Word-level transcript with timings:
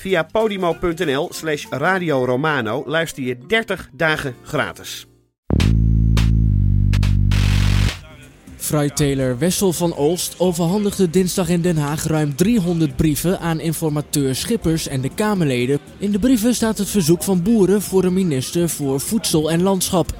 Via 0.00 0.24
podimo.nl 0.24 1.28
slash 1.32 1.66
Radio 1.70 2.24
Romano 2.24 2.82
luister 2.86 3.22
je 3.22 3.38
30 3.46 3.88
dagen 3.92 4.34
gratis. 4.42 5.06
Fruitteler 8.56 9.38
Wessel 9.38 9.72
van 9.72 9.94
Olst 9.94 10.34
overhandigde 10.38 11.10
dinsdag 11.10 11.48
in 11.48 11.60
Den 11.60 11.76
Haag 11.76 12.04
ruim 12.04 12.36
300 12.36 12.96
brieven 12.96 13.40
aan 13.40 13.60
informateur 13.60 14.34
Schippers 14.34 14.88
en 14.88 15.00
de 15.00 15.10
Kamerleden. 15.14 15.78
In 15.98 16.10
de 16.10 16.18
brieven 16.18 16.54
staat 16.54 16.78
het 16.78 16.88
verzoek 16.88 17.22
van 17.22 17.42
boeren 17.42 17.82
voor 17.82 18.04
een 18.04 18.12
minister 18.12 18.68
voor 18.68 19.00
Voedsel 19.00 19.50
en 19.50 19.62
Landschap. 19.62 20.14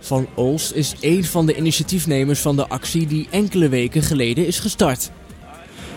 Van 0.00 0.26
Olst 0.34 0.72
is 0.72 0.94
één 1.00 1.24
van 1.24 1.46
de 1.46 1.56
initiatiefnemers 1.56 2.40
van 2.40 2.56
de 2.56 2.68
actie 2.68 3.06
die 3.06 3.28
enkele 3.30 3.68
weken 3.68 4.02
geleden 4.02 4.46
is 4.46 4.58
gestart. 4.58 5.10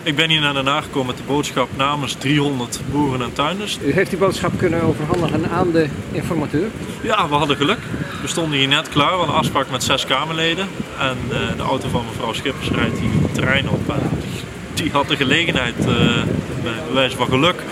Ik 0.02 0.16
ben 0.16 0.30
hier 0.30 0.40
naar 0.40 0.54
Den 0.54 0.66
Haag 0.66 0.84
gekomen 0.84 1.06
met 1.06 1.16
de 1.16 1.22
boodschap 1.22 1.68
namens 1.76 2.14
300 2.14 2.80
boeren 2.92 3.22
en 3.22 3.32
tuinders. 3.32 3.78
U 3.82 3.92
heeft 3.92 4.10
die 4.10 4.18
boodschap 4.18 4.58
kunnen 4.58 4.82
overhandigen 4.82 5.50
aan 5.50 5.70
de 5.72 5.88
informateur. 6.12 6.70
Ja, 7.02 7.28
we 7.28 7.34
hadden 7.34 7.56
geluk. 7.56 7.78
We 8.22 8.28
stonden 8.28 8.58
hier 8.58 8.68
net 8.68 8.88
klaar. 8.88 9.10
We 9.10 9.16
hadden 9.16 9.34
een 9.34 9.40
afspraak 9.40 9.70
met 9.70 9.82
zes 9.82 10.06
Kamerleden. 10.06 10.68
En 10.98 11.16
eh, 11.30 11.56
de 11.56 11.62
auto 11.62 11.88
van 11.88 12.04
mevrouw 12.04 12.32
Schippers 12.32 12.70
rijdt 12.70 12.98
hier 12.98 13.22
het 13.22 13.34
terrein 13.34 13.68
op. 13.68 13.88
En 13.88 14.10
die, 14.20 14.82
die 14.82 14.92
had 14.92 15.08
de 15.08 15.16
gelegenheid, 15.16 15.78
eh 15.78 16.22
bij 16.62 16.92
wijze 16.92 17.16
van 17.16 17.26
geluk, 17.26 17.62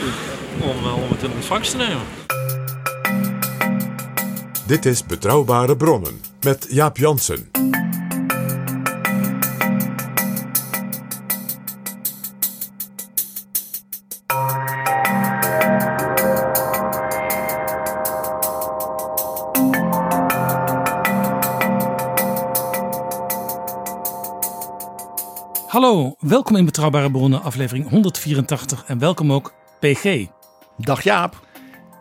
om, 0.60 0.84
eh, 0.84 0.94
om 0.94 1.10
het 1.10 1.22
in 1.22 1.30
ontvangst 1.34 1.70
te 1.70 1.76
nemen. 1.76 2.02
Dit 4.66 4.86
is 4.86 5.06
Betrouwbare 5.06 5.76
Bronnen 5.76 6.20
met 6.40 6.66
Jaap 6.70 6.96
Jansen. 6.96 7.65
Hallo, 25.76 26.14
welkom 26.18 26.56
in 26.56 26.64
Betrouwbare 26.64 27.10
Bronnen, 27.10 27.42
aflevering 27.42 27.88
184 27.88 28.84
en 28.86 28.98
welkom 28.98 29.32
ook 29.32 29.54
PG. 29.80 30.26
Dag 30.78 31.02
Jaap. 31.02 31.46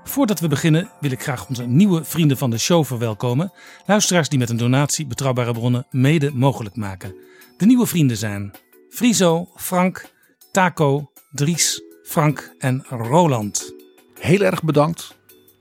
Voordat 0.03 0.39
we 0.39 0.47
beginnen 0.47 0.89
wil 0.99 1.11
ik 1.11 1.21
graag 1.21 1.47
onze 1.47 1.65
nieuwe 1.65 2.03
vrienden 2.03 2.37
van 2.37 2.49
de 2.49 2.57
show 2.57 2.85
verwelkomen. 2.85 3.51
Luisteraars 3.85 4.29
die 4.29 4.39
met 4.39 4.49
een 4.49 4.57
donatie 4.57 5.05
Betrouwbare 5.05 5.51
Bronnen 5.51 5.87
mede 5.89 6.31
mogelijk 6.33 6.75
maken. 6.75 7.15
De 7.57 7.65
nieuwe 7.65 7.85
vrienden 7.85 8.17
zijn 8.17 8.51
Friso, 8.89 9.49
Frank, 9.55 10.11
Taco, 10.51 11.11
Dries, 11.31 11.81
Frank 12.03 12.55
en 12.57 12.85
Roland. 12.89 13.73
Heel 14.19 14.41
erg 14.41 14.63
bedankt. 14.63 15.15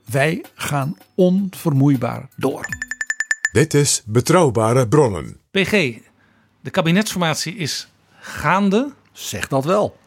Wij 0.05 0.43
gaan 0.53 0.97
onvermoeibaar 1.15 2.29
door. 2.35 2.65
Dit 3.51 3.73
is 3.73 4.03
Betrouwbare 4.05 4.87
Bronnen. 4.87 5.39
PG, 5.51 5.71
de 6.61 6.69
kabinetsformatie 6.71 7.55
is 7.55 7.87
gaande. 8.25 8.91
Zeg 9.11 9.47
dat 9.47 9.65
wel. 9.65 9.97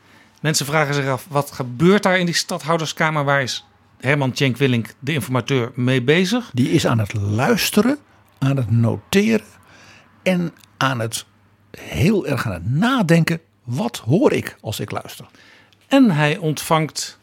Mensen 0.40 0.66
vragen 0.66 0.94
zich 0.94 1.06
af, 1.06 1.26
wat 1.28 1.52
gebeurt 1.52 2.02
daar 2.02 2.18
in 2.18 2.26
die 2.26 2.34
stadhouderskamer? 2.34 3.24
Waar 3.24 3.42
is 3.42 3.66
Herman 3.98 4.32
Tjenk 4.32 4.56
Willink, 4.56 4.94
de 4.98 5.12
informateur, 5.12 5.70
mee 5.74 6.02
bezig? 6.02 6.50
Die 6.52 6.70
is 6.70 6.86
aan 6.86 6.98
het 6.98 7.14
luisteren, 7.14 7.98
aan 8.38 8.56
het 8.56 8.70
noteren 8.70 9.46
en 10.22 10.52
aan 10.76 10.98
het 11.00 11.24
heel 11.78 12.26
erg 12.26 12.46
aan 12.46 12.52
het 12.52 12.70
nadenken. 12.70 13.40
Wat 13.64 13.96
hoor 13.96 14.32
ik 14.32 14.56
als 14.60 14.80
ik 14.80 14.90
luister? 14.90 15.26
En 15.88 16.10
hij 16.10 16.36
ontvangt 16.36 17.18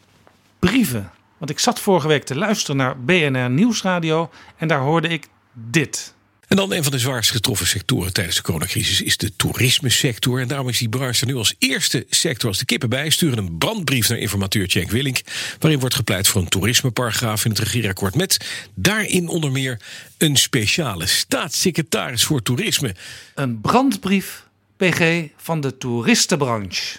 brieven. 0.58 1.10
Want 1.38 1.50
ik 1.50 1.58
zat 1.58 1.80
vorige 1.80 2.08
week 2.08 2.24
te 2.24 2.36
luisteren 2.36 2.76
naar 2.76 3.00
BNR 3.00 3.50
Nieuwsradio 3.50 4.30
en 4.56 4.68
daar 4.68 4.80
hoorde 4.80 5.08
ik 5.08 5.28
dit. 5.52 6.14
En 6.46 6.56
dan 6.56 6.72
een 6.72 6.82
van 6.82 6.92
de 6.92 6.98
zwaarst 6.98 7.30
getroffen 7.30 7.66
sectoren 7.66 8.12
tijdens 8.12 8.36
de 8.36 8.42
coronacrisis 8.42 9.02
is 9.02 9.16
de 9.16 9.36
toerismesector. 9.36 10.40
En 10.40 10.48
daarom 10.48 10.68
is 10.68 10.78
die 10.78 10.88
branche 10.88 11.24
nu 11.24 11.34
als 11.34 11.54
eerste 11.58 12.06
sector 12.08 12.48
als 12.48 12.58
de 12.58 12.64
kippen 12.64 12.88
bij. 12.88 13.10
Sturen 13.10 13.38
een 13.38 13.58
brandbrief 13.58 14.08
naar 14.08 14.18
informateur 14.18 14.70
Cenk 14.70 14.90
Willink. 14.90 15.20
Waarin 15.58 15.80
wordt 15.80 15.94
gepleit 15.94 16.28
voor 16.28 16.40
een 16.40 16.48
toerismeparagraaf 16.48 17.44
in 17.44 17.50
het 17.50 17.58
regeerakkoord. 17.58 18.14
Met 18.14 18.46
daarin 18.74 19.28
onder 19.28 19.52
meer 19.52 19.80
een 20.18 20.36
speciale 20.36 21.06
staatssecretaris 21.06 22.24
voor 22.24 22.42
toerisme. 22.42 22.94
Een 23.34 23.60
brandbrief, 23.60 24.46
PG, 24.76 25.28
van 25.36 25.60
de 25.60 25.78
toeristenbranche. 25.78 26.98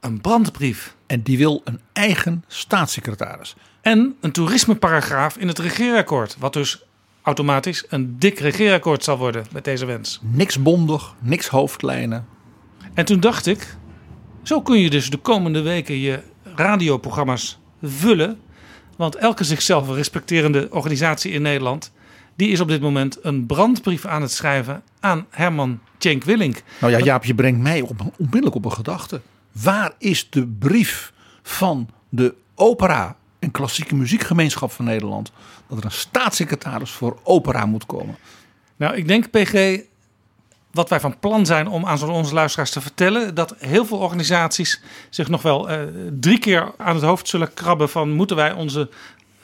Een 0.00 0.20
brandbrief. 0.20 0.94
En 1.06 1.22
die 1.22 1.38
wil 1.38 1.60
een 1.64 1.80
eigen 1.92 2.44
staatssecretaris. 2.48 3.54
En 3.80 4.16
een 4.20 4.32
toerismeparagraaf 4.32 5.36
in 5.36 5.48
het 5.48 5.58
regeerakkoord. 5.58 6.36
Wat 6.38 6.52
dus 6.52 6.82
automatisch 7.28 7.84
een 7.88 8.18
dik 8.18 8.38
regeerakkoord 8.38 9.04
zal 9.04 9.18
worden 9.18 9.46
met 9.52 9.64
deze 9.64 9.86
wens. 9.86 10.20
Niks 10.22 10.62
bondig, 10.62 11.14
niks 11.18 11.48
hoofdlijnen. 11.48 12.26
En 12.94 13.04
toen 13.04 13.20
dacht 13.20 13.46
ik, 13.46 13.76
zo 14.42 14.62
kun 14.62 14.78
je 14.78 14.90
dus 14.90 15.10
de 15.10 15.16
komende 15.16 15.60
weken 15.60 15.98
je 15.98 16.22
radioprogramma's 16.54 17.58
vullen. 17.82 18.40
Want 18.96 19.16
elke 19.16 19.44
zichzelf 19.44 19.88
respecterende 19.88 20.68
organisatie 20.70 21.32
in 21.32 21.42
Nederland... 21.42 21.92
die 22.36 22.48
is 22.48 22.60
op 22.60 22.68
dit 22.68 22.80
moment 22.80 23.18
een 23.22 23.46
brandbrief 23.46 24.06
aan 24.06 24.22
het 24.22 24.32
schrijven 24.32 24.82
aan 25.00 25.26
Herman 25.30 25.80
Tjenk 25.98 26.24
Willink. 26.24 26.62
Nou 26.80 26.92
ja, 26.92 26.98
Jaap, 26.98 27.24
je 27.24 27.34
brengt 27.34 27.60
mij 27.60 27.80
op, 27.80 28.12
onmiddellijk 28.16 28.54
op 28.54 28.64
een 28.64 28.72
gedachte. 28.72 29.20
Waar 29.62 29.92
is 29.98 30.30
de 30.30 30.46
brief 30.46 31.12
van 31.42 31.88
de 32.08 32.34
opera 32.54 33.16
en 33.38 33.50
klassieke 33.50 33.94
muziekgemeenschap 33.94 34.72
van 34.72 34.84
Nederland... 34.84 35.32
dat 35.68 35.78
er 35.78 35.84
een 35.84 35.90
staatssecretaris 35.90 36.90
voor 36.90 37.18
opera 37.22 37.66
moet 37.66 37.86
komen? 37.86 38.16
Nou, 38.76 38.96
ik 38.96 39.08
denk, 39.08 39.30
PG, 39.30 39.80
wat 40.70 40.88
wij 40.88 41.00
van 41.00 41.18
plan 41.18 41.46
zijn 41.46 41.68
om 41.68 41.86
aan 41.86 42.10
onze 42.10 42.34
luisteraars 42.34 42.70
te 42.70 42.80
vertellen... 42.80 43.34
dat 43.34 43.54
heel 43.58 43.86
veel 43.86 43.98
organisaties 43.98 44.82
zich 45.10 45.28
nog 45.28 45.42
wel 45.42 45.70
eh, 45.70 45.80
drie 46.20 46.38
keer 46.38 46.72
aan 46.76 46.94
het 46.94 47.04
hoofd 47.04 47.28
zullen 47.28 47.54
krabben... 47.54 47.88
van 47.88 48.10
moeten 48.10 48.36
wij 48.36 48.52
onze 48.52 48.88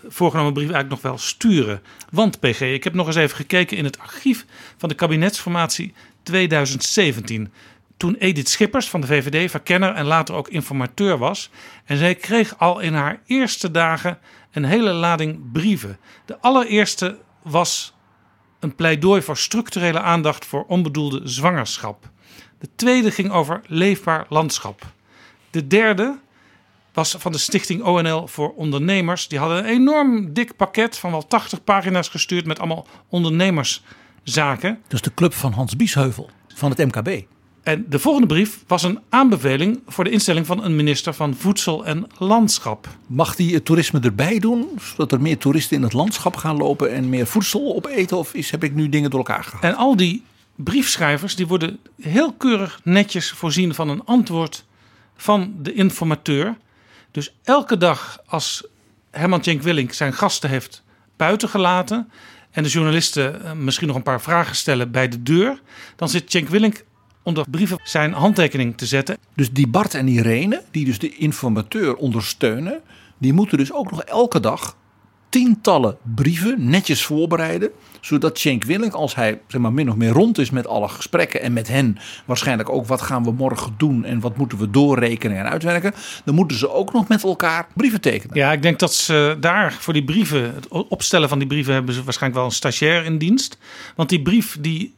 voorgenomen 0.08 0.52
brief 0.52 0.70
eigenlijk 0.70 1.02
nog 1.02 1.12
wel 1.12 1.18
sturen. 1.18 1.82
Want, 2.10 2.40
PG, 2.40 2.60
ik 2.60 2.84
heb 2.84 2.94
nog 2.94 3.06
eens 3.06 3.16
even 3.16 3.36
gekeken 3.36 3.76
in 3.76 3.84
het 3.84 3.98
archief 3.98 4.44
van 4.76 4.88
de 4.88 4.94
kabinetsformatie 4.94 5.94
2017... 6.22 7.52
Toen 7.96 8.14
Edith 8.14 8.48
Schippers 8.48 8.88
van 8.88 9.00
de 9.00 9.06
VVD 9.06 9.50
verkenner 9.50 9.94
en 9.94 10.04
later 10.04 10.34
ook 10.34 10.48
informateur 10.48 11.18
was. 11.18 11.50
En 11.84 11.96
zij 11.96 12.14
kreeg 12.14 12.58
al 12.58 12.80
in 12.80 12.94
haar 12.94 13.20
eerste 13.26 13.70
dagen 13.70 14.18
een 14.54 14.64
hele 14.64 14.92
lading 14.92 15.52
brieven. 15.52 15.98
De 16.24 16.40
allereerste 16.40 17.18
was 17.42 17.94
een 18.60 18.74
pleidooi 18.74 19.22
voor 19.22 19.36
structurele 19.36 20.00
aandacht 20.00 20.46
voor 20.46 20.64
onbedoelde 20.64 21.20
zwangerschap. 21.24 22.10
De 22.58 22.68
tweede 22.76 23.10
ging 23.10 23.30
over 23.30 23.60
leefbaar 23.66 24.26
landschap. 24.28 24.82
De 25.50 25.66
derde 25.66 26.18
was 26.92 27.14
van 27.18 27.32
de 27.32 27.38
stichting 27.38 27.82
ONL 27.82 28.26
voor 28.26 28.54
ondernemers. 28.54 29.28
Die 29.28 29.38
hadden 29.38 29.58
een 29.58 29.64
enorm 29.64 30.32
dik 30.32 30.56
pakket 30.56 30.98
van 30.98 31.10
wel 31.10 31.26
80 31.26 31.64
pagina's 31.64 32.08
gestuurd 32.08 32.46
met 32.46 32.58
allemaal 32.58 32.86
ondernemerszaken. 33.08 34.82
Dus 34.88 35.00
de 35.00 35.14
club 35.14 35.34
van 35.34 35.52
Hans 35.52 35.76
Biesheuvel 35.76 36.30
van 36.54 36.70
het 36.70 36.78
MKB. 36.78 37.26
En 37.64 37.86
de 37.88 37.98
volgende 37.98 38.26
brief 38.26 38.64
was 38.66 38.82
een 38.82 39.00
aanbeveling 39.08 39.80
voor 39.86 40.04
de 40.04 40.10
instelling 40.10 40.46
van 40.46 40.64
een 40.64 40.76
minister 40.76 41.14
van 41.14 41.34
Voedsel 41.34 41.86
en 41.86 42.06
Landschap. 42.18 42.88
Mag 43.06 43.36
die 43.36 43.54
het 43.54 43.64
toerisme 43.64 44.00
erbij 44.00 44.38
doen, 44.38 44.68
zodat 44.82 45.12
er 45.12 45.20
meer 45.20 45.38
toeristen 45.38 45.76
in 45.76 45.82
het 45.82 45.92
landschap 45.92 46.36
gaan 46.36 46.56
lopen 46.56 46.92
en 46.92 47.08
meer 47.08 47.26
voedsel 47.26 47.74
opeten? 47.74 48.16
Of 48.16 48.34
is, 48.34 48.50
heb 48.50 48.64
ik 48.64 48.74
nu 48.74 48.88
dingen 48.88 49.10
door 49.10 49.18
elkaar 49.18 49.44
gehaald? 49.44 49.64
En 49.64 49.74
al 49.74 49.96
die 49.96 50.22
briefschrijvers 50.54 51.36
die 51.36 51.46
worden 51.46 51.78
heel 52.00 52.32
keurig 52.32 52.80
netjes 52.82 53.30
voorzien 53.30 53.74
van 53.74 53.88
een 53.88 54.04
antwoord 54.04 54.64
van 55.16 55.54
de 55.62 55.72
informateur. 55.72 56.56
Dus 57.10 57.34
elke 57.42 57.76
dag 57.76 58.20
als 58.26 58.66
Herman 59.10 59.40
Tjenk 59.40 59.62
Willink 59.62 59.92
zijn 59.92 60.12
gasten 60.12 60.50
heeft 60.50 60.82
buitengelaten 61.16 62.10
en 62.50 62.62
de 62.62 62.68
journalisten 62.68 63.44
eh, 63.44 63.52
misschien 63.52 63.86
nog 63.86 63.96
een 63.96 64.02
paar 64.02 64.20
vragen 64.20 64.56
stellen 64.56 64.90
bij 64.90 65.08
de 65.08 65.22
deur, 65.22 65.60
dan 65.96 66.08
zit 66.08 66.30
Tjenk 66.30 66.48
Willink 66.48 66.84
onder 67.24 67.44
brieven 67.50 67.78
zijn 67.82 68.12
handtekening 68.12 68.76
te 68.76 68.86
zetten. 68.86 69.16
Dus 69.34 69.52
die 69.52 69.68
Bart 69.68 69.94
en 69.94 70.08
Irene, 70.08 70.62
die 70.70 70.84
dus 70.84 70.98
de 70.98 71.16
informateur 71.16 71.96
ondersteunen, 71.96 72.80
die 73.18 73.32
moeten 73.32 73.58
dus 73.58 73.72
ook 73.72 73.90
nog 73.90 74.02
elke 74.02 74.40
dag 74.40 74.76
tientallen 75.34 75.96
brieven 76.14 76.68
netjes 76.70 77.04
voorbereiden. 77.04 77.70
Zodat 78.00 78.38
Cenk 78.38 78.64
Willink, 78.64 78.92
als 78.92 79.14
hij 79.14 79.40
zeg 79.48 79.60
maar, 79.60 79.72
min 79.72 79.90
of 79.90 79.96
meer 79.96 80.10
rond 80.10 80.38
is 80.38 80.50
met 80.50 80.66
alle 80.66 80.88
gesprekken 80.88 81.40
en 81.40 81.52
met 81.52 81.68
hen 81.68 81.98
waarschijnlijk 82.24 82.68
ook 82.68 82.86
wat 82.86 83.02
gaan 83.02 83.24
we 83.24 83.32
morgen 83.32 83.74
doen 83.76 84.04
en 84.04 84.20
wat 84.20 84.36
moeten 84.36 84.58
we 84.58 84.70
doorrekenen 84.70 85.38
en 85.38 85.48
uitwerken. 85.48 85.94
Dan 86.24 86.34
moeten 86.34 86.56
ze 86.56 86.70
ook 86.70 86.92
nog 86.92 87.08
met 87.08 87.24
elkaar 87.24 87.66
brieven 87.74 88.00
tekenen. 88.00 88.36
Ja, 88.36 88.52
ik 88.52 88.62
denk 88.62 88.78
dat 88.78 88.94
ze 88.94 89.36
daar 89.40 89.72
voor 89.72 89.92
die 89.92 90.04
brieven, 90.04 90.54
het 90.54 90.68
opstellen 90.68 91.28
van 91.28 91.38
die 91.38 91.48
brieven, 91.48 91.74
hebben 91.74 91.94
ze 91.94 92.04
waarschijnlijk 92.04 92.40
wel 92.40 92.50
een 92.50 92.56
stagiair 92.56 93.04
in 93.04 93.18
dienst. 93.18 93.58
Want 93.96 94.08
die 94.08 94.22
brief 94.22 94.58
die 94.60 94.94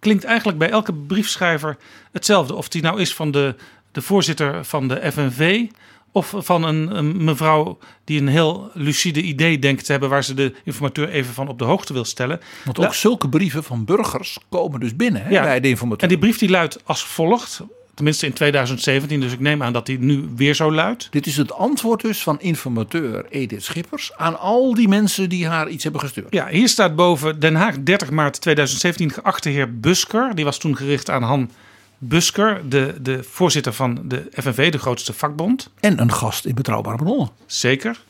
klinkt 0.00 0.24
eigenlijk 0.24 0.58
bij 0.58 0.70
elke 0.70 0.92
briefschrijver 0.92 1.76
hetzelfde. 2.12 2.54
Of 2.54 2.68
die 2.68 2.82
nou 2.82 3.00
is 3.00 3.14
van 3.14 3.30
de, 3.30 3.54
de 3.92 4.02
voorzitter 4.02 4.64
van 4.64 4.88
de 4.88 5.12
FNV 5.12 5.66
of 6.12 6.34
van 6.36 6.64
een, 6.64 6.96
een, 6.96 7.24
mevrouw 7.24 7.78
die 8.04 8.20
een 8.20 8.28
heel 8.28 8.70
lucide 8.74 9.22
idee 9.22 9.58
denkt 9.58 9.84
te 9.84 9.90
hebben 9.92 10.10
waar 10.10 10.24
ze 10.24 10.34
de 10.34 10.54
informateur 10.64 11.08
even 11.08 11.34
van 11.34 11.48
op 11.48 11.58
de 11.58 11.64
hoogte 11.64 11.92
wil 11.92 12.04
stellen. 12.04 12.40
Want 12.64 12.78
ook 12.78 12.94
zulke 12.94 13.28
brieven 13.28 13.64
van 13.64 13.84
burgers 13.84 14.38
komen 14.48 14.80
dus 14.80 14.96
binnen 14.96 15.22
hè, 15.22 15.28
bij 15.28 15.60
de 15.60 15.68
informateur. 15.68 16.02
En 16.02 16.08
die 16.08 16.18
brief 16.18 16.38
die 16.38 16.50
luidt 16.50 16.78
als 16.84 17.04
volgt. 17.04 17.60
Tenminste 18.00 18.26
in 18.26 18.32
2017, 18.32 19.20
dus 19.20 19.32
ik 19.32 19.40
neem 19.40 19.62
aan 19.62 19.72
dat 19.72 19.86
die 19.86 19.98
nu 19.98 20.28
weer 20.36 20.54
zo 20.54 20.72
luidt. 20.72 21.08
Dit 21.10 21.26
is 21.26 21.36
het 21.36 21.52
antwoord 21.52 22.00
dus 22.00 22.22
van 22.22 22.40
informateur 22.40 23.26
Edith 23.30 23.64
Schippers 23.64 24.16
aan 24.16 24.38
al 24.38 24.74
die 24.74 24.88
mensen 24.88 25.28
die 25.28 25.46
haar 25.46 25.68
iets 25.68 25.82
hebben 25.82 26.00
gestuurd. 26.00 26.26
Ja, 26.30 26.48
hier 26.48 26.68
staat 26.68 26.96
boven 26.96 27.40
Den 27.40 27.54
Haag 27.54 27.82
30 27.82 28.10
maart 28.10 28.40
2017 28.40 29.10
geachte 29.10 29.48
heer 29.48 29.80
Busker. 29.80 30.34
Die 30.34 30.44
was 30.44 30.58
toen 30.58 30.76
gericht 30.76 31.10
aan 31.10 31.22
Han 31.22 31.50
Busker, 31.98 32.68
de, 32.68 32.94
de 33.00 33.22
voorzitter 33.22 33.72
van 33.72 34.02
de 34.04 34.28
FNV, 34.32 34.72
de 34.72 34.78
grootste 34.78 35.12
vakbond. 35.12 35.70
En 35.80 36.00
een 36.00 36.12
gast 36.12 36.44
in 36.44 36.54
Betrouwbare 36.54 36.96
Bronnen. 36.96 37.30
Zeker. 37.46 38.00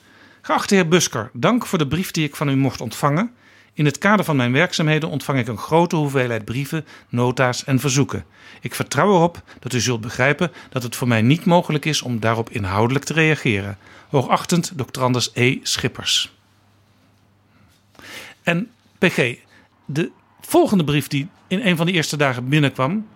Geachte 0.41 0.75
heer 0.75 0.89
Busker, 0.89 1.31
dank 1.33 1.67
voor 1.67 1.79
de 1.79 1.87
brief 1.87 2.11
die 2.11 2.25
ik 2.25 2.37
van 2.37 2.49
u 2.49 2.57
mocht 2.57 2.81
ontvangen. 2.81 3.31
In 3.73 3.85
het 3.85 3.99
kader 3.99 4.25
van 4.25 4.37
mijn 4.37 4.53
werkzaamheden 4.53 5.09
ontvang 5.09 5.39
ik 5.39 5.49
een 5.49 5.59
grote 5.59 5.97
hoeveelheid 5.97 6.45
brieven, 6.45 6.87
nota's 7.09 7.65
en 7.65 7.81
verzoeken. 7.81 8.25
Ik 8.61 8.75
vertrouw 8.75 9.15
erop 9.15 9.43
dat 9.59 9.73
u 9.73 9.81
zult 9.81 10.01
begrijpen 10.01 10.53
dat 10.71 10.83
het 10.83 10.97
voor 10.97 11.09
mij 11.09 11.23
niet 11.23 11.45
mogelijk 11.45 11.85
is 11.85 12.03
om 12.03 12.21
daarop 12.21 12.51
inhoudelijk 12.51 13.05
te 13.05 13.13
reageren. 13.13 13.79
Hoogachtend. 14.09 14.73
Anders 14.99 15.31
E. 15.35 15.59
Schippers. 15.63 16.35
En 18.43 18.71
PG, 18.99 19.37
de 19.85 20.11
volgende 20.41 20.85
brief 20.85 21.09
die 21.09 21.29
in 21.47 21.61
een 21.61 21.77
van 21.77 21.87
de 21.87 21.93
eerste 21.93 22.17
dagen 22.17 22.49
binnenkwam, 22.49 23.07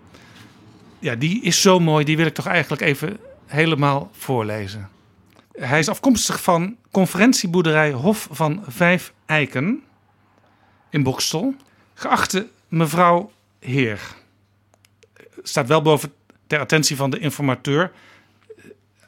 ja, 0.98 1.14
die 1.14 1.42
is 1.42 1.60
zo 1.60 1.80
mooi, 1.80 2.04
die 2.04 2.16
wil 2.16 2.26
ik 2.26 2.34
toch 2.34 2.46
eigenlijk 2.46 2.82
even 2.82 3.18
helemaal 3.46 4.10
voorlezen. 4.12 4.88
Hij 5.52 5.78
is 5.78 5.88
afkomstig 5.88 6.42
van 6.42 6.76
conferentieboerderij 6.90 7.92
Hof 7.92 8.28
van 8.30 8.62
Vijf 8.68 9.12
Eiken 9.26 9.82
in 10.94 11.02
Bokstel. 11.02 11.54
Geachte 11.94 12.48
mevrouw 12.68 13.32
Heer, 13.58 14.00
staat 15.42 15.68
wel 15.68 15.82
boven 15.82 16.12
ter 16.46 16.58
attentie 16.58 16.96
van 16.96 17.10
de 17.10 17.18
informateur. 17.18 17.92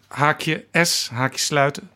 Haakje 0.08 0.64
S, 0.72 1.08
haakje 1.12 1.38
sluiten. 1.38 1.90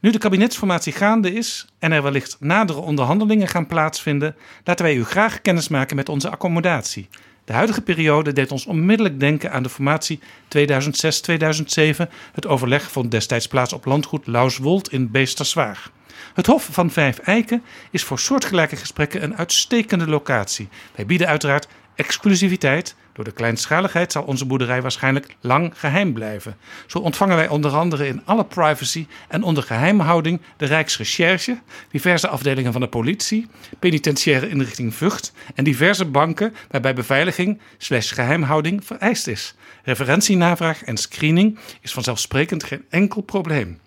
Nu 0.00 0.10
de 0.10 0.18
kabinetsformatie 0.18 0.92
gaande 0.92 1.32
is 1.32 1.66
en 1.78 1.92
er 1.92 2.02
wellicht 2.02 2.36
nadere 2.40 2.78
onderhandelingen 2.78 3.48
gaan 3.48 3.66
plaatsvinden, 3.66 4.36
laten 4.64 4.84
wij 4.84 4.94
u 4.94 5.04
graag 5.04 5.40
kennismaken 5.40 5.96
met 5.96 6.08
onze 6.08 6.30
accommodatie. 6.30 7.08
De 7.46 7.52
huidige 7.52 7.80
periode 7.80 8.32
deed 8.32 8.52
ons 8.52 8.66
onmiddellijk 8.66 9.20
denken 9.20 9.52
aan 9.52 9.62
de 9.62 9.68
formatie 9.68 10.20
2006-2007. 10.56 12.08
Het 12.32 12.46
overleg 12.46 12.90
vond 12.90 13.10
destijds 13.10 13.48
plaats 13.48 13.72
op 13.72 13.84
landgoed 13.84 14.26
Lauswold 14.26 14.92
in 14.92 15.10
Beesterswaag. 15.10 15.90
Het 16.34 16.46
Hof 16.46 16.68
van 16.70 16.90
Vijf 16.90 17.18
Eiken 17.18 17.62
is 17.90 18.04
voor 18.04 18.18
soortgelijke 18.18 18.76
gesprekken 18.76 19.22
een 19.22 19.36
uitstekende 19.36 20.08
locatie. 20.08 20.68
Wij 20.94 21.06
bieden 21.06 21.26
uiteraard 21.26 21.68
exclusiviteit. 21.94 22.94
Door 23.16 23.24
de 23.24 23.32
kleinschaligheid 23.32 24.12
zal 24.12 24.22
onze 24.22 24.44
boerderij 24.44 24.82
waarschijnlijk 24.82 25.36
lang 25.40 25.72
geheim 25.76 26.12
blijven. 26.12 26.56
Zo 26.86 26.98
ontvangen 26.98 27.36
wij 27.36 27.48
onder 27.48 27.70
andere 27.70 28.06
in 28.06 28.22
alle 28.24 28.44
privacy 28.44 29.06
en 29.28 29.42
onder 29.42 29.62
geheimhouding 29.62 30.40
de 30.56 30.66
Rijksrecherche, 30.66 31.58
diverse 31.90 32.28
afdelingen 32.28 32.72
van 32.72 32.80
de 32.80 32.88
politie, 32.88 33.46
penitentiaire 33.78 34.48
inrichting 34.48 34.94
Vught 34.94 35.32
en 35.54 35.64
diverse 35.64 36.04
banken 36.04 36.54
waarbij 36.70 36.94
beveiliging 36.94 37.60
slash 37.78 38.14
geheimhouding 38.14 38.84
vereist 38.84 39.26
is. 39.26 39.54
Referentienavraag 39.84 40.84
en 40.84 40.96
screening 40.96 41.58
is 41.80 41.92
vanzelfsprekend 41.92 42.64
geen 42.64 42.84
enkel 42.88 43.20
probleem. 43.20 43.78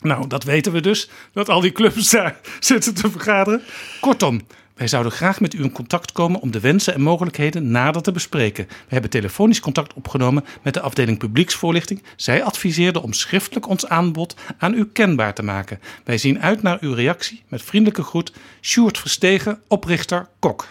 Nou, 0.00 0.26
dat 0.26 0.44
weten 0.44 0.72
we 0.72 0.80
dus, 0.80 1.10
dat 1.32 1.48
al 1.48 1.60
die 1.60 1.72
clubs 1.72 2.10
daar 2.10 2.40
zitten 2.60 2.94
te 2.94 3.10
vergaderen. 3.10 3.62
Kortom, 4.00 4.40
wij 4.74 4.88
zouden 4.88 5.12
graag 5.12 5.40
met 5.40 5.54
u 5.54 5.62
in 5.62 5.72
contact 5.72 6.12
komen 6.12 6.40
om 6.40 6.50
de 6.50 6.60
wensen 6.60 6.94
en 6.94 7.00
mogelijkheden 7.00 7.70
nader 7.70 8.02
te 8.02 8.12
bespreken. 8.12 8.66
We 8.68 8.74
hebben 8.88 9.10
telefonisch 9.10 9.60
contact 9.60 9.94
opgenomen 9.94 10.44
met 10.62 10.74
de 10.74 10.80
afdeling 10.80 11.18
publieksvoorlichting. 11.18 12.02
Zij 12.16 12.42
adviseerde 12.42 13.02
om 13.02 13.12
schriftelijk 13.12 13.68
ons 13.68 13.88
aanbod 13.88 14.36
aan 14.58 14.74
u 14.74 14.86
kenbaar 14.86 15.34
te 15.34 15.42
maken. 15.42 15.80
Wij 16.04 16.18
zien 16.18 16.40
uit 16.40 16.62
naar 16.62 16.78
uw 16.80 16.94
reactie. 16.94 17.42
Met 17.48 17.62
vriendelijke 17.62 18.02
groet, 18.02 18.32
Sjoerd 18.60 18.98
Verstegen, 18.98 19.60
oprichter 19.68 20.28
Kok. 20.38 20.66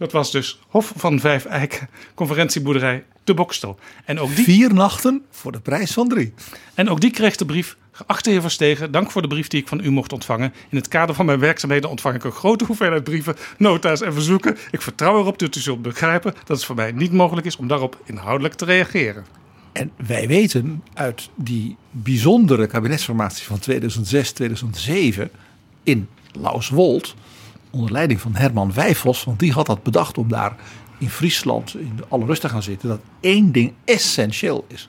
Dat 0.00 0.12
was 0.12 0.30
dus 0.30 0.58
Hof 0.68 0.92
van 0.96 1.20
Vijf 1.20 1.44
Eiken, 1.44 1.88
conferentieboerderij 2.14 3.04
de 3.24 3.34
Bokstel. 3.34 3.78
En 4.04 4.20
ook 4.20 4.36
die... 4.36 4.44
Vier 4.44 4.74
nachten 4.74 5.24
voor 5.30 5.52
de 5.52 5.60
prijs 5.60 5.92
van 5.92 6.08
drie. 6.08 6.34
En 6.74 6.88
ook 6.88 7.00
die 7.00 7.10
kreeg 7.10 7.36
de 7.36 7.44
brief 7.44 7.76
Geachte 7.92 8.30
heer 8.30 8.40
Verstegen, 8.40 8.90
dank 8.92 9.10
voor 9.10 9.22
de 9.22 9.28
brief 9.28 9.48
die 9.48 9.60
ik 9.60 9.68
van 9.68 9.84
u 9.84 9.90
mocht 9.90 10.12
ontvangen. 10.12 10.54
In 10.68 10.76
het 10.76 10.88
kader 10.88 11.14
van 11.14 11.26
mijn 11.26 11.38
werkzaamheden 11.38 11.90
ontvang 11.90 12.14
ik 12.14 12.24
een 12.24 12.32
grote 12.32 12.64
hoeveelheid 12.64 13.04
brieven, 13.04 13.36
nota's 13.58 14.00
en 14.00 14.12
verzoeken. 14.12 14.56
Ik 14.70 14.82
vertrouw 14.82 15.18
erop 15.18 15.38
dat 15.38 15.56
u 15.56 15.60
zult 15.60 15.82
begrijpen 15.82 16.32
dat 16.32 16.56
het 16.56 16.64
voor 16.64 16.76
mij 16.76 16.92
niet 16.92 17.12
mogelijk 17.12 17.46
is 17.46 17.56
om 17.56 17.68
daarop 17.68 17.98
inhoudelijk 18.04 18.54
te 18.54 18.64
reageren. 18.64 19.24
En 19.72 19.92
wij 20.06 20.28
weten 20.28 20.82
uit 20.94 21.28
die 21.34 21.76
bijzondere 21.90 22.66
kabinetsformatie 22.66 23.46
van 23.46 23.60
2006-2007 25.28 25.30
in 25.82 26.08
Lauswold, 26.32 27.14
onder 27.70 27.92
leiding 27.92 28.20
van 28.20 28.34
Herman 28.34 28.72
Wijfels, 28.72 29.24
want 29.24 29.38
die 29.38 29.52
had 29.52 29.66
dat 29.66 29.82
bedacht 29.82 30.18
om 30.18 30.28
daar 30.28 30.56
in 30.98 31.10
Friesland 31.10 31.74
in 31.74 32.00
alle 32.08 32.24
rust 32.24 32.40
te 32.40 32.48
gaan 32.48 32.62
zitten, 32.62 32.88
dat 32.88 33.00
één 33.20 33.52
ding 33.52 33.72
essentieel 33.84 34.64
is. 34.68 34.88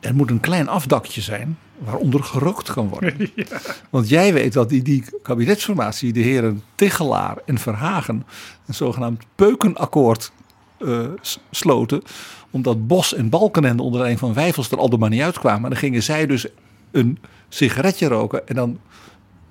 Er 0.00 0.14
moet 0.14 0.30
een 0.30 0.40
klein 0.40 0.68
afdakje 0.68 1.20
zijn 1.20 1.58
waaronder 1.78 2.22
gerookt 2.22 2.72
kan 2.72 2.88
worden. 2.88 3.30
Want 3.90 4.08
jij 4.08 4.32
weet 4.32 4.52
dat 4.52 4.68
die, 4.68 4.82
die 4.82 5.04
kabinetsformatie, 5.22 6.12
de 6.12 6.20
heren 6.20 6.62
Tichelaar 6.74 7.36
en 7.46 7.58
Verhagen, 7.58 8.26
een 8.66 8.74
zogenaamd 8.74 9.24
peukenakkoord 9.34 10.32
uh, 10.78 11.06
sloten. 11.50 12.02
Omdat 12.50 12.86
Bos 12.86 13.14
en 13.14 13.28
Balkenende 13.28 13.82
onder 13.82 14.06
een 14.06 14.18
van 14.18 14.34
Wijfels 14.34 14.70
er 14.70 14.78
al 14.78 14.88
maar 14.88 15.10
niet 15.10 15.20
uitkwamen. 15.20 15.64
En 15.64 15.70
dan 15.70 15.78
gingen 15.78 16.02
zij 16.02 16.26
dus 16.26 16.46
een 16.90 17.18
sigaretje 17.48 18.08
roken 18.08 18.48
en 18.48 18.54
dan, 18.54 18.78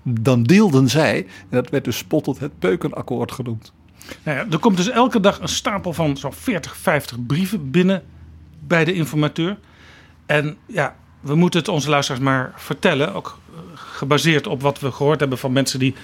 dan 0.04 0.44
deelden 0.44 0.90
zij. 0.90 1.18
En 1.18 1.48
dat 1.50 1.70
werd 1.70 1.84
dus 1.84 1.98
spottend 1.98 2.40
het 2.40 2.60
peukenakkoord 2.60 3.32
genoemd. 3.32 3.74
Nou 4.24 4.38
ja, 4.38 4.46
er 4.52 4.60
komt 4.60 4.78
dus 4.78 4.90
elke 4.90 5.20
dag 5.20 5.40
een 5.40 5.48
stapel 5.48 5.94
van 5.94 6.18
zo'n 6.18 6.34
40, 6.34 6.78
50 6.78 7.26
brieven 7.26 7.72
binnen 7.72 8.04
bij 8.60 8.86
de 8.86 8.94
informateur. 8.94 9.58
En 10.26 10.58
ja, 10.66 10.96
we 11.20 11.36
moeten 11.36 11.60
het 11.60 11.70
onze 11.70 11.90
luisteraars 11.90 12.24
maar 12.24 12.54
vertellen. 12.56 13.14
Ook 13.14 13.40
eh, 13.54 13.60
gebaseerd 13.76 14.48
op 14.48 14.62
wat 14.62 14.80
we 14.80 14.92
gehoord 14.92 15.20
hebben 15.20 15.38
van 15.38 15.52
mensen 15.52 15.80
die 15.80 15.96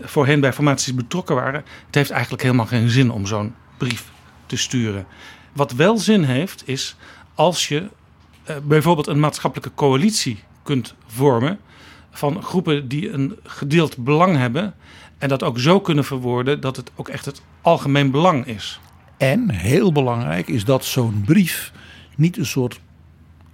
voorheen 0.00 0.40
bij 0.40 0.52
formaties 0.52 0.94
betrokken 0.94 1.34
waren. 1.34 1.64
Het 1.86 1.94
heeft 1.94 2.10
eigenlijk 2.10 2.42
helemaal 2.42 2.66
geen 2.66 2.90
zin 2.90 3.10
om 3.10 3.26
zo'n 3.26 3.54
brief 3.76 4.10
te 4.46 4.56
sturen. 4.56 5.06
Wat 5.52 5.72
wel 5.72 5.98
zin 5.98 6.22
heeft, 6.22 6.62
is 6.68 6.96
als 7.34 7.68
je 7.68 7.88
eh, 8.44 8.56
bijvoorbeeld 8.62 9.06
een 9.06 9.20
maatschappelijke 9.20 9.74
coalitie 9.74 10.38
kunt 10.62 10.94
vormen. 11.06 11.58
Van 12.18 12.42
groepen 12.42 12.88
die 12.88 13.10
een 13.10 13.36
gedeeld 13.42 13.96
belang 13.96 14.36
hebben. 14.36 14.74
en 15.18 15.28
dat 15.28 15.42
ook 15.42 15.58
zo 15.58 15.80
kunnen 15.80 16.04
verwoorden 16.04 16.60
dat 16.60 16.76
het 16.76 16.90
ook 16.94 17.08
echt 17.08 17.24
het 17.24 17.42
algemeen 17.60 18.10
belang 18.10 18.46
is. 18.46 18.80
En 19.16 19.50
heel 19.50 19.92
belangrijk 19.92 20.48
is 20.48 20.64
dat 20.64 20.84
zo'n 20.84 21.22
brief 21.26 21.72
niet 22.16 22.36
een 22.36 22.46
soort 22.46 22.80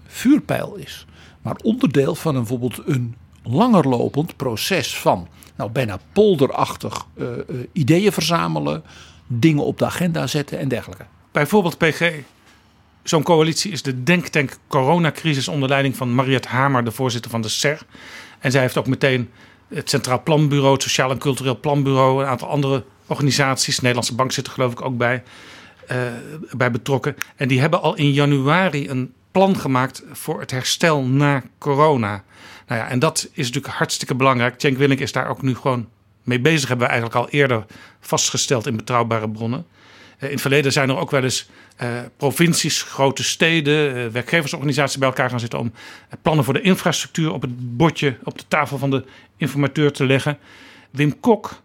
vuurpijl 0.07 0.75
is, 0.75 1.07
maar 1.43 1.57
onderdeel 1.63 2.15
van 2.15 2.35
een, 2.35 2.41
bijvoorbeeld 2.41 2.83
een 2.87 3.15
langerlopend 3.43 4.37
proces 4.37 4.99
van 4.99 5.29
nou, 5.57 5.71
bijna 5.71 5.99
polderachtig 6.13 7.07
uh, 7.15 7.27
uh, 7.29 7.37
ideeën 7.73 8.13
verzamelen, 8.13 8.83
dingen 9.27 9.65
op 9.65 9.79
de 9.79 9.85
agenda 9.85 10.27
zetten 10.27 10.59
en 10.59 10.69
dergelijke. 10.69 11.05
Bijvoorbeeld 11.33 11.79
PG. 11.79 12.13
Zo'n 13.03 13.23
coalitie 13.23 13.73
is 13.73 13.83
de 13.83 14.03
denktank 14.03 14.57
coronacrisis 14.69 15.49
onder 15.49 15.69
leiding 15.69 15.97
van 15.97 16.15
Mariette 16.15 16.49
Hamer, 16.49 16.85
de 16.85 16.91
voorzitter 16.91 17.31
van 17.31 17.41
de 17.41 17.49
SER. 17.49 17.83
En 18.39 18.51
zij 18.51 18.61
heeft 18.61 18.77
ook 18.77 18.87
meteen 18.87 19.31
het 19.69 19.91
Centraal 19.91 20.23
Planbureau, 20.23 20.73
het 20.73 20.83
Sociaal 20.83 21.11
en 21.11 21.19
Cultureel 21.19 21.61
Planbureau, 21.61 22.23
een 22.23 22.29
aantal 22.29 22.49
andere 22.49 22.85
organisaties, 23.07 23.75
de 23.75 23.81
Nederlandse 23.81 24.15
Bank 24.15 24.33
zit 24.33 24.47
er 24.47 24.53
geloof 24.53 24.73
ik 24.73 24.83
ook 24.83 24.97
bij, 24.97 25.23
uh, 25.91 25.97
bij 26.51 26.71
betrokken. 26.71 27.17
En 27.37 27.49
die 27.49 27.61
hebben 27.61 27.83
al 27.83 27.95
in 27.95 28.13
januari 28.13 28.89
een 28.89 29.13
plan 29.31 29.57
gemaakt 29.57 30.03
voor 30.13 30.41
het 30.41 30.51
herstel 30.51 31.03
na 31.03 31.43
corona. 31.59 32.25
Nou 32.67 32.81
ja, 32.81 32.89
en 32.89 32.99
dat 32.99 33.29
is 33.33 33.47
natuurlijk 33.47 33.75
hartstikke 33.75 34.15
belangrijk. 34.15 34.55
Cenk 34.57 34.79
Willink 34.79 35.01
is 35.01 35.13
daar 35.13 35.29
ook 35.29 35.43
nu 35.43 35.55
gewoon 35.55 35.89
mee 36.23 36.41
bezig, 36.41 36.69
hebben 36.69 36.87
we 36.87 36.93
eigenlijk 36.93 37.23
al 37.23 37.31
eerder 37.31 37.65
vastgesteld 38.01 38.67
in 38.67 38.77
betrouwbare 38.77 39.31
bronnen. 39.31 39.67
Uh, 40.23 40.29
in 40.29 40.35
het 40.35 40.41
verleden 40.41 40.73
zijn 40.73 40.89
er 40.89 40.97
ook 40.97 41.11
wel 41.11 41.23
eens 41.23 41.49
uh, 41.83 42.01
provincies, 42.17 42.83
grote 42.83 43.25
steden, 43.25 43.97
uh, 43.97 44.07
werkgeversorganisaties 44.07 44.99
bij 44.99 45.09
elkaar 45.09 45.31
gaan 45.31 45.41
zitten 45.41 45.59
om 45.59 45.73
plannen 46.23 46.45
voor 46.45 46.55
de 46.55 46.61
infrastructuur 46.61 47.33
op 47.33 47.43
het 47.43 47.77
bordje, 47.77 48.17
op 48.25 48.39
de 48.39 48.45
tafel 48.49 48.79
van 48.79 48.91
de 48.91 49.05
informateur 49.37 49.93
te 49.93 50.07
leggen. 50.07 50.39
Wim 50.91 51.21
Kok, 51.21 51.63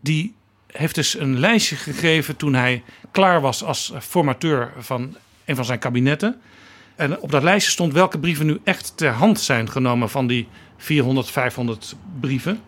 die 0.00 0.34
heeft 0.66 0.94
dus 0.94 1.18
een 1.18 1.38
lijstje 1.38 1.76
gegeven 1.76 2.36
toen 2.36 2.54
hij 2.54 2.82
klaar 3.10 3.40
was 3.40 3.64
als 3.64 3.92
formateur 4.00 4.72
van 4.78 5.16
een 5.44 5.56
van 5.56 5.64
zijn 5.64 5.78
kabinetten. 5.78 6.40
En 6.96 7.20
op 7.20 7.30
dat 7.30 7.42
lijstje 7.42 7.72
stond 7.72 7.92
welke 7.92 8.18
brieven 8.18 8.46
nu 8.46 8.60
echt 8.64 8.96
ter 8.96 9.10
hand 9.10 9.40
zijn 9.40 9.70
genomen 9.70 10.10
van 10.10 10.26
die 10.26 10.48
400, 10.76 11.30
500 11.30 11.96
brieven. 12.20 12.60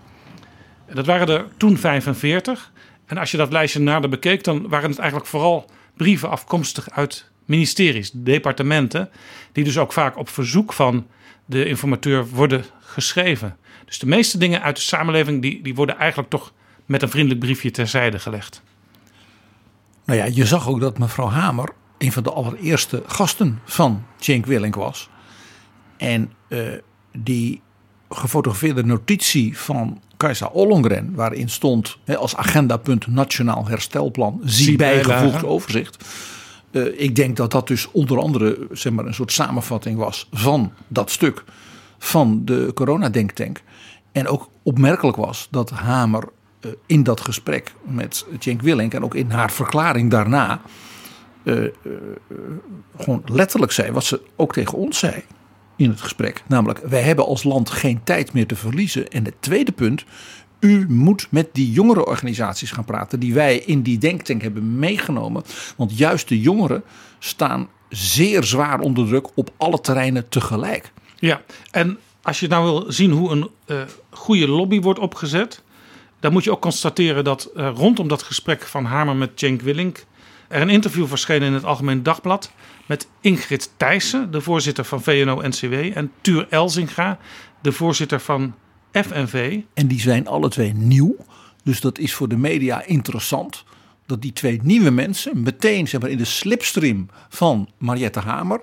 En 0.86 0.94
dat 0.94 1.06
waren 1.06 1.28
er 1.28 1.46
toen 1.56 1.78
45. 1.78 2.72
En 3.08 3.18
als 3.18 3.30
je 3.30 3.36
dat 3.36 3.52
lijstje 3.52 3.80
nader 3.80 4.10
bekeek, 4.10 4.44
dan 4.44 4.68
waren 4.68 4.90
het 4.90 4.98
eigenlijk 4.98 5.28
vooral 5.30 5.70
brieven 5.96 6.30
afkomstig 6.30 6.90
uit 6.90 7.30
ministeries, 7.44 8.10
departementen, 8.14 9.10
die 9.52 9.64
dus 9.64 9.78
ook 9.78 9.92
vaak 9.92 10.16
op 10.16 10.28
verzoek 10.28 10.72
van 10.72 11.06
de 11.44 11.64
informateur 11.64 12.28
worden 12.28 12.64
geschreven. 12.80 13.56
Dus 13.84 13.98
de 13.98 14.06
meeste 14.06 14.38
dingen 14.38 14.62
uit 14.62 14.76
de 14.76 14.82
samenleving 14.82 15.42
die, 15.42 15.62
die 15.62 15.74
worden 15.74 15.96
eigenlijk 15.96 16.30
toch 16.30 16.52
met 16.86 17.02
een 17.02 17.08
vriendelijk 17.08 17.40
briefje 17.40 17.70
terzijde 17.70 18.18
gelegd. 18.18 18.62
Nou 20.04 20.18
ja, 20.18 20.24
je 20.24 20.46
zag 20.46 20.68
ook 20.68 20.80
dat 20.80 20.98
mevrouw 20.98 21.28
Hamer 21.28 21.68
een 21.98 22.12
van 22.12 22.22
de 22.22 22.32
allereerste 22.32 23.02
gasten 23.06 23.60
van 23.64 24.04
Cenk 24.18 24.46
Willink 24.46 24.74
was. 24.74 25.08
En 25.96 26.32
uh, 26.48 26.68
die 27.12 27.62
gefotografeerde 28.08 28.84
notitie 28.84 29.58
van 29.58 30.02
Kajsa 30.18 30.46
Ollongren, 30.46 31.14
waarin 31.14 31.48
stond 31.48 31.98
hè, 32.04 32.16
als 32.16 32.36
agendapunt 32.36 33.06
Nationaal 33.06 33.68
Herstelplan, 33.68 34.40
zie 34.44 34.76
bijgevoegd 34.76 35.44
overzicht. 35.44 36.04
Uh, 36.70 37.00
ik 37.00 37.16
denk 37.16 37.36
dat 37.36 37.50
dat 37.50 37.68
dus 37.68 37.90
onder 37.90 38.18
andere 38.18 38.66
zeg 38.72 38.92
maar, 38.92 39.06
een 39.06 39.14
soort 39.14 39.32
samenvatting 39.32 39.98
was 39.98 40.28
van 40.32 40.72
dat 40.88 41.10
stuk 41.10 41.44
van 41.98 42.44
de 42.44 42.70
coronadenktank. 42.74 43.62
En 44.12 44.28
ook 44.28 44.50
opmerkelijk 44.62 45.16
was 45.16 45.48
dat 45.50 45.70
Hamer 45.70 46.24
uh, 46.60 46.72
in 46.86 47.02
dat 47.02 47.20
gesprek 47.20 47.74
met 47.82 48.26
Cenk 48.38 48.62
Willink 48.62 48.94
en 48.94 49.04
ook 49.04 49.14
in 49.14 49.30
haar 49.30 49.52
verklaring 49.52 50.10
daarna 50.10 50.60
uh, 51.42 51.68
gewoon 52.98 53.22
letterlijk 53.24 53.72
zei 53.72 53.92
wat 53.92 54.04
ze 54.04 54.20
ook 54.36 54.52
tegen 54.52 54.78
ons 54.78 54.98
zei 54.98 55.24
in 55.78 55.90
het 55.90 56.00
gesprek. 56.00 56.42
Namelijk, 56.46 56.78
wij 56.78 57.02
hebben 57.02 57.26
als 57.26 57.42
land 57.42 57.70
geen 57.70 58.00
tijd 58.04 58.32
meer 58.32 58.46
te 58.46 58.56
verliezen. 58.56 59.08
En 59.08 59.24
het 59.24 59.34
tweede 59.40 59.72
punt, 59.72 60.04
u 60.60 60.86
moet 60.88 61.26
met 61.30 61.48
die 61.52 61.72
jongere 61.72 62.06
organisaties 62.06 62.70
gaan 62.70 62.84
praten 62.84 63.20
die 63.20 63.34
wij 63.34 63.56
in 63.56 63.82
die 63.82 63.98
denktank 63.98 64.42
hebben 64.42 64.78
meegenomen. 64.78 65.42
Want 65.76 65.98
juist 65.98 66.28
de 66.28 66.40
jongeren 66.40 66.82
staan 67.18 67.68
zeer 67.88 68.44
zwaar 68.44 68.80
onder 68.80 69.06
druk 69.06 69.28
op 69.34 69.50
alle 69.56 69.80
terreinen 69.80 70.28
tegelijk. 70.28 70.92
Ja, 71.18 71.42
en 71.70 71.98
als 72.22 72.40
je 72.40 72.48
nou 72.48 72.64
wil 72.64 72.92
zien 72.92 73.10
hoe 73.10 73.30
een 73.30 73.48
uh, 73.66 73.80
goede 74.10 74.48
lobby 74.48 74.80
wordt 74.80 75.00
opgezet, 75.00 75.62
dan 76.20 76.32
moet 76.32 76.44
je 76.44 76.50
ook 76.50 76.60
constateren 76.60 77.24
dat 77.24 77.50
uh, 77.56 77.70
rondom 77.74 78.08
dat 78.08 78.22
gesprek 78.22 78.62
van 78.62 78.84
Hamer 78.84 79.16
met 79.16 79.30
Cenk 79.34 79.60
Willink 79.60 80.04
er 80.48 80.60
een 80.60 80.70
interview 80.70 81.06
verscheen 81.06 81.42
in 81.42 81.52
het 81.52 81.64
Algemeen 81.64 82.02
Dagblad 82.02 82.52
met 82.88 83.08
Ingrid 83.20 83.70
Thijssen, 83.76 84.30
de 84.30 84.40
voorzitter 84.40 84.84
van 84.84 85.02
VNO-NCW, 85.02 85.72
en 85.72 86.12
Tuur 86.20 86.46
Elzinga, 86.50 87.18
de 87.60 87.72
voorzitter 87.72 88.20
van 88.20 88.54
FNV. 88.92 89.60
En 89.74 89.86
die 89.86 90.00
zijn 90.00 90.26
alle 90.26 90.48
twee 90.48 90.74
nieuw, 90.74 91.16
dus 91.64 91.80
dat 91.80 91.98
is 91.98 92.14
voor 92.14 92.28
de 92.28 92.36
media 92.36 92.84
interessant. 92.84 93.64
Dat 94.06 94.22
die 94.22 94.32
twee 94.32 94.60
nieuwe 94.62 94.90
mensen 94.90 95.42
meteen 95.42 95.88
zeg 95.88 96.00
maar, 96.00 96.10
in 96.10 96.18
de 96.18 96.24
slipstream 96.24 97.08
van 97.28 97.68
Mariette 97.78 98.20
Hamer 98.20 98.60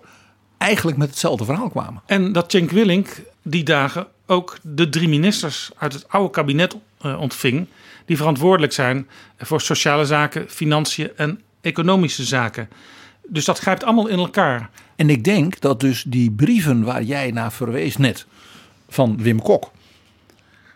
eigenlijk 0.57 0.97
met 0.97 1.09
hetzelfde 1.09 1.45
verhaal 1.45 1.69
kwamen. 1.69 2.01
En 2.05 2.31
dat 2.31 2.51
Cenk 2.51 2.71
Willink 2.71 3.21
die 3.41 3.63
dagen 3.63 4.07
ook 4.25 4.57
de 4.61 4.89
drie 4.89 5.09
ministers 5.09 5.71
uit 5.77 5.93
het 5.93 6.09
oude 6.09 6.29
kabinet 6.29 6.75
uh, 7.01 7.19
ontving. 7.19 7.67
Die 8.05 8.17
verantwoordelijk 8.17 8.73
zijn 8.73 9.07
voor 9.37 9.61
sociale 9.61 10.05
zaken, 10.05 10.49
financiën 10.49 11.11
en 11.15 11.41
economische 11.61 12.23
zaken. 12.23 12.69
Dus 13.27 13.45
dat 13.45 13.59
grijpt 13.59 13.83
allemaal 13.83 14.07
in 14.07 14.17
elkaar. 14.17 14.69
En 14.95 15.09
ik 15.09 15.23
denk 15.23 15.59
dat 15.59 15.79
dus 15.79 16.03
die 16.07 16.31
brieven 16.31 16.83
waar 16.83 17.03
jij 17.03 17.31
naar 17.31 17.51
verwees 17.51 17.97
net 17.97 18.25
van 18.89 19.17
Wim 19.21 19.41
Kok. 19.41 19.71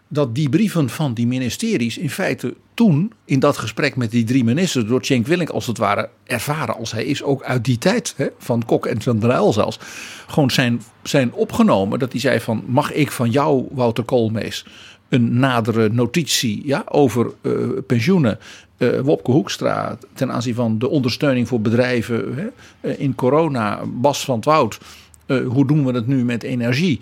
Dat 0.07 0.35
die 0.35 0.49
brieven 0.49 0.89
van 0.89 1.13
die 1.13 1.27
ministeries 1.27 1.97
in 1.97 2.09
feite 2.09 2.55
toen 2.73 3.13
in 3.25 3.39
dat 3.39 3.57
gesprek 3.57 3.95
met 3.95 4.11
die 4.11 4.23
drie 4.23 4.43
ministers 4.43 4.85
door 4.85 5.05
Cenk 5.05 5.27
Willink 5.27 5.49
als 5.49 5.67
het 5.67 5.77
ware 5.77 6.09
ervaren 6.23 6.75
als 6.75 6.91
hij 6.91 7.05
is 7.05 7.23
ook 7.23 7.43
uit 7.43 7.65
die 7.65 7.77
tijd 7.77 8.13
hè, 8.17 8.27
van 8.37 8.65
Kok 8.65 8.85
en 8.85 9.01
van 9.01 9.19
der 9.19 9.29
Uyl 9.29 9.53
zelfs 9.53 9.79
gewoon 10.27 10.51
zijn, 10.51 10.81
zijn 11.03 11.33
opgenomen 11.33 11.99
dat 11.99 12.11
hij 12.11 12.21
zei 12.21 12.39
van 12.39 12.63
mag 12.67 12.93
ik 12.93 13.11
van 13.11 13.29
jou 13.29 13.67
Wouter 13.71 14.03
Koolmees 14.03 14.65
een 15.09 15.39
nadere 15.39 15.89
notitie 15.89 16.61
ja, 16.65 16.83
over 16.85 17.31
uh, 17.41 17.53
pensioenen 17.87 18.39
uh, 18.79 18.99
Wopke 18.99 19.31
Hoekstra 19.31 19.97
ten 20.13 20.31
aanzien 20.31 20.55
van 20.55 20.79
de 20.79 20.89
ondersteuning 20.89 21.47
voor 21.47 21.61
bedrijven 21.61 22.35
hè, 22.35 22.47
uh, 22.89 22.99
in 22.99 23.15
corona, 23.15 23.81
Bas 23.85 24.25
van 24.25 24.35
het 24.35 24.45
Woud, 24.45 24.79
uh, 25.27 25.47
hoe 25.47 25.67
doen 25.67 25.85
we 25.85 25.91
het 25.91 26.07
nu 26.07 26.25
met 26.25 26.43
energie? 26.43 26.99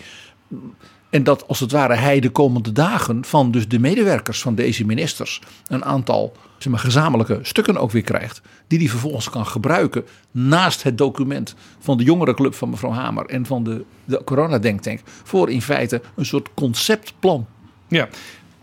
En 1.09 1.23
dat 1.23 1.47
als 1.47 1.59
het 1.59 1.71
ware 1.71 1.95
hij 1.95 2.19
de 2.19 2.29
komende 2.29 2.71
dagen 2.71 3.25
van 3.25 3.51
dus 3.51 3.67
de 3.67 3.79
medewerkers 3.79 4.41
van 4.41 4.55
deze 4.55 4.85
ministers 4.85 5.41
een 5.67 5.85
aantal 5.85 6.33
zeg 6.57 6.71
maar, 6.71 6.81
gezamenlijke 6.81 7.39
stukken 7.41 7.77
ook 7.77 7.91
weer 7.91 8.01
krijgt. 8.01 8.41
Die 8.67 8.79
hij 8.79 8.87
vervolgens 8.87 9.29
kan 9.29 9.45
gebruiken 9.45 10.05
naast 10.31 10.83
het 10.83 10.97
document 10.97 11.55
van 11.79 11.97
de 11.97 12.03
jongerenclub 12.03 12.53
van 12.53 12.69
mevrouw 12.69 12.91
Hamer 12.91 13.25
en 13.25 13.45
van 13.45 13.63
de, 13.63 13.85
de 14.05 14.21
coronadenktank. 14.23 15.01
Voor 15.23 15.49
in 15.49 15.61
feite 15.61 16.01
een 16.15 16.25
soort 16.25 16.49
conceptplan. 16.53 17.47
Ja, 17.87 18.07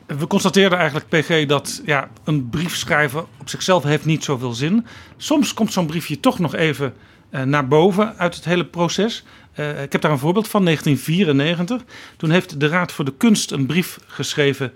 we 0.07 0.27
constateerden 0.27 0.79
eigenlijk, 0.79 1.09
PG, 1.09 1.47
dat 1.47 1.83
ja, 1.85 2.09
een 2.25 2.49
brief 2.49 2.77
schrijven 2.77 3.27
op 3.41 3.49
zichzelf 3.49 3.83
heeft 3.83 4.05
niet 4.05 4.25
zoveel 4.25 4.53
zin. 4.53 4.87
Soms 5.17 5.55
komt 5.55 5.73
zo'n 5.73 5.87
briefje 5.87 6.21
toch 6.21 6.39
nog 6.39 6.55
even 6.55 6.95
uh, 7.31 7.43
naar 7.43 7.69
boven 7.69 8.17
uit 8.19 8.35
het 8.35 8.45
hele 8.45 8.65
proces. 8.65 9.25
Uh, 9.55 9.83
ik 9.83 9.93
heb 9.93 10.01
daar 10.01 10.11
een 10.11 10.19
voorbeeld 10.19 10.49
van, 10.49 10.65
1994. 10.65 11.95
Toen 12.17 12.31
heeft 12.31 12.61
de 12.61 12.69
Raad 12.69 12.93
voor 12.93 13.05
de 13.05 13.15
Kunst 13.17 13.51
een 13.51 13.67
brief 13.67 13.99
geschreven 14.07 14.73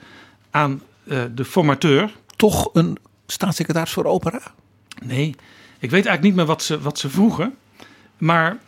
aan 0.50 0.82
uh, 1.04 1.22
de 1.34 1.44
formateur. 1.44 2.12
Toch 2.36 2.70
een 2.72 2.98
staatssecretaris 3.26 3.92
voor 3.92 4.04
opera? 4.04 4.40
Nee, 5.04 5.34
ik 5.78 5.90
weet 5.90 6.06
eigenlijk 6.06 6.22
niet 6.22 6.34
meer 6.34 6.44
wat 6.44 6.62
ze, 6.62 6.80
wat 6.80 6.98
ze 6.98 7.10
vroegen. 7.10 7.54
Maar 8.18 8.58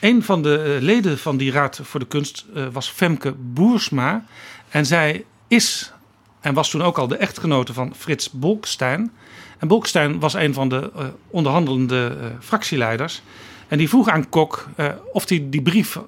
een 0.00 0.22
van 0.22 0.42
de 0.42 0.78
leden 0.80 1.18
van 1.18 1.36
die 1.36 1.50
Raad 1.50 1.80
voor 1.82 2.00
de 2.00 2.06
Kunst 2.06 2.44
was 2.72 2.88
Femke 2.88 3.32
Boersma. 3.32 4.24
En 4.68 4.86
zij 4.86 5.24
is 5.48 5.92
en 6.40 6.54
was 6.54 6.70
toen 6.70 6.82
ook 6.82 6.98
al 6.98 7.08
de 7.08 7.16
echtgenote 7.16 7.72
van 7.72 7.94
Frits 7.96 8.30
Bolkestein. 8.30 9.12
En 9.58 9.68
Bolkestein 9.68 10.20
was 10.20 10.34
een 10.34 10.54
van 10.54 10.68
de 10.68 10.90
uh, 10.96 11.04
onderhandelende 11.30 12.16
uh, 12.20 12.26
fractieleiders. 12.40 13.22
En 13.68 13.78
die 13.78 13.88
vroeg 13.88 14.08
aan 14.08 14.28
Kok 14.28 14.68
uh, 14.76 14.88
of 15.12 15.28
hij 15.28 15.46
die 15.50 15.62
brief 15.62 15.98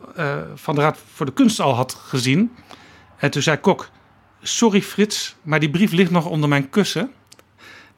van 0.55 0.75
de 0.75 0.81
Raad 0.81 0.99
voor 1.15 1.27
de 1.27 1.33
Kunst 1.33 1.61
al 1.61 1.75
had 1.75 1.95
gezien. 1.95 2.53
En 3.17 3.31
toen 3.31 3.43
zei 3.43 3.57
Kok: 3.57 3.91
Sorry 4.43 4.83
Frits, 4.83 5.35
maar 5.43 5.61
die 5.61 5.71
brief 5.71 5.93
ligt 5.93 6.11
nog 6.11 6.27
onder 6.27 6.49
mijn 6.49 6.71
kussen. 6.71 7.11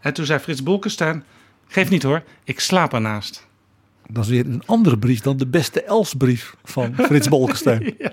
En 0.00 0.14
toen 0.14 0.26
zei 0.26 0.38
Frits 0.38 0.62
Bolkestein: 0.62 1.24
Geef 1.68 1.90
niet 1.90 2.02
hoor, 2.02 2.22
ik 2.44 2.60
slaap 2.60 2.92
ernaast. 2.92 3.46
Dat 4.08 4.24
is 4.24 4.30
weer 4.30 4.46
een 4.46 4.62
andere 4.66 4.98
brief 4.98 5.20
dan 5.20 5.36
de 5.36 5.46
beste 5.46 5.82
Elsbrief 5.82 6.56
van 6.64 6.94
Frits 6.96 7.28
Bolkestein. 7.34 7.94
ja, 7.98 8.12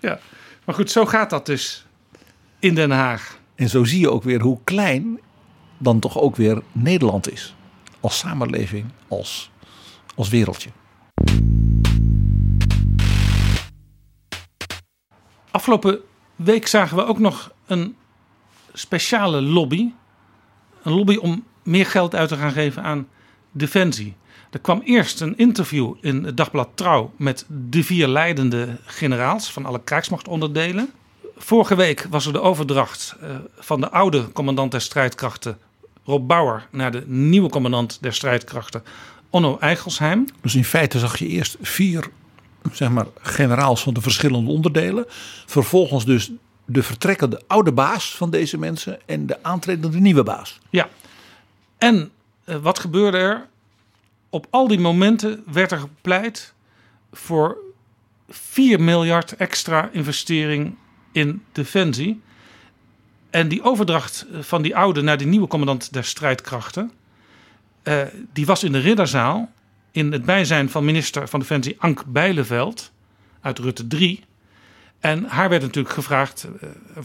ja, 0.00 0.20
maar 0.64 0.74
goed, 0.74 0.90
zo 0.90 1.06
gaat 1.06 1.30
dat 1.30 1.46
dus 1.46 1.86
in 2.58 2.74
Den 2.74 2.90
Haag. 2.90 3.38
En 3.60 3.68
zo 3.68 3.84
zie 3.84 4.00
je 4.00 4.10
ook 4.10 4.22
weer 4.22 4.40
hoe 4.40 4.58
klein 4.64 5.20
dan 5.78 5.98
toch 5.98 6.18
ook 6.18 6.36
weer 6.36 6.62
Nederland 6.72 7.32
is. 7.32 7.54
als 8.00 8.18
samenleving, 8.18 8.86
als, 9.08 9.50
als 10.14 10.28
wereldje. 10.28 10.70
Afgelopen 15.50 15.98
week 16.36 16.66
zagen 16.66 16.96
we 16.96 17.04
ook 17.04 17.18
nog 17.18 17.52
een 17.66 17.96
speciale 18.72 19.42
lobby. 19.42 19.92
Een 20.82 20.92
lobby 20.92 21.16
om 21.16 21.44
meer 21.62 21.86
geld 21.86 22.14
uit 22.14 22.28
te 22.28 22.36
gaan 22.36 22.52
geven 22.52 22.82
aan 22.82 23.08
defensie. 23.50 24.16
Er 24.50 24.60
kwam 24.60 24.80
eerst 24.84 25.20
een 25.20 25.36
interview 25.38 25.94
in 26.00 26.24
het 26.24 26.36
dagblad 26.36 26.68
Trouw 26.74 27.12
met 27.16 27.46
de 27.48 27.84
vier 27.84 28.08
leidende 28.08 28.78
generaals 28.84 29.52
van 29.52 29.66
alle 29.66 29.82
krijgsmachtonderdelen. 29.84 30.92
Vorige 31.42 31.74
week 31.74 32.06
was 32.10 32.26
er 32.26 32.32
de 32.32 32.40
overdracht 32.40 33.16
eh, 33.20 33.36
van 33.58 33.80
de 33.80 33.90
oude 33.90 34.32
commandant 34.32 34.70
der 34.70 34.80
strijdkrachten, 34.80 35.58
Rob 36.04 36.28
Bauer, 36.28 36.66
naar 36.70 36.92
de 36.92 37.02
nieuwe 37.06 37.48
commandant 37.48 37.98
der 38.00 38.14
strijdkrachten, 38.14 38.82
Onno 39.30 39.58
Eigelsheim. 39.58 40.26
Dus 40.40 40.54
in 40.54 40.64
feite 40.64 40.98
zag 40.98 41.18
je 41.18 41.26
eerst 41.26 41.56
vier 41.60 42.10
zeg 42.72 42.90
maar, 42.90 43.06
generaals 43.20 43.82
van 43.82 43.94
de 43.94 44.00
verschillende 44.00 44.50
onderdelen. 44.50 45.04
Vervolgens 45.46 46.04
dus 46.04 46.30
de 46.64 46.82
vertrekkende 46.82 47.42
oude 47.46 47.72
baas 47.72 48.16
van 48.16 48.30
deze 48.30 48.58
mensen 48.58 48.98
en 49.06 49.26
de 49.26 49.42
aantredende 49.42 50.00
nieuwe 50.00 50.22
baas. 50.22 50.58
Ja, 50.70 50.88
en 51.78 52.10
eh, 52.44 52.56
wat 52.56 52.78
gebeurde 52.78 53.18
er? 53.18 53.48
Op 54.30 54.46
al 54.50 54.68
die 54.68 54.80
momenten 54.80 55.42
werd 55.52 55.72
er 55.72 55.78
gepleit 55.78 56.52
voor 57.12 57.56
4 58.28 58.80
miljard 58.80 59.36
extra 59.36 59.88
investering 59.92 60.74
in 61.12 61.42
defensie. 61.52 62.20
En 63.30 63.48
die 63.48 63.62
overdracht 63.62 64.26
van 64.40 64.62
die 64.62 64.76
oude 64.76 65.00
naar 65.00 65.16
de 65.16 65.24
nieuwe 65.24 65.46
commandant 65.46 65.92
der 65.92 66.04
strijdkrachten, 66.04 66.90
uh, 67.84 68.02
die 68.32 68.46
was 68.46 68.64
in 68.64 68.72
de 68.72 68.78
ridderzaal 68.78 69.50
in 69.90 70.12
het 70.12 70.24
bijzijn 70.24 70.70
van 70.70 70.84
minister 70.84 71.28
van 71.28 71.40
Defensie 71.40 71.76
Ank 71.78 72.04
Bijleveld 72.06 72.92
uit 73.40 73.58
Rutte 73.58 73.86
3. 73.86 74.24
En 75.00 75.24
haar 75.24 75.48
werd 75.48 75.62
natuurlijk 75.62 75.94
gevraagd: 75.94 76.48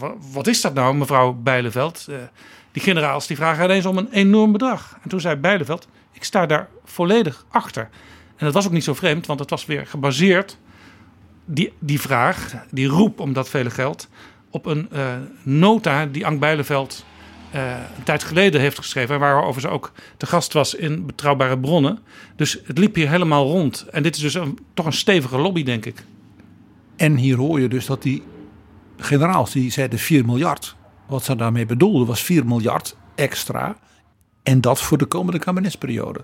uh, 0.02 0.12
wat 0.32 0.48
is 0.48 0.62
dat 0.62 0.74
nou, 0.74 0.96
mevrouw 0.96 1.34
Bijleveld? 1.34 2.06
Uh, 2.10 2.16
die 2.72 2.82
generaals 2.82 3.28
die 3.28 3.38
vragen 3.38 3.64
ineens 3.64 3.86
om 3.86 3.98
een 3.98 4.12
enorm 4.12 4.52
bedrag. 4.52 4.98
En 5.04 5.10
toen 5.10 5.20
zei 5.20 5.36
Bijleveld: 5.36 5.88
ik 6.12 6.24
sta 6.24 6.46
daar 6.46 6.70
volledig 6.84 7.46
achter. 7.50 7.90
En 8.36 8.46
dat 8.46 8.54
was 8.54 8.66
ook 8.66 8.72
niet 8.72 8.84
zo 8.84 8.94
vreemd, 8.94 9.26
want 9.26 9.40
het 9.40 9.50
was 9.50 9.66
weer 9.66 9.88
gebaseerd, 9.88 10.58
die, 11.46 11.74
die 11.80 12.02
vraag, 12.02 12.54
die 12.72 12.88
roep 12.88 13.20
om 13.20 13.34
dat 13.34 13.50
vele 13.50 13.70
geld, 13.70 14.10
op 14.50 14.66
een 14.66 14.90
uh, 14.94 15.16
nota 15.44 16.06
die 16.06 16.26
Ank 16.26 16.40
Bijleveld 16.40 17.06
uh, 17.56 17.72
een 17.98 18.04
tijd 18.04 18.24
geleden 18.24 18.62
heeft 18.62 18.78
geschreven. 18.78 19.20
Waarover 19.20 19.62
ze 19.62 19.68
ook 19.68 19.92
te 20.18 20.26
gast 20.26 20.54
was 20.54 20.76
in 20.76 21.06
Betrouwbare 21.06 21.60
Bronnen. 21.60 22.00
Dus 22.36 22.60
het 22.64 22.78
liep 22.78 22.96
hier 22.96 23.10
helemaal 23.10 23.48
rond. 23.48 23.86
En 23.92 24.04
dit 24.04 24.16
is 24.16 24.22
dus 24.22 24.38
toch 24.74 24.86
een 24.86 24.94
stevige 24.94 25.38
lobby, 25.38 25.64
denk 25.64 25.86
ik. 25.86 26.04
En 26.96 27.16
hier 27.16 27.38
hoor 27.38 27.60
je 27.60 27.68
dus 27.68 27.86
dat 27.86 28.02
die 28.02 28.24
generaals 28.98 29.52
die 29.52 29.72
zeiden 29.72 30.00
4 30.00 30.26
miljard. 30.26 30.76
Wat 31.08 31.24
ze 31.24 31.36
daarmee 31.36 31.66
bedoelden 31.66 32.08
was 32.08 32.22
4 32.22 32.46
miljard 32.46 32.96
extra. 33.16 33.78
En 34.44 34.62
dat 34.62 34.82
voor 34.82 34.98
de 34.98 35.06
komende 35.06 35.40
kabinetsperiode. 35.40 36.24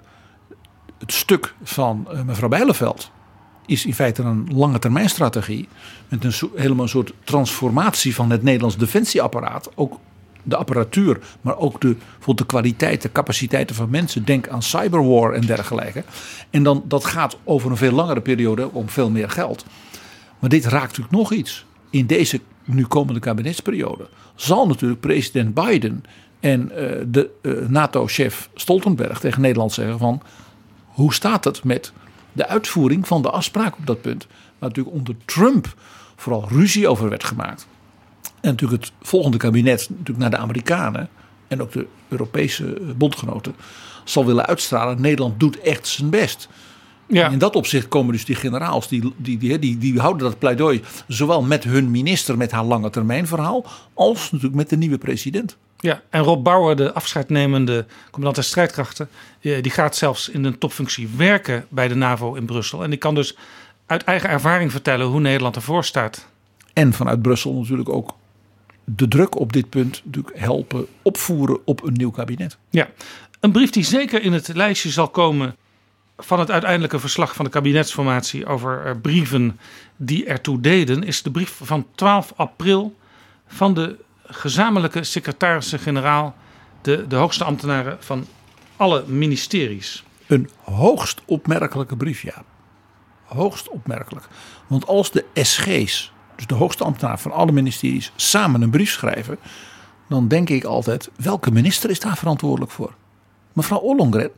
Het 0.99 1.13
stuk 1.13 1.53
van 1.63 2.07
uh, 2.11 2.21
mevrouw 2.21 2.49
Bijleveld 2.49 3.11
is 3.71 3.85
in 3.85 3.93
feite 3.93 4.23
een 4.23 4.47
lange 4.53 4.79
termijn 4.79 5.09
strategie. 5.09 5.67
Met 6.07 6.23
een 6.23 6.49
helemaal 6.55 6.83
een 6.83 6.89
soort 6.89 7.13
transformatie 7.23 8.15
van 8.15 8.29
het 8.29 8.43
Nederlands 8.43 8.77
defensieapparaat. 8.77 9.69
Ook 9.75 9.99
de 10.43 10.55
apparatuur, 10.55 11.19
maar 11.41 11.57
ook 11.57 11.81
de, 11.81 11.95
de 12.35 12.45
kwaliteit, 12.45 13.01
de 13.01 13.11
capaciteiten 13.11 13.75
van 13.75 13.89
mensen. 13.89 14.25
Denk 14.25 14.47
aan 14.47 14.63
cyberwar 14.63 15.33
en 15.33 15.41
dergelijke. 15.41 16.03
En 16.49 16.63
dan, 16.63 16.83
dat 16.87 17.05
gaat 17.05 17.37
over 17.43 17.71
een 17.71 17.77
veel 17.77 17.91
langere 17.91 18.21
periode 18.21 18.71
om 18.71 18.89
veel 18.89 19.09
meer 19.09 19.29
geld. 19.29 19.65
Maar 20.39 20.49
dit 20.49 20.65
raakt 20.65 20.87
natuurlijk 20.87 21.15
nog 21.15 21.33
iets. 21.33 21.65
In 21.89 22.05
deze 22.05 22.39
nu 22.63 22.85
komende 22.85 23.19
kabinetsperiode 23.19 24.09
zal 24.35 24.67
natuurlijk 24.67 25.01
president 25.01 25.53
Biden 25.53 26.03
en 26.39 26.61
uh, 26.61 26.77
de 27.07 27.29
uh, 27.41 27.67
NATO-chef 27.67 28.49
Stoltenberg 28.53 29.19
tegen 29.19 29.41
Nederland 29.41 29.73
zeggen 29.73 29.97
van... 29.97 30.21
hoe 30.85 31.13
staat 31.13 31.43
het 31.43 31.63
met 31.63 31.93
de 32.33 32.47
uitvoering 32.47 33.07
van 33.07 33.21
de 33.21 33.29
afspraak 33.29 33.77
op 33.77 33.85
dat 33.85 34.01
punt? 34.01 34.27
Waar 34.59 34.69
natuurlijk 34.69 34.95
onder 34.95 35.15
Trump 35.25 35.73
vooral 36.15 36.47
ruzie 36.49 36.87
over 36.87 37.09
werd 37.09 37.23
gemaakt. 37.23 37.67
En 38.41 38.49
natuurlijk 38.49 38.83
het 38.83 38.91
volgende 39.01 39.37
kabinet 39.37 39.89
natuurlijk 39.89 40.17
naar 40.17 40.29
de 40.29 40.37
Amerikanen 40.37 41.09
en 41.47 41.61
ook 41.61 41.71
de 41.71 41.87
Europese 42.07 42.81
bondgenoten 42.97 43.55
zal 44.03 44.25
willen 44.25 44.45
uitstralen. 44.45 45.01
Nederland 45.01 45.39
doet 45.39 45.59
echt 45.59 45.87
zijn 45.87 46.09
best. 46.09 46.49
Ja. 47.07 47.25
En 47.25 47.31
in 47.31 47.37
dat 47.37 47.55
opzicht 47.55 47.87
komen 47.87 48.13
dus 48.13 48.25
die 48.25 48.35
generaals, 48.35 48.87
die, 48.87 49.13
die, 49.17 49.37
die, 49.37 49.59
die, 49.59 49.77
die 49.77 49.99
houden 49.99 50.27
dat 50.27 50.39
pleidooi 50.39 50.81
zowel 51.07 51.41
met 51.41 51.63
hun 51.63 51.91
minister 51.91 52.37
met 52.37 52.51
haar 52.51 52.63
lange 52.63 52.89
termijn 52.89 53.27
verhaal, 53.27 53.65
als 53.93 54.31
natuurlijk 54.31 54.55
met 54.55 54.69
de 54.69 54.77
nieuwe 54.77 54.97
president. 54.97 55.57
Ja, 55.81 56.01
en 56.09 56.21
Rob 56.21 56.43
Bauer, 56.43 56.75
de 56.75 56.93
afscheidnemende 56.93 57.85
commandant 58.03 58.35
der 58.35 58.43
strijdkrachten, 58.43 59.09
die 59.39 59.69
gaat 59.69 59.95
zelfs 59.95 60.29
in 60.29 60.43
een 60.43 60.57
topfunctie 60.57 61.09
werken 61.15 61.65
bij 61.69 61.87
de 61.87 61.95
NAVO 61.95 62.33
in 62.33 62.45
Brussel. 62.45 62.83
En 62.83 62.89
die 62.89 62.99
kan 62.99 63.15
dus 63.15 63.37
uit 63.85 64.03
eigen 64.03 64.29
ervaring 64.29 64.71
vertellen 64.71 65.07
hoe 65.07 65.19
Nederland 65.19 65.55
ervoor 65.55 65.83
staat. 65.83 66.27
En 66.73 66.93
vanuit 66.93 67.21
Brussel 67.21 67.53
natuurlijk 67.53 67.89
ook 67.89 68.15
de 68.83 69.07
druk 69.07 69.39
op 69.39 69.53
dit 69.53 69.69
punt 69.69 70.01
natuurlijk 70.05 70.39
helpen 70.39 70.87
opvoeren 71.01 71.59
op 71.65 71.83
een 71.83 71.93
nieuw 71.93 72.11
kabinet. 72.11 72.57
Ja, 72.69 72.89
een 73.39 73.51
brief 73.51 73.69
die 73.69 73.83
zeker 73.83 74.21
in 74.21 74.33
het 74.33 74.47
lijstje 74.47 74.89
zal 74.89 75.09
komen 75.09 75.55
van 76.17 76.39
het 76.39 76.51
uiteindelijke 76.51 76.99
verslag 76.99 77.35
van 77.35 77.45
de 77.45 77.51
kabinetsformatie 77.51 78.45
over 78.45 78.85
eh, 78.85 78.95
brieven 79.01 79.59
die 79.95 80.25
ertoe 80.25 80.59
deden, 80.59 81.03
is 81.03 81.21
de 81.21 81.31
brief 81.31 81.59
van 81.63 81.85
12 81.95 82.33
april 82.35 82.95
van 83.47 83.73
de 83.73 83.95
gezamenlijke 84.31 85.03
secretarissen-generaal, 85.03 86.35
de, 86.81 87.07
de 87.07 87.15
hoogste 87.15 87.43
ambtenaren 87.43 87.97
van 87.99 88.25
alle 88.75 89.03
ministeries. 89.07 90.03
Een 90.27 90.49
hoogst 90.63 91.21
opmerkelijke 91.25 91.97
brief, 91.97 92.21
ja. 92.21 92.43
Hoogst 93.23 93.69
opmerkelijk. 93.69 94.27
Want 94.67 94.87
als 94.87 95.11
de 95.11 95.25
SG's, 95.33 96.11
dus 96.35 96.47
de 96.47 96.55
hoogste 96.55 96.83
ambtenaar 96.83 97.19
van 97.19 97.31
alle 97.31 97.51
ministeries, 97.51 98.11
samen 98.15 98.61
een 98.61 98.69
brief 98.69 98.91
schrijven, 98.91 99.37
dan 100.09 100.27
denk 100.27 100.49
ik 100.49 100.63
altijd: 100.63 101.09
welke 101.15 101.51
minister 101.51 101.89
is 101.89 101.99
daar 101.99 102.17
verantwoordelijk 102.17 102.71
voor? 102.71 102.93
Mevrouw 103.53 103.79
Ollongren. 103.79 104.31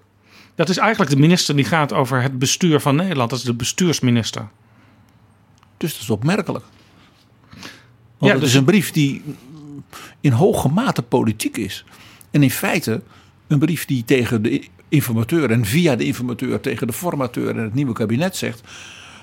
Dat 0.55 0.69
is 0.69 0.77
eigenlijk 0.77 1.11
de 1.11 1.17
minister 1.17 1.55
die 1.55 1.65
gaat 1.65 1.93
over 1.93 2.21
het 2.21 2.39
bestuur 2.39 2.79
van 2.79 2.95
Nederland. 2.95 3.29
Dat 3.29 3.39
is 3.39 3.45
de 3.45 3.53
bestuursminister. 3.53 4.47
Dus 5.77 5.91
dat 5.91 6.01
is 6.01 6.09
opmerkelijk. 6.09 6.65
Want 8.17 8.31
ja, 8.31 8.31
het 8.31 8.39
dus 8.39 8.49
is 8.49 8.55
een 8.55 8.63
brief 8.63 8.91
die 8.91 9.23
in 10.21 10.31
hoge 10.31 10.69
mate 10.69 11.01
politiek 11.01 11.57
is. 11.57 11.85
En 12.31 12.43
in 12.43 12.51
feite 12.51 13.01
een 13.47 13.59
brief 13.59 13.85
die 13.85 14.05
tegen 14.05 14.41
de 14.41 14.67
informateur 14.89 15.51
en 15.51 15.65
via 15.65 15.95
de 15.95 16.05
informateur 16.05 16.59
tegen 16.59 16.87
de 16.87 16.93
formateur 16.93 17.49
en 17.49 17.63
het 17.63 17.73
nieuwe 17.73 17.93
kabinet 17.93 18.35
zegt. 18.35 18.61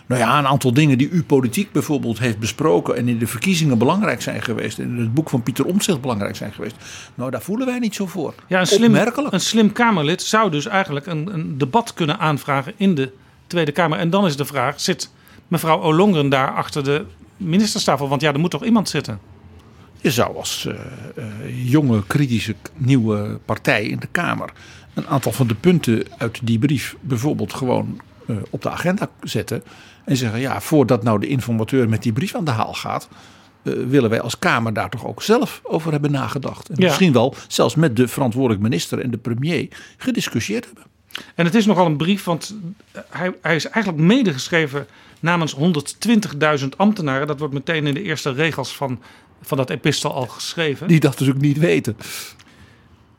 Nou 0.06 0.22
ja, 0.22 0.38
een 0.38 0.46
aantal 0.46 0.72
dingen 0.72 0.98
die 0.98 1.10
u 1.10 1.22
politiek 1.22 1.72
bijvoorbeeld 1.72 2.18
heeft 2.18 2.38
besproken 2.38 2.96
en 2.96 3.08
in 3.08 3.18
de 3.18 3.26
verkiezingen 3.26 3.78
belangrijk 3.78 4.22
zijn 4.22 4.42
geweest. 4.42 4.78
En 4.78 4.84
in 4.84 4.98
het 4.98 5.14
boek 5.14 5.30
van 5.30 5.42
Pieter 5.42 5.64
Omtzigt 5.64 6.00
belangrijk 6.00 6.36
zijn 6.36 6.52
geweest. 6.52 6.76
Nou, 7.14 7.30
daar 7.30 7.42
voelen 7.42 7.66
wij 7.66 7.78
niet 7.78 7.94
zo 7.94 8.06
voor. 8.06 8.34
Ja, 8.46 8.60
een 8.60 8.66
slim, 8.66 8.94
een 8.94 9.40
slim 9.40 9.72
Kamerlid 9.72 10.22
zou 10.22 10.50
dus 10.50 10.66
eigenlijk 10.66 11.06
een, 11.06 11.34
een 11.34 11.58
debat 11.58 11.94
kunnen 11.94 12.18
aanvragen 12.18 12.72
in 12.76 12.94
de 12.94 13.12
Tweede 13.46 13.72
Kamer. 13.72 13.98
En 13.98 14.10
dan 14.10 14.26
is 14.26 14.36
de 14.36 14.44
vraag, 14.44 14.80
zit 14.80 15.10
mevrouw 15.48 15.80
Olongren 15.80 16.28
daar 16.28 16.54
achter 16.54 16.84
de 16.84 17.04
ministerstafel? 17.36 18.08
Want 18.08 18.20
ja, 18.20 18.32
er 18.32 18.40
moet 18.40 18.50
toch 18.50 18.64
iemand 18.64 18.88
zitten? 18.88 19.18
Je 20.02 20.10
zou 20.10 20.36
als 20.36 20.64
uh, 20.68 20.74
uh, 21.18 21.70
jonge, 21.70 22.06
kritische, 22.06 22.54
nieuwe 22.76 23.38
partij 23.44 23.84
in 23.84 23.98
de 23.98 24.08
Kamer 24.10 24.52
een 24.94 25.06
aantal 25.06 25.32
van 25.32 25.46
de 25.46 25.54
punten 25.54 26.02
uit 26.18 26.40
die 26.42 26.58
brief 26.58 26.96
bijvoorbeeld 27.00 27.52
gewoon 27.52 28.00
uh, 28.26 28.36
op 28.50 28.62
de 28.62 28.70
agenda 28.70 29.08
zetten. 29.22 29.62
En 30.04 30.16
zeggen, 30.16 30.40
ja, 30.40 30.60
voordat 30.60 31.02
nou 31.02 31.20
de 31.20 31.26
informateur 31.26 31.88
met 31.88 32.02
die 32.02 32.12
brief 32.12 32.34
aan 32.34 32.44
de 32.44 32.50
haal 32.50 32.74
gaat, 32.74 33.08
willen 33.62 34.10
wij 34.10 34.20
als 34.20 34.38
Kamer 34.38 34.72
daar 34.72 34.90
toch 34.90 35.06
ook 35.06 35.22
zelf 35.22 35.60
over 35.62 35.92
hebben 35.92 36.10
nagedacht. 36.10 36.68
En 36.68 36.74
ja. 36.78 36.86
misschien 36.86 37.12
wel 37.12 37.34
zelfs 37.48 37.74
met 37.74 37.96
de 37.96 38.08
verantwoordelijk 38.08 38.62
minister 38.62 39.00
en 39.00 39.10
de 39.10 39.18
premier 39.18 39.68
gediscussieerd 39.96 40.64
hebben. 40.64 40.84
En 41.34 41.44
het 41.44 41.54
is 41.54 41.66
nogal 41.66 41.86
een 41.86 41.96
brief, 41.96 42.24
want 42.24 42.54
hij, 43.08 43.34
hij 43.42 43.56
is 43.56 43.68
eigenlijk 43.68 44.04
medegeschreven 44.04 44.86
namens 45.20 45.56
120.000 46.60 46.68
ambtenaren. 46.76 47.26
Dat 47.26 47.38
wordt 47.38 47.54
meteen 47.54 47.86
in 47.86 47.94
de 47.94 48.02
eerste 48.02 48.32
regels 48.32 48.76
van 48.76 49.00
van 49.42 49.56
dat 49.56 49.70
epistel 49.70 50.14
al 50.14 50.26
geschreven. 50.26 50.88
Die 50.88 51.00
dat 51.00 51.18
dus 51.18 51.28
ook 51.28 51.40
niet 51.40 51.58
weten. 51.58 51.96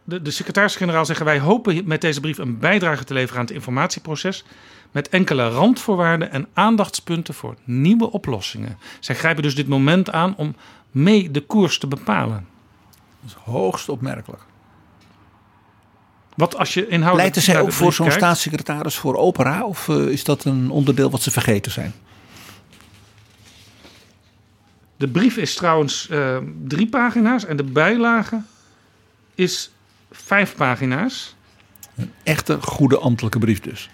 De, 0.04 0.22
de 0.22 0.32
secretaris-generaal 0.32 1.06
zeggen 1.06 1.26
wij 1.26 1.40
hopen 1.40 1.82
met 1.86 2.02
deze 2.02 2.20
brief 2.20 2.38
een 2.38 2.60
bijdrage 2.60 3.04
te 3.04 3.14
leveren 3.14 3.40
aan 3.40 3.46
het 3.46 3.54
informatieproces. 3.54 4.44
Met 4.92 5.10
enkele 5.10 5.50
randvoorwaarden 5.50 6.32
en 6.32 6.48
aandachtspunten 6.54 7.34
voor 7.34 7.56
nieuwe 7.64 8.12
oplossingen. 8.12 8.78
Zij 9.00 9.16
grijpen 9.16 9.44
dus 9.44 9.56
dit 9.56 9.68
moment 9.68 10.12
aan 10.12 10.36
om 10.38 10.56
mee 10.92 11.32
de 11.32 11.42
koers 11.42 11.78
te 11.78 11.88
bepalen. 11.88 12.48
Dat 13.22 13.30
is 13.30 13.38
hoogst 13.44 13.90
opmerkelijk. 13.90 14.42
Wat 16.36 16.58
als 16.58 16.74
je 16.74 16.82
inhoudelijk. 16.82 17.18
Leiden 17.18 17.42
zij 17.42 17.60
ook 17.60 17.72
voor 17.72 17.94
zo'n 17.94 18.12
staatssecretaris 18.12 18.96
voor 18.96 19.16
opera? 19.16 19.66
Of 19.66 19.90
eh, 19.90 19.96
is 19.96 20.24
dat 20.24 20.44
een 20.44 20.70
onderdeel 20.70 21.10
wat 21.10 21.22
ze 21.22 21.32
vergeten 21.32 21.72
zijn? 21.72 21.94
De 25.02 25.08
brief 25.08 25.38
is 25.38 25.54
trouwens 25.54 26.10
eh, 26.10 26.38
drie 26.64 26.88
pagina's 26.88 27.46
en 27.46 27.58
de 27.58 27.64
bijlage 27.64 28.42
is 29.36 29.72
vijf 30.12 30.56
pagina's. 30.56 31.36
Echte 32.24 32.62
goede 32.62 32.98
ambtelijke 32.98 33.40
brief 33.40 33.60
dus. 33.60 33.90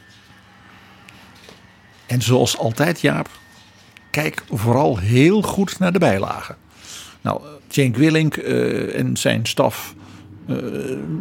En 2.05 2.21
zoals 2.21 2.57
altijd, 2.57 3.01
Jaap, 3.01 3.29
kijk 4.11 4.43
vooral 4.49 4.97
heel 4.97 5.41
goed 5.41 5.79
naar 5.79 5.91
de 5.91 5.99
bijlagen. 5.99 6.57
Nou, 7.21 7.41
Cenk 7.67 7.95
Willink 7.95 8.35
eh, 8.37 8.99
en 8.99 9.17
zijn 9.17 9.45
staf 9.45 9.95
eh, 10.47 10.55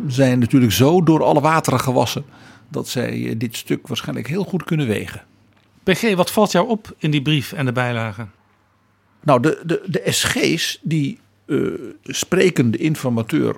zijn 0.07 0.39
natuurlijk 0.39 0.73
zo 0.73 1.03
door 1.03 1.23
alle 1.23 1.41
wateren 1.41 1.81
gewassen 1.81 2.25
dat 2.69 2.89
zij 2.89 3.35
dit 3.37 3.57
stuk 3.57 3.87
waarschijnlijk 3.87 4.29
heel 4.29 4.45
goed 4.45 4.65
kunnen 4.65 4.87
wegen. 4.87 5.25
PG, 5.83 6.15
wat 6.15 6.31
valt 6.31 6.53
jou 6.53 6.69
op 6.69 6.95
in 6.99 7.11
die 7.11 7.23
brief 7.23 7.53
en 7.53 7.65
de 7.65 7.73
bijlage? 7.73 8.27
Nou, 9.27 9.41
de, 9.41 9.61
de, 9.65 9.83
de 9.87 10.03
SG's 10.05 10.79
die 10.83 11.19
eh, 11.47 11.59
spreken 12.05 12.71
de 12.71 12.79
informateur 12.79 13.57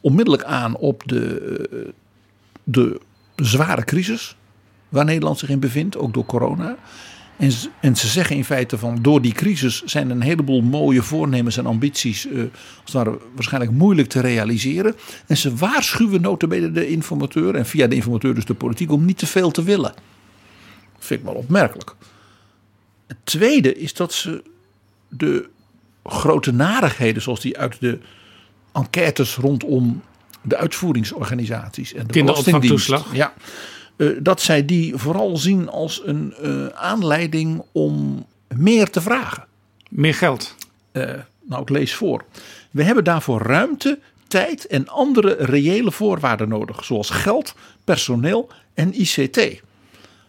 onmiddellijk 0.00 0.44
aan 0.44 0.76
op 0.76 1.02
de, 1.06 1.66
eh, 1.70 1.78
de 2.64 3.00
zware 3.36 3.84
crisis 3.84 4.36
waar 4.88 5.04
Nederland 5.04 5.38
zich 5.38 5.48
in 5.48 5.60
bevindt, 5.60 5.96
ook 5.96 6.14
door 6.14 6.26
corona. 6.26 6.76
En, 7.36 7.50
en 7.80 7.96
ze 7.96 8.06
zeggen 8.06 8.36
in 8.36 8.44
feite 8.44 8.78
van 8.78 8.98
door 9.02 9.22
die 9.22 9.32
crisis 9.32 9.82
zijn 9.84 10.10
een 10.10 10.20
heleboel 10.20 10.60
mooie 10.60 11.02
voornemens 11.02 11.56
en 11.56 11.66
ambities 11.66 12.26
eh, 12.26 12.42
als 12.84 13.06
waarschijnlijk 13.34 13.72
moeilijk 13.72 14.08
te 14.08 14.20
realiseren. 14.20 14.94
En 15.26 15.36
ze 15.36 15.54
waarschuwen 15.54 16.20
notabene 16.20 16.72
de 16.72 16.88
informateur 16.88 17.54
en 17.54 17.66
via 17.66 17.86
de 17.86 17.94
informateur 17.94 18.34
dus 18.34 18.44
de 18.44 18.54
politiek 18.54 18.92
om 18.92 19.04
niet 19.04 19.18
te 19.18 19.26
veel 19.26 19.50
te 19.50 19.62
willen. 19.62 19.94
Dat 20.94 21.04
vind 21.04 21.20
ik 21.20 21.26
wel 21.26 21.34
opmerkelijk. 21.34 21.94
Het 23.06 23.18
tweede 23.24 23.74
is 23.74 23.94
dat 23.94 24.12
ze 24.12 24.52
de 25.16 25.48
grote 26.04 26.52
narigheden 26.52 27.22
zoals 27.22 27.40
die 27.40 27.58
uit 27.58 27.80
de 27.80 27.98
enquêtes 28.72 29.36
rondom 29.36 30.02
de 30.42 30.56
uitvoeringsorganisaties 30.56 31.94
en 31.94 32.06
de 32.06 32.12
Kinderopvangtoeslag. 32.12 33.10
Belastingdienst, 33.10 33.36
Ja, 33.96 34.06
eh, 34.06 34.16
dat 34.22 34.40
zij 34.40 34.64
die 34.64 34.96
vooral 34.96 35.36
zien 35.36 35.68
als 35.68 36.02
een 36.04 36.34
eh, 36.42 36.66
aanleiding 36.66 37.62
om 37.72 38.26
meer 38.48 38.90
te 38.90 39.00
vragen. 39.00 39.44
Meer 39.90 40.14
geld. 40.14 40.54
Eh, 40.92 41.10
nou, 41.42 41.62
ik 41.62 41.68
lees 41.68 41.94
voor. 41.94 42.24
We 42.70 42.82
hebben 42.82 43.04
daarvoor 43.04 43.42
ruimte, 43.42 43.98
tijd 44.28 44.66
en 44.66 44.88
andere 44.88 45.36
reële 45.38 45.92
voorwaarden 45.92 46.48
nodig, 46.48 46.84
zoals 46.84 47.10
geld, 47.10 47.54
personeel 47.84 48.48
en 48.74 49.00
ICT. 49.00 49.62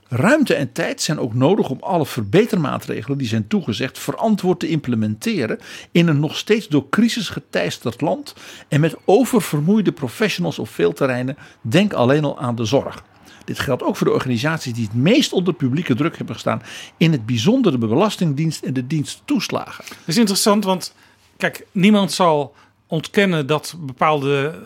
Ruimte 0.08 0.54
en 0.54 0.72
tijd 0.72 1.02
zijn 1.02 1.20
ook 1.20 1.34
nodig 1.34 1.70
om 1.70 1.78
alle 1.82 2.06
verbetermaatregelen 2.06 3.18
die 3.18 3.28
zijn 3.28 3.48
toegezegd 3.48 4.00
verantwoord 4.00 4.60
te 4.60 4.68
implementeren 4.68 5.60
in 5.92 6.08
een 6.08 6.20
nog 6.20 6.38
steeds 6.38 6.68
door 6.68 6.90
crisis 6.90 7.30
geteisterd 7.30 8.02
land 8.02 8.34
en 8.68 8.80
met 8.80 8.96
oververmoeide 9.06 9.92
professionals 9.92 10.60
op 10.60 10.70
veel 10.70 10.94
terreinen. 10.94 11.38
Denk 11.62 11.94
alleen 11.94 12.24
al 12.24 12.40
aan 12.40 12.56
de 12.56 12.66
zorg. 12.66 13.04
Dit 13.46 13.60
geldt 13.60 13.84
ook 13.84 13.96
voor 13.96 14.08
de 14.08 14.14
organisaties 14.14 14.74
die 14.74 14.84
het 14.84 14.96
meest 14.96 15.34
onder 15.34 15.54
publieke 15.54 15.96
druk 15.96 16.18
hebben 16.18 16.36
gestaan, 16.36 16.62
in 16.98 17.12
het 17.12 17.26
bijzonder 17.26 17.72
de 17.72 17.78
Belastingdienst 17.78 18.64
en 18.64 18.74
de 18.74 18.88
dienst 18.88 19.22
toeslagen. 19.26 19.84
Dat 19.88 19.98
is 20.06 20.18
interessant, 20.18 20.64
want 20.64 20.94
kijk, 21.38 21.68
niemand 21.72 22.12
zal 22.12 22.54
ontkennen 22.88 23.48
dat 23.48 23.76
bepaalde 23.80 24.62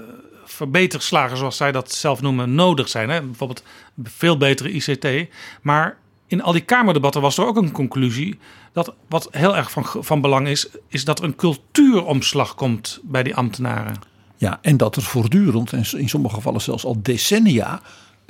verbeterslagen, 0.59 1.37
zoals 1.37 1.57
zij 1.57 1.71
dat 1.71 1.91
zelf 1.91 2.21
noemen, 2.21 2.55
nodig 2.55 2.89
zijn. 2.89 3.09
Hè? 3.09 3.21
Bijvoorbeeld 3.21 3.63
veel 4.03 4.37
betere 4.37 4.71
ICT. 4.71 5.33
Maar 5.61 5.97
in 6.27 6.41
al 6.41 6.51
die 6.51 6.61
Kamerdebatten 6.61 7.21
was 7.21 7.37
er 7.37 7.45
ook 7.45 7.57
een 7.57 7.71
conclusie 7.71 8.39
dat 8.73 8.93
wat 9.09 9.27
heel 9.31 9.55
erg 9.55 9.71
van, 9.71 9.85
van 9.85 10.21
belang 10.21 10.47
is, 10.47 10.69
is 10.87 11.05
dat 11.05 11.19
er 11.19 11.25
een 11.25 11.35
cultuuromslag 11.35 12.55
komt 12.55 12.99
bij 13.03 13.23
die 13.23 13.35
ambtenaren. 13.35 13.95
Ja, 14.37 14.59
en 14.61 14.77
dat 14.77 14.95
er 14.95 15.01
voortdurend, 15.01 15.73
en 15.73 15.83
in 15.97 16.09
sommige 16.09 16.35
gevallen 16.35 16.61
zelfs 16.61 16.85
al 16.85 17.01
decennia, 17.01 17.81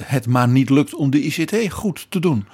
het 0.03 0.27
maar 0.27 0.47
niet 0.47 0.69
lukt 0.69 0.95
om 0.95 1.09
de 1.09 1.21
ICT 1.21 1.71
goed 1.71 2.05
te 2.09 2.19
doen. 2.19 2.47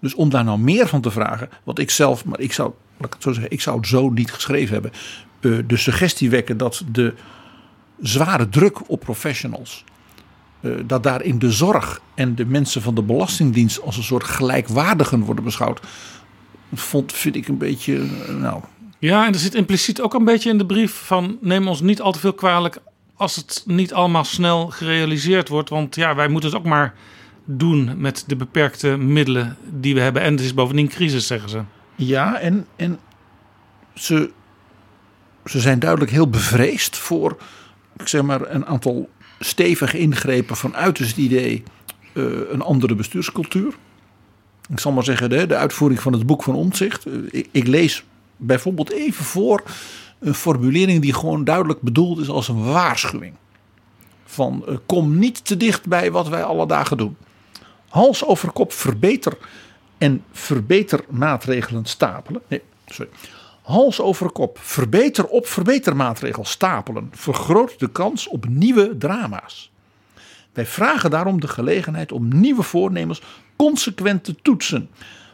Dus 0.00 0.14
om 0.14 0.28
daar 0.28 0.44
nou 0.44 0.58
meer 0.58 0.88
van 0.88 1.00
te 1.00 1.10
vragen, 1.10 1.48
wat 1.64 1.78
ik 1.78 1.90
zelf, 1.90 2.24
maar 2.24 2.40
ik 2.40 2.52
zou, 2.52 2.72
het 3.00 3.16
zo 3.18 3.32
zeggen, 3.32 3.52
ik 3.52 3.60
zou 3.60 3.76
het 3.76 3.86
zo 3.86 4.10
niet 4.10 4.32
geschreven 4.32 4.72
hebben. 4.72 4.92
eh, 5.40 5.58
de 5.66 5.76
suggestie 5.76 6.30
wekken 6.30 6.56
dat 6.56 6.82
de 6.92 7.14
zware 8.02 8.48
druk 8.48 8.90
op 8.90 9.00
professionals, 9.00 9.84
eh, 10.60 10.70
dat 10.86 11.02
daar 11.02 11.22
in 11.22 11.38
de 11.38 11.50
zorg 11.50 12.00
en 12.14 12.34
de 12.34 12.46
mensen 12.46 12.82
van 12.82 12.94
de 12.94 13.02
Belastingdienst 13.02 13.82
als 13.82 13.96
een 13.96 14.02
soort 14.02 14.24
gelijkwaardigen 14.24 15.20
worden 15.20 15.44
beschouwd, 15.44 15.80
vond, 16.74 17.12
vind 17.12 17.36
ik 17.36 17.48
een 17.48 17.58
beetje, 17.58 18.00
eh, 18.26 18.34
nou, 18.34 18.62
Ja, 18.98 19.26
en 19.26 19.32
er 19.32 19.38
zit 19.38 19.54
impliciet 19.54 20.00
ook 20.00 20.14
een 20.14 20.24
beetje 20.24 20.50
in 20.50 20.58
de 20.58 20.66
brief 20.66 20.92
van 20.92 21.38
neem 21.40 21.68
ons 21.68 21.80
niet 21.80 22.00
al 22.00 22.12
te 22.12 22.18
veel 22.18 22.32
kwalijk 22.32 22.78
als 23.20 23.36
het 23.36 23.62
niet 23.66 23.92
allemaal 23.92 24.24
snel 24.24 24.66
gerealiseerd 24.66 25.48
wordt. 25.48 25.68
Want 25.68 25.94
ja, 25.94 26.14
wij 26.14 26.28
moeten 26.28 26.50
het 26.50 26.58
ook 26.58 26.66
maar 26.66 26.94
doen 27.44 27.92
met 27.96 28.24
de 28.26 28.36
beperkte 28.36 28.96
middelen 28.96 29.56
die 29.70 29.94
we 29.94 30.00
hebben. 30.00 30.22
En 30.22 30.32
het 30.32 30.40
is 30.40 30.54
bovendien 30.54 30.88
crisis, 30.88 31.26
zeggen 31.26 31.50
ze. 31.50 31.62
Ja, 31.94 32.38
en, 32.38 32.66
en 32.76 32.98
ze, 33.94 34.30
ze 35.44 35.60
zijn 35.60 35.78
duidelijk 35.78 36.10
heel 36.10 36.28
bevreesd 36.28 36.96
voor 36.96 37.36
zeg 38.08 38.22
maar, 38.22 38.50
een 38.50 38.66
aantal 38.66 39.08
stevige 39.40 39.98
ingrepen 39.98 40.56
vanuit 40.56 40.98
het 40.98 41.16
idee 41.16 41.62
eh, 42.12 42.24
een 42.50 42.62
andere 42.62 42.94
bestuurscultuur. 42.94 43.74
Ik 44.70 44.80
zal 44.80 44.92
maar 44.92 45.04
zeggen, 45.04 45.30
de, 45.30 45.46
de 45.46 45.56
uitvoering 45.56 46.00
van 46.00 46.12
het 46.12 46.26
boek 46.26 46.42
van 46.42 46.54
Omtzigt. 46.54 47.06
Eh, 47.06 47.44
ik, 47.50 47.66
lees 47.66 48.04
bijvoorbeeld 48.36 48.90
even 48.90 49.24
voor 49.24 49.62
een 50.18 50.34
formulering 50.34 51.02
die 51.02 51.14
gewoon 51.14 51.44
duidelijk 51.44 51.80
bedoeld 51.80 52.18
is 52.18 52.28
als 52.28 52.48
een 52.48 52.64
waarschuwing. 52.64 53.34
Van 54.24 54.64
eh, 54.66 54.76
kom 54.86 55.18
niet 55.18 55.44
te 55.44 55.56
dicht 55.56 55.86
bij 55.86 56.10
wat 56.10 56.28
wij 56.28 56.42
alle 56.42 56.66
dagen 56.66 56.96
doen. 56.96 57.16
Hals 57.88 58.24
over 58.24 58.50
kop 58.50 58.72
verbeter 58.72 59.38
en 59.98 60.24
verbetermaatregelen 60.32 61.84
stapelen. 61.84 62.42
Nee, 62.48 62.62
sorry. 62.86 63.10
Hals 63.62 64.00
over 64.00 64.30
kop 64.30 64.58
verbeter 64.58 65.26
op 65.26 65.46
verbetermaatregels 65.46 66.50
stapelen 66.50 67.08
vergroot 67.12 67.78
de 67.78 67.90
kans 67.90 68.28
op 68.28 68.48
nieuwe 68.48 68.96
drama's. 68.96 69.72
Wij 70.52 70.66
vragen 70.66 71.10
daarom 71.10 71.40
de 71.40 71.48
gelegenheid 71.48 72.12
om 72.12 72.40
nieuwe 72.40 72.62
voornemens 72.62 73.22
consequent 73.56 74.24
te 74.24 74.34
toetsen. 74.42 74.90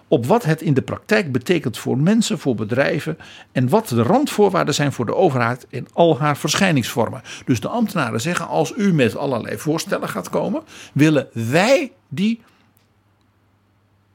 Op 0.08 0.26
wat 0.26 0.44
het 0.44 0.62
in 0.62 0.74
de 0.74 0.82
praktijk 0.82 1.32
betekent 1.32 1.78
voor 1.78 1.98
mensen, 1.98 2.38
voor 2.38 2.54
bedrijven. 2.54 3.18
en 3.52 3.68
wat 3.68 3.88
de 3.88 4.02
randvoorwaarden 4.02 4.74
zijn 4.74 4.92
voor 4.92 5.06
de 5.06 5.14
overheid 5.14 5.66
in 5.68 5.88
al 5.92 6.18
haar 6.18 6.36
verschijningsvormen. 6.36 7.22
Dus 7.44 7.60
de 7.60 7.68
ambtenaren 7.68 8.20
zeggen: 8.20 8.48
als 8.48 8.72
u 8.76 8.92
met 8.92 9.16
allerlei 9.16 9.58
voorstellen 9.58 10.08
gaat 10.08 10.30
komen, 10.30 10.62
willen 10.92 11.28
wij 11.32 11.92
die 12.08 12.40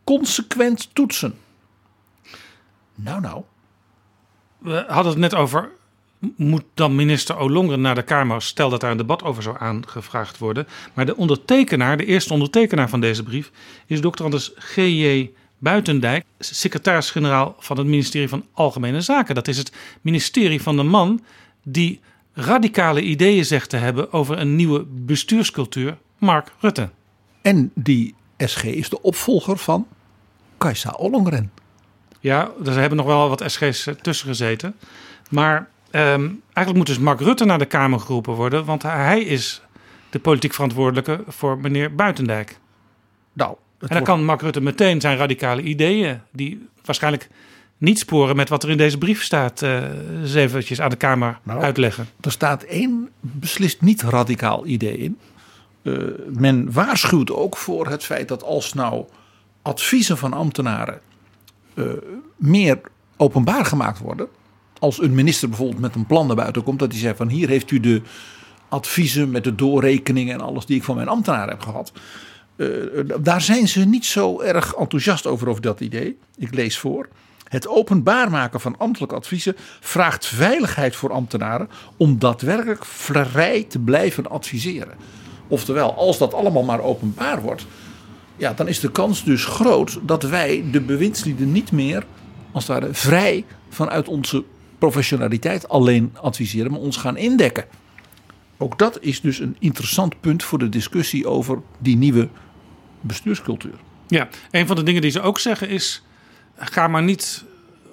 consequent 0.04 0.90
toetsen. 0.96 1.34
Nou, 2.96 3.22
nou. 3.22 3.44
We 4.62 4.86
hadden 4.88 5.12
het 5.12 5.22
net 5.22 5.36
over. 5.36 5.70
Moet 6.36 6.64
dan 6.74 6.96
minister 6.96 7.38
Olongren 7.38 7.82
naar 7.82 7.96
de 7.96 8.02
Kamer? 8.04 8.42
Stel 8.42 8.70
dat 8.70 8.82
daar 8.82 8.92
een 8.92 8.98
debat 8.98 9.24
over 9.24 9.44
zou 9.44 9.56
aangevraagd 9.60 10.38
worden. 10.38 10.68
Maar 10.94 11.06
de 11.06 11.16
ondertekenaar, 11.16 11.98
de 11.98 12.06
eerste 12.06 12.34
ondertekenaar 12.34 12.90
van 12.90 13.02
deze 13.02 13.24
brief, 13.24 13.52
is 13.86 14.00
Dr. 14.00 14.24
Anders 14.24 14.52
G.J. 14.56 15.32
Buitendijk, 15.58 16.26
secretaris-generaal 16.40 17.56
van 17.60 17.78
het 17.78 17.86
ministerie 17.86 18.30
van 18.30 18.46
Algemene 18.54 19.02
Zaken. 19.02 19.36
Dat 19.36 19.48
is 19.48 19.58
het 19.58 19.72
ministerie 20.02 20.62
van 20.62 20.76
de 20.76 20.84
man 20.84 21.22
die 21.64 22.00
radicale 22.34 23.02
ideeën 23.02 23.46
zegt 23.46 23.70
te 23.70 23.78
hebben 23.78 24.14
over 24.14 24.40
een 24.40 24.56
nieuwe 24.56 24.86
bestuurscultuur, 24.90 25.98
Mark 26.18 26.54
Rutte. 26.60 26.90
En 27.42 27.72
die 27.76 28.16
SG 28.38 28.64
is 28.64 28.90
de 28.90 29.02
opvolger 29.02 29.58
van 29.58 29.88
Kajsa 30.58 30.92
Ollongren. 30.92 31.61
Ja, 32.22 32.52
er 32.66 32.80
hebben 32.80 32.98
nog 32.98 33.06
wel 33.06 33.30
wat 33.30 33.44
SG's 33.46 33.88
tussen 34.02 34.28
gezeten. 34.28 34.76
Maar 35.30 35.70
ehm, 35.92 36.30
eigenlijk 36.54 36.78
moet 36.78 36.86
dus 36.86 37.00
Mark 37.00 37.20
Rutte 37.20 37.46
naar 37.46 37.60
de 37.60 37.66
Kamer 37.66 38.00
geroepen 38.00 38.34
worden, 38.34 38.66
want 38.66 38.84
hij 38.84 39.22
is 39.22 39.62
de 40.10 40.20
politiek 40.20 40.54
verantwoordelijke 40.54 41.24
voor 41.28 41.58
meneer 41.58 41.96
Buitendijk. 41.96 42.60
Nou, 43.34 43.56
en 43.80 43.88
dan 43.88 44.04
kan 44.04 44.26
Mark 44.26 44.42
Rutte 44.42 44.62
meteen 44.62 45.02
zijn 45.02 45.18
radicale 45.18 45.62
ideeën, 45.62 46.22
die 46.32 46.68
waarschijnlijk 46.86 47.30
niet 47.78 48.00
sporen 48.00 48.36
met 48.36 48.50
wat 48.50 48.64
er 48.64 48.70
in 48.70 48.78
deze 48.78 48.98
brief 48.98 49.24
staat, 49.24 49.62
uh, 49.62 49.84
eens 50.22 50.34
eventjes 50.34 50.82
aan 50.82 50.90
de 50.90 50.96
Kamer 50.96 51.40
nou, 51.44 51.62
uitleggen. 51.62 52.08
Er 52.22 52.32
staat 52.32 52.64
één 52.64 53.10
beslist 53.20 53.82
niet 53.82 54.02
radicaal 54.02 54.66
idee 54.66 54.98
in. 54.98 55.20
Uh, 55.84 56.04
men 56.28 56.72
waarschuwt 56.72 57.32
ook 57.32 57.58
voor 57.58 57.88
het 57.88 58.04
feit 58.04 58.28
dat 58.28 58.44
als 58.44 58.74
nou 58.74 59.06
adviezen 59.62 60.18
van 60.18 60.34
ambtenaren 60.34 61.02
meer 62.36 62.82
openbaar 63.18 63.66
gemaakt 63.66 64.00
worden. 64.00 64.28
Als 64.80 65.02
een 65.02 65.16
minister 65.16 65.50
bijvoorbeeld 65.50 65.82
met 65.82 65.96
een 65.96 66.06
plan 66.06 66.28
naar 66.28 66.36
buiten 66.36 66.64
komt, 66.64 66.80
dat 66.80 66.92
hij 66.92 67.00
zegt 67.00 67.18
van 67.18 67.30
hier 67.30 67.50
heeft 67.50 67.72
u 67.72 67.80
de 67.80 68.02
adviezen 68.70 69.32
met 69.32 69.44
de 69.44 69.56
doorrekeningen 69.56 70.34
en 70.34 70.42
alles 70.42 70.66
die 70.66 70.78
ik 70.78 70.84
van 70.84 70.96
mijn 70.96 71.08
ambtenaar 71.08 71.50
heb 71.50 71.62
gehad. 71.62 71.92
Uh, 72.56 72.68
daar 73.20 73.42
zijn 73.42 73.68
ze 73.68 73.80
niet 73.80 74.06
zo 74.06 74.42
erg 74.42 74.74
enthousiast 74.74 75.28
over, 75.28 75.50
over 75.50 75.62
dat 75.62 75.80
idee. 75.80 76.18
Ik 76.38 76.54
lees 76.54 76.78
voor. 76.78 77.08
Het 77.52 77.68
openbaar 77.68 78.30
maken 78.30 78.60
van 78.60 78.78
ambtelijke 78.78 79.16
adviezen 79.16 79.56
vraagt 79.80 80.26
veiligheid 80.26 80.96
voor 80.96 81.12
ambtenaren 81.12 81.70
om 81.98 82.20
daadwerkelijk 82.20 82.86
vrij 82.86 83.64
te 83.64 83.80
blijven 83.80 84.30
adviseren. 84.30 84.96
Oftewel, 85.48 85.96
als 85.96 86.18
dat 86.18 86.34
allemaal 86.34 86.64
maar 86.64 86.82
openbaar 86.82 87.42
wordt, 87.42 87.66
ja, 88.38 88.54
dan 88.54 88.68
is 88.68 88.80
de 88.80 88.92
kans 88.92 89.24
dus 89.24 89.46
groot 89.46 90.00
dat 90.02 90.24
wij 90.24 90.64
de 90.72 90.82
bewindslieden 90.82 91.52
niet 91.52 91.72
meer, 91.72 92.06
als 92.52 92.68
het 92.68 92.80
ware, 92.80 92.94
vrij 92.94 93.46
vanuit 93.70 94.08
onze 94.08 94.44
professionaliteit 94.78 95.70
alleen 95.70 96.16
adviseren, 96.22 96.72
maar 96.72 96.80
ons 96.80 96.98
gaan 96.98 97.18
indekken. 97.18 97.66
Ook 98.58 98.78
dat 98.78 98.98
is 99.02 99.22
dus 99.22 99.40
een 99.40 99.56
interessant 99.60 100.22
punt 100.22 100.44
voor 100.44 100.60
de 100.60 100.70
discussie 100.70 101.28
over 101.28 101.62
die 101.78 101.98
nieuwe 101.98 102.30
bestuurscultuur. 103.02 103.76
Ja, 104.08 104.28
een 104.52 104.68
van 104.68 104.76
de 104.76 104.84
dingen 104.84 105.02
die 105.02 105.12
ze 105.12 105.22
ook 105.22 105.40
zeggen 105.40 105.70
is: 105.70 106.04
ga 106.56 106.88
maar 106.88 107.04
niet 107.04 107.44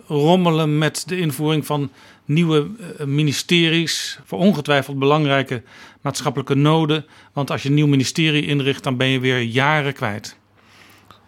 rommelen 0.07 0.79
met 0.79 1.03
de 1.07 1.19
invoering 1.19 1.67
van 1.67 1.91
nieuwe 2.29 2.67
eh, 2.99 3.07
ministeries 3.07 4.19
voor 4.25 4.39
ongetwijfeld 4.39 4.99
belangrijke 4.99 5.63
maatschappelijke 6.01 6.55
noden. 6.55 7.05
Want 7.33 7.51
als 7.51 7.63
je 7.63 7.69
een 7.69 7.75
nieuw 7.75 7.87
ministerie 7.87 8.47
inricht, 8.47 8.85
dan 8.85 8.97
ben 8.97 9.07
je 9.07 9.21
weer 9.21 9.43
jaren 9.43 9.93
kwijt. 9.93 10.37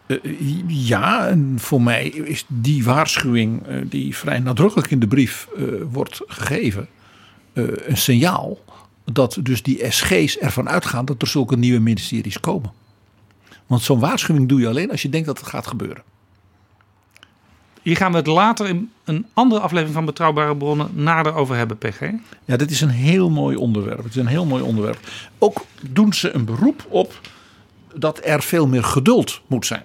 Uh, 0.06 0.18
ja, 0.66 1.28
en 1.28 1.54
voor 1.58 1.82
mij 1.82 2.06
is 2.08 2.44
die 2.48 2.84
waarschuwing 2.84 3.68
uh, 3.68 3.76
die 3.84 4.16
vrij 4.16 4.38
nadrukkelijk 4.38 4.90
in 4.90 5.00
de 5.00 5.06
brief 5.06 5.48
wordt 5.90 6.20
gegeven, 6.26 6.88
een 7.52 7.96
signaal 7.96 8.58
dat 9.12 9.38
dus 9.42 9.62
die 9.62 9.90
SG's 9.90 10.38
ervan 10.38 10.68
uitgaan 10.68 11.04
dat 11.04 11.22
er 11.22 11.28
zulke 11.28 11.56
nieuwe 11.56 11.80
ministeries 11.80 12.40
komen. 12.40 12.72
Want 13.66 13.82
zo'n 13.82 14.00
waarschuwing 14.00 14.48
doe 14.48 14.60
je 14.60 14.68
alleen 14.68 14.90
als 14.90 15.02
je 15.02 15.08
denkt 15.08 15.26
dat 15.26 15.38
het 15.38 15.48
gaat 15.48 15.66
gebeuren. 15.66 16.02
Hier 17.90 17.98
gaan 17.98 18.10
we 18.10 18.16
het 18.16 18.26
later 18.26 18.66
in 18.66 18.90
een 19.04 19.26
andere 19.32 19.60
aflevering 19.60 19.94
van 19.94 20.04
Betrouwbare 20.04 20.56
Bronnen 20.56 20.90
nader 20.92 21.34
over 21.34 21.56
hebben, 21.56 21.78
PG. 21.78 22.00
Ja, 22.44 22.56
dit 22.56 22.70
is 22.70 22.80
een 22.80 22.88
heel 22.88 23.30
mooi 23.30 23.56
onderwerp. 23.56 23.98
Het 23.98 24.06
is 24.06 24.16
een 24.16 24.26
heel 24.26 24.46
mooi 24.46 24.62
onderwerp. 24.62 24.98
Ook 25.38 25.64
doen 25.90 26.12
ze 26.12 26.34
een 26.34 26.44
beroep 26.44 26.86
op 26.88 27.20
dat 27.94 28.20
er 28.24 28.42
veel 28.42 28.66
meer 28.66 28.84
geduld 28.84 29.40
moet 29.46 29.66
zijn. 29.66 29.82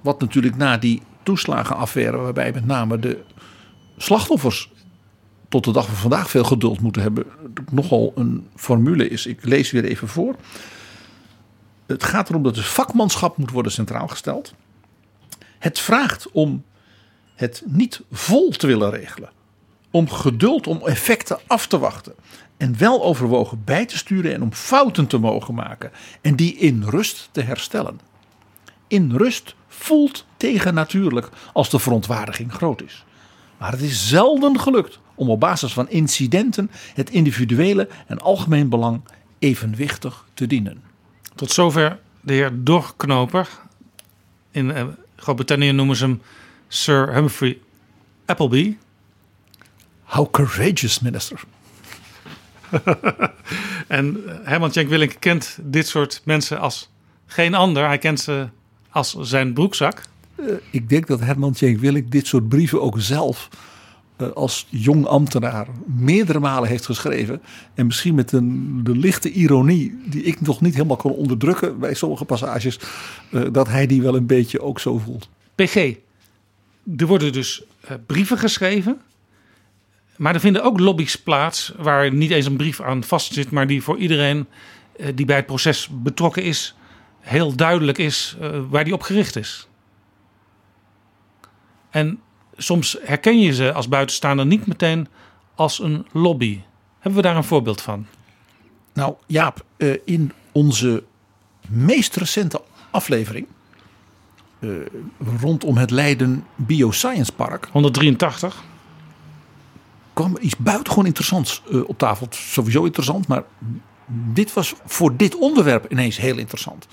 Wat 0.00 0.20
natuurlijk 0.20 0.56
na 0.56 0.76
die 0.76 1.02
toeslagenaffaire, 1.22 2.16
waarbij 2.16 2.52
met 2.52 2.66
name 2.66 2.98
de 2.98 3.22
slachtoffers 3.96 4.70
tot 5.48 5.64
de 5.64 5.72
dag 5.72 5.86
van 5.86 5.96
vandaag 5.96 6.30
veel 6.30 6.44
geduld 6.44 6.80
moeten 6.80 7.02
hebben, 7.02 7.24
nogal 7.70 8.12
een 8.14 8.48
formule 8.56 9.08
is. 9.08 9.26
Ik 9.26 9.44
lees 9.44 9.70
weer 9.70 9.84
even 9.84 10.08
voor. 10.08 10.34
Het 11.86 12.04
gaat 12.04 12.28
erom 12.28 12.42
dat 12.42 12.56
het 12.56 12.64
vakmanschap 12.64 13.36
moet 13.36 13.50
worden 13.50 13.72
centraal 13.72 14.08
gesteld. 14.08 14.54
Het 15.58 15.78
vraagt 15.78 16.30
om 16.30 16.64
het 17.34 17.62
niet 17.66 18.00
vol 18.12 18.50
te 18.50 18.66
willen 18.66 18.90
regelen. 18.90 19.30
Om 19.90 20.10
geduld, 20.10 20.66
om 20.66 20.86
effecten 20.86 21.38
af 21.46 21.66
te 21.66 21.78
wachten. 21.78 22.14
En 22.56 22.78
wel 22.78 23.04
overwogen 23.04 23.62
bij 23.64 23.86
te 23.86 23.96
sturen 23.96 24.34
en 24.34 24.42
om 24.42 24.52
fouten 24.52 25.06
te 25.06 25.18
mogen 25.18 25.54
maken. 25.54 25.90
En 26.20 26.36
die 26.36 26.56
in 26.56 26.82
rust 26.82 27.28
te 27.32 27.40
herstellen. 27.40 28.00
In 28.88 29.12
rust 29.12 29.54
voelt 29.68 30.26
tegen 30.36 30.74
natuurlijk 30.74 31.28
als 31.52 31.70
de 31.70 31.78
verontwaardiging 31.78 32.52
groot 32.52 32.82
is. 32.82 33.04
Maar 33.58 33.72
het 33.72 33.80
is 33.80 34.08
zelden 34.08 34.60
gelukt 34.60 34.98
om 35.14 35.30
op 35.30 35.40
basis 35.40 35.72
van 35.72 35.88
incidenten 35.88 36.70
het 36.94 37.10
individuele 37.10 37.88
en 38.06 38.18
algemeen 38.18 38.68
belang 38.68 39.00
evenwichtig 39.38 40.24
te 40.34 40.46
dienen. 40.46 40.82
Tot 41.34 41.50
zover 41.52 41.98
de 42.20 42.32
heer 42.32 42.50
Dorknoper. 42.54 43.48
In 44.50 44.70
eh, 44.70 44.84
Groot-Brittannië 45.16 45.72
noemen 45.72 45.96
ze 45.96 46.04
hem 46.04 46.22
Sir 46.68 47.14
Humphrey 47.14 47.58
Appleby. 48.24 48.76
How 50.02 50.30
courageous, 50.30 51.00
minister. 51.00 51.40
en 53.86 54.26
eh, 54.26 54.34
Herman 54.42 54.70
Tjenk 54.70 54.88
Willink 54.88 55.16
kent 55.18 55.58
dit 55.62 55.86
soort 55.86 56.20
mensen 56.24 56.60
als 56.60 56.90
geen 57.26 57.54
ander. 57.54 57.86
Hij 57.86 57.98
kent 57.98 58.20
ze 58.20 58.48
als 58.90 59.16
zijn 59.20 59.52
broekzak. 59.52 60.02
Uh, 60.36 60.54
ik 60.70 60.88
denk 60.88 61.06
dat 61.06 61.20
Herman 61.20 61.52
Tjenk 61.52 61.78
Willink 61.78 62.10
dit 62.10 62.26
soort 62.26 62.48
brieven 62.48 62.82
ook 62.82 62.94
zelf 62.98 63.48
als 64.34 64.66
jong 64.70 65.06
ambtenaar 65.06 65.66
meerdere 65.86 66.38
malen 66.38 66.68
heeft 66.68 66.86
geschreven. 66.86 67.42
En 67.74 67.86
misschien 67.86 68.14
met 68.14 68.32
een, 68.32 68.80
de 68.84 68.96
lichte 68.96 69.30
ironie 69.30 69.98
die 70.06 70.22
ik 70.22 70.40
nog 70.40 70.60
niet 70.60 70.74
helemaal 70.74 70.96
kon 70.96 71.12
onderdrukken 71.12 71.78
bij 71.78 71.94
sommige 71.94 72.24
passages. 72.24 72.78
dat 73.52 73.68
hij 73.68 73.86
die 73.86 74.02
wel 74.02 74.16
een 74.16 74.26
beetje 74.26 74.60
ook 74.60 74.80
zo 74.80 74.98
voelt. 74.98 75.28
PG, 75.54 75.94
er 76.96 77.06
worden 77.06 77.32
dus 77.32 77.62
brieven 78.06 78.38
geschreven 78.38 79.00
maar 80.16 80.34
er 80.34 80.40
vinden 80.40 80.62
ook 80.62 80.80
lobby's 80.80 81.16
plaats 81.16 81.72
waar 81.76 82.12
niet 82.12 82.30
eens 82.30 82.46
een 82.46 82.56
brief 82.56 82.80
aan 82.80 83.04
vast 83.04 83.32
zit, 83.32 83.50
maar 83.50 83.66
die 83.66 83.82
voor 83.82 83.96
iedereen 83.96 84.46
die 85.14 85.26
bij 85.26 85.36
het 85.36 85.46
proces 85.46 85.88
betrokken 85.90 86.42
is, 86.42 86.74
heel 87.20 87.54
duidelijk 87.54 87.98
is 87.98 88.36
waar 88.68 88.84
die 88.84 88.94
op 88.94 89.02
gericht 89.02 89.36
is. 89.36 89.68
En 91.90 92.20
soms 92.56 92.96
herken 93.02 93.40
je 93.40 93.54
ze 93.54 93.72
als 93.72 93.88
buitenstaander 93.88 94.46
niet 94.46 94.66
meteen 94.66 95.08
als 95.54 95.78
een 95.78 96.06
lobby. 96.12 96.60
Hebben 96.98 97.22
we 97.22 97.28
daar 97.28 97.36
een 97.36 97.44
voorbeeld 97.44 97.80
van? 97.80 98.06
Nou, 98.92 99.14
Jaap, 99.26 99.64
uh, 99.76 99.96
in 100.04 100.32
onze 100.52 101.02
meest 101.68 102.16
recente 102.16 102.62
aflevering 102.90 103.46
rondom 105.40 105.76
het 105.76 105.90
Leiden 105.90 106.44
Bioscience 106.54 107.32
Park. 107.32 107.68
183 107.72 108.64
kwam 110.12 110.36
iets 110.40 110.56
buitengewoon 110.56 111.06
interessants 111.06 111.62
uh, 111.70 111.88
op 111.88 111.98
tafel. 111.98 112.26
Sowieso 112.30 112.84
interessant, 112.84 113.28
maar 113.28 113.42
dit 114.06 114.52
was 114.52 114.74
voor 114.84 115.16
dit 115.16 115.36
onderwerp 115.36 115.92
ineens 115.92 116.16
heel 116.16 116.38
interessant. 116.38 116.86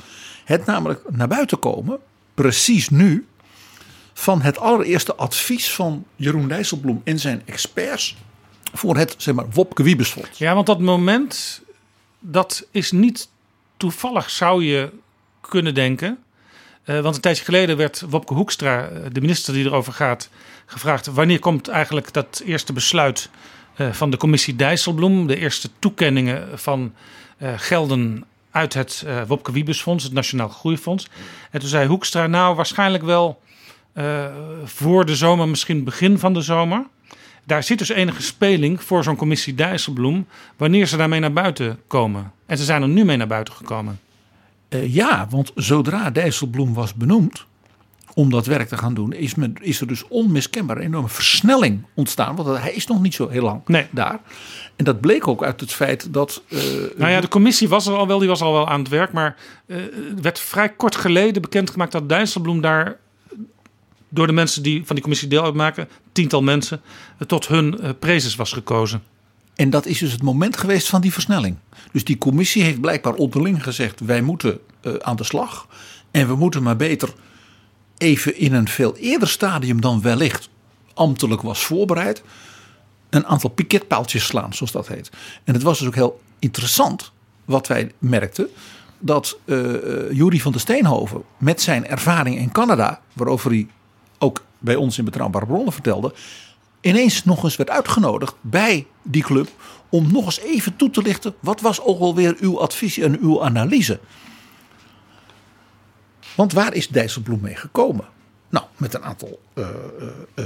Het 0.46 0.66
namelijk 0.66 1.02
naar 1.10 1.28
buiten 1.28 1.60
komen, 1.60 2.00
precies 2.34 2.90
nu, 2.90 3.28
van 4.14 4.42
het 4.42 4.58
allereerste 4.58 5.16
advies 5.16 5.72
van 5.72 6.06
Jeroen 6.16 6.48
Dijsselbloem 6.48 7.02
en 7.04 7.20
zijn 7.20 7.42
experts 7.46 8.16
voor 8.74 8.98
het 8.98 9.16
zeg 9.18 9.36
maar, 9.36 9.50
Wopke 9.50 9.84
Wiebesfonds. 9.84 10.38
Ja, 10.38 10.54
want 10.54 10.66
dat 10.66 10.80
moment, 10.80 11.62
dat 12.20 12.68
is 12.72 12.92
niet 12.92 13.30
toevallig, 13.78 14.30
zou 14.30 14.64
je 14.64 14.92
kunnen 15.42 15.74
denken. 15.74 16.18
Uh, 16.86 17.00
want 17.00 17.16
een 17.16 17.22
tijdje 17.22 17.44
geleden 17.44 17.78
werd 17.78 18.04
Wopke 18.10 18.34
Hoekstra, 18.34 18.88
eh, 18.88 19.02
de 19.12 19.22
minister 19.22 19.54
die 19.54 19.66
erover 19.66 19.94
gaat, 19.94 20.30
gevraagd 20.66 21.06
wanneer 21.06 21.40
komt 21.40 21.68
eigenlijk 21.68 22.14
dat 22.14 22.42
eerste 22.46 22.74
besluit 22.74 23.30
uh, 23.78 23.92
van 23.92 24.10
de 24.10 24.18
commissie 24.18 24.56
Dijsselbloem, 24.56 25.28
de 25.28 25.38
eerste 25.38 25.70
toekenningen 25.80 26.60
van 26.60 26.94
gelden 27.56 28.26
uit 28.52 28.74
het 28.74 29.06
Wopke 29.28 29.52
Wiebesfonds, 29.52 30.04
het 30.04 30.14
Nationaal 30.14 30.50
Groeifonds. 30.50 31.08
En 31.52 31.60
toen 31.60 31.70
zei 31.70 31.88
Hoekstra, 31.88 32.28
nou 32.28 32.56
waarschijnlijk 32.56 33.04
wel 33.04 33.42
voor 34.64 35.06
de 35.06 35.16
zomer, 35.16 35.48
misschien 35.48 35.84
begin 35.84 36.20
van 36.20 36.34
de 36.34 36.42
zomer. 36.42 36.86
Daar 37.46 37.64
zit 37.64 37.78
dus 37.78 37.90
enige 37.90 38.22
speling 38.22 38.84
voor 38.84 39.04
zo'n 39.04 39.16
commissie 39.16 39.56
Dijsselbloem, 39.56 40.28
wanneer 40.58 40.86
ze 40.86 40.98
daarmee 40.98 41.20
naar 41.20 41.34
buiten 41.34 41.80
komen. 41.88 42.32
En 42.46 42.58
ze 42.58 42.64
zijn 42.64 42.82
er 42.82 42.88
nu 42.88 43.06
mee 43.06 43.18
naar 43.18 43.28
buiten 43.28 43.54
gekomen. 43.54 44.00
ja, 44.70 45.28
want 45.30 45.52
zodra 45.56 46.10
Dijsselbloem 46.10 46.74
was 46.74 46.94
benoemd, 46.94 47.46
om 48.14 48.30
dat 48.30 48.46
werk 48.46 48.68
te 48.68 48.78
gaan 48.78 48.94
doen, 48.94 49.14
is, 49.14 49.36
men, 49.36 49.56
is 49.62 49.82
er 49.82 49.88
dus 49.88 50.08
onmiskenbaar 50.08 50.78
een 50.78 50.84
enorme 50.84 51.10
versnelling 51.10 51.84
ontstaan. 51.94 52.36
Want 52.36 52.58
hij 52.58 52.74
is 52.74 52.88
nog 52.88 53.02
niet 53.02 53.14
zo 53.14 53.30
heel 53.30 53.44
lang 53.44 53.62
nee. 53.66 53.88
daar. 53.92 54.20
En 54.76 54.86
dat 54.86 55.02
bleek 55.02 55.28
ook 55.28 55.44
uit 55.44 55.60
het 55.60 55.72
feit 55.72 56.14
dat. 56.14 56.42
Uh, 56.50 56.60
nou 56.98 57.12
ja, 57.12 57.22
de 57.22 57.28
commissie 57.28 57.70
was 57.70 57.88
er 57.88 57.96
al 57.96 58.08
wel, 58.08 58.20
die 58.20 58.28
was 58.28 58.42
al 58.42 58.54
wel 58.54 58.68
aan 58.68 58.80
het 58.80 58.90
werk. 58.90 59.12
Maar 59.12 59.36
uh, 59.66 59.78
werd 60.22 60.40
vrij 60.40 60.70
kort 60.70 60.96
geleden 60.96 61.42
bekendgemaakt 61.42 61.92
dat 61.92 62.10
Dijsselbloem 62.10 62.62
daar. 62.62 63.02
Door 64.14 64.28
de 64.28 64.34
mensen 64.34 64.64
die 64.64 64.86
van 64.86 64.96
die 64.96 65.02
commissie 65.04 65.30
deel 65.30 65.44
uitmaken, 65.44 65.90
tiental 66.12 66.42
mensen, 66.42 66.82
tot 67.28 67.48
hun 67.48 67.78
uh, 67.82 67.90
prezes 68.00 68.36
was 68.36 68.52
gekozen. 68.52 69.04
En 69.56 69.70
dat 69.70 69.86
is 69.86 69.98
dus 69.98 70.12
het 70.12 70.24
moment 70.24 70.58
geweest 70.58 70.90
van 70.90 71.02
die 71.02 71.14
versnelling. 71.14 71.56
Dus 71.92 72.04
die 72.04 72.18
commissie 72.18 72.64
heeft 72.64 72.82
blijkbaar 72.82 73.14
onderling 73.14 73.64
gezegd: 73.64 74.00
wij 74.00 74.22
moeten 74.22 74.60
aan 75.02 75.16
de 75.16 75.24
slag. 75.24 75.68
En 76.12 76.28
we 76.28 76.36
moeten 76.36 76.64
maar 76.64 76.76
beter 76.76 77.14
even 77.98 78.38
in 78.38 78.54
een 78.54 78.68
veel 78.68 78.98
eerder 78.98 79.28
stadium 79.28 79.82
dan 79.82 80.02
wellicht 80.02 80.50
ambtelijk 80.94 81.42
was 81.42 81.66
voorbereid, 81.66 82.24
een 83.10 83.26
aantal 83.26 83.50
piketpaaltjes 83.50 84.26
slaan, 84.26 84.54
zoals 84.54 84.72
dat 84.72 84.88
heet. 84.88 85.12
En 85.44 85.54
het 85.54 85.64
was 85.64 85.80
dus 85.80 85.88
ook 85.88 85.96
heel 85.96 86.22
interessant 86.40 87.12
wat 87.46 87.68
wij 87.68 87.92
merkten. 87.98 88.48
Dat 89.00 89.38
uh, 89.46 89.58
Jury 90.12 90.40
van 90.40 90.52
der 90.52 90.62
Steenhoven 90.62 91.24
met 91.38 91.62
zijn 91.62 91.88
ervaring 91.88 92.38
in 92.38 92.52
Canada, 92.52 93.02
waarover 93.14 93.52
hij 93.52 93.68
ook 94.24 94.44
bij 94.60 94.76
ons 94.76 94.98
in 94.98 95.06
Betrouwbare 95.06 95.46
Bronnen 95.46 95.74
vertelde, 95.74 96.14
ineens 96.82 97.26
nog 97.26 97.44
eens 97.44 97.56
werd 97.56 97.70
uitgenodigd 97.70 98.36
bij 98.42 98.88
die 99.02 99.24
club 99.24 99.50
om 99.90 100.12
nog 100.12 100.26
eens 100.26 100.40
even 100.40 100.76
toe 100.76 100.90
te 100.90 101.02
lichten. 101.02 101.36
Wat 101.40 101.62
was 101.62 101.82
ook 101.82 102.00
alweer 102.00 102.36
uw 102.40 102.60
advies 102.60 102.98
en 102.98 103.20
uw 103.20 103.44
analyse? 103.44 104.00
Want 106.36 106.54
waar 106.54 106.74
is 106.74 106.88
Dijsselbloem 106.88 107.42
mee 107.42 107.56
gekomen? 107.56 108.06
Nou, 108.50 108.66
met 108.78 108.94
een 108.94 109.04
aantal 109.04 109.40
uh, 109.54 109.68
uh, 110.00 110.46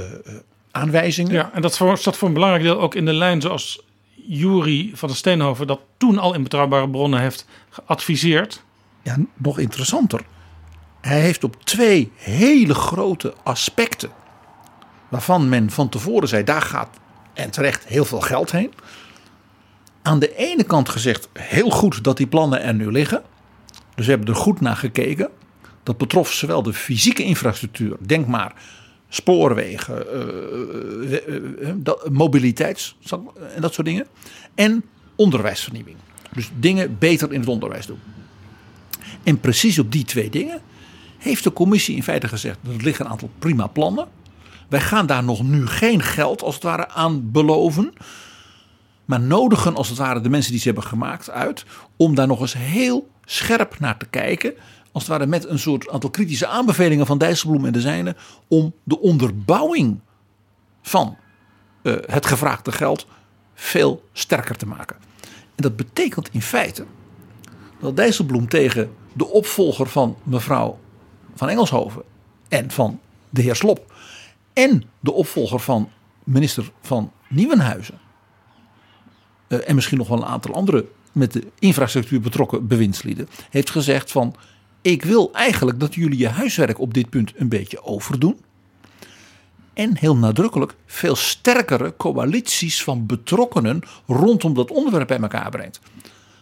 aanwijzingen. 0.70 1.32
Ja, 1.32 1.50
en 1.52 1.62
dat 1.62 1.74
staat 1.74 2.16
voor 2.16 2.28
een 2.28 2.34
belangrijk 2.34 2.64
deel 2.64 2.80
ook 2.80 2.94
in 2.94 3.04
de 3.04 3.12
lijn 3.12 3.40
zoals 3.40 3.82
Jury 4.14 4.90
van 4.94 5.08
de 5.08 5.14
Steenhoven 5.14 5.66
dat 5.66 5.80
toen 5.96 6.18
al 6.18 6.34
in 6.34 6.42
betrouwbare 6.42 6.88
bronnen 6.88 7.20
heeft 7.20 7.46
geadviseerd. 7.70 8.62
Ja, 9.02 9.16
nog 9.34 9.58
interessanter. 9.58 10.20
Hij 11.08 11.20
heeft 11.20 11.44
op 11.44 11.64
twee 11.64 12.12
hele 12.14 12.74
grote 12.74 13.34
aspecten, 13.42 14.10
waarvan 15.08 15.48
men 15.48 15.70
van 15.70 15.88
tevoren 15.88 16.28
zei, 16.28 16.44
daar 16.44 16.62
gaat 16.62 16.88
en 17.34 17.50
terecht 17.50 17.84
heel 17.84 18.04
veel 18.04 18.20
geld 18.20 18.50
heen. 18.50 18.72
Aan 20.02 20.18
de 20.18 20.36
ene 20.36 20.64
kant 20.64 20.88
gezegd, 20.88 21.28
heel 21.32 21.70
goed 21.70 22.04
dat 22.04 22.16
die 22.16 22.26
plannen 22.26 22.62
er 22.62 22.74
nu 22.74 22.92
liggen. 22.92 23.22
Dus 23.94 24.04
we 24.04 24.10
hebben 24.10 24.28
er 24.28 24.40
goed 24.40 24.60
naar 24.60 24.76
gekeken. 24.76 25.28
Dat 25.82 25.98
betrof 25.98 26.32
zowel 26.32 26.62
de 26.62 26.72
fysieke 26.72 27.22
infrastructuur, 27.22 27.96
denk 28.00 28.26
maar 28.26 28.54
spoorwegen, 29.08 30.06
uh, 31.04 31.26
uh, 31.84 31.94
mobiliteits 32.10 32.96
en 33.54 33.60
dat 33.60 33.74
soort 33.74 33.86
dingen. 33.86 34.06
En 34.54 34.84
onderwijsvernieuwing. 35.16 35.96
Dus 36.34 36.50
dingen 36.58 36.98
beter 36.98 37.32
in 37.32 37.40
het 37.40 37.48
onderwijs 37.48 37.86
doen. 37.86 38.00
En 39.22 39.40
precies 39.40 39.78
op 39.78 39.92
die 39.92 40.04
twee 40.04 40.30
dingen 40.30 40.60
heeft 41.18 41.44
de 41.44 41.52
commissie 41.52 41.96
in 41.96 42.02
feite 42.02 42.28
gezegd: 42.28 42.58
er 42.62 42.82
liggen 42.82 43.04
een 43.04 43.10
aantal 43.10 43.30
prima 43.38 43.66
plannen. 43.66 44.08
Wij 44.68 44.80
gaan 44.80 45.06
daar 45.06 45.24
nog 45.24 45.42
nu 45.42 45.66
geen 45.66 46.02
geld 46.02 46.42
als 46.42 46.54
het 46.54 46.62
ware 46.62 46.88
aan 46.88 47.30
beloven. 47.30 47.92
Maar 49.04 49.20
nodigen 49.20 49.74
als 49.74 49.88
het 49.88 49.98
ware 49.98 50.20
de 50.20 50.28
mensen 50.28 50.50
die 50.50 50.60
ze 50.60 50.66
hebben 50.66 50.84
gemaakt 50.84 51.30
uit 51.30 51.64
om 51.96 52.14
daar 52.14 52.26
nog 52.26 52.40
eens 52.40 52.54
heel 52.54 53.08
scherp 53.24 53.78
naar 53.78 53.96
te 53.96 54.06
kijken 54.06 54.54
als 54.92 55.02
het 55.02 55.12
ware 55.12 55.26
met 55.26 55.48
een 55.48 55.58
soort 55.58 55.88
aantal 55.88 56.10
kritische 56.10 56.46
aanbevelingen 56.46 57.06
van 57.06 57.18
Dijsselbloem 57.18 57.64
en 57.64 57.72
de 57.72 57.80
zijne 57.80 58.16
om 58.48 58.74
de 58.82 59.00
onderbouwing 59.00 60.00
van 60.82 61.16
uh, 61.82 61.96
het 62.06 62.26
gevraagde 62.26 62.72
geld 62.72 63.06
veel 63.54 64.04
sterker 64.12 64.56
te 64.56 64.66
maken. 64.66 64.96
En 65.54 65.62
dat 65.62 65.76
betekent 65.76 66.28
in 66.32 66.42
feite 66.42 66.84
dat 67.80 67.96
Dijsselbloem 67.96 68.48
tegen 68.48 68.90
de 69.12 69.26
opvolger 69.26 69.86
van 69.86 70.16
mevrouw 70.22 70.78
van 71.38 71.48
Engelshoven 71.48 72.02
en 72.48 72.70
van 72.70 73.00
de 73.30 73.42
heer 73.42 73.56
Slop 73.56 73.92
en 74.52 74.82
de 75.00 75.12
opvolger 75.12 75.60
van 75.60 75.90
minister 76.24 76.70
van 76.80 77.12
Nieuwenhuizen 77.28 77.98
uh, 79.48 79.68
en 79.68 79.74
misschien 79.74 79.98
nog 79.98 80.08
wel 80.08 80.18
een 80.18 80.24
aantal 80.24 80.54
andere 80.54 80.86
met 81.12 81.32
de 81.32 81.46
infrastructuur 81.58 82.20
betrokken 82.20 82.66
bewindslieden 82.66 83.28
heeft 83.50 83.70
gezegd 83.70 84.10
van 84.10 84.34
ik 84.82 85.04
wil 85.04 85.32
eigenlijk 85.32 85.80
dat 85.80 85.94
jullie 85.94 86.18
je 86.18 86.28
huiswerk 86.28 86.78
op 86.78 86.94
dit 86.94 87.10
punt 87.10 87.32
een 87.36 87.48
beetje 87.48 87.84
overdoen. 87.84 88.38
En 89.72 89.96
heel 89.96 90.16
nadrukkelijk 90.16 90.74
veel 90.86 91.16
sterkere 91.16 91.94
coalities 91.96 92.84
van 92.84 93.06
betrokkenen 93.06 93.82
rondom 94.06 94.54
dat 94.54 94.70
onderwerp 94.70 95.08
bij 95.08 95.20
elkaar 95.20 95.50
brengt. 95.50 95.80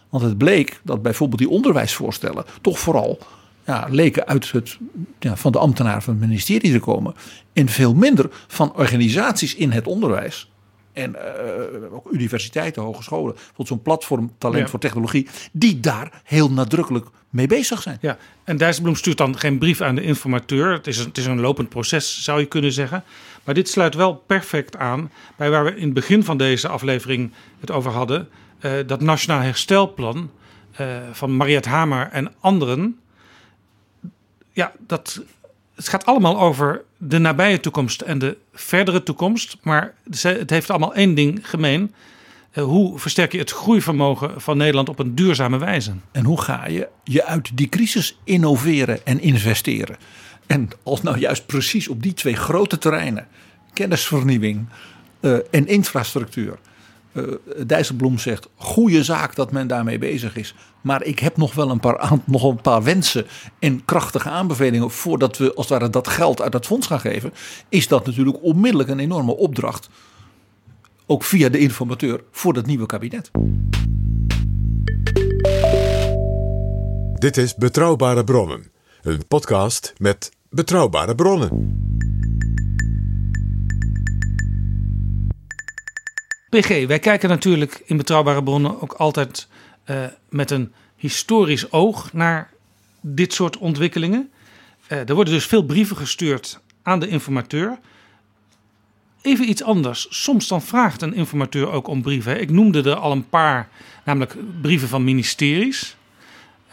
Want 0.09 0.23
het 0.23 0.37
bleek 0.37 0.81
dat 0.83 1.01
bijvoorbeeld 1.01 1.39
die 1.39 1.49
onderwijsvoorstellen 1.49 2.45
toch 2.61 2.79
vooral 2.79 3.19
ja, 3.67 3.87
leken 3.89 4.27
uit 4.27 4.51
het, 4.51 4.77
ja, 5.19 5.35
van 5.35 5.51
de 5.51 5.57
ambtenaren 5.57 6.01
van 6.01 6.13
het 6.13 6.27
ministerie 6.27 6.71
te 6.71 6.79
komen. 6.79 7.15
En 7.53 7.69
veel 7.69 7.93
minder 7.93 8.29
van 8.47 8.75
organisaties 8.75 9.55
in 9.55 9.71
het 9.71 9.87
onderwijs. 9.87 10.51
En 10.93 11.15
uh, 11.15 11.93
ook 11.93 12.11
universiteiten, 12.11 12.81
hogescholen. 12.81 13.33
Bijvoorbeeld 13.33 13.67
zo'n 13.67 13.81
platform 13.81 14.31
Talent 14.37 14.69
voor 14.69 14.79
Technologie. 14.79 15.27
Die 15.51 15.79
daar 15.79 16.21
heel 16.23 16.51
nadrukkelijk 16.51 17.07
mee 17.29 17.47
bezig 17.47 17.81
zijn. 17.81 17.97
Ja, 18.01 18.17
en 18.43 18.57
Dijsselbloem 18.57 18.95
stuurt 18.95 19.17
dan 19.17 19.39
geen 19.39 19.57
brief 19.57 19.81
aan 19.81 19.95
de 19.95 20.01
informateur. 20.01 20.71
Het 20.71 20.87
is, 20.87 20.97
een, 20.97 21.05
het 21.05 21.17
is 21.17 21.25
een 21.25 21.39
lopend 21.39 21.69
proces, 21.69 22.23
zou 22.23 22.39
je 22.39 22.45
kunnen 22.45 22.71
zeggen. 22.71 23.03
Maar 23.43 23.53
dit 23.53 23.69
sluit 23.69 23.95
wel 23.95 24.15
perfect 24.15 24.77
aan 24.77 25.11
bij 25.35 25.49
waar 25.49 25.63
we 25.63 25.75
in 25.75 25.85
het 25.85 25.93
begin 25.93 26.23
van 26.23 26.37
deze 26.37 26.67
aflevering 26.67 27.31
het 27.59 27.71
over 27.71 27.91
hadden. 27.91 28.29
Uh, 28.61 28.71
dat 28.85 29.01
Nationaal 29.01 29.41
Herstelplan 29.41 30.29
uh, 30.81 30.87
van 31.11 31.35
Mariette 31.35 31.69
Hamer 31.69 32.09
en 32.11 32.33
anderen. 32.39 32.99
Ja, 34.57 34.71
dat, 34.87 35.21
het 35.75 35.87
gaat 35.87 36.05
allemaal 36.05 36.39
over 36.39 36.83
de 36.97 37.17
nabije 37.17 37.59
toekomst 37.59 38.01
en 38.01 38.19
de 38.19 38.37
verdere 38.53 39.03
toekomst. 39.03 39.57
Maar 39.61 39.93
het 40.09 40.49
heeft 40.49 40.69
allemaal 40.69 40.93
één 40.93 41.15
ding 41.15 41.49
gemeen. 41.49 41.93
Eh, 42.51 42.63
hoe 42.63 42.99
versterk 42.99 43.31
je 43.31 43.37
het 43.37 43.51
groeivermogen 43.51 44.41
van 44.41 44.57
Nederland 44.57 44.89
op 44.89 44.99
een 44.99 45.15
duurzame 45.15 45.57
wijze? 45.57 45.93
En 46.11 46.25
hoe 46.25 46.41
ga 46.41 46.67
je 46.67 46.87
je 47.03 47.25
uit 47.25 47.57
die 47.57 47.69
crisis 47.69 48.19
innoveren 48.23 49.05
en 49.05 49.19
investeren? 49.19 49.97
En 50.47 50.69
als 50.83 51.01
nou 51.01 51.17
juist 51.19 51.45
precies 51.45 51.87
op 51.87 52.03
die 52.03 52.13
twee 52.13 52.35
grote 52.35 52.77
terreinen, 52.77 53.27
kennisvernieuwing 53.73 54.65
uh, 55.21 55.37
en 55.51 55.67
infrastructuur, 55.67 56.57
uh, 57.17 57.23
Dijsselbloem 57.67 58.19
zegt: 58.19 58.49
goede 58.55 59.03
zaak 59.03 59.35
dat 59.35 59.51
men 59.51 59.67
daarmee 59.67 59.97
bezig 59.97 60.35
is. 60.35 60.55
Maar 60.81 61.03
ik 61.03 61.19
heb 61.19 61.37
nog 61.37 61.53
wel 61.53 61.69
een 61.69 61.79
paar, 61.79 62.19
nog 62.25 62.43
een 62.43 62.61
paar 62.61 62.83
wensen 62.83 63.25
en 63.59 63.85
krachtige 63.85 64.29
aanbevelingen 64.29 64.91
voordat 64.91 65.37
we 65.37 65.53
als 65.53 65.69
het 65.69 65.79
ware 65.79 65.91
dat 65.91 66.07
geld 66.07 66.41
uit 66.41 66.51
dat 66.51 66.65
fonds 66.65 66.87
gaan 66.87 66.99
geven. 66.99 67.33
Is 67.69 67.87
dat 67.87 68.05
natuurlijk 68.05 68.37
onmiddellijk 68.41 68.89
een 68.89 68.99
enorme 68.99 69.35
opdracht 69.35 69.89
ook 71.05 71.23
via 71.23 71.49
de 71.49 71.59
informateur 71.59 72.23
voor 72.31 72.53
dat 72.53 72.65
nieuwe 72.65 72.85
kabinet. 72.85 73.31
Dit 77.13 77.37
is 77.37 77.55
Betrouwbare 77.55 78.23
Bronnen, 78.23 78.71
een 79.01 79.27
podcast 79.27 79.93
met 79.97 80.31
betrouwbare 80.49 81.15
bronnen. 81.15 81.86
PG, 86.49 86.85
wij 86.87 86.99
kijken 86.99 87.29
natuurlijk 87.29 87.81
in 87.85 87.97
Betrouwbare 87.97 88.43
Bronnen 88.43 88.81
ook 88.81 88.93
altijd 88.93 89.47
uh, 89.85 90.05
met 90.29 90.51
een 90.51 90.73
historisch 90.95 91.71
oog 91.71 92.13
naar 92.13 92.49
dit 93.01 93.33
soort 93.33 93.57
ontwikkelingen. 93.57 94.31
Uh, 94.87 95.09
er 95.09 95.15
worden 95.15 95.33
dus 95.33 95.45
veel 95.45 95.63
brieven 95.63 95.97
gestuurd 95.97 96.59
aan 96.83 96.99
de 96.99 97.07
informateur. 97.07 97.79
Even 99.21 99.49
iets 99.49 99.63
anders. 99.63 100.07
Soms 100.09 100.47
dan 100.47 100.61
vraagt 100.61 101.01
een 101.01 101.13
informateur 101.13 101.71
ook 101.71 101.87
om 101.87 102.01
brieven. 102.01 102.41
Ik 102.41 102.49
noemde 102.49 102.89
er 102.89 102.95
al 102.95 103.11
een 103.11 103.29
paar, 103.29 103.69
namelijk 104.05 104.35
brieven 104.61 104.87
van 104.87 105.03
ministeries. 105.03 105.95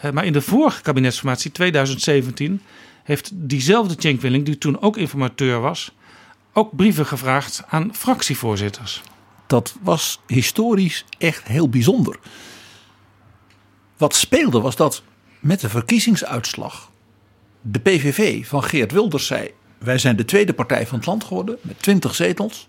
Uh, 0.05 0.11
maar 0.11 0.25
in 0.25 0.33
de 0.33 0.41
vorige 0.41 0.81
kabinetsformatie, 0.81 1.51
2017, 1.51 2.61
heeft 3.03 3.31
diezelfde 3.33 3.95
Cenk 3.97 4.21
Willing, 4.21 4.45
die 4.45 4.57
toen 4.57 4.81
ook 4.81 4.97
informateur 4.97 5.59
was, 5.59 5.91
ook 6.53 6.75
brieven 6.75 7.05
gevraagd 7.05 7.63
aan 7.67 7.95
fractievoorzitters. 7.95 9.01
Dat 9.47 9.75
was 9.81 10.21
historisch 10.27 11.05
echt 11.17 11.43
heel 11.43 11.69
bijzonder. 11.69 12.19
Wat 13.97 14.15
speelde 14.15 14.61
was 14.61 14.75
dat 14.75 15.03
met 15.39 15.59
de 15.59 15.69
verkiezingsuitslag 15.69 16.91
de 17.71 17.79
PVV 17.79 18.47
van 18.47 18.63
Geert 18.63 18.91
Wilders 18.91 19.25
zei: 19.25 19.51
wij 19.77 19.97
zijn 19.97 20.15
de 20.15 20.25
tweede 20.25 20.53
partij 20.53 20.87
van 20.87 20.97
het 20.97 21.07
land 21.07 21.23
geworden 21.23 21.57
met 21.61 21.81
20 21.81 22.15
zetels. 22.15 22.67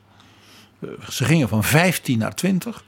Eh, 0.80 0.88
ze 1.10 1.24
gingen 1.24 1.48
van 1.48 1.64
15 1.64 2.18
naar 2.18 2.34
20. 2.34 2.84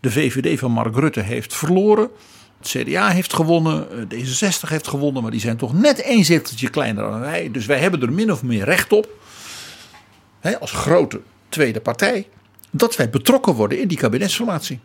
De 0.00 0.10
VVD 0.10 0.58
van 0.58 0.70
Mark 0.70 0.96
Rutte 0.96 1.20
heeft 1.20 1.54
verloren. 1.54 2.10
Het 2.58 2.68
CDA 2.68 3.08
heeft 3.08 3.32
gewonnen. 3.32 4.10
Eh, 4.10 4.18
D66 4.18 4.68
heeft 4.68 4.88
gewonnen. 4.88 5.22
Maar 5.22 5.30
die 5.30 5.40
zijn 5.40 5.56
toch 5.56 5.72
net 5.72 6.00
één 6.00 6.24
zeteltje 6.24 6.70
kleiner 6.70 7.10
dan 7.10 7.20
wij. 7.20 7.50
Dus 7.50 7.66
wij 7.66 7.78
hebben 7.78 8.02
er 8.02 8.12
min 8.12 8.32
of 8.32 8.42
meer 8.42 8.64
recht 8.64 8.92
op. 8.92 9.08
Als 10.60 10.70
grote 10.70 11.20
tweede 11.48 11.80
partij. 11.80 12.28
Dat 12.76 12.96
wij 12.96 13.10
betrokken 13.10 13.54
worden 13.54 13.80
in 13.80 13.88
die 13.88 13.98
kabinetsformatie. 13.98 14.80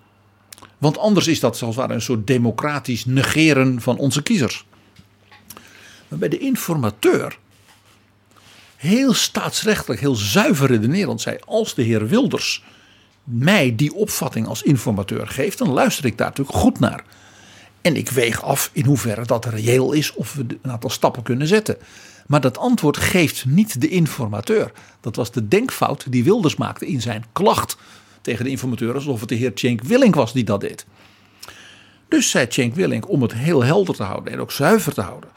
Want 0.77 0.97
anders 0.97 1.27
is 1.27 1.39
dat 1.39 1.59
ware 1.59 1.93
een 1.93 2.01
soort 2.01 2.27
democratisch 2.27 3.05
negeren 3.05 3.81
van 3.81 3.97
onze 3.97 4.23
kiezers. 4.23 4.65
Maar 6.07 6.19
bij 6.19 6.29
de 6.29 6.37
informateur 6.37 7.37
heel 8.75 9.13
staatsrechtelijk, 9.13 10.01
heel 10.01 10.15
zuiver 10.15 10.67
redenerend 10.67 11.21
zei: 11.21 11.37
als 11.45 11.73
de 11.73 11.81
heer 11.81 12.07
Wilders 12.07 12.63
mij 13.23 13.75
die 13.75 13.93
opvatting 13.93 14.47
als 14.47 14.63
informateur 14.63 15.27
geeft, 15.27 15.57
dan 15.57 15.69
luister 15.69 16.05
ik 16.05 16.17
daar 16.17 16.27
natuurlijk 16.27 16.57
goed 16.57 16.79
naar. 16.79 17.03
En 17.81 17.95
ik 17.95 18.09
weeg 18.09 18.43
af 18.43 18.69
in 18.73 18.85
hoeverre 18.85 19.25
dat 19.25 19.45
reëel 19.45 19.91
is 19.91 20.13
of 20.13 20.33
we 20.33 20.45
een 20.61 20.71
aantal 20.71 20.89
stappen 20.89 21.23
kunnen 21.23 21.47
zetten. 21.47 21.77
Maar 22.29 22.41
dat 22.41 22.57
antwoord 22.57 22.97
geeft 22.97 23.45
niet 23.45 23.81
de 23.81 23.87
informateur. 23.87 24.71
Dat 25.01 25.15
was 25.15 25.31
de 25.31 25.47
denkfout 25.47 26.11
die 26.11 26.23
Wilders 26.23 26.55
maakte 26.55 26.87
in 26.87 27.01
zijn 27.01 27.25
klacht 27.31 27.77
tegen 28.21 28.43
de 28.43 28.49
informateur, 28.51 28.93
alsof 28.93 29.19
het 29.19 29.29
de 29.29 29.35
heer 29.35 29.51
Cenk 29.53 29.81
Willink 29.81 30.15
was 30.15 30.33
die 30.33 30.43
dat 30.43 30.61
deed. 30.61 30.85
Dus 32.07 32.29
zei 32.29 32.45
Cenk 32.49 32.75
Willink, 32.75 33.09
om 33.09 33.21
het 33.21 33.33
heel 33.33 33.63
helder 33.63 33.95
te 33.95 34.03
houden 34.03 34.33
en 34.33 34.39
ook 34.39 34.51
zuiver 34.51 34.93
te 34.93 35.01
houden, 35.01 35.29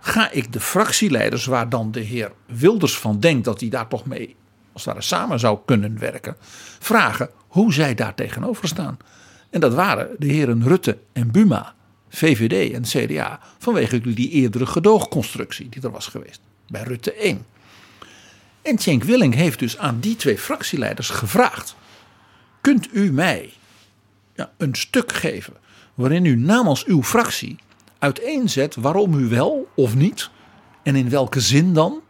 ga 0.00 0.30
ik 0.30 0.52
de 0.52 0.60
fractieleiders, 0.60 1.44
waar 1.44 1.68
dan 1.68 1.92
de 1.92 2.00
heer 2.00 2.32
Wilders 2.46 2.98
van 2.98 3.20
denkt 3.20 3.44
dat 3.44 3.60
hij 3.60 3.68
daar 3.68 3.88
toch 3.88 4.06
mee 4.06 4.36
als 4.72 4.84
het 4.84 5.04
samen 5.04 5.38
zou 5.38 5.58
kunnen 5.64 5.98
werken, 5.98 6.36
vragen 6.78 7.30
hoe 7.48 7.72
zij 7.72 7.94
daar 7.94 8.14
tegenover 8.14 8.68
staan. 8.68 8.98
En 9.50 9.60
dat 9.60 9.74
waren 9.74 10.08
de 10.18 10.26
heren 10.26 10.64
Rutte 10.64 10.98
en 11.12 11.30
Buma, 11.30 11.74
VVD 12.10 12.72
en 12.72 12.82
CDA, 12.82 13.40
vanwege 13.58 14.00
die 14.00 14.30
eerdere 14.30 14.66
gedoogconstructie 14.66 15.68
die 15.68 15.82
er 15.82 15.90
was 15.90 16.06
geweest 16.06 16.40
bij 16.68 16.82
Rutte 16.82 17.12
1. 17.12 17.46
En 18.62 18.78
Cenk 18.78 19.04
Willing 19.04 19.34
heeft 19.34 19.58
dus 19.58 19.78
aan 19.78 20.00
die 20.00 20.16
twee 20.16 20.38
fractieleiders 20.38 21.08
gevraagd: 21.08 21.76
kunt 22.60 22.88
u 22.92 23.12
mij 23.12 23.52
ja, 24.34 24.52
een 24.56 24.74
stuk 24.74 25.12
geven 25.12 25.54
waarin 25.94 26.24
u 26.24 26.36
namens 26.36 26.84
uw 26.84 27.02
fractie 27.02 27.56
uiteenzet 27.98 28.74
waarom 28.74 29.14
u 29.14 29.28
wel 29.28 29.68
of 29.74 29.94
niet 29.94 30.30
en 30.82 30.96
in 30.96 31.10
welke 31.10 31.40
zin 31.40 31.74
dan 31.74 32.00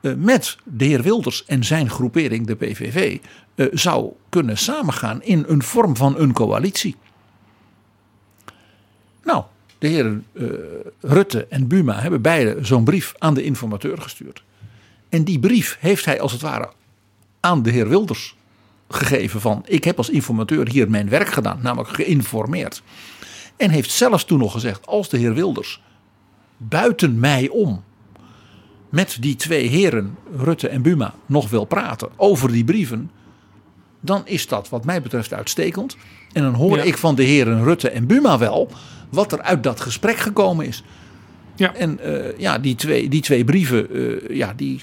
eh, 0.00 0.12
met 0.14 0.56
de 0.64 0.84
heer 0.84 1.02
Wilders 1.02 1.44
en 1.44 1.64
zijn 1.64 1.90
groepering, 1.90 2.46
de 2.46 2.54
PVV, 2.54 3.18
eh, 3.54 3.66
zou 3.72 4.12
kunnen 4.28 4.58
samengaan 4.58 5.22
in 5.22 5.44
een 5.46 5.62
vorm 5.62 5.96
van 5.96 6.18
een 6.18 6.32
coalitie. 6.32 6.96
Nou, 9.24 9.44
de 9.78 9.88
heren 9.88 10.26
uh, 10.32 10.48
Rutte 11.00 11.46
en 11.46 11.66
Buma 11.66 12.00
hebben 12.00 12.22
beide 12.22 12.58
zo'n 12.60 12.84
brief 12.84 13.14
aan 13.18 13.34
de 13.34 13.42
informateur 13.42 14.00
gestuurd. 14.00 14.42
En 15.08 15.24
die 15.24 15.38
brief 15.38 15.76
heeft 15.80 16.04
hij 16.04 16.20
als 16.20 16.32
het 16.32 16.40
ware 16.40 16.70
aan 17.40 17.62
de 17.62 17.70
heer 17.70 17.88
Wilders 17.88 18.36
gegeven 18.88 19.40
van 19.40 19.62
ik 19.66 19.84
heb 19.84 19.98
als 19.98 20.10
informateur 20.10 20.68
hier 20.68 20.90
mijn 20.90 21.08
werk 21.08 21.28
gedaan, 21.28 21.58
namelijk 21.62 21.88
geïnformeerd. 21.88 22.82
En 23.56 23.70
heeft 23.70 23.90
zelfs 23.90 24.24
toen 24.24 24.38
nog 24.38 24.52
gezegd 24.52 24.86
als 24.86 25.08
de 25.08 25.18
heer 25.18 25.34
Wilders 25.34 25.82
buiten 26.56 27.18
mij 27.18 27.48
om 27.48 27.84
met 28.88 29.16
die 29.20 29.36
twee 29.36 29.66
heren, 29.66 30.16
Rutte 30.36 30.68
en 30.68 30.82
Buma, 30.82 31.14
nog 31.26 31.50
wil 31.50 31.64
praten 31.64 32.08
over 32.16 32.52
die 32.52 32.64
brieven, 32.64 33.10
dan 34.04 34.22
is 34.24 34.48
dat 34.48 34.68
wat 34.68 34.84
mij 34.84 35.02
betreft 35.02 35.32
uitstekend. 35.32 35.96
En 36.32 36.42
dan 36.42 36.54
hoor 36.54 36.78
ik 36.78 36.96
van 36.96 37.14
de 37.14 37.22
heren 37.22 37.64
Rutte 37.64 37.90
en 37.90 38.06
Buma 38.06 38.38
wel 38.38 38.70
wat 39.08 39.32
er 39.32 39.42
uit 39.42 39.62
dat 39.62 39.80
gesprek 39.80 40.16
gekomen 40.16 40.66
is. 40.66 40.82
Ja. 41.56 41.74
En 41.74 41.98
uh, 42.04 42.38
ja, 42.38 42.58
die 42.58 42.74
twee, 42.74 43.08
die 43.08 43.22
twee 43.22 43.44
brieven, 43.44 43.96
uh, 43.96 44.36
ja, 44.36 44.52
die, 44.56 44.80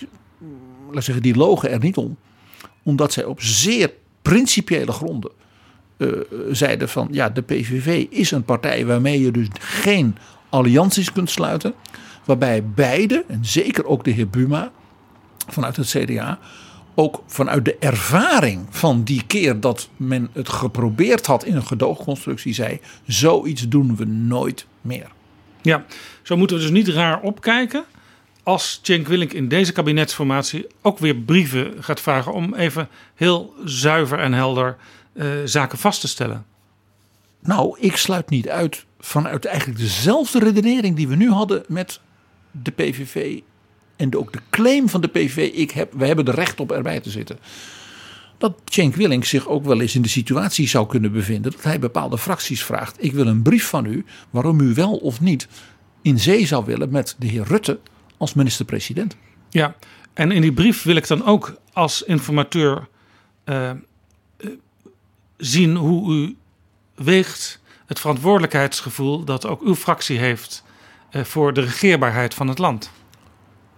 laat 0.91 1.03
zeggen, 1.03 1.24
die 1.24 1.36
logen 1.36 1.69
er 1.69 1.80
niet 1.80 1.97
om. 1.97 2.17
Omdat 2.84 3.13
zij 3.13 3.24
op 3.24 3.41
zeer 3.41 3.91
principiële 4.22 4.91
gronden 4.91 5.32
uh, 5.97 6.11
zeiden 6.51 6.89
van 6.89 7.07
ja, 7.11 7.30
de 7.30 7.41
PVV 7.41 8.05
is 8.09 8.32
een 8.32 8.43
partij 8.43 8.86
waarmee 8.86 9.22
je 9.22 9.32
dus 9.32 9.47
geen 9.59 10.17
allianties 10.49 11.11
kunt 11.11 11.30
sluiten. 11.30 11.74
Waarbij 12.26 12.65
beide, 12.65 13.24
en 13.28 13.45
zeker 13.45 13.86
ook 13.86 14.03
de 14.03 14.11
heer 14.11 14.30
Buma 14.30 14.72
vanuit 15.47 15.76
het 15.76 15.88
CDA, 15.88 16.39
ook 16.96 17.24
vanuit 17.28 17.66
de 17.66 17.76
ervaring 17.80 18.66
van 18.70 19.04
die 19.04 19.24
keer 19.28 19.60
dat 19.60 19.89
men 19.98 20.30
het 20.34 20.50
geprobeerd 20.50 21.26
had 21.26 21.46
in 21.46 21.56
een 21.56 21.66
gedoogconstructie, 21.66 22.54
zei: 22.54 22.80
zoiets 23.08 23.68
doen 23.68 23.96
we 23.96 24.06
nooit 24.06 24.66
meer. 24.82 25.08
Ja, 25.62 25.86
zo 26.22 26.38
moeten 26.38 26.56
we 26.58 26.62
dus 26.62 26.72
niet 26.72 26.88
raar 26.88 27.22
opkijken 27.22 27.86
als 28.44 28.80
Cenk 28.82 29.08
Willink 29.08 29.34
in 29.34 29.48
deze 29.48 29.72
kabinetsformatie 29.72 30.68
ook 30.82 31.00
weer 31.00 31.16
brieven 31.16 31.84
gaat 31.84 32.02
vragen 32.02 32.34
om 32.34 32.54
even 32.54 32.89
heel 33.16 33.54
zuiver 33.66 34.20
en 34.20 34.34
helder 34.34 34.78
uh, 35.14 35.28
zaken 35.46 35.78
vast 35.78 36.02
te 36.02 36.08
stellen. 36.08 36.46
Nou, 37.39 37.78
ik 37.80 37.96
sluit 37.96 38.30
niet 38.30 38.50
uit 38.50 38.86
vanuit 39.00 39.46
eigenlijk 39.46 39.80
dezelfde 39.80 40.39
redenering 40.39 40.96
die 40.96 41.08
we 41.08 41.16
nu 41.16 41.32
hadden 41.32 41.64
met 41.68 42.00
de 42.52 42.72
PVV 42.72 43.39
en 44.02 44.16
ook 44.16 44.34
de 44.34 44.39
claim 44.49 44.89
van 44.89 45.02
de 45.02 45.08
PVV, 45.08 45.54
ik 45.54 45.72
heb, 45.72 45.93
we 45.93 46.06
hebben 46.06 46.26
de 46.26 46.32
recht 46.32 46.60
op 46.60 46.72
erbij 46.72 46.99
te 46.99 47.10
zitten. 47.10 47.39
Dat 48.38 48.54
Cenk 48.66 48.95
Willink 48.95 49.26
zich 49.26 49.47
ook 49.47 49.66
wel 49.66 49.82
eens 49.82 49.95
in 49.95 50.02
de 50.02 50.10
situatie 50.10 50.68
zou 50.68 50.88
kunnen 50.88 51.12
bevinden 51.12 51.52
dat 51.52 51.64
hij 51.64 51.80
bepaalde 51.80 52.18
fracties 52.18 52.64
vraagt: 52.64 53.04
ik 53.04 53.14
wil 53.14 53.28
een 53.28 53.41
brief 53.41 53.68
van 53.68 53.86
u 53.86 54.06
waarom 54.30 54.60
u 54.60 54.74
wel 54.74 54.95
of 54.95 55.22
niet 55.22 55.47
in 56.02 56.20
zee 56.20 56.45
zou 56.45 56.66
willen 56.66 56.91
met 56.91 57.16
de 57.20 57.28
heer 57.28 57.43
Rutte 57.43 57.80
als 58.18 58.34
minister-president. 58.34 59.16
Ja, 59.49 59.76
en 60.14 60.32
in 60.32 60.41
die 60.41 60.54
brief 60.54 60.84
wil 60.84 60.95
ik 60.95 61.08
dan 61.08 61.26
ook 61.26 61.56
als 61.74 62.04
informateur 62.04 62.88
uh, 63.45 63.72
zien 65.38 65.76
hoe 65.76 66.14
u 66.16 66.36
weegt 66.95 67.62
het 67.86 67.99
verantwoordelijkheidsgevoel 67.99 69.24
dat 69.24 69.45
ook 69.45 69.62
uw 69.62 69.76
fractie 69.76 70.18
heeft 70.18 70.64
uh, 71.12 71.24
voor 71.24 71.54
de 71.54 71.62
regeerbaarheid 71.62 72.34
van 72.34 72.47
het 72.47 72.58
land. 72.58 72.91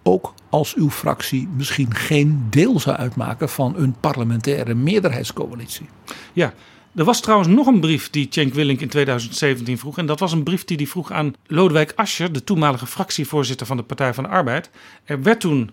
Ook 0.04 0.34
als 0.50 0.76
uw 0.76 0.90
fractie 0.90 1.48
misschien 1.56 1.94
geen 1.94 2.48
deel 2.50 2.80
zou 2.80 2.98
uitmaken 2.98 3.50
van 3.50 3.76
een 3.78 3.96
parlementaire 4.00 4.74
meerderheidscoalitie. 4.74 5.90
Ja, 6.34 6.54
er 6.96 7.04
was 7.04 7.22
trouwens 7.22 7.50
nog 7.50 7.68
een 7.68 7.80
brief 7.80 8.10
die 8.10 8.28
Cenk 8.30 8.54
Willink 8.54 8.80
in 8.80 8.88
2017 8.90 9.78
vroeg. 9.78 9.98
En 9.98 10.06
dat 10.06 10.20
was 10.20 10.32
een 10.32 10.44
brief 10.44 10.66
die 10.66 10.78
hij 10.78 10.88
vroeg 10.88 11.12
aan 11.12 11.34
Lodewijk 11.48 11.94
Asscher, 11.96 12.34
de 12.34 12.44
toenmalige 12.44 12.88
fractievoorzitter 12.88 13.68
van 13.68 13.78
de 13.78 13.84
Partij 13.84 14.14
van 14.14 14.24
de 14.24 14.30
Arbeid. 14.30 14.70
Er 15.04 15.22
werd 15.24 15.40
toen 15.40 15.72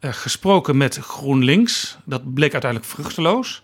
uh, 0.00 0.12
gesproken 0.12 0.76
met 0.76 0.96
GroenLinks. 0.96 1.98
Dat 2.04 2.34
bleek 2.34 2.52
uiteindelijk 2.52 2.92
vruchteloos. 2.92 3.62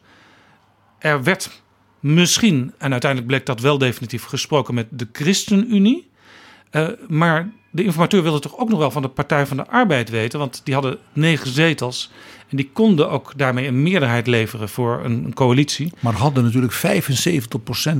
Er 0.98 1.22
werd 1.22 1.62
misschien, 2.00 2.72
en 2.78 2.90
uiteindelijk 2.90 3.30
bleek 3.30 3.46
dat 3.46 3.60
wel 3.60 3.78
definitief, 3.78 4.24
gesproken 4.24 4.74
met 4.74 4.86
de 4.90 5.08
ChristenUnie. 5.12 6.10
Uh, 6.72 6.88
maar 7.08 7.52
de 7.74 7.84
informateur 7.84 8.22
wilde 8.22 8.38
toch 8.38 8.58
ook 8.58 8.68
nog 8.68 8.78
wel 8.78 8.90
van 8.90 9.02
de 9.02 9.08
Partij 9.08 9.46
van 9.46 9.56
de 9.56 9.66
Arbeid 9.66 10.10
weten, 10.10 10.38
want 10.38 10.60
die 10.64 10.74
hadden 10.74 10.98
negen 11.12 11.50
zetels. 11.50 12.10
En 12.48 12.56
die 12.56 12.70
konden 12.72 13.10
ook 13.10 13.32
daarmee 13.36 13.66
een 13.66 13.82
meerderheid 13.82 14.26
leveren 14.26 14.68
voor 14.68 15.00
een, 15.04 15.24
een 15.24 15.34
coalitie. 15.34 15.92
Maar 16.00 16.12
hadden 16.12 16.44
natuurlijk 16.44 16.74
75% 16.74 16.78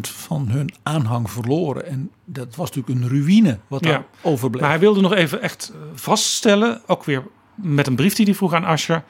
van 0.01 0.49
hun 0.49 0.71
aanhang 0.83 1.31
verloren. 1.31 1.87
En 1.87 2.11
dat 2.25 2.57
was 2.57 2.71
natuurlijk 2.71 3.05
een 3.05 3.19
ruïne 3.19 3.59
wat 3.69 3.83
daar 3.83 4.05
overbleef. 4.21 4.63
Maar 4.63 4.71
hij 4.71 4.81
wilde 4.81 5.01
nog 5.01 5.15
even 5.15 5.43
echt 5.43 5.73
vaststellen, 5.95 6.83
ook 6.87 7.05
weer 7.05 7.23
met 7.55 7.87
een 7.87 7.97
brief 7.97 8.15
die 8.15 8.27
hij 8.27 8.35
vroeg 8.35 8.55
aan 8.55 8.65
Asscher. 8.65 9.05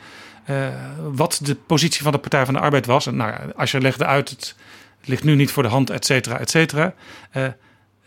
Uh, 0.50 0.68
wat 1.12 1.40
de 1.42 1.54
positie 1.54 2.02
van 2.02 2.12
de 2.12 2.18
Partij 2.18 2.44
van 2.44 2.54
de 2.54 2.60
Arbeid 2.60 2.86
was. 2.86 3.06
En 3.06 3.16
nou, 3.16 3.34
Asscher 3.56 3.80
legde 3.80 4.06
uit, 4.06 4.30
het 4.30 4.56
ligt 5.04 5.24
nu 5.24 5.34
niet 5.34 5.50
voor 5.50 5.62
de 5.62 5.68
hand, 5.68 5.90
et 5.90 6.04
cetera, 6.04 6.38
et 6.38 6.50
cetera. 6.50 6.94
Uh, 7.36 7.46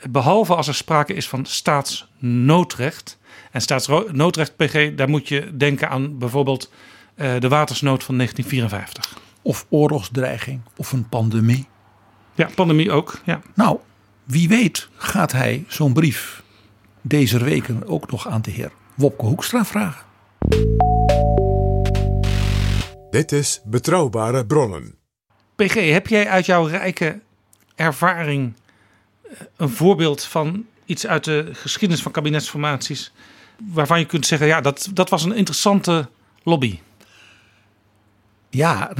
behalve 0.09 0.55
als 0.55 0.67
er 0.67 0.75
sprake 0.75 1.13
is 1.13 1.29
van 1.29 1.45
staatsnoodrecht. 1.45 3.17
En 3.51 3.61
staatsnoodrecht, 3.61 4.55
PG, 4.55 4.95
daar 4.95 5.09
moet 5.09 5.27
je 5.27 5.57
denken 5.57 5.89
aan 5.89 6.17
bijvoorbeeld 6.17 6.71
uh, 7.15 7.39
de 7.39 7.47
watersnood 7.47 8.03
van 8.03 8.15
1954. 8.15 9.17
Of 9.41 9.65
oorlogsdreiging 9.69 10.61
of 10.77 10.91
een 10.91 11.09
pandemie. 11.09 11.67
Ja, 12.35 12.49
pandemie 12.55 12.91
ook. 12.91 13.21
Ja. 13.25 13.41
Nou, 13.53 13.79
wie 14.23 14.47
weet 14.47 14.87
gaat 14.95 15.31
hij 15.31 15.65
zo'n 15.67 15.93
brief 15.93 16.43
deze 17.01 17.43
weken 17.43 17.87
ook 17.87 18.11
nog 18.11 18.27
aan 18.27 18.41
de 18.41 18.51
heer 18.51 18.71
Wopke 18.95 19.25
Hoekstra 19.25 19.65
vragen. 19.65 20.05
Dit 23.09 23.31
is 23.31 23.61
Betrouwbare 23.65 24.45
Bronnen. 24.45 24.95
PG, 25.55 25.73
heb 25.73 26.07
jij 26.07 26.27
uit 26.29 26.45
jouw 26.45 26.65
rijke 26.65 27.19
ervaring 27.75 28.53
een 29.55 29.69
voorbeeld 29.69 30.23
van 30.23 30.65
iets 30.85 31.07
uit 31.07 31.23
de 31.23 31.49
geschiedenis 31.51 32.03
van 32.03 32.11
kabinetsformaties. 32.11 33.11
waarvan 33.73 33.99
je 33.99 34.05
kunt 34.05 34.25
zeggen: 34.25 34.47
ja, 34.47 34.61
dat, 34.61 34.89
dat 34.93 35.09
was 35.09 35.23
een 35.23 35.35
interessante 35.35 36.09
lobby? 36.43 36.79
Ja, 38.49 38.91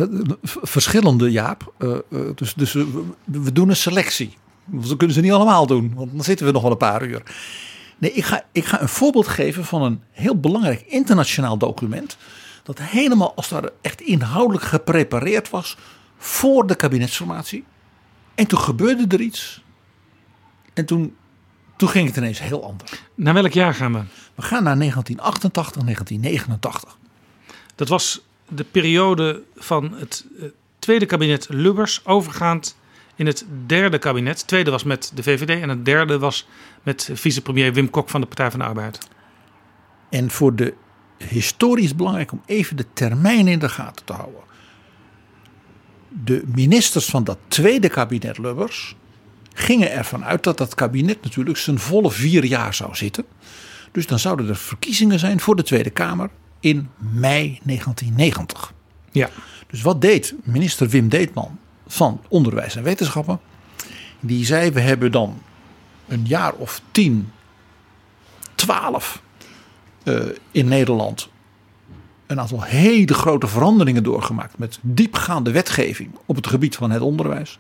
verschillende, 0.44 1.32
Jaap. 1.32 1.74
Uh, 1.80 1.98
dus 2.36 2.54
dus 2.54 2.74
we, 3.24 3.52
doen 3.54 3.70
een 3.70 3.76
selectie. 3.76 4.38
We 4.64 4.98
kunnen 4.98 5.16
ze 5.16 5.22
niet 5.22 5.32
allemaal 5.32 5.68
doen, 5.68 5.94
want 5.96 6.12
dan 6.12 6.24
zitten 6.24 6.46
we 6.46 6.52
nog 6.52 6.62
wel 6.62 6.72
een 6.72 6.78
paar 6.78 7.04
uur. 7.04 7.24
Nee, 7.98 8.12
ik 8.12 8.26
ga, 8.26 8.44
ik 8.52 8.66
ga 8.66 8.82
een 8.82 8.90
voorbeeld 8.90 9.28
geven 9.28 9.66
van 9.66 9.82
een 9.82 10.02
heel 10.12 10.40
belangrijk 10.40 10.82
internationaal 10.82 11.58
document. 11.58 12.18
Dat 12.64 12.80
helemaal 12.80 13.36
als 13.36 13.50
daar 13.50 13.70
echt 13.82 14.02
inhoudelijk 14.02 14.66
geprepareerd 14.66 15.50
was 15.50 15.78
voor 16.18 16.68
de 16.68 16.76
kabinetsformatie. 16.76 17.64
En 18.36 18.48
toen 18.48 18.60
gebeurde 18.60 19.16
er 19.16 19.22
iets 19.22 19.64
en 20.76 20.86
toen, 20.86 21.16
toen 21.76 21.90
ging 21.90 22.08
het 22.08 22.18
ineens 22.18 22.40
heel 22.40 22.64
anders. 22.64 22.92
Naar 23.16 23.34
welk 23.34 23.52
jaar 23.52 23.74
gaan 23.74 23.94
we? 23.94 24.00
We 24.36 24.42
gaan 24.42 24.64
naar 24.64 24.78
1988, 24.78 25.82
1989. 25.84 26.98
Dat 27.76 27.88
was 27.88 28.22
de 28.48 28.64
periode 28.64 29.44
van 29.56 29.94
het 29.94 30.26
eh, 30.40 30.46
tweede 30.80 31.06
kabinet 31.06 31.48
Lubbers, 31.50 32.06
overgaand 32.06 32.78
in 33.16 33.26
het 33.26 33.46
derde 33.66 33.98
kabinet. 33.98 34.38
Het 34.38 34.48
tweede 34.48 34.72
was 34.72 34.84
met 34.84 35.12
de 35.16 35.24
VVD 35.24 35.62
en 35.62 35.70
het 35.70 35.86
derde 35.86 36.20
was 36.20 36.48
met 36.84 37.10
vicepremier 37.14 37.74
Wim 37.74 37.90
Kok 37.90 38.10
van 38.10 38.22
de 38.22 38.28
Partij 38.28 38.52
van 38.52 38.60
de 38.60 38.66
Arbeid. 38.66 39.08
En 40.10 40.32
voor 40.32 40.56
de 40.56 40.74
historisch 41.18 41.96
belangrijk 41.96 42.32
om 42.32 42.42
even 42.46 42.78
de 42.78 42.86
termijn 42.94 43.48
in 43.48 43.60
de 43.60 43.70
gaten 43.70 44.06
te 44.06 44.14
houden. 44.14 44.42
De 46.10 46.44
ministers 46.46 47.06
van 47.06 47.24
dat 47.24 47.38
tweede 47.48 47.90
kabinet 47.90 48.38
Lubbers 48.38 48.96
gingen 49.58 49.92
ervan 49.92 50.26
uit 50.26 50.44
dat 50.44 50.58
dat 50.58 50.76
kabinet 50.76 51.24
natuurlijk 51.24 51.58
zijn 51.58 51.80
volle 51.80 52.12
vier 52.12 52.46
jaar 52.46 52.74
zou 52.74 52.96
zitten. 52.96 53.26
Dus 53.92 54.08
dan 54.08 54.20
zouden 54.20 54.50
er 54.50 54.56
verkiezingen 54.56 55.20
zijn 55.20 55.40
voor 55.40 55.56
de 55.56 55.64
Tweede 55.64 55.90
Kamer 55.90 56.30
in 56.60 56.90
mei 56.98 57.60
1990. 57.64 58.74
Ja. 59.12 59.30
Dus 59.68 59.82
wat 59.82 60.02
deed 60.02 60.36
minister 60.44 60.90
Wim 60.90 61.10
Deetman 61.10 61.60
van 61.88 62.22
Onderwijs 62.28 62.76
en 62.76 62.84
Wetenschappen? 62.84 63.40
Die 64.20 64.46
zei: 64.46 64.72
We 64.72 64.80
hebben 64.80 65.12
dan 65.12 65.42
een 66.08 66.26
jaar 66.26 66.54
of 66.54 66.82
tien, 66.92 67.32
twaalf 68.56 69.22
uh, 70.04 70.26
in 70.52 70.68
Nederland 70.68 71.30
een 72.28 72.40
aantal 72.40 72.62
hele 72.64 73.14
grote 73.14 73.48
veranderingen 73.48 74.04
doorgemaakt. 74.04 74.58
Met 74.58 74.80
diepgaande 74.82 75.52
wetgeving 75.52 76.10
op 76.26 76.36
het 76.36 76.48
gebied 76.48 76.76
van 76.76 76.92
het 76.92 77.02
onderwijs. 77.02 77.60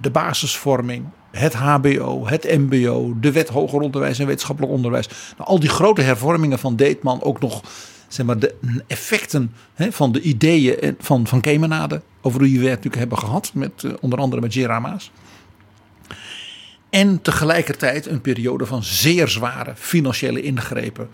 De 0.00 0.10
basisvorming, 0.10 1.04
het 1.30 1.54
HBO, 1.54 2.26
het 2.26 2.44
MBO, 2.44 3.14
de 3.20 3.32
wet 3.32 3.48
hoger 3.48 3.80
onderwijs 3.80 4.18
en 4.18 4.26
wetenschappelijk 4.26 4.72
onderwijs. 4.74 5.08
Nou, 5.08 5.48
al 5.48 5.60
die 5.60 5.68
grote 5.68 6.02
hervormingen 6.02 6.58
van 6.58 6.76
Deetman 6.76 7.22
ook 7.22 7.40
nog 7.40 7.62
zeg 8.08 8.26
maar, 8.26 8.38
de 8.38 8.54
effecten 8.86 9.54
hè, 9.74 9.92
van 9.92 10.12
de 10.12 10.20
ideeën 10.20 10.96
van, 10.98 11.26
van 11.26 11.40
Kemenade. 11.40 12.02
Over 12.20 12.40
wie 12.40 12.58
we 12.58 12.68
natuurlijk 12.68 12.96
hebben 12.96 13.18
gehad, 13.18 13.50
met, 13.54 13.82
uh, 13.82 13.92
onder 14.00 14.18
andere 14.18 14.42
met 14.42 14.52
Gerard 14.52 14.82
Maas. 14.82 15.10
En 16.90 17.22
tegelijkertijd 17.22 18.06
een 18.06 18.20
periode 18.20 18.66
van 18.66 18.82
zeer 18.82 19.28
zware 19.28 19.72
financiële 19.76 20.42
ingrepen. 20.42 21.08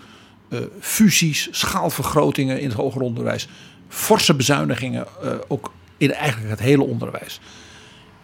Uh, 0.48 0.60
fusies, 0.80 1.48
schaalvergrotingen 1.50 2.60
in 2.60 2.68
het 2.68 2.76
hoger 2.76 3.00
onderwijs. 3.00 3.48
Forse 3.88 4.34
bezuinigingen 4.34 5.06
uh, 5.24 5.30
ook 5.48 5.72
in 5.96 6.12
eigenlijk 6.12 6.50
het 6.50 6.60
hele 6.60 6.84
onderwijs. 6.84 7.40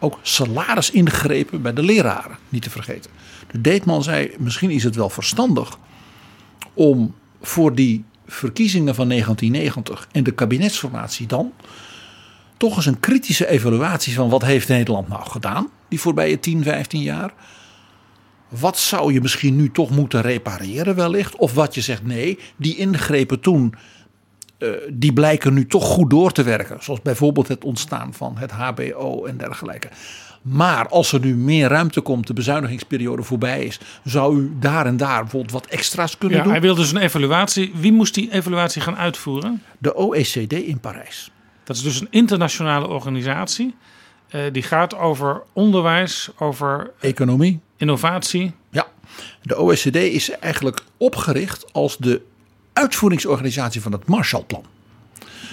Ook 0.02 0.18
salarisingrepen 0.22 1.62
bij 1.62 1.72
de 1.72 1.82
leraren, 1.82 2.38
niet 2.48 2.62
te 2.62 2.70
vergeten. 2.70 3.10
De 3.50 3.60
Deetman 3.60 4.02
zei, 4.02 4.34
misschien 4.38 4.70
is 4.70 4.84
het 4.84 4.96
wel 4.96 5.10
verstandig 5.10 5.78
om 6.74 7.14
voor 7.42 7.74
die 7.74 8.04
verkiezingen 8.26 8.94
van 8.94 9.08
1990 9.08 10.08
en 10.12 10.24
de 10.24 10.32
kabinetsformatie 10.32 11.26
dan 11.26 11.52
toch 12.56 12.76
eens 12.76 12.86
een 12.86 13.00
kritische 13.00 13.48
evaluatie 13.48 14.14
van 14.14 14.28
wat 14.28 14.42
heeft 14.42 14.68
Nederland 14.68 15.08
nou 15.08 15.30
gedaan 15.30 15.68
die 15.88 16.00
voorbije 16.00 16.40
10, 16.40 16.62
15 16.62 17.02
jaar. 17.02 17.32
Wat 18.48 18.78
zou 18.78 19.12
je 19.12 19.20
misschien 19.20 19.56
nu 19.56 19.70
toch 19.70 19.90
moeten 19.90 20.20
repareren 20.20 20.94
wellicht? 20.94 21.36
Of 21.36 21.54
wat 21.54 21.74
je 21.74 21.80
zegt 21.80 22.06
nee, 22.06 22.38
die 22.56 22.76
ingrepen 22.76 23.40
toen 23.40 23.74
uh, 24.60 24.70
die 24.92 25.12
blijken 25.12 25.54
nu 25.54 25.66
toch 25.66 25.84
goed 25.84 26.10
door 26.10 26.32
te 26.32 26.42
werken. 26.42 26.82
Zoals 26.82 27.02
bijvoorbeeld 27.02 27.48
het 27.48 27.64
ontstaan 27.64 28.14
van 28.14 28.36
het 28.38 28.50
HBO 28.50 29.24
en 29.24 29.36
dergelijke. 29.36 29.88
Maar 30.42 30.88
als 30.88 31.12
er 31.12 31.20
nu 31.20 31.36
meer 31.36 31.68
ruimte 31.68 32.00
komt, 32.00 32.26
de 32.26 32.32
bezuinigingsperiode 32.32 33.22
voorbij 33.22 33.64
is, 33.64 33.80
zou 34.04 34.40
u 34.40 34.52
daar 34.60 34.86
en 34.86 34.96
daar 34.96 35.20
bijvoorbeeld 35.20 35.52
wat 35.52 35.66
extra's 35.66 36.18
kunnen 36.18 36.38
ja, 36.38 36.42
doen? 36.42 36.52
Hij 36.52 36.60
wilde 36.60 36.80
dus 36.80 36.92
een 36.92 37.00
evaluatie. 37.00 37.72
Wie 37.74 37.92
moest 37.92 38.14
die 38.14 38.32
evaluatie 38.32 38.82
gaan 38.82 38.96
uitvoeren? 38.96 39.62
De 39.78 39.94
OECD 39.94 40.52
in 40.52 40.80
Parijs. 40.80 41.30
Dat 41.64 41.76
is 41.76 41.82
dus 41.82 42.00
een 42.00 42.08
internationale 42.10 42.88
organisatie. 42.88 43.74
Uh, 44.34 44.40
die 44.52 44.62
gaat 44.62 44.96
over 44.96 45.42
onderwijs, 45.52 46.30
over 46.38 46.90
economie, 47.00 47.60
innovatie. 47.76 48.52
Ja, 48.70 48.86
de 49.42 49.58
OECD 49.58 49.96
is 49.96 50.30
eigenlijk 50.30 50.82
opgericht 50.96 51.72
als 51.72 51.96
de 51.96 52.22
uitvoeringsorganisatie 52.72 53.80
van 53.80 53.92
het 53.92 54.06
Marshallplan. 54.06 54.64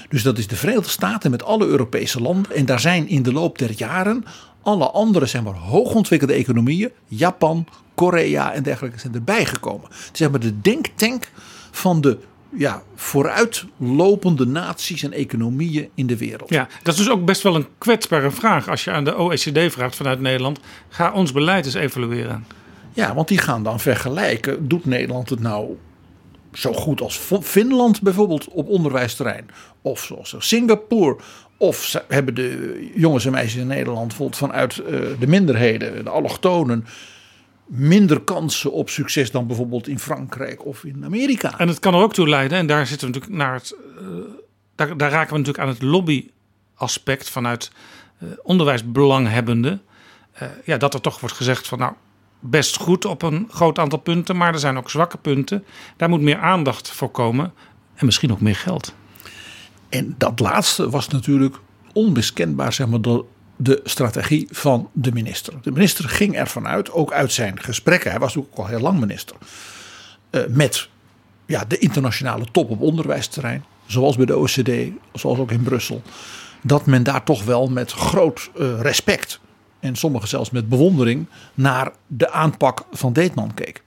Dus 0.09 0.24
dat 0.24 0.38
is 0.38 0.47
de 0.47 0.55
Verenigde 0.55 0.89
Staten 0.89 1.32
met 1.32 1.43
alle 1.43 1.65
Europese 1.65 2.22
landen. 2.22 2.55
En 2.55 2.65
daar 2.65 2.80
zijn 2.80 3.07
in 3.07 3.24
de 3.24 3.34
loop 3.34 3.57
der 3.57 3.72
jaren 3.72 4.26
alle 4.61 4.89
andere 4.89 5.26
zeg 5.26 5.43
maar, 5.43 5.53
hoogontwikkelde 5.53 6.34
economieën, 6.34 6.91
Japan, 7.05 7.68
Korea 7.95 8.53
en 8.53 8.63
dergelijke, 8.63 8.99
zijn 8.99 9.13
erbij 9.13 9.45
gekomen. 9.45 9.88
Het 9.89 10.09
is 10.13 10.20
zeg 10.20 10.30
maar 10.30 10.39
de 10.39 10.61
denktank 10.61 11.32
van 11.72 12.01
de 12.01 12.18
ja, 12.49 12.84
vooruitlopende 12.95 14.45
naties 14.45 15.03
en 15.03 15.13
economieën 15.13 15.89
in 15.95 16.07
de 16.07 16.18
wereld. 16.18 16.49
Ja, 16.49 16.68
dat 16.84 16.93
is 16.93 16.99
dus 16.99 17.09
ook 17.09 17.26
best 17.26 17.41
wel 17.41 17.55
een 17.55 17.68
kwetsbare 17.78 18.32
vraag 18.32 18.70
als 18.70 18.84
je 18.84 18.91
aan 18.91 19.03
de 19.03 19.18
OECD 19.18 19.74
vraagt 19.74 19.95
vanuit 19.95 20.20
Nederland: 20.20 20.59
ga 20.89 21.11
ons 21.11 21.32
beleid 21.32 21.65
eens 21.65 21.74
evalueren. 21.74 22.45
Ja, 22.93 23.13
want 23.13 23.28
die 23.28 23.38
gaan 23.38 23.63
dan 23.63 23.80
vergelijken. 23.80 24.68
Doet 24.68 24.86
Nederland 24.86 25.30
het 25.30 25.39
nou 25.39 25.78
zo 26.58 26.74
goed 26.74 27.01
als 27.01 27.20
Finland 27.41 28.01
bijvoorbeeld 28.01 28.47
op 28.47 28.68
onderwijsterrein? 28.68 29.49
Of 29.82 30.03
zoals 30.03 30.36
Singapore? 30.38 31.18
Of 31.58 32.03
hebben 32.08 32.36
de 32.36 32.91
jongens 32.95 33.26
en 33.26 33.32
meisjes 33.32 33.62
in 33.62 33.68
Nederland 33.68 34.08
bijvoorbeeld 34.08 34.38
vanuit 34.38 34.76
de 35.20 35.28
minderheden, 35.28 36.03
de 36.03 36.10
allochtonen, 36.10 36.86
minder 37.68 38.20
kansen 38.22 38.72
op 38.72 38.89
succes 38.89 39.32
dan 39.32 39.47
bijvoorbeeld 39.47 39.88
in 39.88 39.99
Frankrijk 39.99 40.66
of 40.66 40.84
in 40.84 41.05
Amerika? 41.05 41.58
En 41.58 41.68
het 41.68 41.80
kan 41.80 41.93
er 41.93 42.01
ook 42.01 42.14
toe 42.14 42.30
leiden, 42.30 42.58
en 42.58 42.68
daar 42.68 42.88
zitten 42.88 43.08
we 43.08 43.14
natuurlijk 43.14 43.41
naar 43.41 43.53
het. 43.53 43.76
Uh, 44.01 44.08
daar, 44.76 44.97
daar, 44.97 45.12
raken 45.12 45.32
we 45.32 45.38
natuurlijk 45.38 45.64
aan 45.64 45.74
het 45.74 45.82
lobbyaspect 45.82 47.30
vanuit 47.30 47.72
uh, 48.20 48.30
onderwijsbelanghebbenden. 48.43 49.82
Uh, 50.41 50.47
ja, 50.66 50.78
dat 50.78 50.93
er 50.93 51.01
toch 51.01 51.20
wordt 51.20 51.36
gezegd 51.36 51.68
van 51.68 51.80
nou 51.80 51.93
best 52.39 52.77
goed 52.77 53.05
op 53.05 53.21
een 53.21 53.47
groot 53.51 53.79
aantal 53.79 53.99
punten, 53.99 54.38
maar 54.38 54.53
er 54.53 54.59
zijn 54.59 54.77
ook 54.77 54.89
zwakke 54.89 55.17
punten. 55.17 55.63
Daar 55.97 56.09
moet 56.09 56.21
meer 56.21 56.39
aandacht 56.39 56.89
voor 56.91 57.09
komen 57.09 57.53
en 57.95 58.05
misschien 58.05 58.31
ook 58.31 58.41
meer 58.41 58.55
geld. 58.55 58.93
En 59.89 60.15
dat 60.17 60.39
laatste 60.39 60.89
was 60.89 61.07
natuurlijk 61.07 61.55
onmiskenbaar, 61.93 62.73
zeg 62.73 62.88
maar, 62.88 63.01
de, 63.01 63.23
de 63.55 63.79
strategie 63.83 64.47
van 64.51 64.89
de 64.93 65.11
minister. 65.11 65.53
De 65.61 65.71
minister 65.71 66.09
ging 66.09 66.35
ervan 66.35 66.67
uit, 66.67 66.91
ook 66.91 67.11
uit 67.11 67.31
zijn 67.31 67.59
gesprekken, 67.61 68.11
hij 68.11 68.19
was 68.19 68.38
ook 68.38 68.55
al 68.55 68.65
heel 68.65 68.79
lang 68.79 68.99
minister, 68.99 69.35
uh, 70.31 70.41
met 70.49 70.89
ja, 71.45 71.65
de 71.67 71.77
internationale 71.77 72.45
top 72.51 72.69
op 72.69 72.81
onderwijsterrein, 72.81 73.63
zoals 73.85 74.15
bij 74.15 74.25
de 74.25 74.38
OECD, 74.38 74.91
zoals 75.13 75.39
ook 75.39 75.51
in 75.51 75.63
Brussel, 75.63 76.01
dat 76.61 76.85
men 76.85 77.03
daar 77.03 77.23
toch 77.23 77.43
wel 77.43 77.67
met 77.67 77.91
groot 77.91 78.49
uh, 78.59 78.81
respect 78.81 79.39
en 79.80 79.95
sommigen 79.95 80.28
zelfs 80.28 80.49
met 80.49 80.69
bewondering 80.69 81.28
naar 81.53 81.91
de 82.07 82.32
aanpak 82.32 82.86
van 82.91 83.13
Deetman 83.13 83.53
keek. 83.53 83.84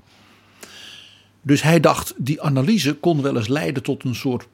Dus 1.43 1.63
hij 1.63 1.81
dacht, 1.81 2.15
die 2.17 2.43
analyse 2.43 2.95
kon 2.95 3.23
wel 3.23 3.37
eens 3.37 3.49
leiden 3.49 3.83
tot 3.83 4.05
een 4.05 4.15
soort 4.15 4.49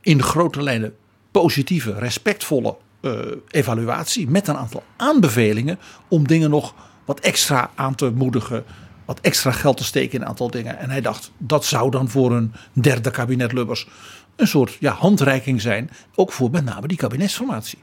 in 0.00 0.22
grote 0.22 0.62
lijnen 0.62 0.94
positieve, 1.30 1.92
respectvolle 1.92 2.76
uh, 3.00 3.20
evaluatie 3.48 4.28
met 4.28 4.48
een 4.48 4.56
aantal 4.56 4.82
aanbevelingen 4.96 5.78
om 6.08 6.26
dingen 6.26 6.50
nog 6.50 6.74
wat 7.04 7.20
extra 7.20 7.70
aan 7.74 7.94
te 7.94 8.10
moedigen, 8.10 8.64
wat 9.04 9.20
extra 9.20 9.50
geld 9.50 9.76
te 9.76 9.84
steken 9.84 10.14
in 10.14 10.20
een 10.20 10.28
aantal 10.28 10.50
dingen. 10.50 10.78
En 10.78 10.90
hij 10.90 11.00
dacht, 11.00 11.30
dat 11.38 11.64
zou 11.64 11.90
dan 11.90 12.08
voor 12.08 12.32
een 12.32 12.52
derde 12.72 13.10
kabinet 13.10 13.52
Lubbers 13.52 13.88
een 14.36 14.48
soort 14.48 14.76
ja, 14.80 14.92
handreiking 14.92 15.60
zijn, 15.60 15.90
ook 16.14 16.32
voor 16.32 16.50
met 16.50 16.64
name 16.64 16.88
die 16.88 16.96
kabinetsformatie. 16.96 17.78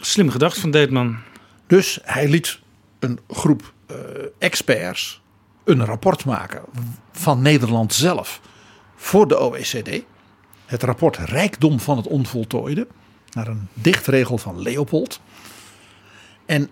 Slim 0.00 0.30
gedacht 0.30 0.58
van 0.58 0.70
Deetman. 0.70 1.16
Dus 1.66 1.98
hij 2.02 2.28
liet 2.28 2.58
een 2.98 3.18
groep 3.28 3.72
uh, 3.90 3.96
experts 4.38 5.20
een 5.64 5.84
rapport 5.84 6.24
maken 6.24 6.62
van 7.12 7.42
Nederland 7.42 7.94
zelf 7.94 8.40
voor 8.94 9.28
de 9.28 9.40
OECD. 9.40 10.02
Het 10.66 10.82
rapport 10.82 11.16
Rijkdom 11.16 11.80
van 11.80 11.96
het 11.96 12.06
Onvoltooide, 12.06 12.86
naar 13.30 13.48
een 13.48 13.68
dichtregel 13.72 14.38
van 14.38 14.62
Leopold. 14.62 15.20
En 16.46 16.70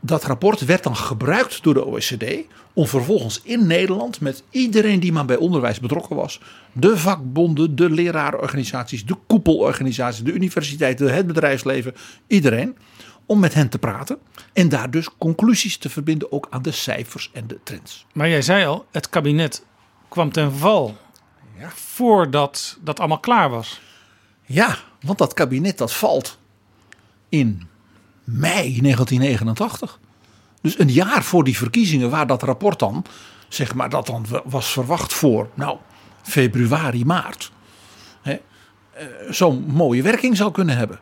dat 0.00 0.24
rapport 0.24 0.64
werd 0.64 0.82
dan 0.82 0.96
gebruikt 0.96 1.62
door 1.62 1.74
de 1.74 1.84
OECD 1.84 2.24
om 2.72 2.86
vervolgens 2.86 3.40
in 3.42 3.66
Nederland 3.66 4.20
met 4.20 4.42
iedereen 4.50 5.00
die 5.00 5.12
maar 5.12 5.24
bij 5.24 5.36
onderwijs 5.36 5.80
betrokken 5.80 6.16
was, 6.16 6.40
de 6.72 6.96
vakbonden, 6.96 7.76
de 7.76 7.90
lerarenorganisaties, 7.90 9.06
de 9.06 9.16
koepelorganisaties, 9.26 10.22
de 10.22 10.32
universiteiten, 10.32 11.14
het 11.14 11.26
bedrijfsleven, 11.26 11.94
iedereen, 12.26 12.76
om 13.28 13.38
met 13.38 13.54
hen 13.54 13.68
te 13.68 13.78
praten 13.78 14.18
en 14.52 14.68
daar 14.68 14.90
dus 14.90 15.08
conclusies 15.18 15.76
te 15.76 15.88
verbinden 15.88 16.32
ook 16.32 16.46
aan 16.50 16.62
de 16.62 16.70
cijfers 16.70 17.30
en 17.32 17.46
de 17.46 17.58
trends. 17.62 18.06
Maar 18.12 18.28
jij 18.28 18.42
zei 18.42 18.66
al, 18.66 18.86
het 18.90 19.08
kabinet 19.08 19.64
kwam 20.08 20.32
ten 20.32 20.52
val 20.52 20.96
ja. 21.58 21.68
voordat 21.74 22.78
dat 22.80 22.98
allemaal 22.98 23.20
klaar 23.20 23.50
was. 23.50 23.80
Ja, 24.44 24.78
want 25.00 25.18
dat 25.18 25.34
kabinet 25.34 25.78
dat 25.78 25.92
valt 25.92 26.38
in 27.28 27.68
mei 28.24 28.80
1989. 28.80 29.98
Dus 30.60 30.78
een 30.78 30.90
jaar 30.90 31.22
voor 31.22 31.44
die 31.44 31.56
verkiezingen 31.56 32.10
waar 32.10 32.26
dat 32.26 32.42
rapport 32.42 32.78
dan, 32.78 33.04
zeg 33.48 33.74
maar, 33.74 33.88
dat 33.88 34.06
dan 34.06 34.26
was 34.44 34.72
verwacht 34.72 35.12
voor, 35.12 35.48
nou, 35.54 35.78
februari, 36.22 37.04
maart. 37.04 37.52
Zo'n 39.28 39.64
mooie 39.66 40.02
werking 40.02 40.36
zou 40.36 40.52
kunnen 40.52 40.76
hebben. 40.76 41.00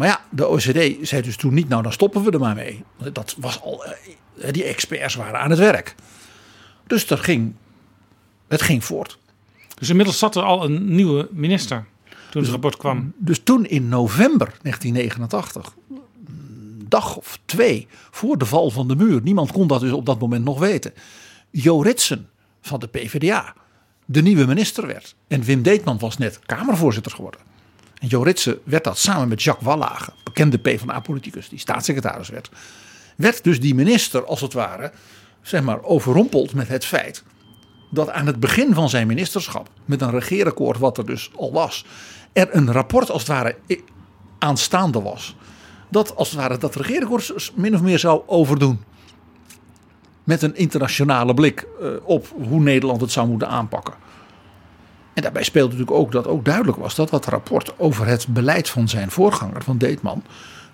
Maar 0.00 0.08
ja, 0.08 0.20
de 0.30 0.48
OECD 0.48 1.08
zei 1.08 1.22
dus 1.22 1.36
toen 1.36 1.54
niet, 1.54 1.68
nou 1.68 1.82
dan 1.82 1.92
stoppen 1.92 2.22
we 2.22 2.30
er 2.30 2.38
maar 2.38 2.54
mee. 2.54 2.84
Dat 3.12 3.36
was 3.38 3.62
al, 3.62 3.84
die 4.50 4.64
experts 4.64 5.14
waren 5.14 5.40
aan 5.40 5.50
het 5.50 5.58
werk. 5.58 5.94
Dus 6.86 7.06
dat 7.06 7.20
ging, 7.20 7.54
het 8.48 8.62
ging 8.62 8.84
voort. 8.84 9.18
Dus 9.74 9.88
inmiddels 9.88 10.18
zat 10.18 10.36
er 10.36 10.42
al 10.42 10.64
een 10.64 10.94
nieuwe 10.94 11.28
minister 11.32 11.84
toen 12.04 12.16
dus, 12.30 12.42
het 12.42 12.50
rapport 12.50 12.76
kwam. 12.76 13.12
Dus 13.16 13.40
toen 13.44 13.66
in 13.66 13.88
november 13.88 14.54
1989, 14.62 15.74
dag 16.88 17.16
of 17.16 17.38
twee 17.44 17.86
voor 18.10 18.38
de 18.38 18.46
val 18.46 18.70
van 18.70 18.88
de 18.88 18.96
muur, 18.96 19.22
niemand 19.22 19.52
kon 19.52 19.66
dat 19.66 19.80
dus 19.80 19.92
op 19.92 20.06
dat 20.06 20.20
moment 20.20 20.44
nog 20.44 20.58
weten. 20.58 20.92
Jo 21.50 21.80
Ritsen 21.80 22.28
van 22.60 22.80
de 22.80 22.86
PvdA, 22.86 23.54
de 24.04 24.22
nieuwe 24.22 24.46
minister 24.46 24.86
werd. 24.86 25.14
En 25.28 25.42
Wim 25.42 25.62
Deetman 25.62 25.98
was 25.98 26.18
net 26.18 26.38
Kamervoorzitter 26.46 27.12
geworden. 27.12 27.49
En 28.00 28.08
Jo 28.08 28.22
Ritsen 28.22 28.58
werd 28.64 28.84
dat 28.84 28.98
samen 28.98 29.28
met 29.28 29.42
Jacques 29.42 29.66
Wallage, 29.66 30.12
bekende 30.24 30.58
PvdA-politicus, 30.58 31.48
die 31.48 31.58
staatssecretaris 31.58 32.28
werd. 32.28 32.50
Werd 33.16 33.44
dus 33.44 33.60
die 33.60 33.74
minister 33.74 34.24
als 34.24 34.40
het 34.40 34.52
ware, 34.52 34.92
zeg 35.42 35.62
maar, 35.62 35.82
overrompeld 35.82 36.54
met 36.54 36.68
het 36.68 36.84
feit 36.84 37.22
dat 37.90 38.10
aan 38.10 38.26
het 38.26 38.40
begin 38.40 38.74
van 38.74 38.88
zijn 38.88 39.06
ministerschap, 39.06 39.68
met 39.84 40.00
een 40.00 40.10
regeerakkoord 40.10 40.78
wat 40.78 40.98
er 40.98 41.06
dus 41.06 41.30
al 41.36 41.52
was, 41.52 41.84
er 42.32 42.48
een 42.50 42.72
rapport 42.72 43.10
als 43.10 43.20
het 43.20 43.30
ware 43.30 43.56
aanstaande 44.38 45.02
was. 45.02 45.36
Dat 45.88 46.16
als 46.16 46.30
het 46.30 46.38
ware 46.38 46.58
dat 46.58 46.74
regeerakkoord 46.74 47.52
min 47.54 47.74
of 47.74 47.82
meer 47.82 47.98
zou 47.98 48.22
overdoen. 48.26 48.84
Met 50.24 50.42
een 50.42 50.56
internationale 50.56 51.34
blik 51.34 51.66
eh, 51.80 51.88
op 52.02 52.26
hoe 52.48 52.60
Nederland 52.60 53.00
het 53.00 53.12
zou 53.12 53.28
moeten 53.28 53.48
aanpakken. 53.48 53.94
En 55.14 55.22
daarbij 55.22 55.42
speelde 55.44 55.72
natuurlijk 55.72 55.98
ook 55.98 56.12
dat 56.12 56.26
ook 56.26 56.44
duidelijk 56.44 56.78
was 56.78 56.94
dat 56.94 57.10
dat 57.10 57.26
rapport 57.26 57.78
over 57.78 58.06
het 58.06 58.26
beleid 58.28 58.68
van 58.68 58.88
zijn 58.88 59.10
voorganger, 59.10 59.62
van 59.62 59.78
Deetman, 59.78 60.22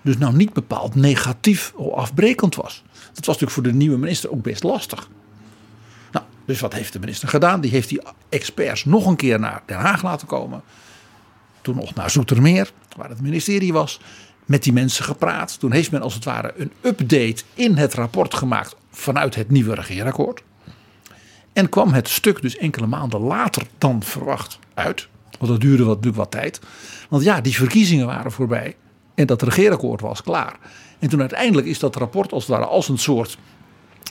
dus 0.01 0.17
nou 0.17 0.35
niet 0.35 0.53
bepaald 0.53 0.95
negatief 0.95 1.73
of 1.75 1.93
afbrekend 1.93 2.55
was. 2.55 2.83
Dat 2.93 3.25
was 3.25 3.25
natuurlijk 3.25 3.51
voor 3.51 3.63
de 3.63 3.73
nieuwe 3.73 3.97
minister 3.97 4.31
ook 4.31 4.41
best 4.41 4.63
lastig. 4.63 5.09
Nou, 6.11 6.25
dus 6.45 6.59
wat 6.59 6.73
heeft 6.73 6.93
de 6.93 6.99
minister 6.99 7.27
gedaan? 7.27 7.61
Die 7.61 7.71
heeft 7.71 7.89
die 7.89 8.01
experts 8.29 8.85
nog 8.85 9.05
een 9.05 9.15
keer 9.15 9.39
naar 9.39 9.61
Den 9.65 9.77
Haag 9.77 10.03
laten 10.03 10.27
komen. 10.27 10.61
Toen 11.61 11.75
nog 11.75 11.93
naar 11.93 12.09
Zoetermeer, 12.09 12.71
waar 12.97 13.09
het 13.09 13.21
ministerie 13.21 13.73
was. 13.73 13.99
Met 14.45 14.63
die 14.63 14.73
mensen 14.73 15.05
gepraat. 15.05 15.59
Toen 15.59 15.71
heeft 15.71 15.91
men 15.91 16.01
als 16.01 16.13
het 16.13 16.23
ware 16.23 16.53
een 16.57 16.71
update 16.81 17.43
in 17.53 17.77
het 17.77 17.93
rapport 17.93 18.33
gemaakt 18.33 18.75
vanuit 18.91 19.35
het 19.35 19.49
nieuwe 19.49 19.75
regeerakkoord. 19.75 20.41
En 21.57 21.69
kwam 21.69 21.93
het 21.93 22.09
stuk 22.09 22.41
dus 22.41 22.57
enkele 22.57 22.87
maanden 22.87 23.19
later 23.19 23.63
dan 23.77 24.03
verwacht 24.03 24.59
uit. 24.73 25.07
Want 25.39 25.51
dat 25.51 25.61
duurde 25.61 25.83
wat, 25.83 26.05
wat 26.13 26.31
tijd. 26.31 26.59
Want 27.09 27.23
ja, 27.23 27.41
die 27.41 27.55
verkiezingen 27.55 28.05
waren 28.05 28.31
voorbij. 28.31 28.75
En 29.15 29.25
dat 29.25 29.41
regeerakkoord 29.41 30.01
was 30.01 30.23
klaar. 30.23 30.55
En 30.99 31.09
toen 31.09 31.19
uiteindelijk 31.19 31.67
is 31.67 31.79
dat 31.79 31.95
rapport 31.95 32.31
als 32.31 32.47
het 32.47 32.51
ware 32.51 32.65
als 32.65 32.89
een 32.89 32.97
soort 32.97 33.37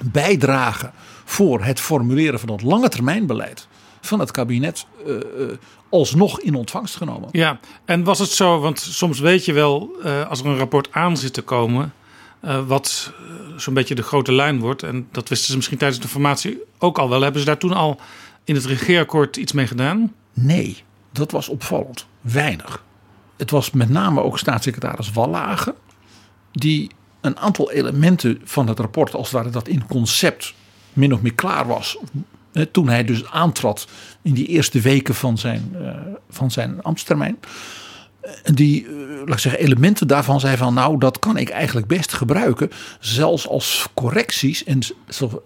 bijdrage 0.05 0.90
voor 1.24 1.64
het 1.64 1.80
formuleren 1.80 2.40
van 2.40 2.51
het 2.51 2.62
lange 2.62 2.88
termijnbeleid 2.88 3.68
van 4.01 4.20
het 4.20 4.30
kabinet 4.30 4.86
uh, 5.07 5.16
alsnog 5.88 6.40
in 6.40 6.55
ontvangst 6.55 6.97
genomen. 6.97 7.28
Ja, 7.32 7.59
en 7.84 8.05
was 8.05 8.18
het 8.18 8.30
zo, 8.30 8.61
want 8.61 8.80
soms 8.80 9.18
weet 9.18 9.44
je 9.44 9.53
wel 9.53 9.90
uh, 10.05 10.28
als 10.28 10.40
er 10.40 10.47
een 10.47 10.59
rapport 10.59 10.88
aan 10.92 11.16
zit 11.16 11.32
te 11.32 11.42
komen, 11.42 11.92
wat 12.66 13.12
zo'n 13.57 13.74
beetje 13.74 13.94
de 13.94 14.03
grote 14.03 14.32
lijn 14.32 14.59
wordt. 14.59 14.82
En 14.82 15.09
dat 15.12 15.28
wisten 15.28 15.49
ze 15.49 15.57
misschien 15.57 15.78
tijdens 15.78 16.01
de 16.01 16.09
formatie 16.09 16.59
ook 16.78 16.99
al 16.99 17.09
wel. 17.09 17.20
Hebben 17.20 17.40
ze 17.40 17.47
daar 17.47 17.59
toen 17.59 17.72
al 17.72 18.01
in 18.44 18.55
het 18.55 18.64
regeerakkoord 18.64 19.36
iets 19.36 19.53
mee 19.53 19.66
gedaan? 19.66 20.12
Nee, 20.32 20.82
dat 21.12 21.30
was 21.30 21.49
opvallend. 21.49 22.07
Weinig. 22.20 22.84
Het 23.36 23.51
was 23.51 23.70
met 23.70 23.88
name 23.88 24.22
ook 24.22 24.38
staatssecretaris 24.38 25.12
Wallage 25.12 25.74
die 26.53 26.90
een 27.20 27.38
aantal 27.38 27.72
elementen 27.72 28.40
van 28.44 28.68
het 28.68 28.78
rapport, 28.78 29.14
als 29.14 29.26
het 29.26 29.36
ware 29.36 29.51
dat 29.51 29.68
in 29.68 29.86
concept 29.86 30.55
min 30.92 31.14
of 31.14 31.20
meer 31.20 31.34
klaar 31.34 31.66
was. 31.66 31.99
Toen 32.70 32.88
hij 32.88 33.05
dus 33.05 33.30
aantrad 33.30 33.86
in 34.22 34.34
die 34.34 34.47
eerste 34.47 34.80
weken 34.80 35.14
van 35.14 35.38
zijn, 35.38 35.76
uh, 35.80 35.97
van 36.30 36.51
zijn 36.51 36.82
ambtstermijn. 36.82 37.38
Die, 38.45 38.85
uh, 38.85 38.91
laat 39.18 39.35
ik 39.35 39.39
zeggen, 39.39 39.61
elementen 39.61 40.07
daarvan 40.07 40.41
zei 40.41 40.57
van 40.57 40.74
nou 40.74 40.99
dat 40.99 41.18
kan 41.18 41.37
ik 41.37 41.49
eigenlijk 41.49 41.87
best 41.87 42.12
gebruiken. 42.12 42.70
Zelfs 43.01 43.49
als 43.49 43.87
correcties 43.95 44.64
en 44.64 44.79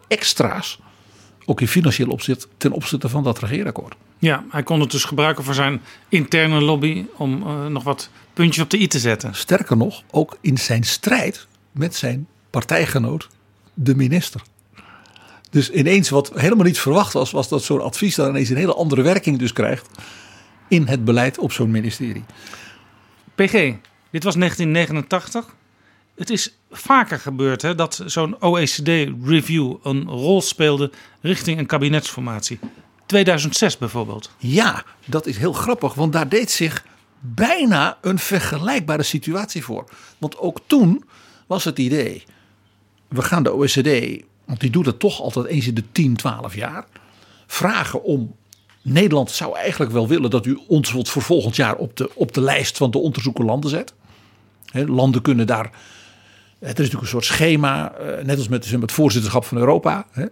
extra's. 0.08 0.78
Ook 1.46 1.60
in 1.60 1.68
financieel 1.68 2.08
opzicht 2.08 2.48
ten 2.56 2.72
opzichte 2.72 3.08
van 3.08 3.22
dat 3.22 3.38
regeerakkoord. 3.38 3.94
Ja, 4.18 4.44
hij 4.50 4.62
kon 4.62 4.80
het 4.80 4.90
dus 4.90 5.04
gebruiken 5.04 5.44
voor 5.44 5.54
zijn 5.54 5.80
interne 6.08 6.60
lobby 6.60 7.06
om 7.16 7.42
uh, 7.42 7.66
nog 7.66 7.82
wat 7.82 8.10
puntjes 8.32 8.64
op 8.64 8.70
de 8.70 8.80
i 8.80 8.86
te 8.86 8.98
zetten. 8.98 9.34
Sterker 9.34 9.76
nog, 9.76 10.02
ook 10.10 10.38
in 10.40 10.58
zijn 10.58 10.84
strijd 10.84 11.46
met 11.72 11.94
zijn 11.94 12.26
partijgenoot, 12.50 13.28
de 13.74 13.94
minister. 13.94 14.42
Dus 15.50 15.70
ineens 15.70 16.08
wat 16.08 16.30
helemaal 16.34 16.64
niet 16.64 16.80
verwacht 16.80 17.12
was, 17.12 17.30
was 17.30 17.48
dat 17.48 17.62
zo'n 17.62 17.82
advies 17.82 18.14
dan 18.14 18.28
ineens 18.28 18.48
een 18.48 18.56
hele 18.56 18.74
andere 18.74 19.02
werking 19.02 19.38
dus 19.38 19.52
krijgt 19.52 19.88
in 20.68 20.86
het 20.86 21.04
beleid 21.04 21.38
op 21.38 21.52
zo'n 21.52 21.70
ministerie. 21.70 22.24
PG, 23.46 23.74
dit 24.10 24.24
was 24.24 24.34
1989. 24.34 25.54
Het 26.14 26.30
is 26.30 26.56
vaker 26.70 27.18
gebeurd 27.18 27.62
hè, 27.62 27.74
dat 27.74 28.02
zo'n 28.06 28.42
OECD-review 28.42 29.76
een 29.82 30.08
rol 30.08 30.42
speelde 30.42 30.90
richting 31.20 31.58
een 31.58 31.66
kabinetsformatie. 31.66 32.58
2006 33.06 33.78
bijvoorbeeld. 33.78 34.30
Ja, 34.38 34.84
dat 35.06 35.26
is 35.26 35.36
heel 35.36 35.52
grappig, 35.52 35.94
want 35.94 36.12
daar 36.12 36.28
deed 36.28 36.50
zich 36.50 36.84
bijna 37.20 37.98
een 38.00 38.18
vergelijkbare 38.18 39.02
situatie 39.02 39.64
voor. 39.64 39.84
Want 40.18 40.38
ook 40.38 40.60
toen 40.66 41.04
was 41.46 41.64
het 41.64 41.78
idee: 41.78 42.24
we 43.08 43.22
gaan 43.22 43.42
de 43.42 43.52
OECD, 43.52 44.22
want 44.44 44.60
die 44.60 44.70
doet 44.70 44.86
het 44.86 44.98
toch 44.98 45.20
altijd 45.20 45.46
eens 45.46 45.66
in 45.66 45.74
de 45.74 45.84
10, 45.92 46.16
12 46.16 46.54
jaar, 46.54 46.86
vragen 47.46 48.02
om. 48.02 48.38
Nederland 48.82 49.30
zou 49.30 49.56
eigenlijk 49.56 49.92
wel 49.92 50.08
willen 50.08 50.30
dat 50.30 50.46
u 50.46 50.60
ons 50.68 50.90
voor 50.90 51.22
volgend 51.22 51.56
jaar 51.56 51.76
op 51.76 51.96
de, 51.96 52.10
op 52.14 52.32
de 52.32 52.40
lijst 52.40 52.76
van 52.76 52.90
de 52.90 52.98
onderzoeken 52.98 53.44
landen 53.44 53.70
zet. 53.70 53.94
Landen 54.72 55.22
kunnen 55.22 55.46
daar. 55.46 55.70
Het 56.58 56.68
is 56.68 56.76
natuurlijk 56.76 57.02
een 57.02 57.08
soort 57.08 57.24
schema, 57.24 57.92
eh, 57.92 58.24
net 58.24 58.38
als 58.38 58.48
met, 58.48 58.70
het 58.70 58.92
voorzitterschap 58.92 59.44
van 59.44 59.58
Europa. 59.58 60.06
Eh, 60.12 60.24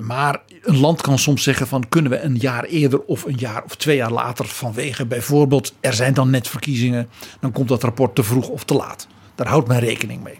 maar 0.00 0.42
een 0.62 0.78
land 0.78 1.00
kan 1.00 1.18
soms 1.18 1.42
zeggen 1.42 1.66
van 1.66 1.88
kunnen 1.88 2.10
we 2.10 2.20
een 2.20 2.36
jaar 2.36 2.64
eerder 2.64 3.00
of 3.00 3.24
een 3.24 3.36
jaar 3.38 3.64
of 3.64 3.76
twee 3.76 3.96
jaar 3.96 4.12
later 4.12 4.46
vanwege 4.46 5.06
bijvoorbeeld 5.06 5.74
er 5.80 5.94
zijn 5.94 6.14
dan 6.14 6.30
net 6.30 6.48
verkiezingen, 6.48 7.08
dan 7.40 7.52
komt 7.52 7.68
dat 7.68 7.82
rapport 7.82 8.14
te 8.14 8.22
vroeg 8.22 8.48
of 8.48 8.64
te 8.64 8.74
laat. 8.74 9.06
Daar 9.34 9.46
houdt 9.46 9.68
men 9.68 9.78
rekening 9.78 10.22
mee. 10.22 10.38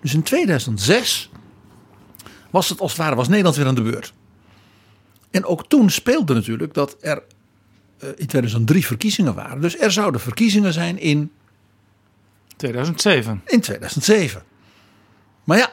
Dus 0.00 0.14
in 0.14 0.22
2006 0.22 1.30
was 2.50 2.68
het 2.68 2.80
als 2.80 2.92
het 2.92 3.00
ware 3.00 3.14
was 3.14 3.28
Nederland 3.28 3.56
weer 3.56 3.66
aan 3.66 3.74
de 3.74 3.82
beurt. 3.82 4.12
En 5.34 5.44
ook 5.44 5.66
toen 5.68 5.90
speelde 5.90 6.34
natuurlijk 6.34 6.74
dat 6.74 6.96
er 7.00 7.22
uh, 8.02 8.08
in 8.16 8.26
2003 8.26 8.86
verkiezingen 8.86 9.34
waren. 9.34 9.60
Dus 9.60 9.78
er 9.78 9.92
zouden 9.92 10.20
verkiezingen 10.20 10.72
zijn 10.72 10.98
in 10.98 11.32
2007. 12.56 13.42
In 13.46 13.60
2007. 13.60 14.42
Maar 15.44 15.58
ja, 15.58 15.72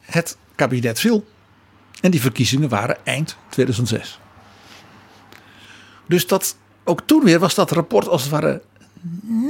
het 0.00 0.36
kabinet 0.54 1.00
viel. 1.00 1.26
En 2.00 2.10
die 2.10 2.20
verkiezingen 2.20 2.68
waren 2.68 3.06
eind 3.06 3.36
2006. 3.48 4.18
Dus 6.06 6.26
dat, 6.26 6.56
ook 6.84 7.00
toen 7.00 7.24
weer 7.24 7.38
was 7.38 7.54
dat 7.54 7.70
rapport 7.70 8.08
als 8.08 8.22
het 8.22 8.30
ware 8.30 8.62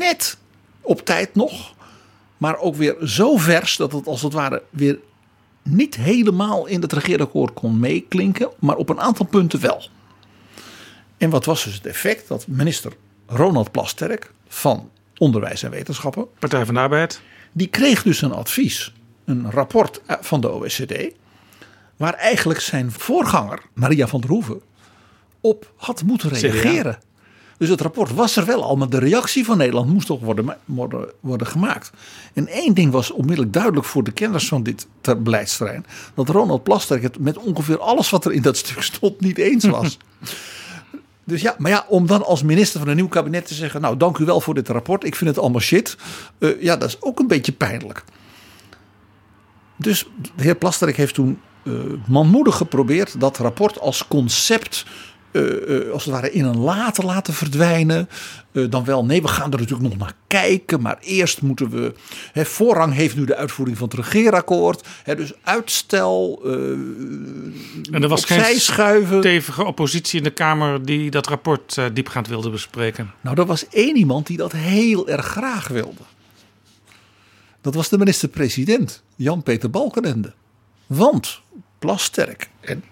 net 0.00 0.38
op 0.80 1.04
tijd 1.04 1.34
nog. 1.34 1.74
Maar 2.36 2.58
ook 2.58 2.74
weer 2.74 2.96
zo 3.06 3.36
vers 3.36 3.76
dat 3.76 3.92
het 3.92 4.06
als 4.06 4.22
het 4.22 4.32
ware 4.32 4.62
weer 4.70 4.98
niet 5.62 5.94
helemaal 5.94 6.66
in 6.66 6.80
het 6.80 6.92
regeerakkoord 6.92 7.52
kon 7.52 7.80
meeklinken. 7.80 8.50
Maar 8.58 8.76
op 8.76 8.88
een 8.88 9.00
aantal 9.00 9.26
punten 9.26 9.60
wel. 9.60 9.82
En 11.16 11.30
wat 11.30 11.44
was 11.44 11.64
dus 11.64 11.74
het 11.74 11.86
effect? 11.86 12.28
Dat 12.28 12.46
minister 12.46 12.92
Ronald 13.26 13.70
Plasterk 13.70 14.32
van 14.48 14.90
Onderwijs 15.16 15.62
en 15.62 15.70
Wetenschappen. 15.70 16.26
Partij 16.38 16.64
van 16.64 16.74
de 16.74 16.80
Arbeid. 16.80 17.20
Die 17.52 17.66
kreeg 17.66 18.02
dus 18.02 18.22
een 18.22 18.32
advies, 18.32 18.92
een 19.24 19.50
rapport 19.50 20.00
van 20.20 20.40
de 20.40 20.50
OECD 20.50 21.12
waar 21.96 22.14
eigenlijk 22.14 22.60
zijn 22.60 22.92
voorganger, 22.92 23.62
Maria 23.74 24.06
van 24.06 24.20
der 24.20 24.30
Hoeven, 24.30 24.60
op 25.40 25.72
had 25.76 26.02
moeten 26.02 26.28
reageren. 26.28 26.98
Dus 27.58 27.68
het 27.68 27.80
rapport 27.80 28.14
was 28.14 28.36
er 28.36 28.44
wel 28.44 28.64
al, 28.64 28.76
maar 28.76 28.88
de 28.88 28.98
reactie 28.98 29.44
van 29.44 29.56
Nederland 29.56 29.88
moest 29.92 30.06
toch 30.06 30.20
worden, 30.20 30.56
worden, 30.64 31.08
worden 31.20 31.46
gemaakt. 31.46 31.90
En 32.32 32.48
één 32.48 32.74
ding 32.74 32.92
was 32.92 33.10
onmiddellijk 33.10 33.52
duidelijk 33.52 33.86
voor 33.86 34.04
de 34.04 34.12
kenners 34.12 34.48
van 34.48 34.62
dit 34.62 34.86
beleidsterrein: 35.18 35.86
dat 36.14 36.28
Ronald 36.28 36.62
Plasterk 36.62 37.02
het 37.02 37.18
met 37.18 37.38
ongeveer 37.38 37.78
alles 37.78 38.10
wat 38.10 38.24
er 38.24 38.32
in 38.32 38.42
dat 38.42 38.56
stuk 38.62 38.82
stond 38.82 39.20
niet 39.20 39.38
eens 39.38 39.64
was. 39.64 39.96
Dus 41.24 41.40
ja, 41.40 41.54
maar 41.58 41.70
ja, 41.70 41.84
om 41.88 42.06
dan 42.06 42.24
als 42.24 42.42
minister 42.42 42.80
van 42.80 42.88
een 42.88 42.96
nieuw 42.96 43.08
kabinet 43.08 43.46
te 43.46 43.54
zeggen: 43.54 43.80
Nou, 43.80 43.96
dank 43.96 44.18
u 44.18 44.24
wel 44.24 44.40
voor 44.40 44.54
dit 44.54 44.68
rapport, 44.68 45.04
ik 45.04 45.14
vind 45.14 45.30
het 45.30 45.38
allemaal 45.38 45.60
shit. 45.60 45.96
Uh, 46.38 46.62
ja, 46.62 46.76
dat 46.76 46.88
is 46.88 46.96
ook 47.00 47.18
een 47.18 47.26
beetje 47.26 47.52
pijnlijk. 47.52 48.04
Dus 49.76 50.08
de 50.36 50.42
heer 50.42 50.54
Plasterk 50.54 50.96
heeft 50.96 51.14
toen 51.14 51.40
uh, 51.62 51.74
manmoedig 52.06 52.56
geprobeerd 52.56 53.20
dat 53.20 53.38
rapport 53.38 53.80
als 53.80 54.08
concept 54.08 54.84
als 55.92 56.04
het 56.04 56.14
ware 56.14 56.32
in 56.32 56.44
een 56.44 56.58
later 56.58 57.04
laten 57.04 57.34
verdwijnen. 57.34 58.08
dan 58.52 58.84
wel, 58.84 59.04
nee, 59.04 59.22
we 59.22 59.28
gaan 59.28 59.52
er 59.52 59.58
natuurlijk 59.58 59.88
nog 59.88 59.98
naar 59.98 60.14
kijken. 60.26 60.80
Maar 60.80 60.98
eerst 61.00 61.42
moeten 61.42 61.70
we. 61.70 61.94
Hè, 62.32 62.44
voorrang 62.44 62.94
heeft 62.94 63.16
nu 63.16 63.24
de 63.24 63.36
uitvoering 63.36 63.78
van 63.78 63.88
het 63.88 63.96
regeerakkoord. 63.96 64.86
Hè, 65.02 65.16
dus 65.16 65.32
uitstel. 65.42 66.40
en 66.44 68.02
er 68.02 68.08
was 68.08 68.24
geen 68.24 68.60
schuiven. 68.60 69.18
stevige 69.18 69.64
oppositie 69.64 70.18
in 70.18 70.24
de 70.24 70.30
Kamer 70.30 70.84
die 70.84 71.10
dat 71.10 71.26
rapport 71.26 71.76
diepgaand 71.92 72.28
wilde 72.28 72.50
bespreken. 72.50 73.10
Nou, 73.20 73.40
er 73.40 73.46
was 73.46 73.68
één 73.68 73.96
iemand 73.96 74.26
die 74.26 74.36
dat 74.36 74.52
heel 74.52 75.08
erg 75.08 75.26
graag 75.26 75.68
wilde. 75.68 76.02
Dat 77.60 77.74
was 77.74 77.88
de 77.88 77.98
minister-president, 77.98 79.02
Jan-Peter 79.16 79.70
Balkenende. 79.70 80.32
Want 80.86 81.40
Plasterk 81.78 82.48
en 82.60 82.84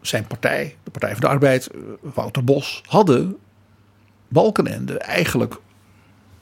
zijn 0.00 0.26
partij, 0.26 0.76
de 0.84 0.90
Partij 0.90 1.10
van 1.10 1.20
de 1.20 1.28
Arbeid, 1.28 1.66
eh, 1.66 1.80
Wouter 2.14 2.44
Bos, 2.44 2.82
hadden 2.86 3.36
Balkenende 4.28 4.98
eigenlijk 4.98 5.56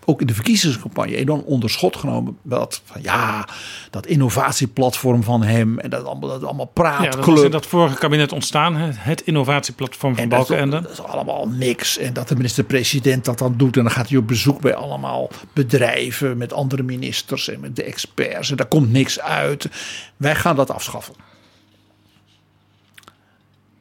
ook 0.05 0.21
in 0.21 0.27
de 0.27 0.35
verkiezingscampagne 0.35 1.17
enorm 1.17 1.41
onder 1.41 1.71
schot 1.71 1.97
genomen. 1.97 2.39
Dat 2.43 2.81
van 2.85 3.03
ja, 3.03 3.49
dat 3.91 4.07
innovatieplatform 4.07 5.23
van 5.23 5.43
hem 5.43 5.79
en 5.79 5.91
dat 5.91 6.05
allemaal, 6.05 6.29
dat 6.29 6.45
allemaal 6.45 6.67
praatclub. 6.73 7.13
Ja, 7.13 7.17
dat 7.21 7.27
was 7.35 7.43
in 7.43 7.51
dat 7.51 7.67
vorige 7.67 7.99
kabinet 7.99 8.33
ontstaan, 8.33 8.75
het 8.77 9.21
innovatieplatform 9.21 10.15
van 10.15 10.23
En 10.23 10.29
dat, 10.29 10.41
is- 10.41 10.47
Balkenende. 10.49 10.81
dat 10.81 10.91
is 10.93 11.03
allemaal 11.03 11.49
niks. 11.49 11.99
En 11.99 12.13
dat 12.13 12.29
de 12.29 12.37
minister-president 12.37 13.25
dat 13.25 13.39
dan 13.39 13.55
doet. 13.57 13.77
En 13.77 13.83
dan 13.83 13.93
gaat 13.93 14.09
hij 14.09 14.19
op 14.19 14.27
bezoek 14.29 14.61
bij 14.61 14.75
allemaal 14.75 15.31
bedrijven 15.53 16.37
met 16.39 16.53
andere 16.53 16.83
ministers 16.83 17.49
en 17.49 17.61
met 17.61 17.77
de 17.77 17.83
experts. 17.85 18.51
En 18.51 18.57
daar 18.57 18.67
komt 18.67 18.93
niks 18.93 19.21
uit. 19.21 19.69
Wij 20.17 20.35
gaan 20.35 20.57
dat 20.57 20.71
afschaffen. 20.71 21.15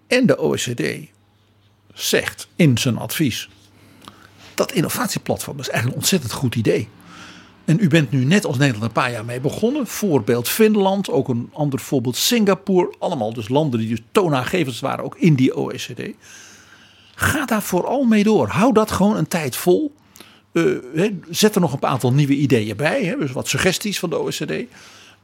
En 0.07 0.25
de 0.25 0.37
OECD 0.37 1.09
zegt 1.93 2.47
in 2.55 2.77
zijn 2.77 2.97
advies. 2.97 3.49
Dat 4.53 4.71
innovatieplatform 4.71 5.59
is 5.59 5.69
eigenlijk 5.69 5.95
een 5.95 6.01
ontzettend 6.01 6.31
goed 6.33 6.55
idee. 6.55 6.89
En 7.65 7.77
u 7.79 7.87
bent 7.87 8.11
nu 8.11 8.23
net 8.23 8.45
als 8.45 8.57
Nederland 8.57 8.83
een 8.85 8.91
paar 8.91 9.11
jaar 9.11 9.25
mee 9.25 9.39
begonnen. 9.39 9.87
Voorbeeld 9.87 10.49
Finland, 10.49 11.09
ook 11.09 11.27
een 11.27 11.49
ander 11.53 11.79
voorbeeld 11.79 12.15
Singapore. 12.15 12.95
Allemaal 12.99 13.33
dus 13.33 13.49
landen 13.49 13.79
die 13.79 13.89
dus 13.89 14.01
toonaangevend 14.11 14.79
waren 14.79 15.03
ook 15.03 15.17
in 15.17 15.35
die 15.35 15.55
OECD. 15.55 16.01
Ga 17.15 17.45
daar 17.45 17.61
vooral 17.61 18.03
mee 18.03 18.23
door. 18.23 18.47
Hou 18.47 18.73
dat 18.73 18.91
gewoon 18.91 19.17
een 19.17 19.27
tijd 19.27 19.55
vol. 19.55 19.95
Eh, 20.51 21.11
zet 21.29 21.55
er 21.55 21.61
nog 21.61 21.73
een 21.73 21.83
aantal 21.83 22.13
nieuwe 22.13 22.33
ideeën 22.33 22.75
bij. 22.75 23.03
Hè, 23.03 23.17
dus 23.17 23.31
wat 23.31 23.47
suggesties 23.47 23.99
van 23.99 24.09
de 24.09 24.19
OECD. 24.19 24.51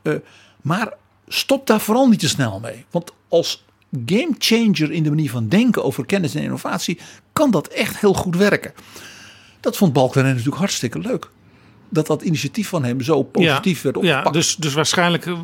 Eh, 0.01 0.13
maar 0.61 0.93
stop 1.27 1.67
daar 1.67 1.81
vooral 1.81 2.07
niet 2.07 2.19
te 2.19 2.29
snel 2.29 2.59
mee. 2.59 2.85
Want 2.91 3.13
als 3.27 3.62
game 4.05 4.35
changer 4.37 4.91
in 4.91 5.03
de 5.03 5.09
manier 5.09 5.29
van 5.29 5.47
denken 5.47 5.83
over 5.83 6.05
kennis 6.05 6.35
en 6.35 6.43
innovatie... 6.43 6.99
kan 7.33 7.51
dat 7.51 7.67
echt 7.67 7.99
heel 7.99 8.13
goed 8.13 8.35
werken. 8.35 8.73
Dat 9.59 9.77
vond 9.77 9.93
Balkenende 9.93 10.29
natuurlijk 10.29 10.57
hartstikke 10.57 10.99
leuk. 10.99 11.29
Dat 11.89 12.07
dat 12.07 12.21
initiatief 12.21 12.67
van 12.67 12.83
hem 12.83 13.01
zo 13.01 13.23
positief 13.23 13.81
werd 13.81 13.95
ja, 13.95 14.01
opgepakt. 14.01 14.33
dus, 14.33 14.55
dus 14.55 14.73
waarschijnlijk 14.73 15.25
eh, 15.25 15.39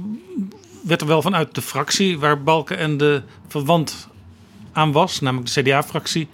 werd 0.83 1.01
er 1.01 1.07
wel 1.07 1.21
vanuit 1.21 1.55
de 1.55 1.61
fractie 1.61 2.19
waar 2.19 2.43
Balkenende 2.43 3.23
verwant 3.47 4.07
aan 4.71 4.91
was, 4.91 5.19
namelijk 5.19 5.53
de 5.53 5.61
CDA-fractie, 5.61 6.27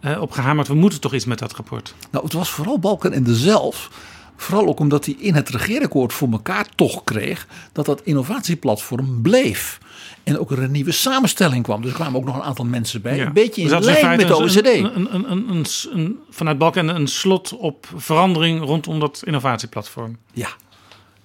eh, 0.00 0.20
op 0.20 0.30
gehamerd. 0.30 0.68
We 0.68 0.74
moeten 0.74 1.00
toch 1.00 1.14
iets 1.14 1.24
met 1.24 1.38
dat 1.38 1.52
rapport. 1.52 1.94
Nou, 2.10 2.24
het 2.24 2.32
was 2.32 2.50
vooral 2.50 2.78
Balkenende 2.78 3.34
zelf. 3.34 3.90
Vooral 4.36 4.66
ook 4.66 4.80
omdat 4.80 5.04
hij 5.04 5.16
in 5.18 5.34
het 5.34 5.48
regeerakkoord 5.48 6.12
voor 6.12 6.28
elkaar 6.30 6.66
toch 6.74 7.04
kreeg 7.04 7.46
dat 7.72 7.86
dat 7.86 8.00
innovatieplatform 8.02 9.22
bleef. 9.22 9.78
En 10.24 10.38
ook 10.38 10.50
er 10.50 10.62
een 10.62 10.70
nieuwe 10.70 10.92
samenstelling 10.92 11.62
kwam. 11.62 11.82
Dus 11.82 11.90
er 11.90 11.96
kwamen 11.96 12.20
ook 12.20 12.26
nog 12.26 12.36
een 12.36 12.42
aantal 12.42 12.64
mensen 12.64 13.02
bij. 13.02 13.20
Een 13.20 13.32
beetje 13.32 13.62
in 13.62 13.68
Dus 13.68 13.78
dat 13.78 13.86
is 13.86 14.00
lijn 14.00 14.16
met 14.16 14.28
de 14.28 14.36
OECD. 14.36 14.66
Een, 14.66 16.18
vanuit 16.30 16.58
Balkenende 16.58 17.00
een 17.00 17.06
slot 17.06 17.56
op 17.56 17.86
verandering 17.96 18.60
rondom 18.60 19.00
dat 19.00 19.22
innovatieplatform. 19.24 20.16
Ja. 20.32 20.48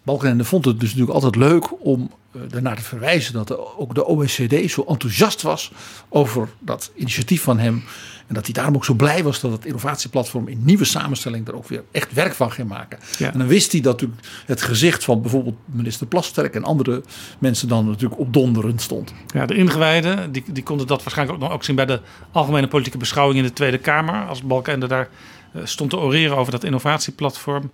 Balkenende 0.04 0.44
vond 0.44 0.66
het 0.66 0.80
dus 0.80 0.90
natuurlijk 0.90 1.14
altijd 1.16 1.36
leuk 1.36 1.84
om 1.86 2.12
eh, 2.32 2.42
ernaar 2.56 2.76
te 2.76 2.82
verwijzen 2.84 3.34
dat 3.34 3.48
de- 3.48 3.78
ook 3.78 3.96
de 3.96 4.06
OECD 4.06 4.72
zo 4.72 4.84
enthousiast 4.88 5.42
was 5.42 5.72
over 6.10 6.50
dat 6.60 6.92
initiatief 6.96 7.42
van 7.44 7.60
hem. 7.60 7.84
En 8.28 8.38
dat 8.38 8.46
hij 8.46 8.54
daarom 8.54 8.76
ook 8.76 8.86
zo 8.86 8.94
blij 8.94 9.24
was 9.24 9.40
dat 9.40 9.52
het 9.52 9.66
innovatieplatform 9.66 10.48
in 10.48 10.62
nieuwe 10.66 10.84
samenstelling 10.86 11.48
er 11.48 11.56
ook 11.56 11.68
weer 11.68 11.84
echt 11.92 12.14
werk 12.14 12.34
van 12.34 12.52
ging 12.52 12.68
maken. 12.68 13.00
Ja. 13.18 13.32
En 13.34 13.38
dan 13.40 13.48
wist 13.48 13.72
hij 13.72 13.82
dat 13.82 13.92
natuurlijk 14.02 14.28
het 14.46 14.62
gezicht 14.62 15.04
van 15.04 15.22
bijvoorbeeld 15.22 15.56
minister 15.66 16.08
Plasterk 16.08 16.56
en 16.56 16.64
andere 16.64 17.04
mensen 17.40 17.68
dan 17.68 17.86
natuurlijk 17.86 18.20
op 18.20 18.34
donderend 18.34 18.82
stond. 18.82 19.14
Ja, 19.34 19.46
de 19.46 19.56
ingewijden 19.56 20.32
die, 20.32 20.44
die 20.52 20.64
konden 20.64 20.88
dat 20.88 21.04
waarschijnlijk 21.04 21.38
ook 21.38 21.44
nog 21.44 21.54
ook 21.54 21.64
zien 21.64 21.76
bij 21.76 21.86
de 21.86 22.00
algemene 22.32 22.68
politieke 22.68 22.98
beschouwing 22.98 23.38
in 23.40 23.46
de 23.46 23.54
Tweede 23.54 23.78
Kamer. 23.78 24.26
Als 24.28 24.42
Balkenende 24.44 24.88
daar 24.88 25.10
eh, 25.54 25.62
stond 25.66 25.90
te 25.90 25.98
oreren 25.98 26.38
over 26.38 26.52
dat 26.52 26.64
innovatieplatform. 26.64 27.72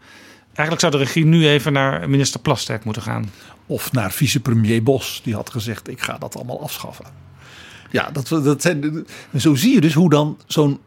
Eigenlijk 0.58 0.80
zou 0.80 0.92
de 0.92 0.98
regie 0.98 1.26
nu 1.26 1.48
even 1.48 1.74
naar 1.74 2.10
minister 2.10 2.40
Plasterk 2.40 2.84
moeten 2.84 3.02
gaan. 3.02 3.32
Of 3.66 3.92
naar 3.92 4.12
vicepremier 4.12 4.84
Bos, 4.84 5.22
die 5.24 5.36
had 5.36 5.50
gezegd: 5.50 5.88
ik 5.88 6.02
ga 6.02 6.18
dat 6.18 6.36
allemaal 6.36 6.62
afschaffen. 6.62 7.06
Ja, 7.92 8.12
dat, 8.12 8.28
dat 8.28 8.62
zijn, 8.62 9.06
en 9.32 9.42
zo 9.42 9.56
zie 9.56 9.74
je 9.74 9.82
dus 9.82 9.94
hoe 9.94 10.10
dan 10.10 10.40
zo'n, 10.46 10.80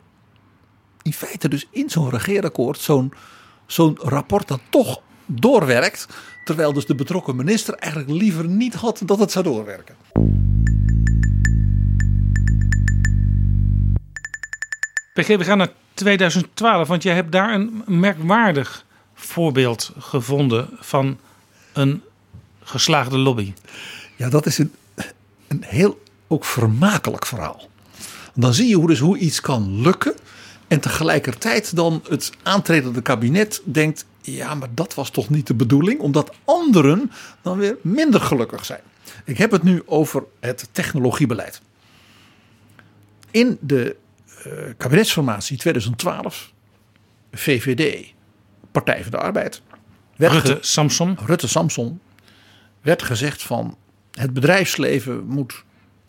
in 1.02 1.12
feite 1.12 1.48
dus 1.48 1.66
in 1.70 1.90
zo'n 1.90 2.10
regeerakkoord, 2.10 2.78
zo'n 2.78 3.12
zo'n 3.66 3.98
rapport 4.02 4.48
dat 4.48 4.60
toch 4.68 5.02
doorwerkt. 5.26 6.06
Terwijl 6.44 6.72
dus 6.72 6.86
de 6.86 6.94
betrokken 6.94 7.36
minister 7.36 7.74
eigenlijk 7.74 8.12
liever 8.12 8.48
niet 8.48 8.74
had 8.74 9.02
dat 9.04 9.18
het 9.18 9.30
zou 9.30 9.44
doorwerken. 9.44 9.94
PG, 15.14 15.26
we 15.26 15.44
gaan 15.44 15.58
naar 15.58 15.72
2012, 15.94 16.88
want 16.88 17.02
jij 17.02 17.14
hebt 17.14 17.32
daar 17.32 17.54
een 17.54 17.84
merkwaardig 17.86 18.88
voorbeeld 19.20 19.92
gevonden 19.98 20.68
van 20.78 21.18
een 21.72 22.02
geslaagde 22.62 23.18
lobby. 23.18 23.52
Ja, 24.16 24.28
dat 24.28 24.46
is 24.46 24.58
een, 24.58 24.72
een 25.48 25.62
heel 25.66 26.02
ook 26.28 26.44
vermakelijk 26.44 27.26
verhaal. 27.26 27.68
Dan 28.34 28.54
zie 28.54 28.68
je 28.68 28.74
hoe, 28.74 28.86
dus 28.86 28.98
hoe 28.98 29.18
iets 29.18 29.40
kan 29.40 29.80
lukken. 29.80 30.14
En 30.68 30.80
tegelijkertijd 30.80 31.76
dan 31.76 32.02
het 32.08 32.30
aantredende 32.42 33.02
kabinet 33.02 33.62
denkt... 33.64 34.04
ja, 34.20 34.54
maar 34.54 34.68
dat 34.74 34.94
was 34.94 35.10
toch 35.10 35.28
niet 35.28 35.46
de 35.46 35.54
bedoeling? 35.54 36.00
Omdat 36.00 36.34
anderen 36.44 37.12
dan 37.42 37.58
weer 37.58 37.76
minder 37.82 38.20
gelukkig 38.20 38.64
zijn. 38.64 38.80
Ik 39.24 39.38
heb 39.38 39.50
het 39.50 39.62
nu 39.62 39.82
over 39.86 40.24
het 40.40 40.68
technologiebeleid. 40.72 41.60
In 43.30 43.58
de 43.60 43.96
eh, 44.44 44.52
kabinetsformatie 44.76 45.56
2012, 45.56 46.52
VVD, 47.32 48.12
Partij 48.72 49.02
van 49.02 49.10
de 49.10 49.18
Arbeid... 49.18 49.62
werd 50.16 50.32
Rutte, 50.32 50.58
Samson. 50.60 51.18
Rutte 51.26 51.48
Samson 51.48 52.00
werd 52.80 53.02
gezegd 53.02 53.42
van 53.42 53.76
het 54.10 54.32
bedrijfsleven 54.32 55.26
moet 55.26 55.64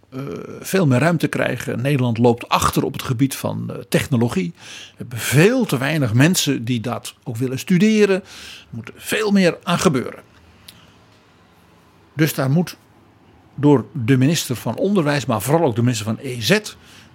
eh, 0.10 0.22
veel 0.60 0.88
meer 0.88 1.00
ruimte 1.00 1.28
krijgen. 1.28 1.82
Nederland 1.82 2.18
loopt 2.18 2.50
achter 2.50 2.84
op 2.84 2.94
het 2.94 3.04
gebied 3.04 3.36
van 3.36 3.70
eh, 3.70 3.78
technologie. 3.90 4.54
We 4.56 4.94
hebben 4.98 5.18
veel 5.18 5.66
te 5.66 5.78
weinig 5.78 6.14
mensen 6.14 6.66
die 6.66 6.80
dat 6.80 7.16
ook 7.24 7.38
willen 7.38 7.60
studeren. 7.60 8.16
Er 8.16 8.24
moet 8.70 8.92
veel 8.96 9.32
meer 9.32 9.58
aan 9.64 9.80
gebeuren. 9.80 10.22
Dus 12.14 12.34
daar 12.34 12.50
moet 12.50 12.78
door 13.56 13.86
de 13.92 14.18
minister 14.18 14.56
van 14.56 14.78
Onderwijs, 14.78 15.26
maar 15.26 15.42
vooral 15.42 15.68
ook 15.68 15.76
de 15.76 15.82
minister 15.82 16.06
van 16.06 16.18
EZ, 16.18 16.60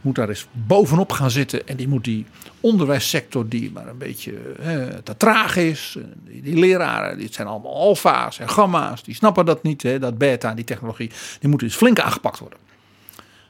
moet 0.07 0.14
daar 0.14 0.28
eens 0.28 0.46
bovenop 0.52 1.12
gaan 1.12 1.30
zitten. 1.30 1.68
En 1.68 1.76
die 1.76 1.88
moet 1.88 2.04
die 2.04 2.26
onderwijssector, 2.61 3.48
die 3.48 3.72
maar 3.72 3.88
een 3.88 3.98
beetje 3.98 4.32
eh, 4.59 4.86
te 5.02 5.16
traag 5.16 5.57
is. 5.57 5.96
en 5.98 6.12
Die, 6.24 6.42
die 6.42 6.59
leraren, 6.59 7.18
dit 7.18 7.34
zijn 7.34 7.46
allemaal 7.46 7.74
alfa's 7.74 8.38
en 8.38 8.48
gamma's, 8.48 9.02
die 9.02 9.14
snappen 9.14 9.44
dat 9.44 9.62
niet, 9.62 9.82
hè, 9.82 9.98
dat 9.98 10.18
beta, 10.18 10.54
die 10.54 10.64
technologie. 10.64 11.11
Die 11.40 11.48
moeten 11.48 11.66
dus 11.66 11.76
flink 11.76 12.00
aangepakt 12.00 12.38
worden. 12.38 12.59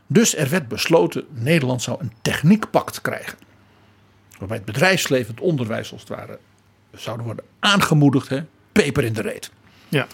Dus 0.06 0.36
er 0.36 0.48
werd 0.48 0.68
besloten, 0.68 1.24
Nederland 1.30 1.82
zou 1.82 2.00
een 2.00 2.12
techniekpact 2.22 3.00
krijgen. 3.00 3.38
Waarbij 4.38 4.56
het 4.56 4.66
bedrijfsleven, 4.66 5.34
het 5.34 5.44
onderwijs 5.44 5.92
als 5.92 6.00
het 6.00 6.10
ware, 6.10 6.38
zouden 6.94 7.26
worden 7.26 7.44
aangemoedigd. 7.58 8.28
Hè, 8.28 8.44
peper 8.72 9.04
in 9.04 9.12
de 9.12 9.22
reet. 9.22 9.50
Ja. 9.88 10.06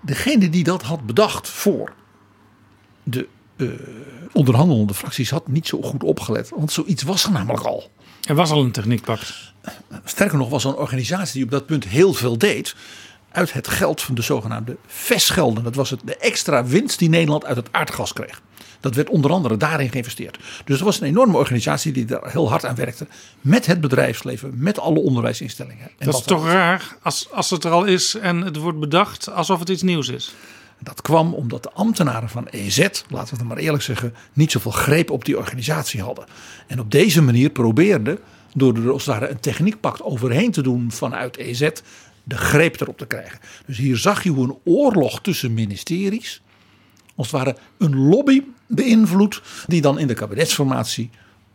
Degene 0.00 0.50
die 0.50 0.64
dat 0.64 0.82
had 0.82 1.06
bedacht 1.06 1.48
voor 1.48 1.92
de 3.02 3.28
eh, 3.56 3.68
onderhandelende 4.32 4.94
fracties 4.94 5.30
had 5.30 5.48
niet 5.48 5.66
zo 5.66 5.82
goed 5.82 6.02
opgelet. 6.02 6.48
Want 6.48 6.72
zoiets 6.72 7.02
was 7.02 7.24
er 7.24 7.32
namelijk 7.32 7.64
al. 7.64 7.90
Er 8.28 8.34
was 8.34 8.50
al 8.50 8.62
een 8.62 8.70
techniekpact. 8.70 9.52
Sterker 10.04 10.38
nog, 10.38 10.48
was 10.48 10.64
er 10.64 10.70
een 10.70 10.76
organisatie 10.76 11.34
die 11.34 11.44
op 11.44 11.50
dat 11.50 11.66
punt 11.66 11.84
heel 11.84 12.14
veel 12.14 12.38
deed. 12.38 12.74
Uit 13.30 13.52
het 13.52 13.68
geld 13.68 14.02
van 14.02 14.14
de 14.14 14.22
zogenaamde 14.22 14.76
vestgelden. 14.86 15.64
Dat 15.64 15.74
was 15.74 15.90
het, 15.90 16.00
de 16.04 16.16
extra 16.16 16.64
winst 16.64 16.98
die 16.98 17.08
Nederland 17.08 17.44
uit 17.44 17.56
het 17.56 17.68
aardgas 17.70 18.12
kreeg. 18.12 18.40
Dat 18.80 18.94
werd 18.94 19.08
onder 19.08 19.30
andere 19.30 19.56
daarin 19.56 19.90
geïnvesteerd. 19.90 20.38
Dus 20.64 20.78
er 20.78 20.84
was 20.84 21.00
een 21.00 21.06
enorme 21.06 21.36
organisatie 21.36 21.92
die 21.92 22.04
daar 22.04 22.30
heel 22.30 22.50
hard 22.50 22.64
aan 22.64 22.74
werkte. 22.74 23.06
Met 23.40 23.66
het 23.66 23.80
bedrijfsleven, 23.80 24.52
met 24.56 24.78
alle 24.78 24.98
onderwijsinstellingen. 24.98 25.90
En 25.98 26.06
dat 26.06 26.14
is 26.14 26.22
toch 26.22 26.46
raar 26.46 26.96
als, 27.02 27.30
als 27.32 27.50
het 27.50 27.64
er 27.64 27.70
al 27.70 27.84
is 27.84 28.14
en 28.14 28.40
het 28.40 28.56
wordt 28.56 28.80
bedacht 28.80 29.30
alsof 29.30 29.58
het 29.58 29.68
iets 29.68 29.82
nieuws 29.82 30.08
is. 30.08 30.34
Dat 30.78 31.02
kwam 31.02 31.34
omdat 31.34 31.62
de 31.62 31.70
ambtenaren 31.70 32.28
van 32.28 32.46
EZ, 32.46 32.78
laten 33.08 33.34
we 33.34 33.40
het 33.40 33.48
maar 33.48 33.56
eerlijk 33.56 33.82
zeggen, 33.82 34.14
niet 34.32 34.50
zoveel 34.50 34.70
greep 34.70 35.10
op 35.10 35.24
die 35.24 35.38
organisatie 35.38 36.02
hadden. 36.02 36.24
En 36.66 36.80
op 36.80 36.90
deze 36.90 37.22
manier 37.22 37.50
probeerden, 37.50 38.18
door 38.54 38.76
er 38.76 38.92
als 38.92 39.06
het 39.06 39.30
een 39.30 39.40
techniekpact 39.40 40.02
overheen 40.02 40.50
te 40.50 40.62
doen 40.62 40.92
vanuit 40.92 41.36
EZ, 41.36 41.68
de 42.24 42.36
greep 42.36 42.80
erop 42.80 42.98
te 42.98 43.06
krijgen. 43.06 43.38
Dus 43.66 43.78
hier 43.78 43.96
zag 43.96 44.22
je 44.22 44.30
hoe 44.30 44.44
een 44.44 44.58
oorlog 44.64 45.20
tussen 45.20 45.54
ministeries, 45.54 46.42
als 47.14 47.30
het 47.30 47.36
ware 47.36 47.56
een 47.78 47.96
lobby 47.96 48.42
beïnvloedt, 48.66 49.42
die 49.66 49.80
dan 49.80 49.98
in 49.98 50.06
de 50.06 50.14
kabinetsformatie 50.14 51.10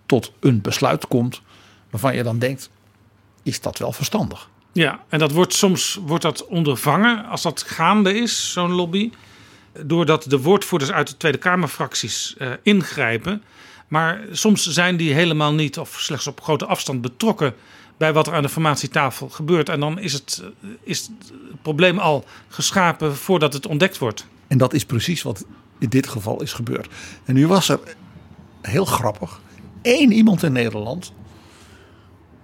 tot 0.06 0.34
een 0.40 0.62
besluit 0.62 1.08
komt, 1.08 1.42
waarvan 1.90 2.16
je 2.16 2.24
dan 2.24 2.40
denkt, 2.40 2.70
is 3.44 3.62
dat 3.62 3.78
wel 3.78 3.92
verstandig? 3.92 4.50
Ja, 4.72 5.04
en 5.10 5.20
dat 5.20 5.32
wordt 5.32 5.54
soms 5.54 6.00
wordt 6.06 6.24
dat 6.24 6.46
ondervangen 6.46 7.26
als 7.26 7.42
dat 7.42 7.62
gaande 7.62 8.14
is, 8.14 8.52
zo'n 8.52 8.72
lobby. 8.72 9.12
doordat 9.86 10.24
de 10.30 10.42
woordvoerders 10.42 10.92
uit 10.92 11.08
de 11.08 11.18
Tweede 11.18 11.38
Kamerfracties 11.38 12.36
uh, 12.38 12.52
ingrijpen. 12.64 13.44
Maar 13.88 14.22
soms 14.32 14.68
zijn 14.68 14.98
die 14.98 15.14
helemaal 15.14 15.54
niet 15.54 15.78
of 15.78 16.00
slechts 16.00 16.28
op 16.28 16.42
grote 16.42 16.66
afstand 16.66 17.02
betrokken 17.02 17.54
bij 17.98 18.14
wat 18.14 18.28
er 18.28 18.34
aan 18.34 18.42
de 18.42 18.50
formatietafel 18.50 19.30
gebeurt. 19.30 19.70
En 19.70 19.80
dan 19.80 20.00
is 20.00 20.14
het, 20.14 20.44
is 20.84 21.00
het 21.00 21.62
probleem 21.62 22.00
al 22.00 22.26
geschapen 22.48 23.16
voordat 23.16 23.54
het 23.54 23.68
ontdekt 23.68 23.98
wordt. 23.98 24.26
En 24.48 24.58
dat 24.58 24.74
is 24.74 24.86
precies 24.86 25.22
wat 25.22 25.46
in 25.80 25.90
dit 25.90 26.08
geval 26.08 26.42
is 26.42 26.54
gebeurd. 26.54 26.88
En 27.26 27.34
nu 27.34 27.48
was 27.48 27.70
er 27.70 27.80
heel 28.62 28.86
grappig 28.86 29.40
één 29.82 30.12
iemand 30.12 30.44
in 30.44 30.52
Nederland 30.52 31.14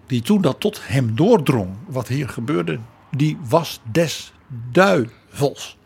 die 0.08 0.22
toen 0.22 0.42
dat 0.42 0.60
tot 0.60 0.80
hem 0.88 1.16
doordrong 1.16 1.78
wat 1.88 2.08
hier 2.08 2.30
gebeurde, 2.30 2.80
die 3.12 3.38
was 3.48 3.80
des 3.92 4.34
duivels. 4.72 5.78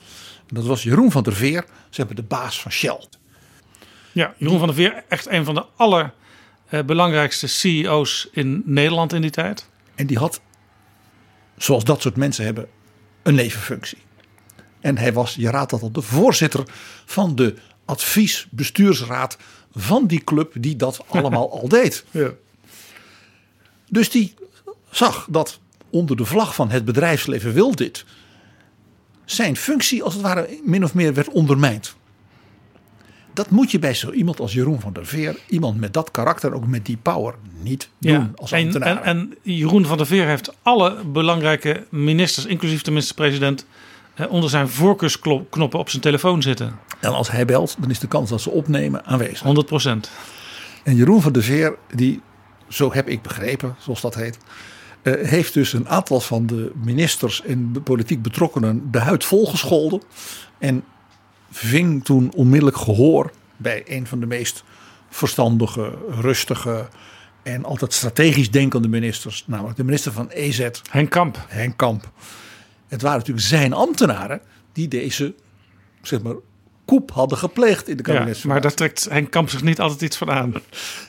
Dat 0.47 0.65
was 0.65 0.83
Jeroen 0.83 1.11
van 1.11 1.23
der 1.23 1.33
Veer, 1.33 1.65
ze 1.89 1.97
hebben 1.97 2.15
de 2.15 2.23
baas 2.23 2.61
van 2.61 2.71
Shell. 2.71 3.03
Ja, 4.11 4.33
Jeroen 4.37 4.57
van 4.59 4.67
der 4.67 4.75
Veer, 4.75 5.03
echt 5.07 5.27
een 5.27 5.45
van 5.45 5.55
de 5.55 5.65
allerbelangrijkste 5.75 7.47
CEO's 7.47 8.29
in 8.31 8.61
Nederland 8.65 9.13
in 9.13 9.21
die 9.21 9.31
tijd. 9.31 9.69
En 9.95 10.07
die 10.07 10.17
had, 10.17 10.41
zoals 11.57 11.83
dat 11.83 12.01
soort 12.01 12.15
mensen 12.15 12.45
hebben, 12.45 12.67
een 13.23 13.35
nevenfunctie. 13.35 13.97
En 14.79 14.97
hij 14.97 15.13
was, 15.13 15.35
je 15.35 15.49
raadt 15.49 15.69
dat 15.69 15.81
al, 15.81 15.91
de 15.91 16.01
voorzitter 16.01 16.63
van 17.05 17.35
de 17.35 17.55
adviesbestuursraad 17.85 19.37
van 19.71 20.07
die 20.07 20.23
club 20.23 20.53
die 20.57 20.75
dat 20.75 21.03
allemaal 21.07 21.51
al 21.51 21.67
deed. 21.67 22.05
Ja. 22.11 22.29
Dus 23.89 24.09
die 24.09 24.33
zag 24.91 25.27
dat 25.29 25.59
onder 25.89 26.15
de 26.15 26.25
vlag 26.25 26.55
van 26.55 26.69
het 26.69 26.85
bedrijfsleven 26.85 27.53
wil 27.53 27.75
dit 27.75 28.05
zijn 29.25 29.55
functie 29.55 30.03
als 30.03 30.13
het 30.13 30.23
ware 30.23 30.59
min 30.63 30.83
of 30.83 30.93
meer 30.93 31.13
werd 31.13 31.29
ondermijnd. 31.29 31.95
Dat 33.33 33.49
moet 33.49 33.71
je 33.71 33.79
bij 33.79 33.93
zo 33.93 34.11
iemand 34.11 34.39
als 34.39 34.53
Jeroen 34.53 34.79
van 34.79 34.93
der 34.93 35.05
Veer, 35.05 35.37
iemand 35.47 35.79
met 35.79 35.93
dat 35.93 36.11
karakter, 36.11 36.53
ook 36.53 36.67
met 36.67 36.85
die 36.85 36.97
power, 36.97 37.35
niet 37.61 37.89
doen 37.99 38.31
als 38.35 38.53
ambtenaar. 38.53 39.01
En, 39.01 39.03
en, 39.03 39.37
Jeroen 39.41 39.85
van 39.85 39.97
der 39.97 40.05
Veer 40.05 40.27
heeft 40.27 40.53
alle 40.61 41.03
belangrijke 41.05 41.85
ministers, 41.89 42.45
inclusief 42.45 42.81
de 42.81 42.91
minister-president, 42.91 43.65
onder 44.29 44.49
zijn 44.49 44.69
voorkeursknoppen 44.69 45.79
op 45.79 45.89
zijn 45.89 46.01
telefoon 46.01 46.41
zitten. 46.41 46.79
En 46.99 47.13
als 47.13 47.31
hij 47.31 47.45
belt, 47.45 47.75
dan 47.79 47.89
is 47.89 47.99
de 47.99 48.07
kans 48.07 48.29
dat 48.29 48.41
ze 48.41 48.49
opnemen 48.49 49.05
aanwezig. 49.05 49.39
100 49.39 49.67
procent. 49.67 50.11
En 50.83 50.95
Jeroen 50.95 51.21
van 51.21 51.31
der 51.31 51.43
Veer, 51.43 51.75
die, 51.95 52.21
zo 52.69 52.93
heb 52.93 53.07
ik 53.07 53.21
begrepen, 53.21 53.75
zoals 53.79 54.01
dat 54.01 54.15
heet, 54.15 54.37
uh, 55.03 55.27
heeft 55.27 55.53
dus 55.53 55.73
een 55.73 55.89
aantal 55.89 56.19
van 56.19 56.45
de 56.45 56.71
ministers 56.83 57.43
en 57.43 57.83
politiek 57.83 58.21
betrokkenen 58.21 58.91
de 58.91 58.99
huid 58.99 59.25
volgescholden. 59.25 60.01
En 60.57 60.83
ving 61.51 62.05
toen 62.05 62.31
onmiddellijk 62.33 62.77
gehoor 62.77 63.31
bij 63.57 63.83
een 63.85 64.07
van 64.07 64.19
de 64.19 64.25
meest 64.25 64.63
verstandige, 65.09 65.97
rustige 66.09 66.87
en 67.43 67.65
altijd 67.65 67.93
strategisch 67.93 68.51
denkende 68.51 68.87
ministers, 68.87 69.43
namelijk 69.47 69.77
de 69.77 69.83
minister 69.83 70.11
van 70.11 70.29
EZ. 70.29 70.69
Henk 70.89 71.09
Kamp. 71.09 71.45
Henk 71.47 71.77
Kamp. 71.77 72.11
Het 72.87 73.01
waren 73.01 73.17
natuurlijk 73.17 73.47
zijn 73.47 73.73
ambtenaren 73.73 74.41
die 74.73 74.87
deze, 74.87 75.33
zeg 76.01 76.21
maar, 76.21 76.35
koep 76.85 77.11
hadden 77.11 77.37
gepleegd 77.37 77.87
in 77.87 77.97
de 77.97 78.03
kabinetsformatie. 78.03 78.47
Ja, 78.47 78.53
maar 78.53 78.61
daar 78.61 78.73
trekt 78.73 79.07
Henk 79.09 79.31
Kamp 79.31 79.49
zich 79.49 79.63
niet 79.63 79.79
altijd 79.79 80.01
iets 80.01 80.17
van 80.17 80.31
aan. 80.31 80.53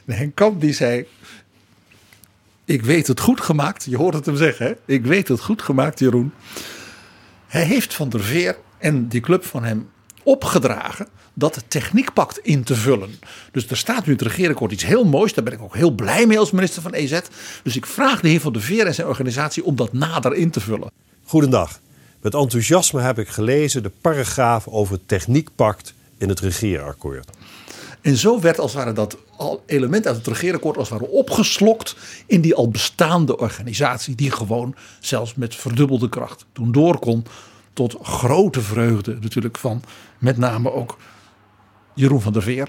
Henk 0.06 0.34
Kamp 0.34 0.61
die 0.61 0.72
zei, 0.72 1.06
ik 2.70 2.82
weet 2.82 3.06
het 3.06 3.20
goed 3.20 3.40
gemaakt. 3.40 3.84
Je 3.84 3.96
hoort 3.96 4.14
het 4.14 4.26
hem 4.26 4.36
zeggen, 4.36 4.66
hè? 4.66 4.72
Ik 4.94 5.04
weet 5.04 5.28
het 5.28 5.40
goed 5.40 5.62
gemaakt, 5.62 5.98
Jeroen. 5.98 6.32
Hij 7.46 7.64
heeft 7.64 7.94
Van 7.94 8.08
der 8.08 8.20
Veer 8.20 8.58
en 8.78 9.08
die 9.08 9.20
club 9.20 9.44
van 9.44 9.64
hem 9.64 9.88
opgedragen 10.22 11.08
dat 11.34 11.64
techniekpact 11.68 12.38
in 12.38 12.62
te 12.62 12.74
vullen. 12.74 13.10
Dus 13.52 13.66
er 13.66 13.76
staat 13.76 14.06
nu 14.06 14.12
in 14.12 14.18
het 14.18 14.22
regeerakkoord 14.22 14.72
iets 14.72 14.84
heel 14.84 15.04
moois. 15.04 15.34
Daar 15.34 15.44
ben 15.44 15.52
ik 15.52 15.62
ook 15.62 15.74
heel 15.74 15.90
blij 15.90 16.26
mee 16.26 16.38
als 16.38 16.50
minister 16.50 16.82
van 16.82 16.92
EZ. 16.92 17.20
Dus 17.62 17.76
ik 17.76 17.86
vraag 17.86 18.20
de 18.20 18.28
heer 18.28 18.40
Van 18.40 18.52
der 18.52 18.62
Veer 18.62 18.86
en 18.86 18.94
zijn 18.94 19.06
organisatie 19.06 19.64
om 19.64 19.76
dat 19.76 19.92
nader 19.92 20.34
in 20.34 20.50
te 20.50 20.60
vullen. 20.60 20.90
Goedendag. 21.24 21.80
Met 22.20 22.34
enthousiasme 22.34 23.00
heb 23.00 23.18
ik 23.18 23.28
gelezen 23.28 23.82
de 23.82 23.92
paragraaf 24.00 24.68
over 24.68 24.94
het 24.94 25.08
techniekpact 25.08 25.94
in 26.18 26.28
het 26.28 26.40
regeerakkoord. 26.40 27.30
En 28.00 28.16
zo 28.16 28.40
werd 28.40 28.58
als 28.58 28.72
het 28.72 28.82
ware 28.82 28.94
dat 28.94 29.16
element 29.66 30.07
uit 30.07 30.16
het 30.16 30.26
regeerakkoord 30.26 30.76
als 30.76 30.91
het 30.91 31.01
ware 31.01 31.12
opgeslokt 31.12 31.97
in 32.26 32.41
die 32.41 32.55
al 32.55 32.68
bestaande 32.68 33.38
organisatie. 33.38 34.14
Die 34.14 34.30
gewoon 34.30 34.74
zelfs 35.01 35.34
met 35.34 35.55
verdubbelde 35.55 36.09
kracht 36.09 36.45
toen 36.53 36.72
door 36.72 36.99
kon. 36.99 37.24
Tot 37.72 37.97
grote 38.03 38.61
vreugde 38.61 39.18
natuurlijk 39.20 39.59
van 39.59 39.82
met 40.18 40.36
name 40.36 40.72
ook 40.72 40.99
Jeroen 41.95 42.20
van 42.20 42.32
der 42.32 42.43
Veer. 42.43 42.68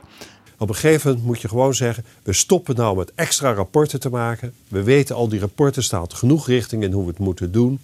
Op 0.58 0.70
een 0.70 0.76
gegeven 0.76 1.10
moment 1.10 1.28
moet 1.28 1.42
je 1.42 1.48
gewoon 1.48 1.74
zeggen: 1.74 2.06
we 2.24 2.34
stoppen 2.34 2.76
nou 2.76 2.98
met 2.98 3.12
extra 3.16 3.54
rapporten 3.54 4.00
te 4.00 4.10
maken. 4.10 4.54
We 4.68 4.84
weten 4.84 5.16
al 5.16 5.28
die 5.28 5.40
rapporten 5.40 5.84
staat 5.84 6.14
genoeg 6.14 6.48
richting 6.48 6.84
in 6.84 6.92
hoe 6.92 7.04
we 7.04 7.10
het 7.10 7.20
moeten 7.20 7.52
doen. 7.52 7.80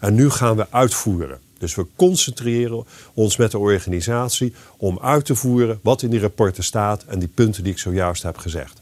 En 0.00 0.14
nu 0.14 0.30
gaan 0.30 0.56
we 0.56 0.66
uitvoeren. 0.70 1.40
Dus 1.60 1.74
we 1.74 1.86
concentreren 1.96 2.84
ons 3.14 3.36
met 3.36 3.50
de 3.50 3.58
organisatie 3.58 4.52
om 4.76 4.98
uit 5.02 5.24
te 5.24 5.34
voeren 5.34 5.78
wat 5.82 6.02
in 6.02 6.10
die 6.10 6.20
rapporten 6.20 6.64
staat 6.64 7.04
en 7.04 7.18
die 7.18 7.28
punten 7.28 7.62
die 7.62 7.72
ik 7.72 7.78
zojuist 7.78 8.22
heb 8.22 8.36
gezegd. 8.36 8.80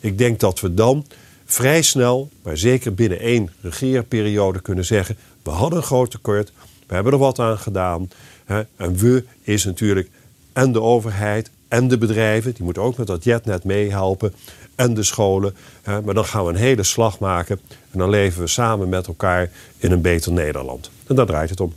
Ik 0.00 0.18
denk 0.18 0.40
dat 0.40 0.60
we 0.60 0.74
dan 0.74 1.06
vrij 1.44 1.82
snel, 1.82 2.30
maar 2.42 2.56
zeker 2.56 2.94
binnen 2.94 3.20
één 3.20 3.50
regeerperiode 3.60 4.60
kunnen 4.60 4.84
zeggen: 4.84 5.16
we 5.42 5.50
hadden 5.50 5.78
een 5.78 5.84
groot 5.84 6.10
tekort, 6.10 6.52
we 6.86 6.94
hebben 6.94 7.12
er 7.12 7.18
wat 7.18 7.38
aan 7.38 7.58
gedaan. 7.58 8.10
Hè, 8.44 8.62
en 8.76 8.96
we 8.96 9.24
is 9.42 9.64
natuurlijk 9.64 10.10
en 10.52 10.72
de 10.72 10.80
overheid 10.80 11.50
en 11.68 11.88
de 11.88 11.98
bedrijven, 11.98 12.54
die 12.54 12.64
moeten 12.64 12.82
ook 12.82 12.96
met 12.96 13.06
dat 13.06 13.24
jetnet 13.24 13.64
meehelpen, 13.64 14.34
en 14.74 14.94
de 14.94 15.02
scholen. 15.02 15.56
Hè, 15.82 16.02
maar 16.02 16.14
dan 16.14 16.24
gaan 16.24 16.44
we 16.44 16.50
een 16.50 16.56
hele 16.56 16.82
slag 16.82 17.18
maken 17.18 17.60
en 17.90 17.98
dan 17.98 18.10
leven 18.10 18.40
we 18.40 18.46
samen 18.46 18.88
met 18.88 19.06
elkaar 19.06 19.50
in 19.78 19.92
een 19.92 20.00
beter 20.00 20.32
Nederland. 20.32 20.90
En 21.06 21.14
daar 21.14 21.26
draait 21.26 21.50
het 21.50 21.60
om. 21.60 21.74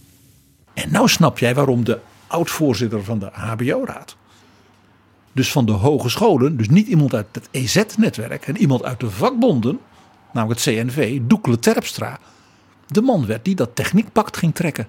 En 0.84 0.92
nou 0.92 1.08
snap 1.08 1.40
jij 1.40 1.56
waarom 1.56 1.84
de 1.84 2.00
oud-voorzitter 2.28 3.04
van 3.04 3.20
de 3.20 3.30
HBO-raad, 3.32 4.16
dus 5.32 5.52
van 5.52 5.66
de 5.66 5.72
hogescholen, 5.72 6.58
dus 6.58 6.70
niet 6.70 6.88
iemand 6.88 7.14
uit 7.14 7.28
het 7.32 7.48
EZ-netwerk 7.52 8.48
en 8.48 8.58
iemand 8.58 8.84
uit 8.84 9.00
de 9.00 9.10
vakbonden, 9.10 9.80
namelijk 10.34 10.60
het 10.60 10.76
CNV, 10.76 11.20
Doekle 11.22 11.60
Terpstra, 11.60 12.20
de 12.88 13.02
man 13.02 13.26
werd 13.26 13.46
die 13.46 13.56
dat 13.56 13.76
techniekpact 13.76 14.38
ging 14.38 14.56
trekken. 14.56 14.88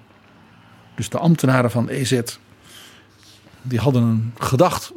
Dus 0.95 1.09
de 1.09 1.17
ambtenaren 1.17 1.71
van 1.71 1.89
EZ, 1.89 2.21
die 3.61 3.79
hadden 3.79 4.33
gedacht, 4.37 4.91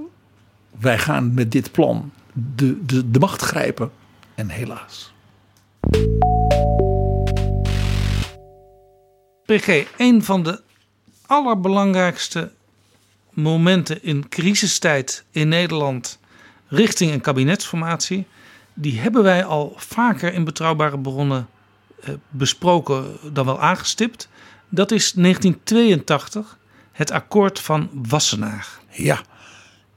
wij 0.79 0.99
gaan 0.99 1.35
met 1.35 1.53
dit 1.53 1.73
plan 1.73 2.13
de, 2.33 2.85
de, 2.87 3.11
de 3.11 3.19
macht 3.19 3.43
grijpen. 3.43 3.91
En 4.35 4.49
helaas. 4.49 5.13
PG, 9.45 9.87
een 9.97 10.23
van 10.23 10.43
de 10.43 10.63
allerbelangrijkste 11.27 12.53
momenten 13.31 14.03
in 14.03 14.29
crisistijd 14.29 15.25
in 15.31 15.49
Nederland 15.49 16.19
richting 16.69 17.13
een 17.13 17.21
kabinetsformatie, 17.21 18.27
die 18.75 19.01
hebben 19.01 19.23
wij 19.23 19.45
al 19.45 19.73
vaker 19.77 20.33
in 20.33 20.45
betrouwbare 20.45 20.99
bronnen 20.99 21.49
eh, 22.01 22.15
besproken 22.29 23.17
dan 23.33 23.45
wel 23.45 23.61
aangestipt. 23.61 24.29
Dat 24.69 24.91
is 24.91 25.13
1982, 25.13 26.59
het 26.93 27.11
akkoord 27.11 27.61
van 27.61 27.91
Wassenaar. 27.93 28.69
Ja, 28.91 29.21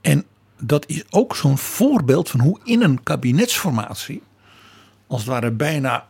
en 0.01 0.25
dat 0.59 0.87
is 0.87 1.03
ook 1.09 1.35
zo'n 1.35 1.57
voorbeeld 1.57 2.29
van 2.29 2.39
hoe 2.39 2.59
in 2.63 2.81
een 2.81 3.03
kabinetsformatie, 3.03 4.21
als 5.07 5.21
het 5.21 5.29
ware 5.29 5.51
bijna 5.51 6.07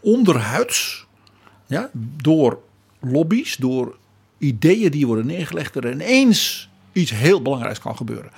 onderhuids, 0.00 1.06
ja, 1.66 1.90
door 2.22 2.58
lobby's, 3.00 3.56
door 3.56 3.96
ideeën 4.44 4.90
die 4.90 5.06
worden 5.06 5.26
neergelegd, 5.26 5.76
er 5.76 5.92
ineens 5.92 6.68
iets 6.92 7.10
heel 7.10 7.42
belangrijks 7.42 7.80
kan 7.80 7.96
gebeuren. 7.96 8.30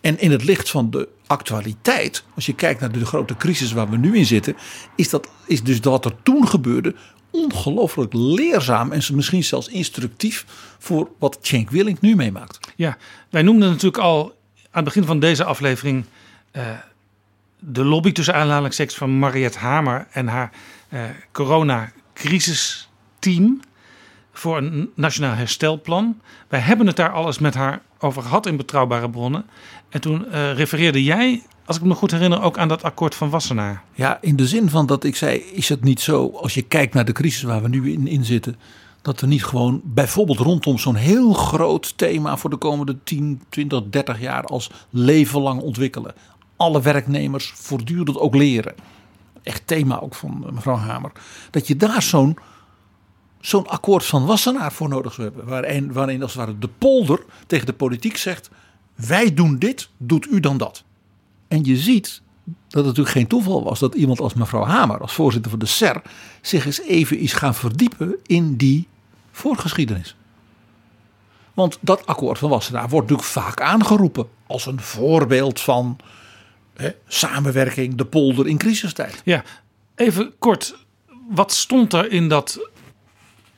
En 0.00 0.18
in 0.18 0.30
het 0.30 0.44
licht 0.44 0.70
van 0.70 0.90
de 0.90 1.08
actualiteit, 1.26 2.24
als 2.34 2.46
je 2.46 2.54
kijkt 2.54 2.80
naar 2.80 2.92
de 2.92 3.06
grote 3.06 3.36
crisis 3.36 3.72
waar 3.72 3.90
we 3.90 3.96
nu 3.96 4.16
in 4.16 4.26
zitten, 4.26 4.56
is, 4.96 5.10
dat, 5.10 5.28
is 5.46 5.62
dus 5.62 5.80
wat 5.80 6.04
er 6.04 6.14
toen 6.22 6.48
gebeurde 6.48 6.94
ongelooflijk 7.30 8.12
leerzaam 8.12 8.92
en 8.92 9.02
misschien 9.14 9.44
zelfs 9.44 9.68
instructief 9.68 10.44
voor 10.78 11.08
wat 11.18 11.38
Cenk 11.40 11.70
Willink 11.70 12.00
nu 12.00 12.16
meemaakt. 12.16 12.72
Ja, 12.76 12.96
wij 13.30 13.42
noemden 13.42 13.68
natuurlijk 13.68 14.02
al 14.02 14.34
aan 14.70 14.70
het 14.70 14.84
begin 14.84 15.04
van 15.04 15.20
deze 15.20 15.44
aflevering 15.44 16.04
uh, 16.52 16.70
de 17.58 17.84
lobby 17.84 18.12
tussen 18.12 18.34
aanhalingstekens 18.34 18.96
van 18.96 19.18
Mariette 19.18 19.58
Hamer 19.58 20.06
en 20.10 20.26
haar 20.26 20.52
uh, 20.88 21.04
coronacrisisteam 21.32 23.60
voor 24.32 24.56
een 24.56 24.90
nationaal 24.94 25.34
herstelplan. 25.34 26.20
Wij 26.48 26.60
hebben 26.60 26.86
het 26.86 26.96
daar 26.96 27.12
alles 27.12 27.38
met 27.38 27.54
haar 27.54 27.82
over 27.98 28.22
gehad 28.22 28.46
in 28.46 28.56
betrouwbare 28.56 29.10
bronnen. 29.10 29.44
En 29.88 30.00
toen 30.00 30.24
uh, 30.28 30.52
refereerde 30.52 31.04
jij, 31.04 31.42
als 31.64 31.76
ik 31.76 31.82
me 31.82 31.94
goed 31.94 32.10
herinner, 32.10 32.42
ook 32.42 32.58
aan 32.58 32.68
dat 32.68 32.82
akkoord 32.82 33.14
van 33.14 33.30
Wassenaar. 33.30 33.82
Ja, 33.94 34.18
in 34.20 34.36
de 34.36 34.46
zin 34.46 34.70
van 34.70 34.86
dat 34.86 35.04
ik 35.04 35.16
zei, 35.16 35.38
is 35.38 35.68
het 35.68 35.84
niet 35.84 36.00
zo, 36.00 36.30
als 36.30 36.54
je 36.54 36.62
kijkt 36.62 36.94
naar 36.94 37.04
de 37.04 37.12
crisis 37.12 37.42
waar 37.42 37.62
we 37.62 37.68
nu 37.68 37.92
in, 37.92 38.06
in 38.06 38.24
zitten, 38.24 38.56
dat 39.02 39.20
er 39.20 39.26
niet 39.26 39.44
gewoon 39.44 39.80
bijvoorbeeld 39.84 40.38
rondom 40.38 40.78
zo'n 40.78 40.94
heel 40.94 41.32
groot 41.32 41.98
thema 41.98 42.36
voor 42.36 42.50
de 42.50 42.56
komende 42.56 42.96
10, 43.04 43.42
20, 43.48 43.82
30 43.90 44.20
jaar 44.20 44.44
als 44.44 44.70
leven 44.90 45.40
lang 45.40 45.60
ontwikkelen. 45.60 46.14
Alle 46.56 46.82
werknemers 46.82 47.52
voortdurend 47.54 48.18
ook 48.18 48.34
leren. 48.34 48.74
Echt 49.42 49.66
thema 49.66 50.00
ook 50.00 50.14
van 50.14 50.44
eh, 50.46 50.52
mevrouw 50.52 50.76
Hamer. 50.76 51.12
Dat 51.50 51.66
je 51.66 51.76
daar 51.76 52.02
zo'n 52.02 52.38
zo'n 53.42 53.68
akkoord 53.68 54.04
van 54.04 54.26
Wassenaar 54.26 54.72
voor 54.72 54.88
nodig 54.88 55.12
zou 55.12 55.26
hebben. 55.26 55.46
Waarin, 55.46 55.92
waarin 55.92 56.22
als 56.22 56.34
het 56.34 56.44
ware 56.44 56.58
de 56.58 56.68
polder 56.78 57.24
tegen 57.46 57.66
de 57.66 57.72
politiek 57.72 58.16
zegt: 58.16 58.50
wij 58.94 59.34
doen 59.34 59.58
dit, 59.58 59.88
doet 59.96 60.26
u 60.26 60.40
dan 60.40 60.58
dat. 60.58 60.84
En 61.48 61.64
je 61.64 61.76
ziet 61.76 62.22
dat 62.44 62.54
het 62.72 62.84
natuurlijk 62.84 63.16
geen 63.16 63.26
toeval 63.26 63.64
was 63.64 63.78
dat 63.78 63.94
iemand 63.94 64.20
als 64.20 64.34
mevrouw 64.34 64.64
Hamer, 64.64 65.00
als 65.00 65.12
voorzitter 65.12 65.50
van 65.50 65.60
de 65.60 65.66
SER, 65.66 66.02
zich 66.40 66.66
eens 66.66 66.80
even 66.80 67.18
is 67.18 67.32
gaan 67.32 67.54
verdiepen 67.54 68.16
in 68.26 68.56
die 68.56 68.88
voorgeschiedenis. 69.30 70.16
Want 71.54 71.78
dat 71.80 72.06
akkoord 72.06 72.38
van 72.38 72.50
Wassenaar 72.50 72.88
wordt 72.88 73.10
natuurlijk 73.10 73.28
vaak 73.28 73.60
aangeroepen 73.60 74.28
als 74.46 74.66
een 74.66 74.80
voorbeeld 74.80 75.60
van 75.60 75.96
hè, 76.74 76.90
samenwerking, 77.06 77.94
de 77.94 78.04
polder 78.04 78.48
in 78.48 78.58
crisistijd. 78.58 79.20
Ja, 79.24 79.44
even 79.94 80.32
kort. 80.38 80.76
Wat 81.30 81.52
stond 81.52 81.92
er 81.92 82.12
in 82.12 82.28
dat 82.28 82.70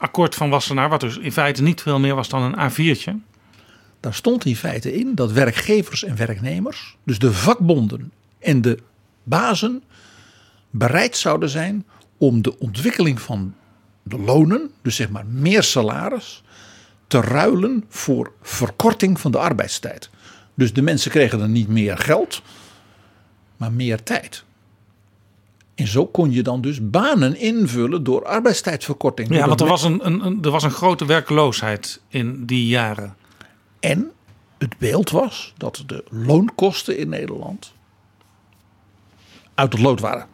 akkoord 0.05 0.35
van 0.35 0.51
Wassenaar, 0.51 0.89
wat 0.89 1.01
dus 1.01 1.19
in 1.19 1.33
feite 1.33 1.63
niet 1.63 1.83
veel 1.83 1.99
meer 1.99 2.15
was 2.15 2.29
dan 2.29 2.43
een 2.43 2.71
A4'tje? 2.71 3.13
Daar 4.01 4.15
stond 4.15 4.45
in 4.45 4.57
feite 4.57 4.95
in 4.95 5.15
dat 5.15 5.33
werkgevers 5.33 6.05
en 6.05 6.17
werknemers, 6.17 6.97
dus 7.05 7.19
de 7.19 7.33
vakbonden 7.33 8.13
en 8.39 8.61
de 8.61 8.79
bazen, 9.23 9.83
bereid 10.71 11.17
zouden 11.17 11.49
zijn 11.49 11.87
om 12.19 12.43
de 12.43 12.59
ontwikkeling 12.59 13.21
van 13.21 13.55
de 14.03 14.19
lonen, 14.19 14.71
dus 14.83 14.97
zeg 14.97 15.11
maar 15.11 15.27
meer 15.27 15.63
salaris, 15.63 16.43
te 17.07 17.21
ruilen 17.21 17.85
voor 17.89 18.33
verkorting 18.43 19.21
van 19.21 19.31
de 19.31 19.39
arbeidstijd. 19.39 20.11
Dus 20.55 20.73
de 20.73 20.83
mensen 20.83 21.11
kregen 21.11 21.39
dan 21.39 21.53
niet 21.53 21.69
meer 21.69 21.99
geld, 21.99 22.43
maar 23.57 23.73
meer 23.73 24.03
tijd. 24.03 24.45
En 25.75 25.87
zo 25.87 26.07
kon 26.07 26.31
je 26.33 26.43
dan 26.43 26.61
dus 26.61 26.91
banen 26.91 27.37
invullen 27.37 28.05
door 28.05 28.27
arbeidstijdverkorting. 28.27 29.35
Ja, 29.35 29.47
want 29.47 29.61
er 29.61 29.67
was 29.67 29.83
een, 29.83 30.07
een, 30.07 30.27
een, 30.27 30.39
er 30.43 30.51
was 30.51 30.63
een 30.63 30.71
grote 30.71 31.07
werkloosheid 31.07 32.01
in 32.09 32.45
die 32.47 32.67
jaren. 32.67 33.17
En 33.81 34.11
het 34.59 34.79
beeld 34.79 35.11
was 35.11 35.53
dat 35.57 35.83
de 35.87 36.05
loonkosten 36.11 36.99
in 36.99 37.09
Nederland 37.09 37.73
uit 39.55 39.73
het 39.73 39.83
lood 39.83 40.01
waren. 40.01 40.27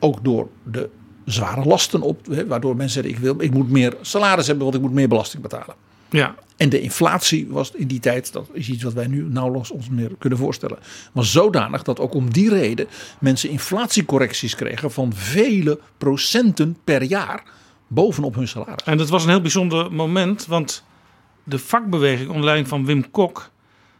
Ook 0.00 0.24
door 0.24 0.48
de 0.62 0.88
zware 1.24 1.64
lasten 1.64 2.02
op, 2.02 2.26
waardoor 2.46 2.76
mensen 2.76 3.02
zeiden: 3.02 3.12
ik, 3.12 3.18
wil, 3.18 3.42
ik 3.42 3.54
moet 3.54 3.70
meer 3.70 3.96
salaris 4.00 4.46
hebben, 4.46 4.64
want 4.64 4.76
ik 4.76 4.82
moet 4.82 4.92
meer 4.92 5.08
belasting 5.08 5.42
betalen. 5.42 5.74
Ja. 6.12 6.34
En 6.56 6.68
de 6.68 6.80
inflatie 6.80 7.46
was 7.48 7.70
in 7.70 7.86
die 7.86 8.00
tijd, 8.00 8.32
dat 8.32 8.48
is 8.52 8.68
iets 8.68 8.82
wat 8.82 8.92
wij 8.92 9.06
nu 9.06 9.28
nauwelijks 9.28 9.70
ons 9.70 9.88
meer 9.88 10.10
kunnen 10.18 10.38
voorstellen, 10.38 10.78
was 11.12 11.32
zodanig 11.32 11.82
dat 11.82 12.00
ook 12.00 12.14
om 12.14 12.32
die 12.32 12.48
reden 12.48 12.86
mensen 13.20 13.50
inflatiecorrecties 13.50 14.54
kregen 14.54 14.92
van 14.92 15.12
vele 15.14 15.80
procenten 15.98 16.76
per 16.84 17.02
jaar 17.02 17.42
bovenop 17.86 18.34
hun 18.34 18.48
salaris. 18.48 18.84
En 18.84 18.96
dat 18.96 19.08
was 19.08 19.22
een 19.22 19.30
heel 19.30 19.40
bijzonder 19.40 19.92
moment, 19.92 20.46
want 20.46 20.84
de 21.44 21.58
vakbeweging 21.58 22.28
onder 22.28 22.44
leiding 22.44 22.68
van 22.68 22.84
Wim 22.84 23.10
Kok, 23.10 23.50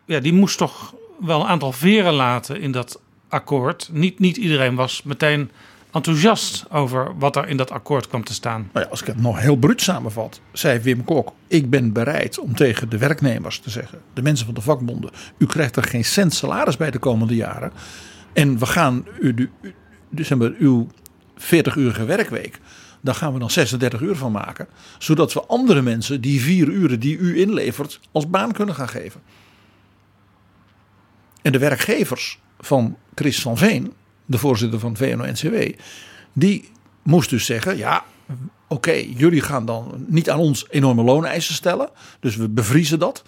ja, 0.05 0.21
die 0.21 0.33
moest 0.33 0.59
toch 0.59 0.95
wel 1.21 1.41
een 1.41 1.47
aantal 1.47 1.73
veren 1.73 2.13
laten 2.13 2.61
in 2.61 2.73
dat 2.73 3.01
akkoord. 3.29 3.89
Niet, 3.93 4.19
niet 4.19 4.37
iedereen 4.37 4.75
was 4.75 5.03
meteen 5.03 5.51
enthousiast 5.93 6.65
over 6.71 7.19
wat 7.19 7.37
er 7.37 7.49
in 7.49 7.57
dat 7.57 7.71
akkoord 7.71 8.09
kwam 8.09 8.25
te 8.25 8.35
staan. 8.35 8.71
Nou 8.73 8.85
ja, 8.85 8.91
als 8.91 9.01
ik 9.01 9.07
het 9.07 9.21
nog 9.21 9.41
heel 9.41 9.57
bruut 9.57 9.83
samenvat, 9.83 10.41
zei 10.53 10.79
Wim 10.79 11.05
Kok: 11.05 11.33
Ik 11.47 11.71
ben 11.71 11.93
bereid 11.93 12.39
om 12.39 12.55
tegen 12.57 12.89
de 12.89 12.99
werknemers 12.99 13.59
te 13.59 13.71
zeggen, 13.71 14.01
de 14.13 14.23
mensen 14.23 14.47
van 14.47 14.55
de 14.55 14.61
vakbonden, 14.61 15.11
u 15.39 15.47
krijgt 15.47 15.77
er 15.77 15.83
geen 15.83 16.05
cent 16.05 16.35
salaris 16.35 16.77
bij 16.77 16.91
de 16.91 16.99
komende 16.99 17.35
jaren. 17.35 17.73
En 18.33 18.59
we 18.59 18.67
gaan 18.67 19.07
u, 19.21 19.51
uw 20.59 20.89
40-urige 21.39 22.05
werkweek, 22.05 22.61
daar 23.01 23.15
gaan 23.15 23.33
we 23.33 23.39
dan 23.39 23.51
36 23.51 24.01
uur 24.01 24.17
van 24.17 24.33
maken. 24.33 24.67
Zodat 24.99 25.33
we 25.33 25.47
andere 25.47 25.83
mensen 25.83 26.21
die 26.21 26.41
vier 26.41 26.69
uren 26.69 27.01
die 27.01 27.19
u 27.19 27.41
inlevert 27.41 28.01
als 28.13 28.31
baan 28.31 28.53
kunnen 28.53 28.75
gaan 28.75 28.89
geven. 28.89 29.21
En 31.43 31.53
de 31.53 31.59
werkgevers 31.59 32.41
van 32.61 32.97
Chris 33.15 33.41
van 33.41 33.57
Veen, 33.57 33.93
de 34.33 34.39
voorzitter 34.39 34.79
van 34.79 34.97
VNO-NCW, 34.97 35.57
die 36.33 36.71
moest 37.03 37.31
dus 37.31 37.47
zeggen: 37.47 37.77
ja, 37.77 38.05
oké, 38.69 38.93
jullie 38.93 39.41
gaan 39.41 39.67
dan 39.67 40.05
niet 40.07 40.31
aan 40.31 40.39
ons 40.39 40.67
enorme 40.71 41.03
looneisen 41.03 41.55
stellen, 41.55 41.91
dus 42.21 42.37
we 42.37 42.49
bevriezen 42.49 42.99
dat. 42.99 43.23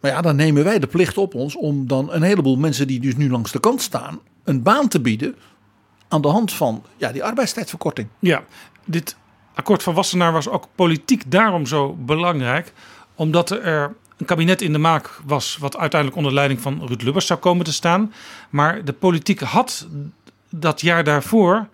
Maar 0.00 0.10
ja, 0.10 0.20
dan 0.20 0.36
nemen 0.36 0.64
wij 0.64 0.78
de 0.78 0.86
plicht 0.86 1.18
op 1.18 1.34
ons 1.34 1.56
om 1.56 1.86
dan 1.86 2.12
een 2.12 2.22
heleboel 2.22 2.56
mensen 2.56 2.86
die 2.86 3.00
dus 3.00 3.16
nu 3.16 3.30
langs 3.30 3.52
de 3.52 3.60
kant 3.60 3.82
staan, 3.82 4.20
een 4.44 4.62
baan 4.62 4.88
te 4.88 5.00
bieden 5.00 5.34
aan 6.08 6.22
de 6.22 6.28
hand 6.28 6.52
van 6.52 6.84
ja, 6.96 7.12
die 7.12 7.24
arbeidstijdverkorting. 7.24 8.08
Ja, 8.18 8.44
dit 8.84 9.16
akkoord 9.54 9.82
van 9.82 9.94
Wassenaar 9.94 10.32
was 10.32 10.48
ook 10.48 10.68
politiek 10.74 11.30
daarom 11.30 11.66
zo 11.66 11.94
belangrijk, 11.94 12.72
omdat 13.14 13.50
er 13.50 13.94
een 14.20 14.26
kabinet 14.26 14.62
in 14.62 14.72
de 14.72 14.78
maak 14.78 15.20
was, 15.24 15.56
wat 15.56 15.76
uiteindelijk 15.76 16.20
onder 16.20 16.34
leiding 16.34 16.60
van 16.60 16.86
Ruud 16.86 17.02
Lubbers 17.02 17.26
zou 17.26 17.40
komen 17.40 17.64
te 17.64 17.72
staan. 17.72 18.12
Maar 18.50 18.84
de 18.84 18.92
politiek 18.92 19.40
had 19.40 19.88
dat 20.50 20.80
jaar 20.80 21.04
daarvoor 21.04 21.68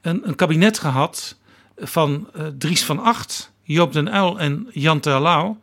een, 0.00 0.28
een 0.28 0.34
kabinet 0.34 0.78
gehad 0.78 1.36
van 1.76 2.28
uh, 2.36 2.46
Dries 2.58 2.84
van 2.84 2.98
Acht, 2.98 3.52
Joop 3.62 3.92
den 3.92 4.14
Uyl 4.14 4.38
en 4.38 4.68
Jan 4.72 5.00
Terlouw. 5.00 5.58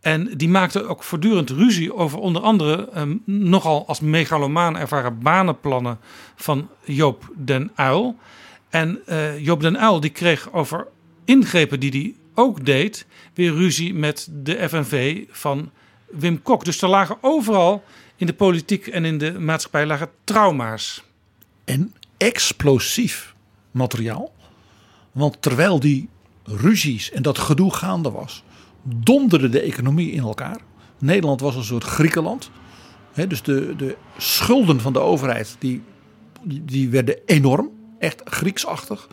En 0.00 0.36
die 0.36 0.48
maakten 0.48 0.88
ook 0.88 1.02
voortdurend 1.02 1.50
ruzie 1.50 1.94
over 1.94 2.18
onder 2.18 2.42
andere 2.42 2.88
um, 2.96 3.22
nogal 3.24 3.86
als 3.86 4.00
megalomaan 4.00 4.76
ervaren 4.76 5.18
banenplannen 5.18 5.98
van 6.36 6.68
Joop 6.84 7.30
den 7.36 7.70
Uyl. 7.76 8.16
En 8.68 8.98
uh, 9.08 9.44
Joop 9.44 9.60
den 9.60 9.82
Uyl 9.82 10.00
die 10.00 10.10
kreeg 10.10 10.52
over 10.52 10.86
ingrepen 11.24 11.80
die 11.80 11.90
hij 11.90 12.14
ook 12.34 12.64
deed, 12.64 13.06
weer 13.34 13.52
ruzie 13.52 13.94
met 13.94 14.28
de 14.30 14.68
FNV 14.68 15.24
van 15.30 15.70
Wim 16.06 16.42
Kok. 16.42 16.64
Dus 16.64 16.82
er 16.82 16.88
lagen 16.88 17.16
overal 17.20 17.84
in 18.16 18.26
de 18.26 18.34
politiek 18.34 18.86
en 18.86 19.04
in 19.04 19.18
de 19.18 19.38
maatschappij 19.38 19.86
lagen 19.86 20.10
trauma's. 20.24 21.02
En 21.64 21.94
explosief 22.16 23.34
materiaal. 23.70 24.32
Want 25.12 25.42
terwijl 25.42 25.80
die 25.80 26.08
ruzies 26.44 27.10
en 27.10 27.22
dat 27.22 27.38
gedoe 27.38 27.74
gaande 27.74 28.10
was, 28.10 28.44
donderde 28.82 29.48
de 29.48 29.60
economie 29.60 30.10
in 30.12 30.22
elkaar. 30.22 30.60
Nederland 30.98 31.40
was 31.40 31.56
een 31.56 31.64
soort 31.64 31.84
Griekenland. 31.84 32.50
dus 33.28 33.42
de, 33.42 33.76
de 33.76 33.96
schulden 34.18 34.80
van 34.80 34.92
de 34.92 34.98
overheid 34.98 35.56
die, 35.58 35.82
die 36.42 36.88
werden 36.88 37.18
enorm, 37.26 37.70
echt 37.98 38.22
Grieksachtig. 38.24 39.08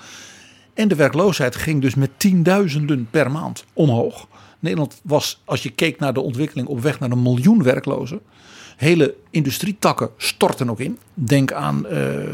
En 0.73 0.87
de 0.87 0.95
werkloosheid 0.95 1.55
ging 1.55 1.81
dus 1.81 1.95
met 1.95 2.09
tienduizenden 2.17 3.07
per 3.11 3.31
maand 3.31 3.65
omhoog. 3.73 4.27
Nederland 4.59 4.99
was, 5.03 5.41
als 5.45 5.63
je 5.63 5.69
keek 5.69 5.99
naar 5.99 6.13
de 6.13 6.21
ontwikkeling, 6.21 6.67
op 6.67 6.81
weg 6.81 6.99
naar 6.99 7.11
een 7.11 7.21
miljoen 7.21 7.63
werklozen. 7.63 8.19
Hele 8.77 9.15
industrietakken 9.29 10.09
stortten 10.17 10.69
ook 10.69 10.79
in. 10.79 10.99
Denk 11.13 11.51
aan 11.51 11.77
uh, 11.77 11.91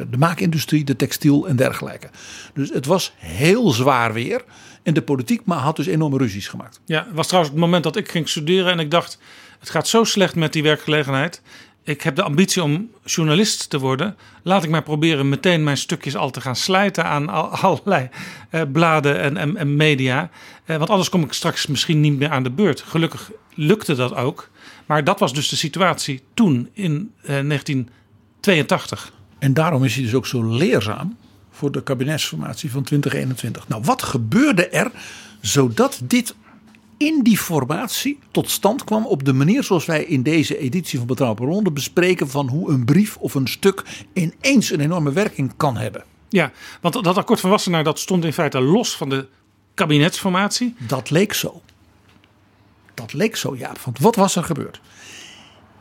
de 0.09 0.17
maakindustrie, 0.17 0.83
de 0.83 0.95
textiel 0.95 1.47
en 1.47 1.55
dergelijke. 1.55 2.09
Dus 2.53 2.69
het 2.69 2.85
was 2.85 3.13
heel 3.15 3.71
zwaar 3.71 4.13
weer. 4.13 4.43
En 4.83 4.93
de 4.93 5.01
politiek 5.01 5.41
maar 5.45 5.57
had 5.57 5.75
dus 5.75 5.85
enorme 5.85 6.17
ruzies 6.17 6.47
gemaakt. 6.47 6.79
Ja, 6.85 7.03
het 7.05 7.15
was 7.15 7.27
trouwens 7.27 7.53
het 7.53 7.63
moment 7.63 7.83
dat 7.83 7.95
ik 7.95 8.09
ging 8.11 8.29
studeren 8.29 8.71
en 8.71 8.79
ik 8.79 8.91
dacht... 8.91 9.19
het 9.59 9.69
gaat 9.69 9.87
zo 9.87 10.03
slecht 10.03 10.35
met 10.35 10.53
die 10.53 10.63
werkgelegenheid 10.63 11.41
ik 11.87 12.01
heb 12.01 12.15
de 12.15 12.23
ambitie 12.23 12.63
om 12.63 12.89
journalist 13.03 13.69
te 13.69 13.79
worden. 13.79 14.15
Laat 14.43 14.63
ik 14.63 14.69
maar 14.69 14.83
proberen 14.83 15.29
meteen 15.29 15.63
mijn 15.63 15.77
stukjes 15.77 16.15
al 16.15 16.29
te 16.29 16.41
gaan 16.41 16.55
slijten 16.55 17.05
aan 17.05 17.29
allerlei 17.61 18.09
eh, 18.49 18.61
bladen 18.71 19.19
en, 19.19 19.37
en, 19.37 19.57
en 19.57 19.75
media. 19.75 20.29
Eh, 20.65 20.77
want 20.77 20.89
anders 20.89 21.09
kom 21.09 21.23
ik 21.23 21.33
straks 21.33 21.67
misschien 21.67 21.99
niet 21.99 22.17
meer 22.17 22.29
aan 22.29 22.43
de 22.43 22.49
beurt. 22.49 22.81
Gelukkig 22.81 23.31
lukte 23.53 23.95
dat 23.95 24.15
ook. 24.15 24.49
Maar 24.85 25.03
dat 25.03 25.19
was 25.19 25.33
dus 25.33 25.49
de 25.49 25.55
situatie 25.55 26.23
toen 26.33 26.69
in 26.73 27.11
eh, 27.21 27.27
1982. 27.27 29.13
En 29.39 29.53
daarom 29.53 29.83
is 29.83 29.95
hij 29.95 30.03
dus 30.03 30.13
ook 30.13 30.27
zo 30.27 30.43
leerzaam 30.43 31.17
voor 31.51 31.71
de 31.71 31.83
kabinetsformatie 31.83 32.71
van 32.71 32.83
2021. 32.83 33.67
Nou, 33.67 33.81
wat 33.85 34.03
gebeurde 34.03 34.67
er 34.67 34.91
zodat 35.41 36.01
dit 36.03 36.35
in 36.97 37.23
die 37.23 37.37
formatie 37.37 38.19
tot 38.31 38.49
stand 38.49 38.83
kwam 38.83 39.05
op 39.05 39.23
de 39.25 39.33
manier 39.33 39.63
zoals 39.63 39.85
wij 39.85 40.03
in 40.03 40.23
deze 40.23 40.57
editie 40.57 40.97
van 40.97 41.07
Betrouwbare 41.07 41.51
Ronde 41.51 41.71
bespreken 41.71 42.29
van 42.29 42.49
hoe 42.49 42.69
een 42.69 42.85
brief 42.85 43.17
of 43.17 43.35
een 43.35 43.47
stuk 43.47 43.83
ineens 44.13 44.71
een 44.71 44.79
enorme 44.79 45.11
werking 45.11 45.53
kan 45.57 45.77
hebben. 45.77 46.03
Ja, 46.29 46.51
want 46.81 47.03
dat 47.03 47.17
akkoord 47.17 47.39
van 47.39 47.49
Wassenaar 47.49 47.83
dat 47.83 47.99
stond 47.99 48.25
in 48.25 48.33
feite 48.33 48.61
los 48.61 48.97
van 48.97 49.09
de 49.09 49.27
kabinetsformatie. 49.73 50.75
Dat 50.87 51.09
leek 51.09 51.33
zo. 51.33 51.61
Dat 52.93 53.13
leek 53.13 53.35
zo, 53.35 53.55
ja. 53.55 53.71
Want 53.85 53.99
wat 53.99 54.15
was 54.15 54.35
er 54.35 54.43
gebeurd? 54.43 54.81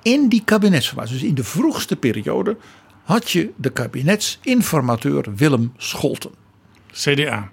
In 0.03 0.29
die 0.29 0.43
kabinetsformatie, 0.45 1.15
dus 1.15 1.23
in 1.23 1.35
de 1.35 1.45
vroegste 1.45 1.97
periode, 1.97 2.57
had 3.03 3.31
je 3.31 3.51
de 3.57 3.71
kabinetsinformateur 3.71 5.35
Willem 5.35 5.73
Scholten. 5.77 6.31
CDA. 6.93 7.51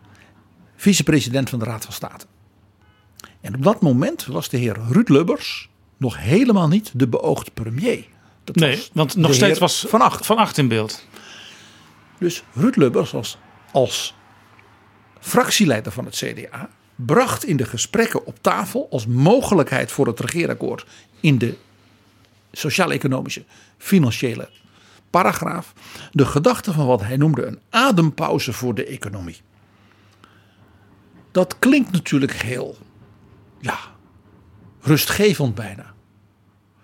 Vicepresident 0.75 1.49
van 1.49 1.59
de 1.59 1.65
Raad 1.65 1.83
van 1.83 1.93
State. 1.93 2.25
En 3.43 3.55
op 3.55 3.63
dat 3.63 3.81
moment 3.81 4.25
was 4.25 4.49
de 4.49 4.57
heer 4.57 4.77
Ruud 4.89 5.09
Lubbers 5.09 5.69
nog 5.97 6.17
helemaal 6.17 6.67
niet 6.67 6.91
de 6.93 7.07
beoogde 7.07 7.51
premier. 7.51 8.05
Dat 8.43 8.55
nee, 8.55 8.83
want 8.93 9.15
nog 9.15 9.33
steeds 9.33 9.59
was 9.59 9.85
Van 9.87 10.01
Acht. 10.01 10.25
Van 10.25 10.37
Acht 10.37 10.57
in 10.57 10.67
beeld. 10.67 11.07
Dus 12.19 12.43
Ruud 12.53 12.75
Lubbers 12.75 13.11
was 13.11 13.37
als 13.71 14.15
fractieleider 15.19 15.91
van 15.91 16.05
het 16.05 16.15
CDA 16.15 16.69
bracht 16.95 17.45
in 17.45 17.57
de 17.57 17.65
gesprekken 17.65 18.25
op 18.25 18.37
tafel 18.41 18.87
als 18.91 19.07
mogelijkheid 19.07 19.91
voor 19.91 20.07
het 20.07 20.19
regeerakkoord 20.19 20.85
in 21.19 21.37
de 21.37 21.55
sociaal-economische 22.51 23.43
financiële 23.77 24.49
paragraaf 25.09 25.73
de 26.11 26.25
gedachte 26.25 26.73
van 26.73 26.85
wat 26.85 27.01
hij 27.01 27.17
noemde 27.17 27.45
een 27.45 27.59
adempauze 27.69 28.53
voor 28.53 28.75
de 28.75 28.85
economie. 28.85 29.41
Dat 31.31 31.59
klinkt 31.59 31.91
natuurlijk 31.91 32.31
heel, 32.31 32.77
ja, 33.63 33.77
rustgevend 34.81 35.55
bijna. 35.55 35.93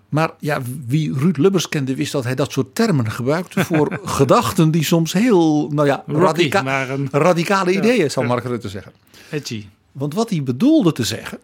Maar 0.08 0.30
ja, 0.38 0.60
wie 0.86 1.14
Ruud 1.18 1.36
Lubbers 1.36 1.68
kende 1.68 1.94
wist 1.94 2.12
dat 2.12 2.24
hij 2.24 2.34
dat 2.34 2.52
soort 2.52 2.74
termen 2.74 3.10
gebruikte 3.10 3.64
voor 3.64 3.98
gedachten 4.18 4.70
die 4.70 4.84
soms 4.84 5.12
heel, 5.12 5.68
nou 5.68 5.86
ja, 5.88 6.04
radica- 6.06 6.96
radicale 7.10 7.72
Ja. 7.72 7.78
ideeën, 7.78 8.10
zal 8.10 8.22
Mark 8.22 8.44
Rutte 8.44 8.68
zeggen. 8.68 8.92
Edgy. 9.30 9.66
Want 9.92 10.14
wat 10.14 10.30
hij 10.30 10.42
bedoelde 10.42 10.92
te 10.92 11.04
zeggen 11.04 11.38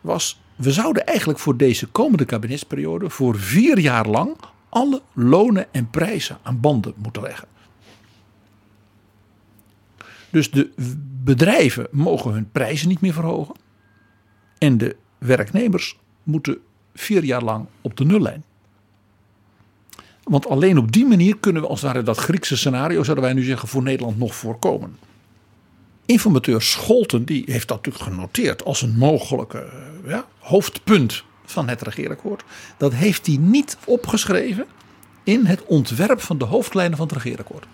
was: 0.00 0.40
we 0.56 0.72
zouden 0.72 1.06
eigenlijk 1.06 1.38
voor 1.38 1.56
deze 1.56 1.86
komende 1.86 2.24
kabinetsperiode 2.24 3.10
voor 3.10 3.38
vier 3.38 3.78
jaar 3.78 4.06
lang 4.06 4.36
alle 4.68 5.02
lonen 5.12 5.72
en 5.72 5.90
prijzen 5.90 6.38
aan 6.42 6.60
banden 6.60 6.94
moeten 6.96 7.22
leggen. 7.22 7.48
Dus 10.30 10.50
de 10.50 10.70
bedrijven 11.24 11.86
mogen 11.90 12.32
hun 12.32 12.50
prijzen 12.52 12.88
niet 12.88 13.00
meer 13.00 13.12
verhogen. 13.12 13.54
En 14.62 14.78
de 14.78 14.96
werknemers 15.18 15.96
moeten 16.22 16.58
vier 16.94 17.24
jaar 17.24 17.42
lang 17.42 17.66
op 17.80 17.96
de 17.96 18.04
nullijn. 18.04 18.44
Want 20.22 20.48
alleen 20.48 20.78
op 20.78 20.92
die 20.92 21.06
manier 21.06 21.36
kunnen 21.36 21.62
we 21.62 21.68
als 21.68 21.80
het 21.82 21.92
ware 21.92 22.04
dat 22.04 22.18
Griekse 22.18 22.56
scenario, 22.56 23.02
zouden 23.02 23.24
wij 23.24 23.32
nu 23.32 23.42
zeggen, 23.42 23.68
voor 23.68 23.82
Nederland 23.82 24.18
nog 24.18 24.34
voorkomen. 24.34 24.98
Informateur 26.06 26.62
Scholten 26.62 27.24
die 27.24 27.42
heeft 27.46 27.68
dat 27.68 27.76
natuurlijk 27.76 28.14
genoteerd 28.14 28.64
als 28.64 28.82
een 28.82 28.96
mogelijke 28.98 29.58
eh, 29.58 30.10
ja, 30.10 30.26
hoofdpunt 30.38 31.24
van 31.44 31.68
het 31.68 31.82
regeerakkoord. 31.82 32.44
Dat 32.76 32.92
heeft 32.92 33.26
hij 33.26 33.36
niet 33.36 33.76
opgeschreven 33.84 34.66
in 35.24 35.46
het 35.46 35.64
ontwerp 35.64 36.20
van 36.20 36.38
de 36.38 36.44
hoofdlijnen 36.44 36.96
van 36.96 37.06
het 37.06 37.16
regeerakkoord. 37.16 37.66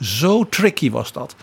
Zo 0.00 0.48
tricky 0.48 0.90
was 0.90 1.12
dat. 1.12 1.36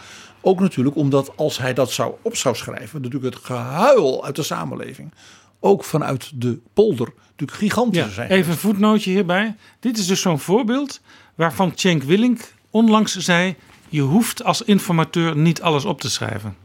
Ook 0.46 0.60
natuurlijk 0.60 0.96
omdat 0.96 1.32
als 1.36 1.58
hij 1.58 1.74
dat 1.74 1.92
zou 1.92 2.14
op 2.22 2.36
zou 2.36 2.56
schrijven, 2.56 3.02
natuurlijk 3.02 3.36
het 3.36 3.46
gehuil 3.46 4.26
uit 4.26 4.36
de 4.36 4.44
samenleving, 4.44 5.14
ook 5.60 5.84
vanuit 5.84 6.32
de 6.36 6.60
polder, 6.74 7.14
natuurlijk 7.30 7.58
gigantisch 7.60 8.00
zou 8.02 8.12
zijn. 8.12 8.30
Even 8.30 8.52
een 8.52 8.58
voetnootje 8.58 9.12
hierbij. 9.12 9.56
Dit 9.80 9.98
is 9.98 10.08
dus 10.08 10.22
zo'n 10.22 10.40
voorbeeld 10.40 11.02
waarvan 11.36 11.72
Cenk 11.76 12.04
Willink 12.04 12.54
onlangs 12.70 13.18
zei: 13.18 13.56
je 13.90 14.02
hoeft 14.02 14.44
als 14.44 14.62
informateur 14.62 15.36
niet 15.38 15.62
alles 15.62 15.86
op 15.86 16.02
te 16.02 16.10
schrijven. 16.10 16.56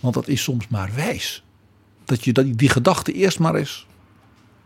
Want 0.00 0.14
dat 0.14 0.28
is 0.28 0.42
soms 0.42 0.68
maar 0.68 0.90
wijs. 0.94 1.42
Dat 2.04 2.24
je 2.24 2.32
dat- 2.32 2.58
die 2.58 2.68
gedachte 2.68 3.12
eerst 3.12 3.38
maar 3.38 3.54
eens. 3.54 3.86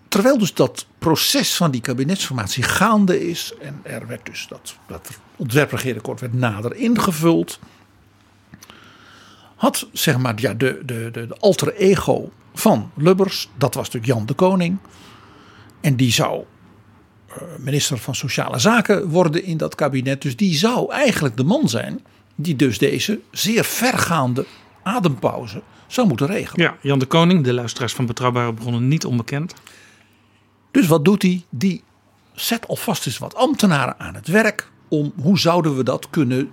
Terwijl 0.09 0.39
dus 0.39 0.55
dat 0.55 0.87
proces 0.99 1.57
van 1.57 1.71
die 1.71 1.81
kabinetsformatie 1.81 2.63
gaande 2.63 3.29
is. 3.29 3.53
En 3.61 3.81
er 3.83 4.07
werd 4.07 4.27
dus 4.27 4.47
dat, 4.49 4.75
dat 4.87 5.09
werd 6.21 6.33
nader 6.33 6.75
ingevuld. 6.77 7.59
Had 9.61 9.89
zeg 9.93 10.19
maar 10.19 10.35
ja, 10.37 10.55
de, 10.55 10.83
de, 10.85 11.11
de, 11.13 11.27
de 11.27 11.37
alter 11.39 11.75
ego 11.75 12.31
van 12.55 12.91
Lubbers. 12.95 13.49
Dat 13.57 13.75
was 13.75 13.85
natuurlijk 13.85 14.13
Jan 14.13 14.27
de 14.27 14.35
Koning. 14.35 14.79
En 15.81 15.97
die 15.97 16.13
zou 16.13 16.45
eh, 17.29 17.43
minister 17.59 17.99
van 17.99 18.15
Sociale 18.15 18.59
Zaken 18.59 19.09
worden 19.09 19.45
in 19.45 19.57
dat 19.57 19.75
kabinet. 19.75 20.23
Dus 20.23 20.37
die 20.37 20.55
zou 20.55 20.93
eigenlijk 20.93 21.37
de 21.37 21.45
man 21.45 21.69
zijn 21.69 22.05
die 22.35 22.57
dus 22.57 22.79
deze 22.79 23.21
zeer 23.31 23.65
vergaande 23.65 24.47
adempauze 24.83 25.63
zou 25.87 26.07
moeten 26.07 26.27
regelen. 26.27 26.67
Ja, 26.67 26.77
Jan 26.81 26.99
de 26.99 27.07
Koning, 27.07 27.45
de 27.45 27.53
luisteraars 27.53 27.93
van 27.93 28.07
Betrouwbare 28.07 28.55
Bronnen, 28.55 28.89
niet 28.89 29.05
onbekend. 29.05 29.55
Dus 30.71 30.87
wat 30.87 31.05
doet 31.05 31.23
hij? 31.23 31.45
Die 31.51 31.83
zet 32.33 32.69
alvast 32.69 33.07
eens 33.07 33.19
wat 33.19 33.35
ambtenaren 33.35 33.99
aan 33.99 34.15
het 34.15 34.29
werk 34.29 34.71
om 34.89 35.13
hoe 35.23 35.39
zouden 35.39 35.77
we 35.77 35.83
dat 35.83 36.11
kunnen 36.11 36.51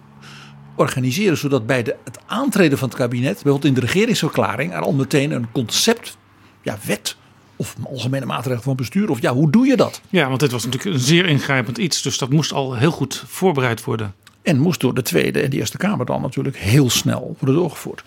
organiseren 0.78 1.38
zodat 1.38 1.66
bij 1.66 1.84
de, 1.84 1.96
het 2.04 2.20
aantreden 2.26 2.78
van 2.78 2.88
het 2.88 2.98
kabinet, 2.98 3.34
bijvoorbeeld 3.34 3.66
in 3.66 3.74
de 3.74 3.82
regeringsverklaring, 3.82 4.74
er 4.74 4.82
al 4.82 4.94
meteen 4.94 5.32
een 5.32 5.52
concept, 5.52 6.18
ja, 6.62 6.78
wet 6.84 7.16
of 7.56 7.76
algemene 7.84 8.26
maatregelen 8.26 8.64
van 8.64 8.76
bestuur 8.76 9.10
of 9.10 9.22
ja, 9.22 9.34
hoe 9.34 9.52
doe 9.52 9.66
je 9.68 9.76
dat? 9.76 10.02
Ja, 10.10 10.28
want 10.28 10.40
dit 10.40 10.52
was 10.52 10.66
natuurlijk 10.66 10.96
een 10.96 11.02
zeer 11.02 11.26
ingrijpend 11.26 11.78
iets, 11.78 12.02
dus 12.02 12.18
dat 12.18 12.30
moest 12.30 12.54
al 12.54 12.76
heel 12.76 12.92
goed 12.92 13.24
voorbereid 13.28 13.84
worden. 13.84 14.14
En 14.42 14.60
moest 14.60 14.80
door 14.80 14.94
de 14.94 15.02
Tweede 15.02 15.42
en 15.42 15.50
de 15.50 15.58
Eerste 15.58 15.78
Kamer 15.78 16.06
dan 16.06 16.22
natuurlijk 16.22 16.58
heel 16.58 16.90
snel 16.90 17.36
worden 17.40 17.56
doorgevoerd. 17.56 18.04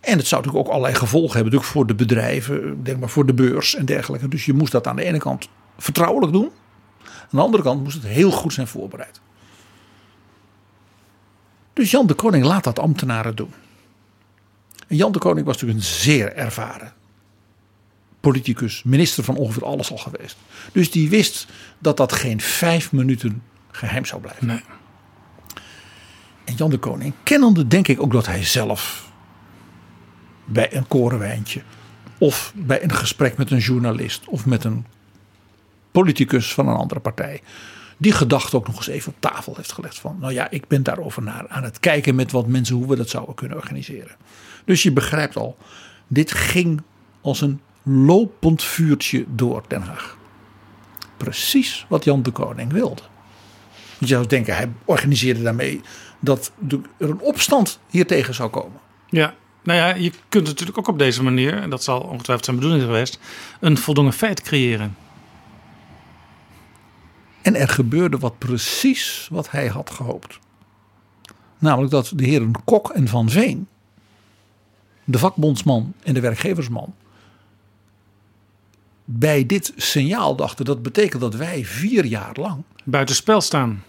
En 0.00 0.18
het 0.18 0.26
zou 0.26 0.40
natuurlijk 0.42 0.68
ook 0.68 0.74
allerlei 0.74 0.98
gevolgen 0.98 1.34
hebben, 1.34 1.52
natuurlijk 1.52 1.72
voor 1.72 1.86
de 1.86 1.94
bedrijven, 1.94 2.82
denk 2.82 2.98
maar 2.98 3.08
voor 3.08 3.26
de 3.26 3.34
beurs 3.34 3.74
en 3.74 3.84
dergelijke. 3.84 4.28
Dus 4.28 4.44
je 4.44 4.52
moest 4.52 4.72
dat 4.72 4.86
aan 4.86 4.96
de 4.96 5.04
ene 5.04 5.18
kant 5.18 5.48
vertrouwelijk 5.78 6.32
doen. 6.32 6.50
Aan 7.02 7.28
de 7.30 7.40
andere 7.40 7.62
kant 7.62 7.82
moest 7.82 8.02
het 8.02 8.12
heel 8.12 8.30
goed 8.30 8.52
zijn 8.52 8.66
voorbereid. 8.66 9.20
Dus 11.72 11.90
Jan 11.90 12.06
de 12.06 12.14
Koning 12.14 12.44
laat 12.44 12.64
dat 12.64 12.78
ambtenaren 12.78 13.36
doen. 13.36 13.52
En 14.88 14.96
Jan 14.96 15.12
de 15.12 15.18
Koning 15.18 15.46
was 15.46 15.54
natuurlijk 15.54 15.80
een 15.80 15.92
zeer 15.92 16.34
ervaren 16.34 16.92
politicus, 18.22 18.82
minister 18.82 19.24
van 19.24 19.36
ongeveer 19.36 19.64
alles 19.64 19.90
al 19.90 19.96
geweest. 19.96 20.36
Dus 20.72 20.90
die 20.90 21.08
wist 21.08 21.46
dat 21.78 21.96
dat 21.96 22.12
geen 22.12 22.40
vijf 22.40 22.92
minuten 22.92 23.42
geheim 23.70 24.04
zou 24.04 24.20
blijven. 24.20 24.46
Nee. 24.46 24.62
En 26.44 26.54
Jan 26.54 26.70
de 26.70 26.78
Koning, 26.78 27.14
kennende 27.22 27.66
denk 27.66 27.88
ik 27.88 28.02
ook 28.02 28.12
dat 28.12 28.26
hij 28.26 28.44
zelf 28.44 29.10
bij 30.44 30.74
een 30.74 30.88
korenwijntje 30.88 31.62
of 32.18 32.52
bij 32.56 32.82
een 32.82 32.94
gesprek 32.94 33.36
met 33.36 33.50
een 33.50 33.58
journalist 33.58 34.24
of 34.26 34.46
met 34.46 34.64
een 34.64 34.86
politicus 35.90 36.54
van 36.54 36.68
een 36.68 36.76
andere 36.76 37.00
partij 37.00 37.40
die 38.02 38.12
gedachte 38.12 38.56
ook 38.56 38.66
nog 38.66 38.76
eens 38.76 38.86
even 38.86 39.12
op 39.12 39.20
tafel 39.20 39.54
heeft 39.56 39.72
gelegd 39.72 39.98
van 39.98 40.16
nou 40.20 40.32
ja, 40.32 40.50
ik 40.50 40.68
ben 40.68 40.82
daarover 40.82 41.22
naar 41.22 41.44
aan 41.48 41.64
het 41.64 41.80
kijken 41.80 42.14
met 42.14 42.32
wat 42.32 42.46
mensen 42.46 42.76
hoe 42.76 42.86
we 42.86 42.96
dat 42.96 43.08
zouden 43.08 43.34
kunnen 43.34 43.56
organiseren. 43.56 44.16
Dus 44.64 44.82
je 44.82 44.92
begrijpt 44.92 45.36
al, 45.36 45.56
dit 46.06 46.32
ging 46.32 46.82
als 47.20 47.40
een 47.40 47.60
lopend 47.82 48.62
vuurtje 48.62 49.24
door 49.28 49.62
Den 49.68 49.82
Haag. 49.82 50.16
Precies 51.16 51.86
wat 51.88 52.04
Jan 52.04 52.22
de 52.22 52.30
Koning 52.30 52.72
wilde. 52.72 53.02
Je 53.98 54.06
zou 54.06 54.26
denken, 54.26 54.56
hij 54.56 54.70
organiseerde 54.84 55.42
daarmee 55.42 55.80
dat 56.20 56.52
er 56.68 56.80
een 56.98 57.20
opstand 57.20 57.80
hiertegen 57.88 58.34
zou 58.34 58.50
komen. 58.50 58.80
Ja, 59.08 59.34
nou 59.62 59.78
ja, 59.78 59.94
je 59.94 60.12
kunt 60.28 60.46
natuurlijk 60.46 60.78
ook 60.78 60.88
op 60.88 60.98
deze 60.98 61.22
manier, 61.22 61.54
en 61.54 61.70
dat 61.70 61.82
zal 61.82 62.00
ongetwijfeld 62.00 62.44
zijn 62.44 62.56
bedoeling 62.56 62.82
geweest, 62.84 63.18
een 63.60 63.78
voldongen 63.78 64.12
feit 64.12 64.42
creëren. 64.42 64.96
En 67.42 67.56
er 67.56 67.68
gebeurde 67.68 68.18
wat 68.18 68.38
precies 68.38 69.28
wat 69.30 69.50
hij 69.50 69.66
had 69.66 69.90
gehoopt. 69.90 70.38
Namelijk 71.58 71.92
dat 71.92 72.12
de 72.14 72.24
heren 72.24 72.52
Kok 72.64 72.90
en 72.90 73.08
Van 73.08 73.30
Veen, 73.30 73.68
de 75.04 75.18
vakbondsman 75.18 75.92
en 76.02 76.14
de 76.14 76.20
werkgeversman, 76.20 76.94
bij 79.04 79.46
dit 79.46 79.72
signaal 79.76 80.36
dachten 80.36 80.64
dat 80.64 80.82
betekent 80.82 81.20
dat 81.20 81.34
wij 81.34 81.64
vier 81.64 82.04
jaar 82.04 82.36
lang 82.40 82.62
Buitenspel 82.84 83.40
staan. 83.40 83.82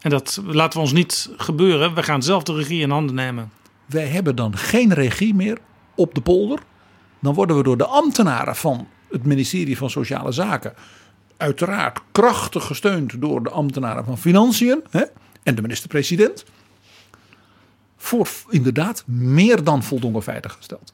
En 0.00 0.10
dat 0.10 0.40
laten 0.44 0.78
we 0.78 0.84
ons 0.84 0.92
niet 0.92 1.30
gebeuren. 1.36 1.94
We 1.94 2.02
gaan 2.02 2.22
zelf 2.22 2.42
de 2.42 2.54
regie 2.54 2.80
in 2.80 2.90
handen 2.90 3.14
nemen. 3.14 3.50
wij 3.86 4.06
hebben 4.06 4.36
dan 4.36 4.56
geen 4.56 4.94
regie 4.94 5.34
meer 5.34 5.58
op 5.94 6.14
de 6.14 6.20
polder. 6.20 6.58
Dan 7.20 7.34
worden 7.34 7.56
we 7.56 7.62
door 7.62 7.76
de 7.76 7.86
ambtenaren 7.86 8.56
van 8.56 8.88
het 9.10 9.24
ministerie 9.24 9.76
van 9.76 9.90
Sociale 9.90 10.32
Zaken 10.32 10.74
uiteraard 11.36 12.00
krachtig 12.12 12.64
gesteund 12.64 13.20
door 13.20 13.42
de 13.42 13.50
ambtenaren 13.50 14.04
van 14.04 14.18
Financiën 14.18 14.82
hè, 14.90 15.02
en 15.42 15.54
de 15.54 15.62
minister-president. 15.62 16.44
Voor 17.96 18.28
inderdaad 18.50 19.02
meer 19.06 19.64
dan 19.64 19.82
voldongen 19.82 20.22
feiten 20.22 20.50
gesteld. 20.50 20.92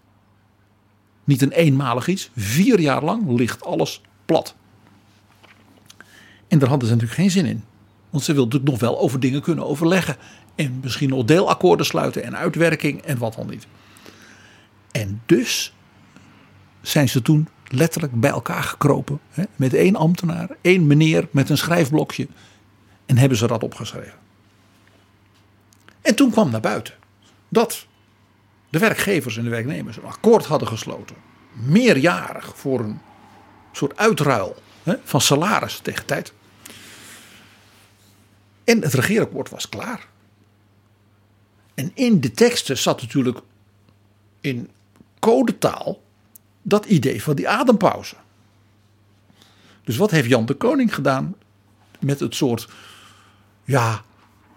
Niet 1.25 1.43
een 1.43 1.53
eenmalig 1.53 2.07
iets. 2.07 2.31
Vier 2.37 2.81
jaar 2.81 3.05
lang 3.05 3.39
ligt 3.39 3.65
alles 3.65 4.01
plat. 4.25 4.55
En 6.49 6.59
daar 6.59 6.69
hadden 6.69 6.89
ze 6.89 6.95
natuurlijk 6.95 7.21
geen 7.21 7.31
zin 7.31 7.47
in. 7.47 7.65
Want 8.11 8.25
ze 8.25 8.33
wilden 8.33 8.53
natuurlijk 8.53 8.81
nog 8.81 8.91
wel 8.91 9.05
over 9.05 9.21
dingen 9.21 9.43
kunnen 9.43 9.67
overleggen. 9.67 10.17
En 10.55 10.81
misschien 10.83 11.09
nog 11.09 11.25
deelakkoorden 11.25 11.87
sluiten 11.87 12.23
en 12.23 12.37
uitwerking 12.37 13.03
en 13.03 13.19
wat 13.19 13.35
dan 13.35 13.49
niet. 13.49 13.67
En 14.91 15.23
dus 15.27 15.75
zijn 16.81 17.09
ze 17.09 17.23
toen 17.23 17.49
letterlijk 17.73 18.21
bij 18.21 18.31
elkaar 18.31 18.63
gekropen. 18.63 19.21
Hè, 19.31 19.45
met 19.57 19.75
één 19.75 19.97
ambtenaar, 19.97 20.49
één 20.61 20.87
meneer 20.87 21.29
met 21.31 21.51
een 21.51 21.59
schrijfblokje. 21.59 22.29
En 23.07 23.19
hebben 23.19 23.39
ze 23.39 23.47
dat 23.47 23.63
opgeschreven. 23.63 24.19
En 26.01 26.15
toen 26.15 26.31
kwam 26.31 26.51
naar 26.51 26.61
buiten 26.61 26.95
dat 27.49 27.87
de 28.71 28.79
werkgevers 28.79 29.37
en 29.37 29.45
de 29.45 29.51
werknemers 29.51 29.97
een 29.97 30.05
akkoord 30.05 30.47
hadden 30.47 30.69
gesloten. 30.69 31.17
meerjarig 31.53 32.53
voor 32.57 32.81
een 32.81 33.01
soort 33.73 33.97
uitruil 33.97 34.57
hè, 34.83 34.95
van 35.05 35.21
salaris 35.21 35.79
tegen 35.79 36.07
tijd. 36.07 36.33
En 38.65 38.83
het 38.83 38.95
regeerakkoord 38.95 39.51
was 39.51 39.69
klaar. 39.69 40.07
En 41.75 41.91
in 41.95 42.21
de 42.21 42.31
teksten 42.31 42.79
zat 42.79 43.01
natuurlijk 43.01 43.39
in 44.41 44.71
codetaal 45.19 46.01
dat 46.63 46.87
idee 46.87 47.23
van 47.23 47.35
die 47.35 47.49
adempauze. 47.49 48.15
Dus 49.85 49.97
wat 49.97 50.11
heeft 50.11 50.29
Jan 50.29 50.47
de 50.47 50.55
Koning 50.55 50.95
gedaan 50.95 51.35
met 52.01 52.21
het 52.21 52.35
soort, 52.35 52.69
ja, 53.65 54.03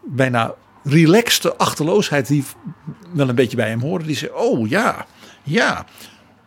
bijna 0.04 0.54
relaxte 0.84 1.56
achterloosheid 1.56 2.28
die 2.28 2.44
wel 3.14 3.30
een 3.30 3.36
beetje 3.36 3.58
bij 3.58 3.70
hem 3.70 3.82
hoorde. 3.82 4.06
Die 4.06 4.16
zei, 4.16 4.32
oh 4.32 4.70
ja, 4.70 5.06
ja. 5.44 5.86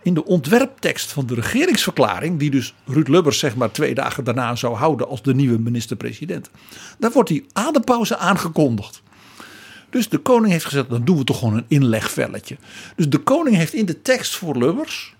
In 0.02 0.14
de 0.14 0.24
ontwerptekst 0.24 1.12
van 1.12 1.26
de 1.26 1.34
regeringsverklaring, 1.34 2.38
die 2.38 2.50
dus 2.50 2.74
Ruud 2.84 3.08
Lubbers 3.08 3.38
zeg 3.38 3.56
maar 3.56 3.70
twee 3.70 3.94
dagen 3.94 4.24
daarna 4.24 4.56
zou 4.56 4.76
houden 4.76 5.08
als 5.08 5.22
de 5.22 5.34
nieuwe 5.34 5.58
minister-president. 5.58 6.50
Daar 6.98 7.10
wordt 7.10 7.28
die 7.28 7.46
adempauze 7.52 8.16
aangekondigd. 8.16 9.02
Dus 9.90 10.08
de 10.08 10.18
koning 10.18 10.52
heeft 10.52 10.64
gezegd, 10.64 10.90
dan 10.90 11.04
doen 11.04 11.18
we 11.18 11.24
toch 11.24 11.38
gewoon 11.38 11.56
een 11.56 11.64
inlegvelletje. 11.68 12.56
Dus 12.96 13.08
de 13.08 13.18
koning 13.18 13.56
heeft 13.56 13.72
in 13.72 13.86
de 13.86 14.02
tekst 14.02 14.36
voor 14.36 14.56
Lubbers, 14.56 15.14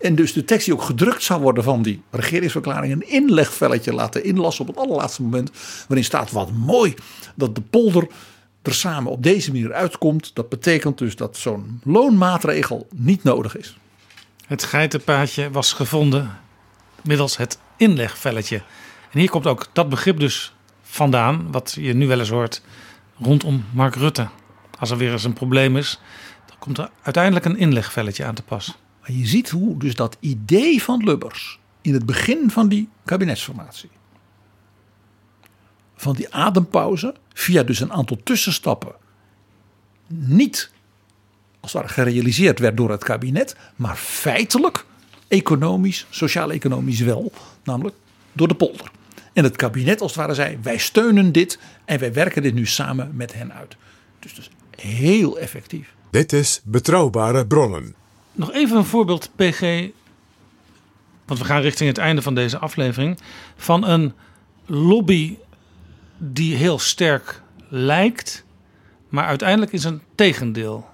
en 0.00 0.14
dus 0.14 0.32
de 0.32 0.44
tekst 0.44 0.64
die 0.64 0.74
ook 0.74 0.82
gedrukt 0.82 1.22
zou 1.22 1.40
worden 1.40 1.64
van 1.64 1.82
die 1.82 2.02
regeringsverklaring, 2.10 2.92
een 2.92 3.08
inlegvelletje 3.08 3.92
laten 3.92 4.24
inlassen 4.24 4.68
op 4.68 4.74
het 4.74 4.84
allerlaatste 4.84 5.22
moment. 5.22 5.50
Waarin 5.88 6.04
staat 6.04 6.30
wat 6.30 6.50
mooi 6.52 6.94
dat 7.34 7.54
de 7.54 7.60
polder 7.60 8.06
er 8.62 8.74
samen 8.74 9.12
op 9.12 9.22
deze 9.22 9.52
manier 9.52 9.72
uitkomt. 9.72 10.30
Dat 10.34 10.48
betekent 10.48 10.98
dus 10.98 11.16
dat 11.16 11.36
zo'n 11.36 11.80
loonmaatregel 11.84 12.86
niet 12.94 13.22
nodig 13.22 13.56
is. 13.56 13.78
Het 14.46 14.64
geitenpaadje 14.64 15.50
was 15.50 15.72
gevonden 15.72 16.38
middels 17.02 17.36
het 17.36 17.58
inlegvelletje. 17.76 18.56
En 19.10 19.18
hier 19.18 19.30
komt 19.30 19.46
ook 19.46 19.68
dat 19.72 19.88
begrip 19.88 20.20
dus 20.20 20.54
vandaan, 20.82 21.52
wat 21.52 21.76
je 21.80 21.94
nu 21.94 22.06
wel 22.06 22.18
eens 22.18 22.28
hoort 22.28 22.62
rondom 23.18 23.64
Mark 23.72 23.94
Rutte. 23.94 24.28
Als 24.78 24.90
er 24.90 24.96
weer 24.96 25.12
eens 25.12 25.24
een 25.24 25.32
probleem 25.32 25.76
is, 25.76 26.00
dan 26.46 26.56
komt 26.58 26.78
er 26.78 26.90
uiteindelijk 27.02 27.44
een 27.44 27.56
inlegvelletje 27.56 28.24
aan 28.24 28.34
te 28.34 28.42
pas. 28.42 28.76
Maar 29.10 29.18
je 29.18 29.26
ziet 29.26 29.50
hoe 29.50 29.78
dus 29.78 29.94
dat 29.94 30.16
idee 30.20 30.82
van 30.82 31.04
Lubbers 31.04 31.58
in 31.80 31.92
het 31.92 32.06
begin 32.06 32.50
van 32.50 32.68
die 32.68 32.88
kabinetsformatie, 33.04 33.90
van 35.96 36.14
die 36.14 36.34
adempauze, 36.34 37.14
via 37.32 37.62
dus 37.62 37.80
een 37.80 37.92
aantal 37.92 38.16
tussenstappen, 38.24 38.94
niet 40.06 40.70
als 41.60 41.72
het 41.72 41.82
ware 41.82 41.94
gerealiseerd 41.94 42.58
werd 42.58 42.76
door 42.76 42.90
het 42.90 43.04
kabinet, 43.04 43.56
maar 43.76 43.96
feitelijk 43.96 44.86
economisch, 45.28 46.06
sociaal-economisch 46.10 47.00
wel, 47.00 47.32
namelijk 47.64 47.96
door 48.32 48.48
de 48.48 48.54
polder. 48.54 48.90
En 49.32 49.44
het 49.44 49.56
kabinet 49.56 50.00
als 50.00 50.10
het 50.10 50.20
ware 50.20 50.34
zei, 50.34 50.58
wij 50.62 50.78
steunen 50.78 51.32
dit 51.32 51.58
en 51.84 51.98
wij 51.98 52.12
werken 52.12 52.42
dit 52.42 52.54
nu 52.54 52.66
samen 52.66 53.16
met 53.16 53.32
hen 53.32 53.52
uit. 53.52 53.76
Dus, 54.18 54.34
dus 54.34 54.50
heel 54.76 55.38
effectief. 55.38 55.94
Dit 56.10 56.32
is 56.32 56.60
Betrouwbare 56.64 57.46
Bronnen. 57.46 57.98
Nog 58.32 58.52
even 58.52 58.76
een 58.76 58.84
voorbeeld, 58.84 59.30
PG, 59.36 59.88
want 61.24 61.38
we 61.38 61.44
gaan 61.44 61.60
richting 61.60 61.88
het 61.88 61.98
einde 61.98 62.22
van 62.22 62.34
deze 62.34 62.58
aflevering, 62.58 63.18
van 63.56 63.84
een 63.84 64.12
lobby 64.66 65.36
die 66.18 66.54
heel 66.54 66.78
sterk 66.78 67.42
lijkt, 67.68 68.44
maar 69.08 69.26
uiteindelijk 69.26 69.72
in 69.72 69.78
zijn 69.78 70.02
tegendeel 70.14 70.88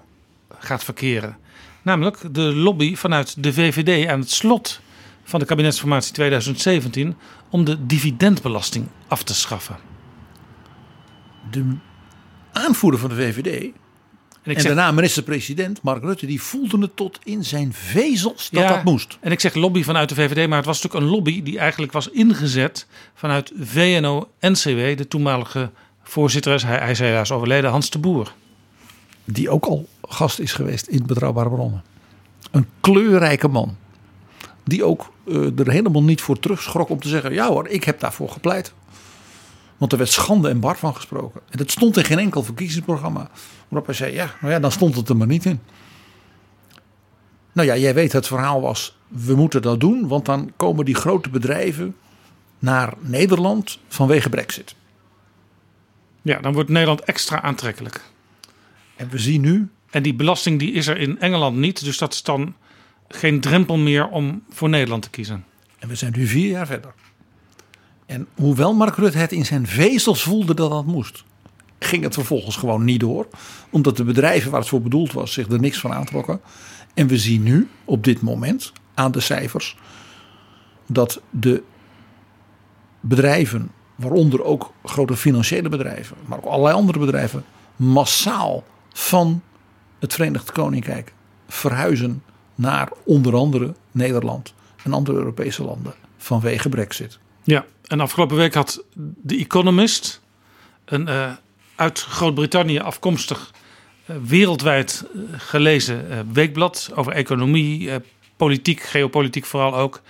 gaat 0.59 0.83
verkeren. 0.83 1.37
Namelijk 1.81 2.33
de 2.33 2.41
lobby 2.41 2.95
vanuit 2.95 3.43
de 3.43 3.53
VVD 3.53 4.07
aan 4.07 4.19
het 4.19 4.31
slot 4.31 4.79
van 5.23 5.39
de 5.39 5.45
kabinetsformatie 5.45 6.13
2017 6.13 7.15
om 7.49 7.63
de 7.63 7.85
dividendbelasting 7.85 8.87
af 9.07 9.23
te 9.23 9.35
schaffen. 9.35 9.77
De 11.51 11.75
aanvoerder 12.51 12.99
van 12.99 13.09
de 13.09 13.15
VVD 13.15 13.71
en, 14.55 14.61
zeg- 14.61 14.75
daarna 14.75 14.91
minister-president 14.91 15.81
Mark 15.81 16.03
Rutte, 16.03 16.25
die 16.25 16.41
voelde 16.41 16.79
het 16.79 16.95
tot 16.95 17.19
in 17.23 17.43
zijn 17.43 17.73
vezels 17.73 18.49
dat 18.49 18.61
Ja, 18.63 18.69
dat 18.69 18.83
moest. 18.83 19.17
En 19.21 19.31
ik 19.31 19.39
zeg 19.39 19.53
lobby 19.53 19.83
vanuit 19.83 20.09
de 20.09 20.15
VVD, 20.15 20.47
maar 20.47 20.57
het 20.57 20.65
was 20.65 20.81
natuurlijk 20.81 21.05
een 21.05 21.15
lobby 21.15 21.43
die 21.43 21.59
eigenlijk 21.59 21.91
was 21.91 22.09
ingezet 22.09 22.87
vanuit 23.13 23.51
VNO-NCW, 23.59 24.97
de 24.97 25.07
toenmalige 25.07 25.69
voorzitter, 26.03 26.53
is, 26.53 26.63
hij, 26.63 26.77
hij 26.77 26.91
is 26.91 26.99
helaas 26.99 27.31
overleden, 27.31 27.69
Hans 27.69 27.89
de 27.89 27.99
Boer. 27.99 28.33
Die 29.23 29.49
ook 29.49 29.65
al 29.65 29.87
gast 30.01 30.39
is 30.39 30.53
geweest 30.53 30.87
in 30.87 31.05
Betrouwbare 31.05 31.49
Bronnen. 31.49 31.83
Een 32.51 32.65
kleurrijke 32.81 33.47
man. 33.47 33.77
Die 34.63 34.83
ook 34.83 35.11
eh, 35.27 35.59
er 35.59 35.71
helemaal 35.71 36.03
niet 36.03 36.21
voor 36.21 36.39
terugschrok 36.39 36.89
om 36.89 36.99
te 36.99 37.07
zeggen: 37.07 37.33
ja 37.33 37.47
hoor, 37.47 37.67
ik 37.67 37.83
heb 37.83 37.99
daarvoor 37.99 38.29
gepleit. 38.29 38.73
Want 39.77 39.91
er 39.91 39.97
werd 39.97 40.09
schande 40.09 40.49
en 40.49 40.59
bar 40.59 40.77
van 40.77 40.95
gesproken. 40.95 41.41
En 41.49 41.57
dat 41.57 41.71
stond 41.71 41.97
in 41.97 42.03
geen 42.03 42.19
enkel 42.19 42.43
verkiezingsprogramma. 42.43 43.29
Waarop 43.67 43.85
hij 43.85 43.95
zei: 43.95 44.13
ja, 44.13 44.35
nou 44.41 44.53
ja, 44.53 44.59
dan 44.59 44.71
stond 44.71 44.95
het 44.95 45.09
er 45.09 45.17
maar 45.17 45.27
niet 45.27 45.45
in. 45.45 45.59
Nou 47.51 47.67
ja, 47.67 47.77
jij 47.77 47.93
weet, 47.93 48.11
het 48.11 48.27
verhaal 48.27 48.61
was: 48.61 48.97
we 49.07 49.35
moeten 49.35 49.61
dat 49.61 49.79
doen, 49.79 50.07
want 50.07 50.25
dan 50.25 50.51
komen 50.55 50.85
die 50.85 50.95
grote 50.95 51.29
bedrijven 51.29 51.95
naar 52.59 52.93
Nederland 52.99 53.79
vanwege 53.87 54.29
Brexit. 54.29 54.75
Ja, 56.21 56.39
dan 56.39 56.53
wordt 56.53 56.69
Nederland 56.69 57.01
extra 57.01 57.41
aantrekkelijk. 57.41 58.01
En 58.95 59.09
we 59.09 59.17
zien 59.17 59.41
nu. 59.41 59.69
En 59.89 60.03
die 60.03 60.13
belasting 60.13 60.59
die 60.59 60.71
is 60.71 60.87
er 60.87 60.97
in 60.97 61.19
Engeland 61.19 61.57
niet, 61.57 61.83
dus 61.83 61.97
dat 61.97 62.13
is 62.13 62.23
dan 62.23 62.55
geen 63.07 63.41
drempel 63.41 63.77
meer 63.77 64.07
om 64.07 64.43
voor 64.49 64.69
Nederland 64.69 65.03
te 65.03 65.09
kiezen. 65.09 65.45
En 65.79 65.87
we 65.87 65.95
zijn 65.95 66.13
nu 66.15 66.27
vier 66.27 66.49
jaar 66.49 66.67
verder. 66.67 66.93
En 68.07 68.27
hoewel 68.35 68.73
Mark 68.73 68.95
Rutte 68.95 69.17
het 69.17 69.31
in 69.31 69.45
zijn 69.45 69.67
vezels 69.67 70.23
voelde 70.23 70.53
dat 70.53 70.71
dat 70.71 70.85
moest, 70.85 71.23
ging 71.79 72.03
het 72.03 72.13
vervolgens 72.13 72.55
gewoon 72.55 72.83
niet 72.83 72.99
door. 72.99 73.27
Omdat 73.69 73.97
de 73.97 74.03
bedrijven 74.03 74.51
waar 74.51 74.59
het 74.59 74.69
voor 74.69 74.81
bedoeld 74.81 75.13
was 75.13 75.33
zich 75.33 75.49
er 75.49 75.59
niks 75.59 75.79
van 75.79 75.93
aantrokken. 75.93 76.41
En 76.93 77.07
we 77.07 77.17
zien 77.17 77.43
nu 77.43 77.69
op 77.85 78.03
dit 78.03 78.21
moment 78.21 78.71
aan 78.93 79.11
de 79.11 79.19
cijfers 79.19 79.77
dat 80.85 81.21
de 81.29 81.63
bedrijven, 82.99 83.71
waaronder 83.95 84.43
ook 84.43 84.71
grote 84.83 85.15
financiële 85.15 85.69
bedrijven, 85.69 86.17
maar 86.25 86.37
ook 86.37 86.45
allerlei 86.45 86.75
andere 86.75 86.99
bedrijven, 86.99 87.43
massaal 87.75 88.63
van 88.93 89.41
het 89.99 90.13
Verenigd 90.13 90.51
Koninkrijk 90.51 91.13
verhuizen 91.47 92.23
naar 92.55 92.89
onder 93.03 93.35
andere 93.35 93.73
Nederland 93.91 94.53
en 94.83 94.93
andere 94.93 95.17
Europese 95.17 95.63
landen 95.63 95.93
vanwege 96.17 96.69
Brexit. 96.69 97.19
Ja, 97.43 97.65
en 97.87 97.99
afgelopen 97.99 98.37
week 98.37 98.53
had 98.53 98.83
The 99.25 99.35
Economist, 99.35 100.21
een 100.85 101.07
eh, 101.07 101.31
uit 101.75 101.99
Groot-Brittannië 101.99 102.79
afkomstig, 102.79 103.51
eh, 104.05 104.15
wereldwijd 104.25 105.05
eh, 105.13 105.21
gelezen 105.37 106.27
weekblad 106.33 106.91
over 106.95 107.11
economie, 107.11 107.91
politiek, 108.35 108.81
geopolitiek 108.81 109.45
vooral 109.45 109.75
ook, 109.75 110.01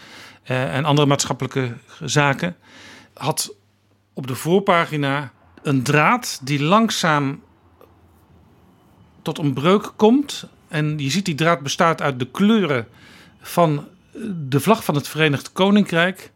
en 0.43 0.85
andere 0.85 1.07
maatschappelijke 1.07 1.73
zaken, 2.03 2.55
had 3.13 3.55
op 4.13 4.27
de 4.27 4.35
voorpagina 4.35 5.31
een 5.63 5.83
draad 5.83 6.39
die 6.43 6.63
langzaam 6.63 7.43
tot 9.21 9.37
een 9.37 9.53
breuk 9.53 9.91
komt. 9.95 10.47
En 10.67 10.97
je 10.97 11.09
ziet 11.09 11.25
die 11.25 11.35
draad 11.35 11.61
bestaat 11.61 12.01
uit 12.01 12.19
de 12.19 12.31
kleuren 12.31 12.87
van 13.41 13.87
de 14.49 14.59
vlag 14.59 14.83
van 14.83 14.95
het 14.95 15.07
Verenigd 15.07 15.51
Koninkrijk. 15.51 16.31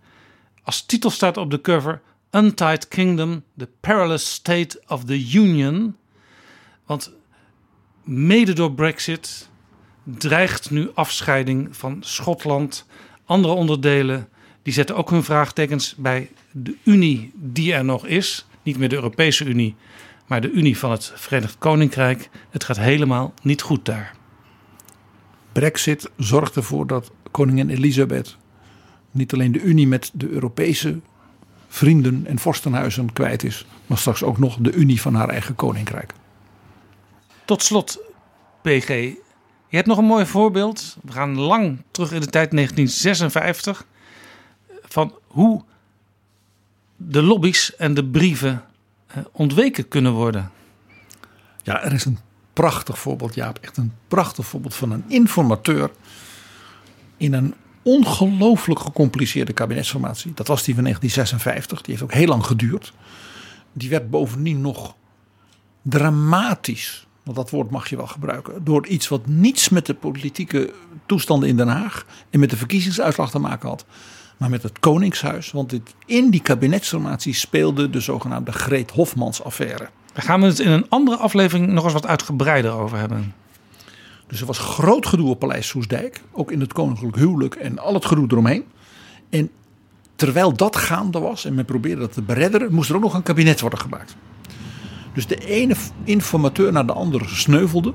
Als 0.64 0.86
titel 0.86 1.10
staat 1.10 1.38
op 1.38 1.52
de 1.52 1.62
cover 1.62 2.02
Untied 2.32 2.88
Kingdom, 2.88 3.44
The 3.58 3.70
Perilous 3.80 4.34
State 4.34 4.82
of 4.88 5.06
the 5.06 5.32
Union. 5.34 5.96
Want 6.86 7.12
mede 8.04 8.54
door 8.54 8.74
Brexit 8.74 9.50
dreigt 10.04 10.72
nu 10.72 10.90
afscheiding 10.94 11.78
van 11.78 11.98
Schotland. 12.00 12.86
Andere 13.26 13.54
onderdelen 13.54 14.30
die 14.62 14.74
zetten 14.74 14.96
ook 14.96 15.10
hun 15.10 15.24
vraagtekens 15.24 15.96
bij 15.96 16.32
de 16.52 16.76
Unie 16.84 17.32
die 17.36 17.74
er 17.74 17.86
nog 17.86 18.06
is. 18.06 18.46
Niet 18.64 18.78
meer 18.78 18.90
de 18.90 18.96
Europese 18.96 19.46
Unie, 19.46 19.76
maar 20.28 20.42
de 20.42 20.52
Unie 20.52 20.78
van 20.78 20.92
het 20.92 21.12
Verenigd 21.16 21.58
Koninkrijk. 21.58 22.30
Het 22.50 22.64
gaat 22.64 22.78
helemaal 22.78 23.34
niet 23.42 23.62
goed 23.62 23.86
daar. 23.86 24.16
Brexit 25.52 26.10
zorgt 26.18 26.56
ervoor 26.56 26.88
dat 26.88 27.12
koningin 27.32 27.70
Elisabeth 27.70 28.38
niet 29.12 29.34
alleen 29.34 29.52
de 29.52 29.62
Unie 29.62 29.88
met 29.88 30.12
de 30.14 30.30
Europese 30.30 31.00
vrienden 31.68 32.26
en 32.28 32.40
vorstenhuizen 32.40 33.14
kwijt 33.14 33.44
is, 33.44 33.66
maar 33.86 33.98
straks 33.98 34.24
ook 34.24 34.38
nog 34.38 34.58
de 34.60 34.72
Unie 34.72 35.02
van 35.02 35.16
haar 35.16 35.30
eigen 35.30 35.56
koninkrijk. 35.56 36.14
Tot 37.46 37.64
slot, 37.64 38.00
PG. 38.62 38.88
Je 39.68 39.78
hebt 39.78 39.88
nog 39.88 39.98
een 39.98 40.06
mooi 40.06 40.26
voorbeeld. 40.26 40.98
We 41.04 41.12
gaan 41.12 41.40
lang 41.40 41.82
terug 41.92 42.12
in 42.12 42.20
de 42.22 42.28
tijd 42.28 42.52
1956. 42.52 43.86
Van 44.84 45.14
hoe 45.28 45.64
de 46.96 47.22
lobby's 47.22 47.76
en 47.76 47.94
de 47.94 48.06
brieven 48.06 48.64
eh, 49.08 49.18
ontweken 49.32 49.88
kunnen 49.88 50.12
worden. 50.12 50.52
Ja, 51.64 51.84
er 51.84 51.94
is 51.94 52.06
een 52.06 52.20
prachtig 52.54 53.00
voorbeeld, 53.00 53.36
Jaap. 53.36 53.58
Echt 53.58 53.78
een 53.78 53.94
prachtig 54.08 54.46
voorbeeld 54.46 54.76
van 54.76 54.92
een 54.92 55.04
informateur. 55.08 55.92
in 57.18 57.34
een 57.34 57.54
ongelooflijk 57.82 58.80
gecompliceerde 58.80 59.54
kabinetsformatie. 59.54 60.32
Dat 60.36 60.48
was 60.48 60.64
die 60.64 60.74
van 60.74 60.84
1956. 60.84 61.82
Die 61.82 61.96
heeft 61.96 62.04
ook 62.04 62.18
heel 62.20 62.28
lang 62.28 62.46
geduurd. 62.46 62.94
Die 63.74 63.90
werd 63.90 64.10
bovendien 64.10 64.62
nog 64.62 64.96
dramatisch, 65.82 67.08
want 67.24 67.38
dat 67.38 67.50
woord 67.50 67.70
mag 67.70 67.90
je 67.90 67.96
wel 67.96 68.08
gebruiken, 68.08 68.64
door 68.64 68.88
iets 68.88 69.08
wat 69.08 69.28
niets 69.28 69.70
met 69.70 69.86
de 69.86 69.94
politieke 69.94 70.74
toestanden 71.06 71.50
in 71.50 71.58
Den 71.58 71.68
Haag 71.68 72.06
en 72.30 72.40
met 72.40 72.50
de 72.50 72.58
verkiezingsuitslag 72.58 73.32
te 73.32 73.40
maken 73.40 73.70
had, 73.70 73.86
maar 74.38 74.50
met 74.50 74.64
het 74.64 74.80
Koningshuis. 74.80 75.52
Want 75.52 75.70
dit, 75.70 75.96
in 76.06 76.30
die 76.30 76.42
kabinetsformatie 76.42 77.34
speelde 77.34 77.90
de 77.90 78.00
zogenaamde 78.00 78.52
Greet 78.52 78.92
Hofmans 78.92 79.44
affaire. 79.44 79.90
Daar 80.14 80.24
gaan 80.24 80.42
we 80.42 80.48
het 80.48 80.60
in 80.60 80.72
een 80.72 80.90
andere 80.90 81.18
aflevering 81.18 81.68
nog 81.68 81.84
eens 81.84 81.94
wat 81.94 82.08
uitgebreider 82.08 82.72
over 82.72 82.98
hebben. 82.98 83.34
Dus 84.32 84.42
er 84.42 84.46
was 84.46 84.58
groot 84.58 85.06
gedoe 85.06 85.30
op 85.30 85.40
Paleis 85.40 85.68
Soesdijk, 85.68 86.22
ook 86.32 86.52
in 86.52 86.60
het 86.60 86.74
koninklijk 86.74 87.16
huwelijk 87.16 87.56
en 87.56 87.80
al 87.80 87.94
het 87.94 88.06
gedoe 88.06 88.28
eromheen. 88.28 88.66
En 89.30 89.50
terwijl 90.16 90.54
dat 90.54 90.76
gaande 90.76 91.20
was 91.20 91.46
en 91.46 91.54
men 91.54 91.66
probeerde 91.66 92.02
dat 92.02 92.14
te 92.14 92.22
beredderen, 92.22 92.74
moest 92.74 92.90
er 92.90 92.96
ook 92.96 93.02
nog 93.02 93.14
een 93.14 93.24
kabinet 93.24 93.62
worden 93.62 93.80
gemaakt. 93.80 94.16
Dus 95.14 95.28
de 95.28 95.46
ene 95.46 95.76
informateur 96.04 96.72
naar 96.72 96.86
de 96.86 96.94
andere 96.94 97.28
sneuvelde. 97.28 97.94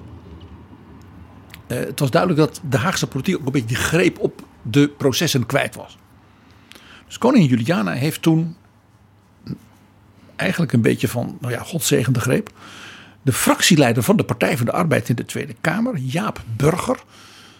Eh, 1.66 1.78
het 1.78 2.00
was 2.00 2.10
duidelijk 2.10 2.40
dat 2.40 2.60
de 2.68 2.78
Haagse 2.78 3.06
politiek 3.06 3.36
ook 3.36 3.46
een 3.46 3.52
beetje 3.52 3.68
de 3.68 3.74
greep 3.74 4.18
op 4.18 4.46
de 4.62 4.88
processen 4.88 5.46
kwijt 5.46 5.74
was. 5.74 5.98
Dus 7.06 7.18
koningin 7.18 7.48
Juliana 7.48 7.92
heeft 7.92 8.22
toen 8.22 8.56
eigenlijk 10.36 10.72
een 10.72 10.82
beetje 10.82 11.08
van, 11.08 11.38
nou 11.40 11.52
ja, 11.52 11.62
godzegende 11.62 12.20
greep. 12.20 12.50
De 13.26 13.32
fractieleider 13.32 14.02
van 14.02 14.16
de 14.16 14.24
Partij 14.24 14.56
van 14.56 14.66
de 14.66 14.72
Arbeid 14.72 15.08
in 15.08 15.14
de 15.14 15.24
Tweede 15.24 15.54
Kamer, 15.60 15.96
Jaap 15.96 16.44
Burger, 16.56 17.02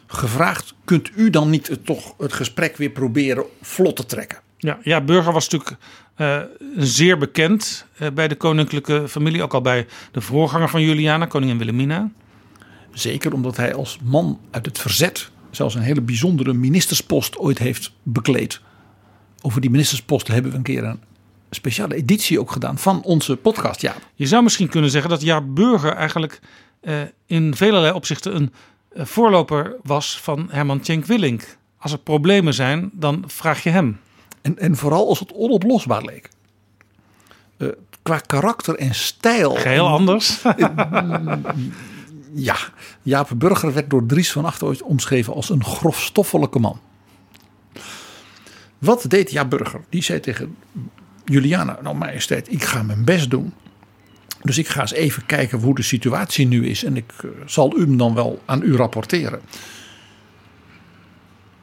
gevraagd: 0.06 0.74
kunt 0.84 1.10
u 1.16 1.30
dan 1.30 1.50
niet 1.50 1.68
het, 1.68 1.84
toch 1.84 2.14
het 2.18 2.32
gesprek 2.32 2.76
weer 2.76 2.90
proberen 2.90 3.44
vlot 3.62 3.96
te 3.96 4.06
trekken? 4.06 4.38
Ja, 4.58 4.78
ja 4.82 5.00
Burger 5.00 5.32
was 5.32 5.48
natuurlijk 5.48 5.80
uh, 6.16 6.40
zeer 6.76 7.18
bekend 7.18 7.86
uh, 7.98 8.08
bij 8.10 8.28
de 8.28 8.34
koninklijke 8.34 9.08
familie, 9.08 9.42
ook 9.42 9.54
al 9.54 9.60
bij 9.60 9.86
de 10.12 10.20
voorganger 10.20 10.68
van 10.68 10.82
Juliana, 10.82 11.26
koningin 11.26 11.58
Wilhelmina. 11.58 12.10
Zeker 12.92 13.32
omdat 13.32 13.56
hij 13.56 13.74
als 13.74 13.98
man 14.02 14.40
uit 14.50 14.66
het 14.66 14.78
verzet 14.78 15.30
zelfs 15.50 15.74
een 15.74 15.82
hele 15.82 16.00
bijzondere 16.00 16.52
ministerspost 16.52 17.38
ooit 17.38 17.58
heeft 17.58 17.92
bekleed. 18.02 18.60
Over 19.42 19.60
die 19.60 19.70
ministersposten 19.70 20.34
hebben 20.34 20.50
we 20.50 20.56
een 20.56 20.62
keer 20.62 20.84
een 20.84 21.00
speciale 21.56 21.94
editie 21.94 22.40
ook 22.40 22.50
gedaan 22.50 22.78
van 22.78 23.02
onze 23.02 23.36
podcast. 23.36 23.80
Ja. 23.80 23.94
Je 24.14 24.26
zou 24.26 24.42
misschien 24.42 24.68
kunnen 24.68 24.90
zeggen 24.90 25.10
dat 25.10 25.20
Jaap 25.20 25.44
Burger 25.46 25.92
eigenlijk 25.92 26.40
uh, 26.82 26.94
in 27.26 27.54
velelei 27.54 27.92
opzichten 27.92 28.36
een 28.36 28.52
voorloper 29.06 29.76
was 29.82 30.20
van 30.20 30.48
Herman 30.50 30.80
Tjenk 30.80 31.04
Willink. 31.04 31.56
Als 31.78 31.92
er 31.92 31.98
problemen 31.98 32.54
zijn, 32.54 32.90
dan 32.92 33.24
vraag 33.26 33.62
je 33.62 33.70
hem. 33.70 34.00
En, 34.42 34.58
en 34.58 34.76
vooral 34.76 35.08
als 35.08 35.18
het 35.18 35.32
onoplosbaar 35.32 36.04
leek. 36.04 36.28
Uh, 37.58 37.68
qua 38.02 38.18
karakter 38.18 38.74
en 38.74 38.94
stijl. 38.94 39.54
Geheel 39.54 39.86
anders. 39.86 40.42
ja, 42.48 42.56
Jaap 43.02 43.30
Burger 43.36 43.72
werd 43.72 43.90
door 43.90 44.06
Dries 44.06 44.32
van 44.32 44.44
Acht 44.44 44.62
ooit 44.62 44.82
omschreven 44.82 45.34
als 45.34 45.50
een 45.50 45.64
grofstoffelijke 45.64 46.58
man. 46.58 46.80
Wat 48.78 49.04
deed 49.08 49.30
Jaap 49.30 49.50
Burger? 49.50 49.84
Die 49.88 50.02
zei 50.02 50.20
tegen 50.20 50.56
Juliana, 51.26 51.78
nou 51.82 51.96
majesteit, 51.96 52.52
ik 52.52 52.64
ga 52.64 52.82
mijn 52.82 53.04
best 53.04 53.30
doen. 53.30 53.54
Dus 54.42 54.58
ik 54.58 54.68
ga 54.68 54.80
eens 54.80 54.92
even 54.92 55.26
kijken 55.26 55.58
hoe 55.58 55.74
de 55.74 55.82
situatie 55.82 56.46
nu 56.46 56.66
is. 56.66 56.84
En 56.84 56.96
ik 56.96 57.12
uh, 57.24 57.30
zal 57.46 57.76
u 57.76 57.80
hem 57.80 57.96
dan 57.96 58.14
wel 58.14 58.42
aan 58.44 58.62
u 58.62 58.76
rapporteren. 58.76 59.40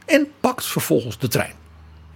En 0.05 0.27
pakt 0.39 0.65
vervolgens 0.65 1.17
de 1.19 1.27
trein. 1.27 1.53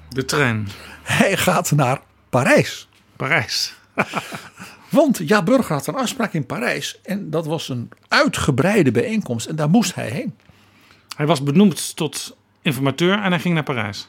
De 0.09 0.25
trein. 0.25 0.67
Hij 1.03 1.37
gaat 1.37 1.71
naar 1.71 2.01
Parijs. 2.29 2.87
Parijs. 3.15 3.73
Want 4.89 5.21
ja, 5.25 5.43
Burger 5.43 5.75
had 5.75 5.87
een 5.87 5.95
afspraak 5.95 6.33
in 6.33 6.45
Parijs. 6.45 6.99
En 7.03 7.29
dat 7.29 7.45
was 7.45 7.69
een 7.69 7.89
uitgebreide 8.07 8.91
bijeenkomst. 8.91 9.47
En 9.47 9.55
daar 9.55 9.69
moest 9.69 9.95
hij 9.95 10.09
heen. 10.09 10.35
Hij 11.15 11.25
was 11.25 11.43
benoemd 11.43 11.95
tot 11.95 12.37
informateur 12.61 13.21
en 13.21 13.31
hij 13.31 13.39
ging 13.39 13.53
naar 13.53 13.63
Parijs. 13.63 14.07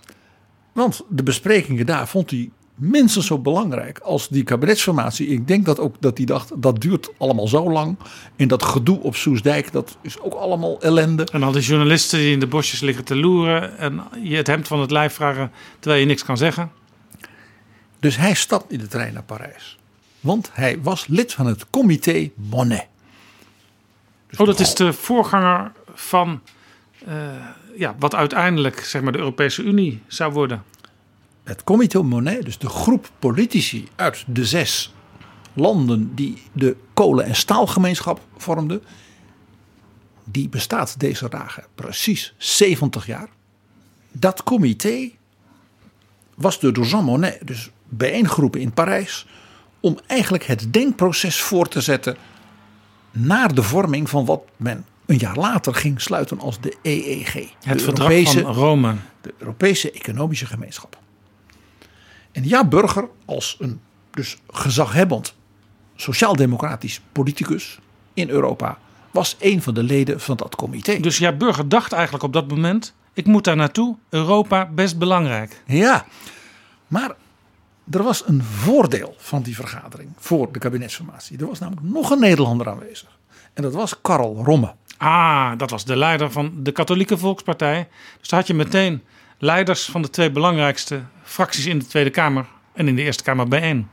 Want 0.73 1.03
de 1.09 1.23
besprekingen 1.23 1.87
daar 1.87 2.09
vond 2.09 2.31
hij 2.31 2.51
minstens 2.79 3.27
zo 3.27 3.39
belangrijk 3.39 3.99
als 3.99 4.29
die 4.29 4.43
kabinetsformatie. 4.43 5.27
Ik 5.27 5.49
denk 5.49 5.65
dat 5.65 5.79
ook 5.79 5.97
dat 6.01 6.17
hij 6.17 6.27
dacht, 6.27 6.63
dat 6.63 6.81
duurt 6.81 7.11
allemaal 7.19 7.49
zo 7.49 7.71
lang. 7.71 7.97
En 8.37 8.49
dat 8.49 8.63
gedoe 8.63 9.01
op 9.01 9.17
Soesdijk, 9.17 9.73
dat 9.73 9.97
is 10.03 10.21
ook 10.21 10.35
allemaal 10.35 10.81
ellende. 10.81 11.27
En 11.33 11.43
al 11.43 11.53
die 11.53 11.63
journalisten 11.63 12.19
die 12.19 12.33
in 12.33 12.41
de 12.41 12.47
bosjes 12.47 12.81
liggen 12.81 13.05
te 13.05 13.17
loeren 13.17 13.79
en 13.79 14.03
je 14.23 14.37
het 14.37 14.47
hemd 14.47 14.69
van 14.69 14.81
het 14.81 14.91
lijf 14.91 15.15
vragen 15.15 15.53
terwijl 15.79 16.01
je 16.01 16.07
niks 16.07 16.25
kan 16.25 16.37
zeggen. 16.37 16.71
Dus 18.01 18.17
hij 18.17 18.35
stapt 18.35 18.73
in 18.73 18.79
de 18.79 18.87
trein 18.87 19.13
naar 19.13 19.23
Parijs. 19.23 19.79
Want 20.21 20.51
hij 20.53 20.79
was 20.83 21.07
lid 21.07 21.33
van 21.33 21.47
het 21.47 21.71
comité 21.71 22.31
Monet. 22.35 22.87
Dus 24.29 24.39
oh, 24.39 24.47
dat 24.47 24.61
is 24.61 24.75
de 24.75 24.93
voorganger 24.93 25.73
van 25.95 26.41
uh, 27.09 27.15
ja, 27.77 27.95
wat 27.99 28.15
uiteindelijk 28.15 28.81
zeg 28.81 29.03
maar, 29.03 29.13
de 29.13 29.19
Europese 29.19 29.63
Unie 29.63 30.03
zou 30.07 30.33
worden 30.33 30.63
het 31.49 31.65
Comité 31.65 32.03
Monet, 32.03 32.45
dus 32.45 32.59
de 32.59 32.69
groep 32.69 33.11
politici 33.19 33.89
uit 33.97 34.25
de 34.27 34.45
zes 34.45 34.95
landen 35.53 36.15
die 36.15 36.43
de 36.53 36.77
kolen- 36.95 37.25
en 37.25 37.37
staalgemeenschap 37.37 38.21
vormden, 38.37 38.83
die 40.25 40.49
bestaat 40.49 41.01
deze 41.01 41.29
dagen 41.29 41.65
precies 41.75 42.35
70 42.37 43.07
jaar. 43.07 43.29
Dat 44.13 44.43
comité 44.43 45.11
was 46.35 46.61
door 46.61 46.73
Jean 46.73 47.05
Monnet 47.05 47.41
dus 47.45 47.71
bijeengeroepen 47.85 48.61
in 48.61 48.73
Parijs 48.73 49.27
om 49.81 49.99
eigenlijk 50.07 50.45
het 50.45 50.73
denkproces 50.73 51.41
voor 51.41 51.69
te 51.69 51.81
zetten 51.81 52.17
naar 53.11 53.55
de 53.55 53.63
vorming 53.63 54.11
van 54.11 54.25
wat 54.25 54.43
men 54.57 54.87
een 55.07 55.17
jaar 55.17 55.37
later 55.37 55.75
ging 55.75 56.01
sluiten 56.01 56.41
als 56.41 56.61
de 56.61 56.77
EEG. 56.83 57.33
Het 57.63 57.83
verdrag 57.83 58.11
Europese, 58.11 58.41
van 58.41 58.53
Rome. 58.53 58.95
De 59.21 59.35
Europese 59.39 59.91
Economische 59.91 60.47
Gemeenschap. 60.47 60.99
En 62.39 62.49
ja, 62.49 62.65
Burger 62.65 63.09
als 63.25 63.57
een 63.59 63.81
dus 64.11 64.37
gezaghebbend 64.51 65.35
sociaal-democratisch 65.97 67.01
politicus 67.13 67.79
in 68.15 68.29
Europa 68.29 68.79
was 69.11 69.37
een 69.39 69.63
van 69.63 69.75
de 69.75 69.83
leden 69.83 70.21
van 70.21 70.37
dat 70.37 70.57
comité. 70.57 71.01
Dus 71.01 71.19
ja, 71.19 71.33
Burger 71.33 71.69
dacht 71.69 71.93
eigenlijk 71.93 72.25
op 72.25 72.33
dat 72.33 72.49
moment: 72.49 72.95
ik 73.13 73.27
moet 73.27 73.45
daar 73.45 73.57
naartoe. 73.57 73.97
Europa 74.09 74.67
best 74.67 74.99
belangrijk. 74.99 75.63
Ja, 75.67 76.07
maar 76.87 77.15
er 77.91 78.03
was 78.03 78.23
een 78.27 78.43
voordeel 78.43 79.15
van 79.17 79.43
die 79.43 79.55
vergadering 79.55 80.11
voor 80.17 80.53
de 80.53 80.59
kabinetsformatie. 80.59 81.39
Er 81.39 81.47
was 81.47 81.59
namelijk 81.59 81.87
nog 81.87 82.11
een 82.11 82.21
Nederlander 82.21 82.69
aanwezig. 82.69 83.19
En 83.55 83.63
dat 83.63 83.73
was 83.73 84.01
Karl 84.01 84.43
Romme. 84.45 84.75
Ah, 84.97 85.53
dat 85.57 85.71
was 85.71 85.85
de 85.85 85.97
leider 85.97 86.31
van 86.33 86.53
de 86.57 86.73
Katholieke 86.73 87.19
Volkspartij. 87.19 87.89
Dus 88.19 88.29
daar 88.29 88.39
had 88.39 88.49
je 88.49 88.55
meteen 88.55 89.03
leiders 89.39 89.85
van 89.85 90.03
de 90.03 90.11
twee 90.11 90.31
belangrijkste 90.31 91.03
fracties 91.29 91.67
in 91.67 91.79
de 91.79 91.87
Tweede 91.87 92.11
Kamer 92.11 92.47
en 92.73 92.89
in 92.89 92.95
de 92.95 93.03
Eerste 93.03 93.23
Kamer 93.23 93.49
bijeen. 93.49 93.89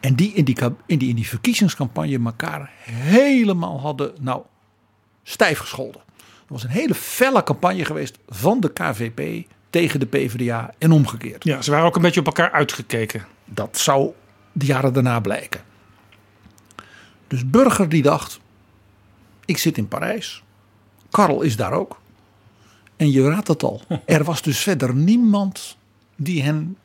En 0.00 0.14
die 0.14 0.32
in 0.32 0.44
die, 0.44 0.56
in 0.86 0.98
die, 0.98 1.08
in 1.08 1.16
die 1.16 1.28
verkiezingscampagne 1.28 2.20
elkaar 2.24 2.70
helemaal 2.82 3.80
hadden 3.80 4.12
nou, 4.20 4.42
stijf 5.22 5.58
gescholden. 5.58 6.00
Er 6.18 6.52
was 6.52 6.62
een 6.62 6.70
hele 6.70 6.94
felle 6.94 7.42
campagne 7.42 7.84
geweest 7.84 8.18
van 8.28 8.60
de 8.60 8.72
KVP 8.72 9.46
tegen 9.70 10.00
de 10.00 10.06
PvdA 10.06 10.70
en 10.78 10.92
omgekeerd. 10.92 11.44
Ja, 11.44 11.62
ze 11.62 11.70
waren 11.70 11.86
ook 11.86 11.96
een 11.96 12.02
beetje 12.02 12.20
op 12.20 12.26
elkaar 12.26 12.50
uitgekeken. 12.50 13.26
Dat 13.44 13.78
zou 13.78 14.12
de 14.52 14.66
jaren 14.66 14.92
daarna 14.92 15.20
blijken. 15.20 15.60
Dus 17.26 17.50
Burger 17.50 17.88
die 17.88 18.02
dacht, 18.02 18.40
ik 19.44 19.58
zit 19.58 19.78
in 19.78 19.88
Parijs. 19.88 20.42
Karl 21.10 21.42
is 21.42 21.56
daar 21.56 21.72
ook. 21.72 22.00
En 22.96 23.10
je 23.10 23.28
raadt 23.28 23.48
het 23.48 23.62
al. 23.62 23.82
Er 24.04 24.24
was 24.24 24.42
dus 24.42 24.58
verder 24.58 24.94
niemand 24.94 25.76
die 26.16 26.42
hen 26.42 26.76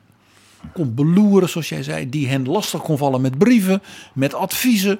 kon 0.72 0.94
beloeren, 0.94 1.48
zoals 1.48 1.68
jij 1.68 1.82
zei. 1.82 2.08
Die 2.08 2.28
hen 2.28 2.48
lastig 2.48 2.80
kon 2.80 2.98
vallen 2.98 3.20
met 3.20 3.38
brieven, 3.38 3.82
met 4.12 4.34
adviezen. 4.34 4.98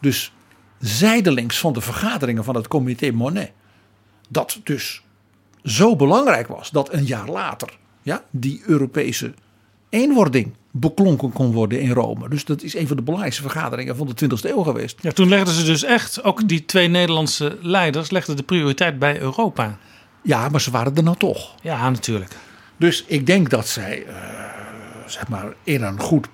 Dus 0.00 0.32
zijdelings 0.78 1.58
van 1.58 1.72
de 1.72 1.80
vergaderingen 1.80 2.44
van 2.44 2.54
het 2.54 2.68
comité 2.68 3.10
Monet. 3.10 3.52
Dat 4.28 4.60
dus 4.64 5.02
zo 5.64 5.96
belangrijk 5.96 6.46
was 6.48 6.70
dat 6.70 6.92
een 6.92 7.04
jaar 7.04 7.28
later 7.28 7.78
ja, 8.02 8.24
die 8.30 8.62
Europese 8.66 9.34
eenwording 9.88 10.54
beklonken 10.70 11.32
kon 11.32 11.52
worden 11.52 11.80
in 11.80 11.90
Rome. 11.90 12.28
Dus 12.28 12.44
dat 12.44 12.62
is 12.62 12.74
een 12.74 12.86
van 12.86 12.96
de 12.96 13.02
belangrijkste 13.02 13.42
vergaderingen 13.42 13.96
van 13.96 14.12
de 14.14 14.28
20e 14.28 14.50
eeuw 14.50 14.62
geweest. 14.62 14.98
Ja, 15.02 15.12
toen 15.12 15.28
legden 15.28 15.54
ze 15.54 15.64
dus 15.64 15.82
echt, 15.82 16.22
ook 16.22 16.48
die 16.48 16.64
twee 16.64 16.88
Nederlandse 16.88 17.58
leiders, 17.60 18.10
legden 18.10 18.36
de 18.36 18.42
prioriteit 18.42 18.98
bij 18.98 19.20
Europa. 19.20 19.78
Ja, 20.22 20.48
maar 20.48 20.60
ze 20.60 20.70
waren 20.70 20.96
er 20.96 21.02
nou 21.02 21.16
toch. 21.16 21.54
Ja, 21.62 21.90
natuurlijk. 21.90 22.36
Dus 22.80 23.04
ik 23.06 23.26
denk 23.26 23.50
dat 23.50 23.68
zij, 23.68 24.06
uh, 24.06 24.14
zeg 25.06 25.28
maar, 25.28 25.52
in 25.64 25.82
een 25.82 26.00
goed 26.00 26.26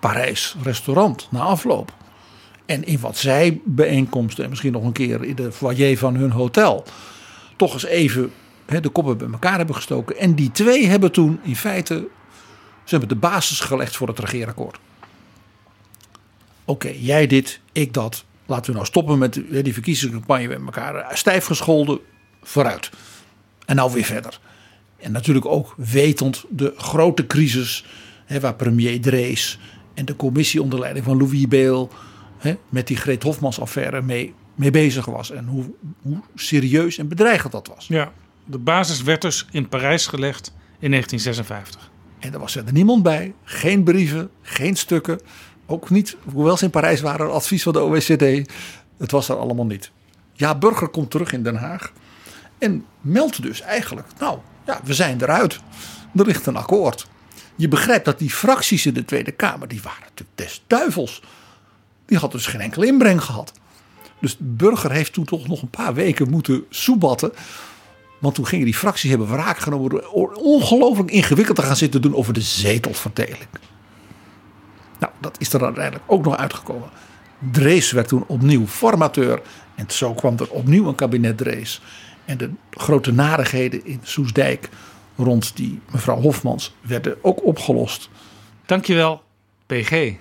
Parijs 0.00 0.56
restaurant 0.62 1.28
na 1.30 1.40
afloop. 1.40 1.94
En 2.66 2.84
in 2.84 3.00
wat 3.00 3.16
zij 3.16 3.60
bijeenkomsten 3.64 4.44
en 4.44 4.50
misschien 4.50 4.72
nog 4.72 4.84
een 4.84 4.92
keer 4.92 5.24
in 5.24 5.34
de 5.34 5.52
foyer 5.52 5.98
van 5.98 6.14
hun 6.14 6.30
hotel. 6.30 6.84
Toch 7.56 7.72
eens 7.72 7.84
even 7.84 8.32
de 8.66 8.88
koppen 8.88 9.18
bij 9.18 9.28
elkaar 9.32 9.56
hebben 9.56 9.74
gestoken. 9.74 10.18
En 10.18 10.34
die 10.34 10.50
twee 10.52 10.86
hebben 10.86 11.12
toen 11.12 11.40
in 11.42 11.56
feite 11.56 12.08
ze 12.84 12.90
hebben 12.90 13.08
de 13.08 13.14
basis 13.14 13.60
gelegd 13.60 13.96
voor 13.96 14.08
het 14.08 14.18
regeerakkoord. 14.18 14.78
Oké, 16.64 16.92
jij 16.98 17.26
dit, 17.26 17.60
ik 17.72 17.92
dat. 17.92 18.24
Laten 18.46 18.66
we 18.66 18.72
nou 18.72 18.86
stoppen 18.86 19.18
met 19.18 19.32
die 19.62 19.72
verkiezingscampagne 19.72 20.48
met 20.48 20.60
elkaar 20.64 21.16
stijf 21.16 21.44
gescholden. 21.44 21.98
Vooruit. 22.42 22.90
En 23.66 23.76
nou 23.76 23.92
weer 23.92 24.04
verder. 24.04 24.40
En 25.02 25.12
natuurlijk 25.12 25.46
ook 25.46 25.74
wetend 25.76 26.44
de 26.48 26.74
grote 26.76 27.26
crisis 27.26 27.84
hè, 28.24 28.40
waar 28.40 28.54
premier 28.54 29.00
Drees 29.00 29.58
en 29.94 30.04
de 30.04 30.16
commissie 30.16 30.62
onder 30.62 30.78
leiding 30.78 31.04
van 31.04 31.16
Louis 31.16 31.48
Beel 31.48 31.90
hè, 32.38 32.56
met 32.68 32.86
die 32.86 32.96
Greet 32.96 33.22
Hofmans 33.22 33.60
affaire 33.60 34.02
mee, 34.02 34.34
mee 34.54 34.70
bezig 34.70 35.04
was. 35.04 35.30
En 35.30 35.46
hoe, 35.46 35.64
hoe 36.02 36.20
serieus 36.34 36.98
en 36.98 37.08
bedreigend 37.08 37.52
dat 37.52 37.70
was. 37.74 37.86
Ja, 37.88 38.12
de 38.44 38.58
basis 38.58 39.02
werd 39.02 39.22
dus 39.22 39.46
in 39.50 39.68
Parijs 39.68 40.06
gelegd 40.06 40.52
in 40.78 40.90
1956. 40.90 41.90
En 42.18 42.32
er 42.32 42.38
was 42.38 42.56
er 42.56 42.72
niemand 42.72 43.02
bij. 43.02 43.34
Geen 43.44 43.82
brieven, 43.82 44.30
geen 44.42 44.76
stukken. 44.76 45.20
Ook 45.66 45.90
niet, 45.90 46.16
hoewel 46.32 46.56
ze 46.56 46.64
in 46.64 46.70
Parijs 46.70 47.00
waren, 47.00 47.32
advies 47.32 47.62
van 47.62 47.72
de 47.72 47.80
OECD. 47.80 48.52
Het 48.98 49.10
was 49.10 49.28
er 49.28 49.36
allemaal 49.36 49.66
niet. 49.66 49.90
Ja, 50.32 50.58
Burger 50.58 50.88
komt 50.88 51.10
terug 51.10 51.32
in 51.32 51.42
Den 51.42 51.56
Haag. 51.56 51.92
En 52.58 52.84
meldt 53.00 53.42
dus 53.42 53.60
eigenlijk, 53.60 54.06
nou 54.18 54.38
ja, 54.66 54.80
we 54.84 54.94
zijn 54.94 55.22
eruit. 55.22 55.60
Er 56.14 56.26
ligt 56.26 56.46
een 56.46 56.56
akkoord. 56.56 57.06
Je 57.56 57.68
begrijpt 57.68 58.04
dat 58.04 58.18
die 58.18 58.30
fracties 58.30 58.86
in 58.86 58.94
de 58.94 59.04
Tweede 59.04 59.32
Kamer, 59.32 59.68
die 59.68 59.82
waren 59.82 60.00
natuurlijk 60.00 60.38
des 60.38 60.62
duivels. 60.66 61.22
Die 62.06 62.18
hadden 62.18 62.38
dus 62.38 62.48
geen 62.48 62.60
enkele 62.60 62.86
inbreng 62.86 63.22
gehad. 63.22 63.52
Dus 64.20 64.36
Burger 64.38 64.92
heeft 64.92 65.12
toen 65.12 65.24
toch 65.24 65.48
nog 65.48 65.62
een 65.62 65.70
paar 65.70 65.94
weken 65.94 66.30
moeten 66.30 66.64
soebatten. 66.70 67.32
Want 68.18 68.34
toen 68.34 68.46
gingen 68.46 68.64
die 68.64 68.74
fracties 68.74 69.10
hebben 69.10 69.28
wraak 69.28 69.58
genomen 69.58 69.90
door 69.90 70.32
ongelooflijk 70.34 71.10
ingewikkeld 71.10 71.56
te 71.56 71.62
gaan 71.62 71.76
zitten 71.76 72.02
doen 72.02 72.14
over 72.14 72.32
de 72.32 72.40
zetelverdeling. 72.40 73.48
Nou, 74.98 75.12
dat 75.20 75.36
is 75.38 75.52
er 75.52 75.64
uiteindelijk 75.64 76.04
ook 76.06 76.24
nog 76.24 76.36
uitgekomen. 76.36 76.88
Drees 77.52 77.90
werd 77.92 78.08
toen 78.08 78.24
opnieuw 78.26 78.66
formateur. 78.66 79.42
En 79.74 79.84
zo 79.88 80.14
kwam 80.14 80.34
er 80.38 80.50
opnieuw 80.50 80.88
een 80.88 80.94
kabinet 80.94 81.38
Drees. 81.38 81.80
En 82.24 82.38
de 82.38 82.50
grote 82.70 83.12
narigheden 83.12 83.86
in 83.86 84.00
Soesdijk 84.02 84.68
rond 85.16 85.56
die 85.56 85.80
mevrouw 85.92 86.20
Hofmans 86.20 86.74
werden 86.80 87.16
ook 87.22 87.44
opgelost. 87.44 88.10
Dankjewel, 88.66 89.22
PG. 89.66 90.12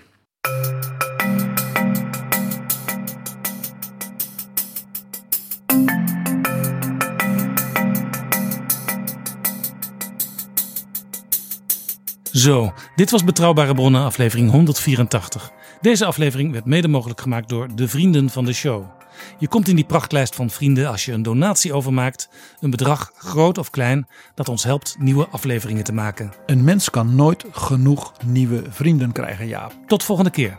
Zo, 12.31 12.73
dit 12.95 13.11
was 13.11 13.23
Betrouwbare 13.23 13.73
Bronnen, 13.73 14.03
aflevering 14.03 14.51
184. 14.51 15.51
Deze 15.81 16.05
aflevering 16.05 16.51
werd 16.51 16.65
mede 16.65 16.87
mogelijk 16.87 17.21
gemaakt 17.21 17.49
door 17.49 17.75
de 17.75 17.87
vrienden 17.87 18.29
van 18.29 18.45
de 18.45 18.53
show. 18.53 19.00
Je 19.37 19.47
komt 19.47 19.67
in 19.67 19.75
die 19.75 19.85
prachtlijst 19.85 20.35
van 20.35 20.49
vrienden 20.49 20.87
als 20.87 21.05
je 21.05 21.11
een 21.11 21.23
donatie 21.23 21.73
overmaakt, 21.73 22.29
een 22.59 22.69
bedrag, 22.69 23.11
groot 23.15 23.57
of 23.57 23.69
klein, 23.69 24.07
dat 24.35 24.49
ons 24.49 24.63
helpt 24.63 24.95
nieuwe 24.99 25.27
afleveringen 25.27 25.83
te 25.83 25.93
maken. 25.93 26.33
Een 26.45 26.63
mens 26.63 26.89
kan 26.89 27.15
nooit 27.15 27.45
genoeg 27.51 28.13
nieuwe 28.25 28.61
vrienden 28.69 29.11
krijgen, 29.11 29.47
Jaap. 29.47 29.73
Tot 29.87 30.03
volgende 30.03 30.31
keer. 30.31 30.57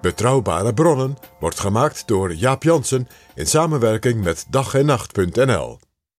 Betrouwbare 0.00 0.74
bronnen 0.74 1.16
wordt 1.40 1.60
gemaakt 1.60 2.06
door 2.06 2.34
Jaap 2.34 2.62
Jansen 2.62 3.08
in 3.34 3.46
samenwerking 3.46 4.24
met 4.24 4.46
dag 4.48 4.74
en 4.74 4.86
nacht.nl. 4.86 5.78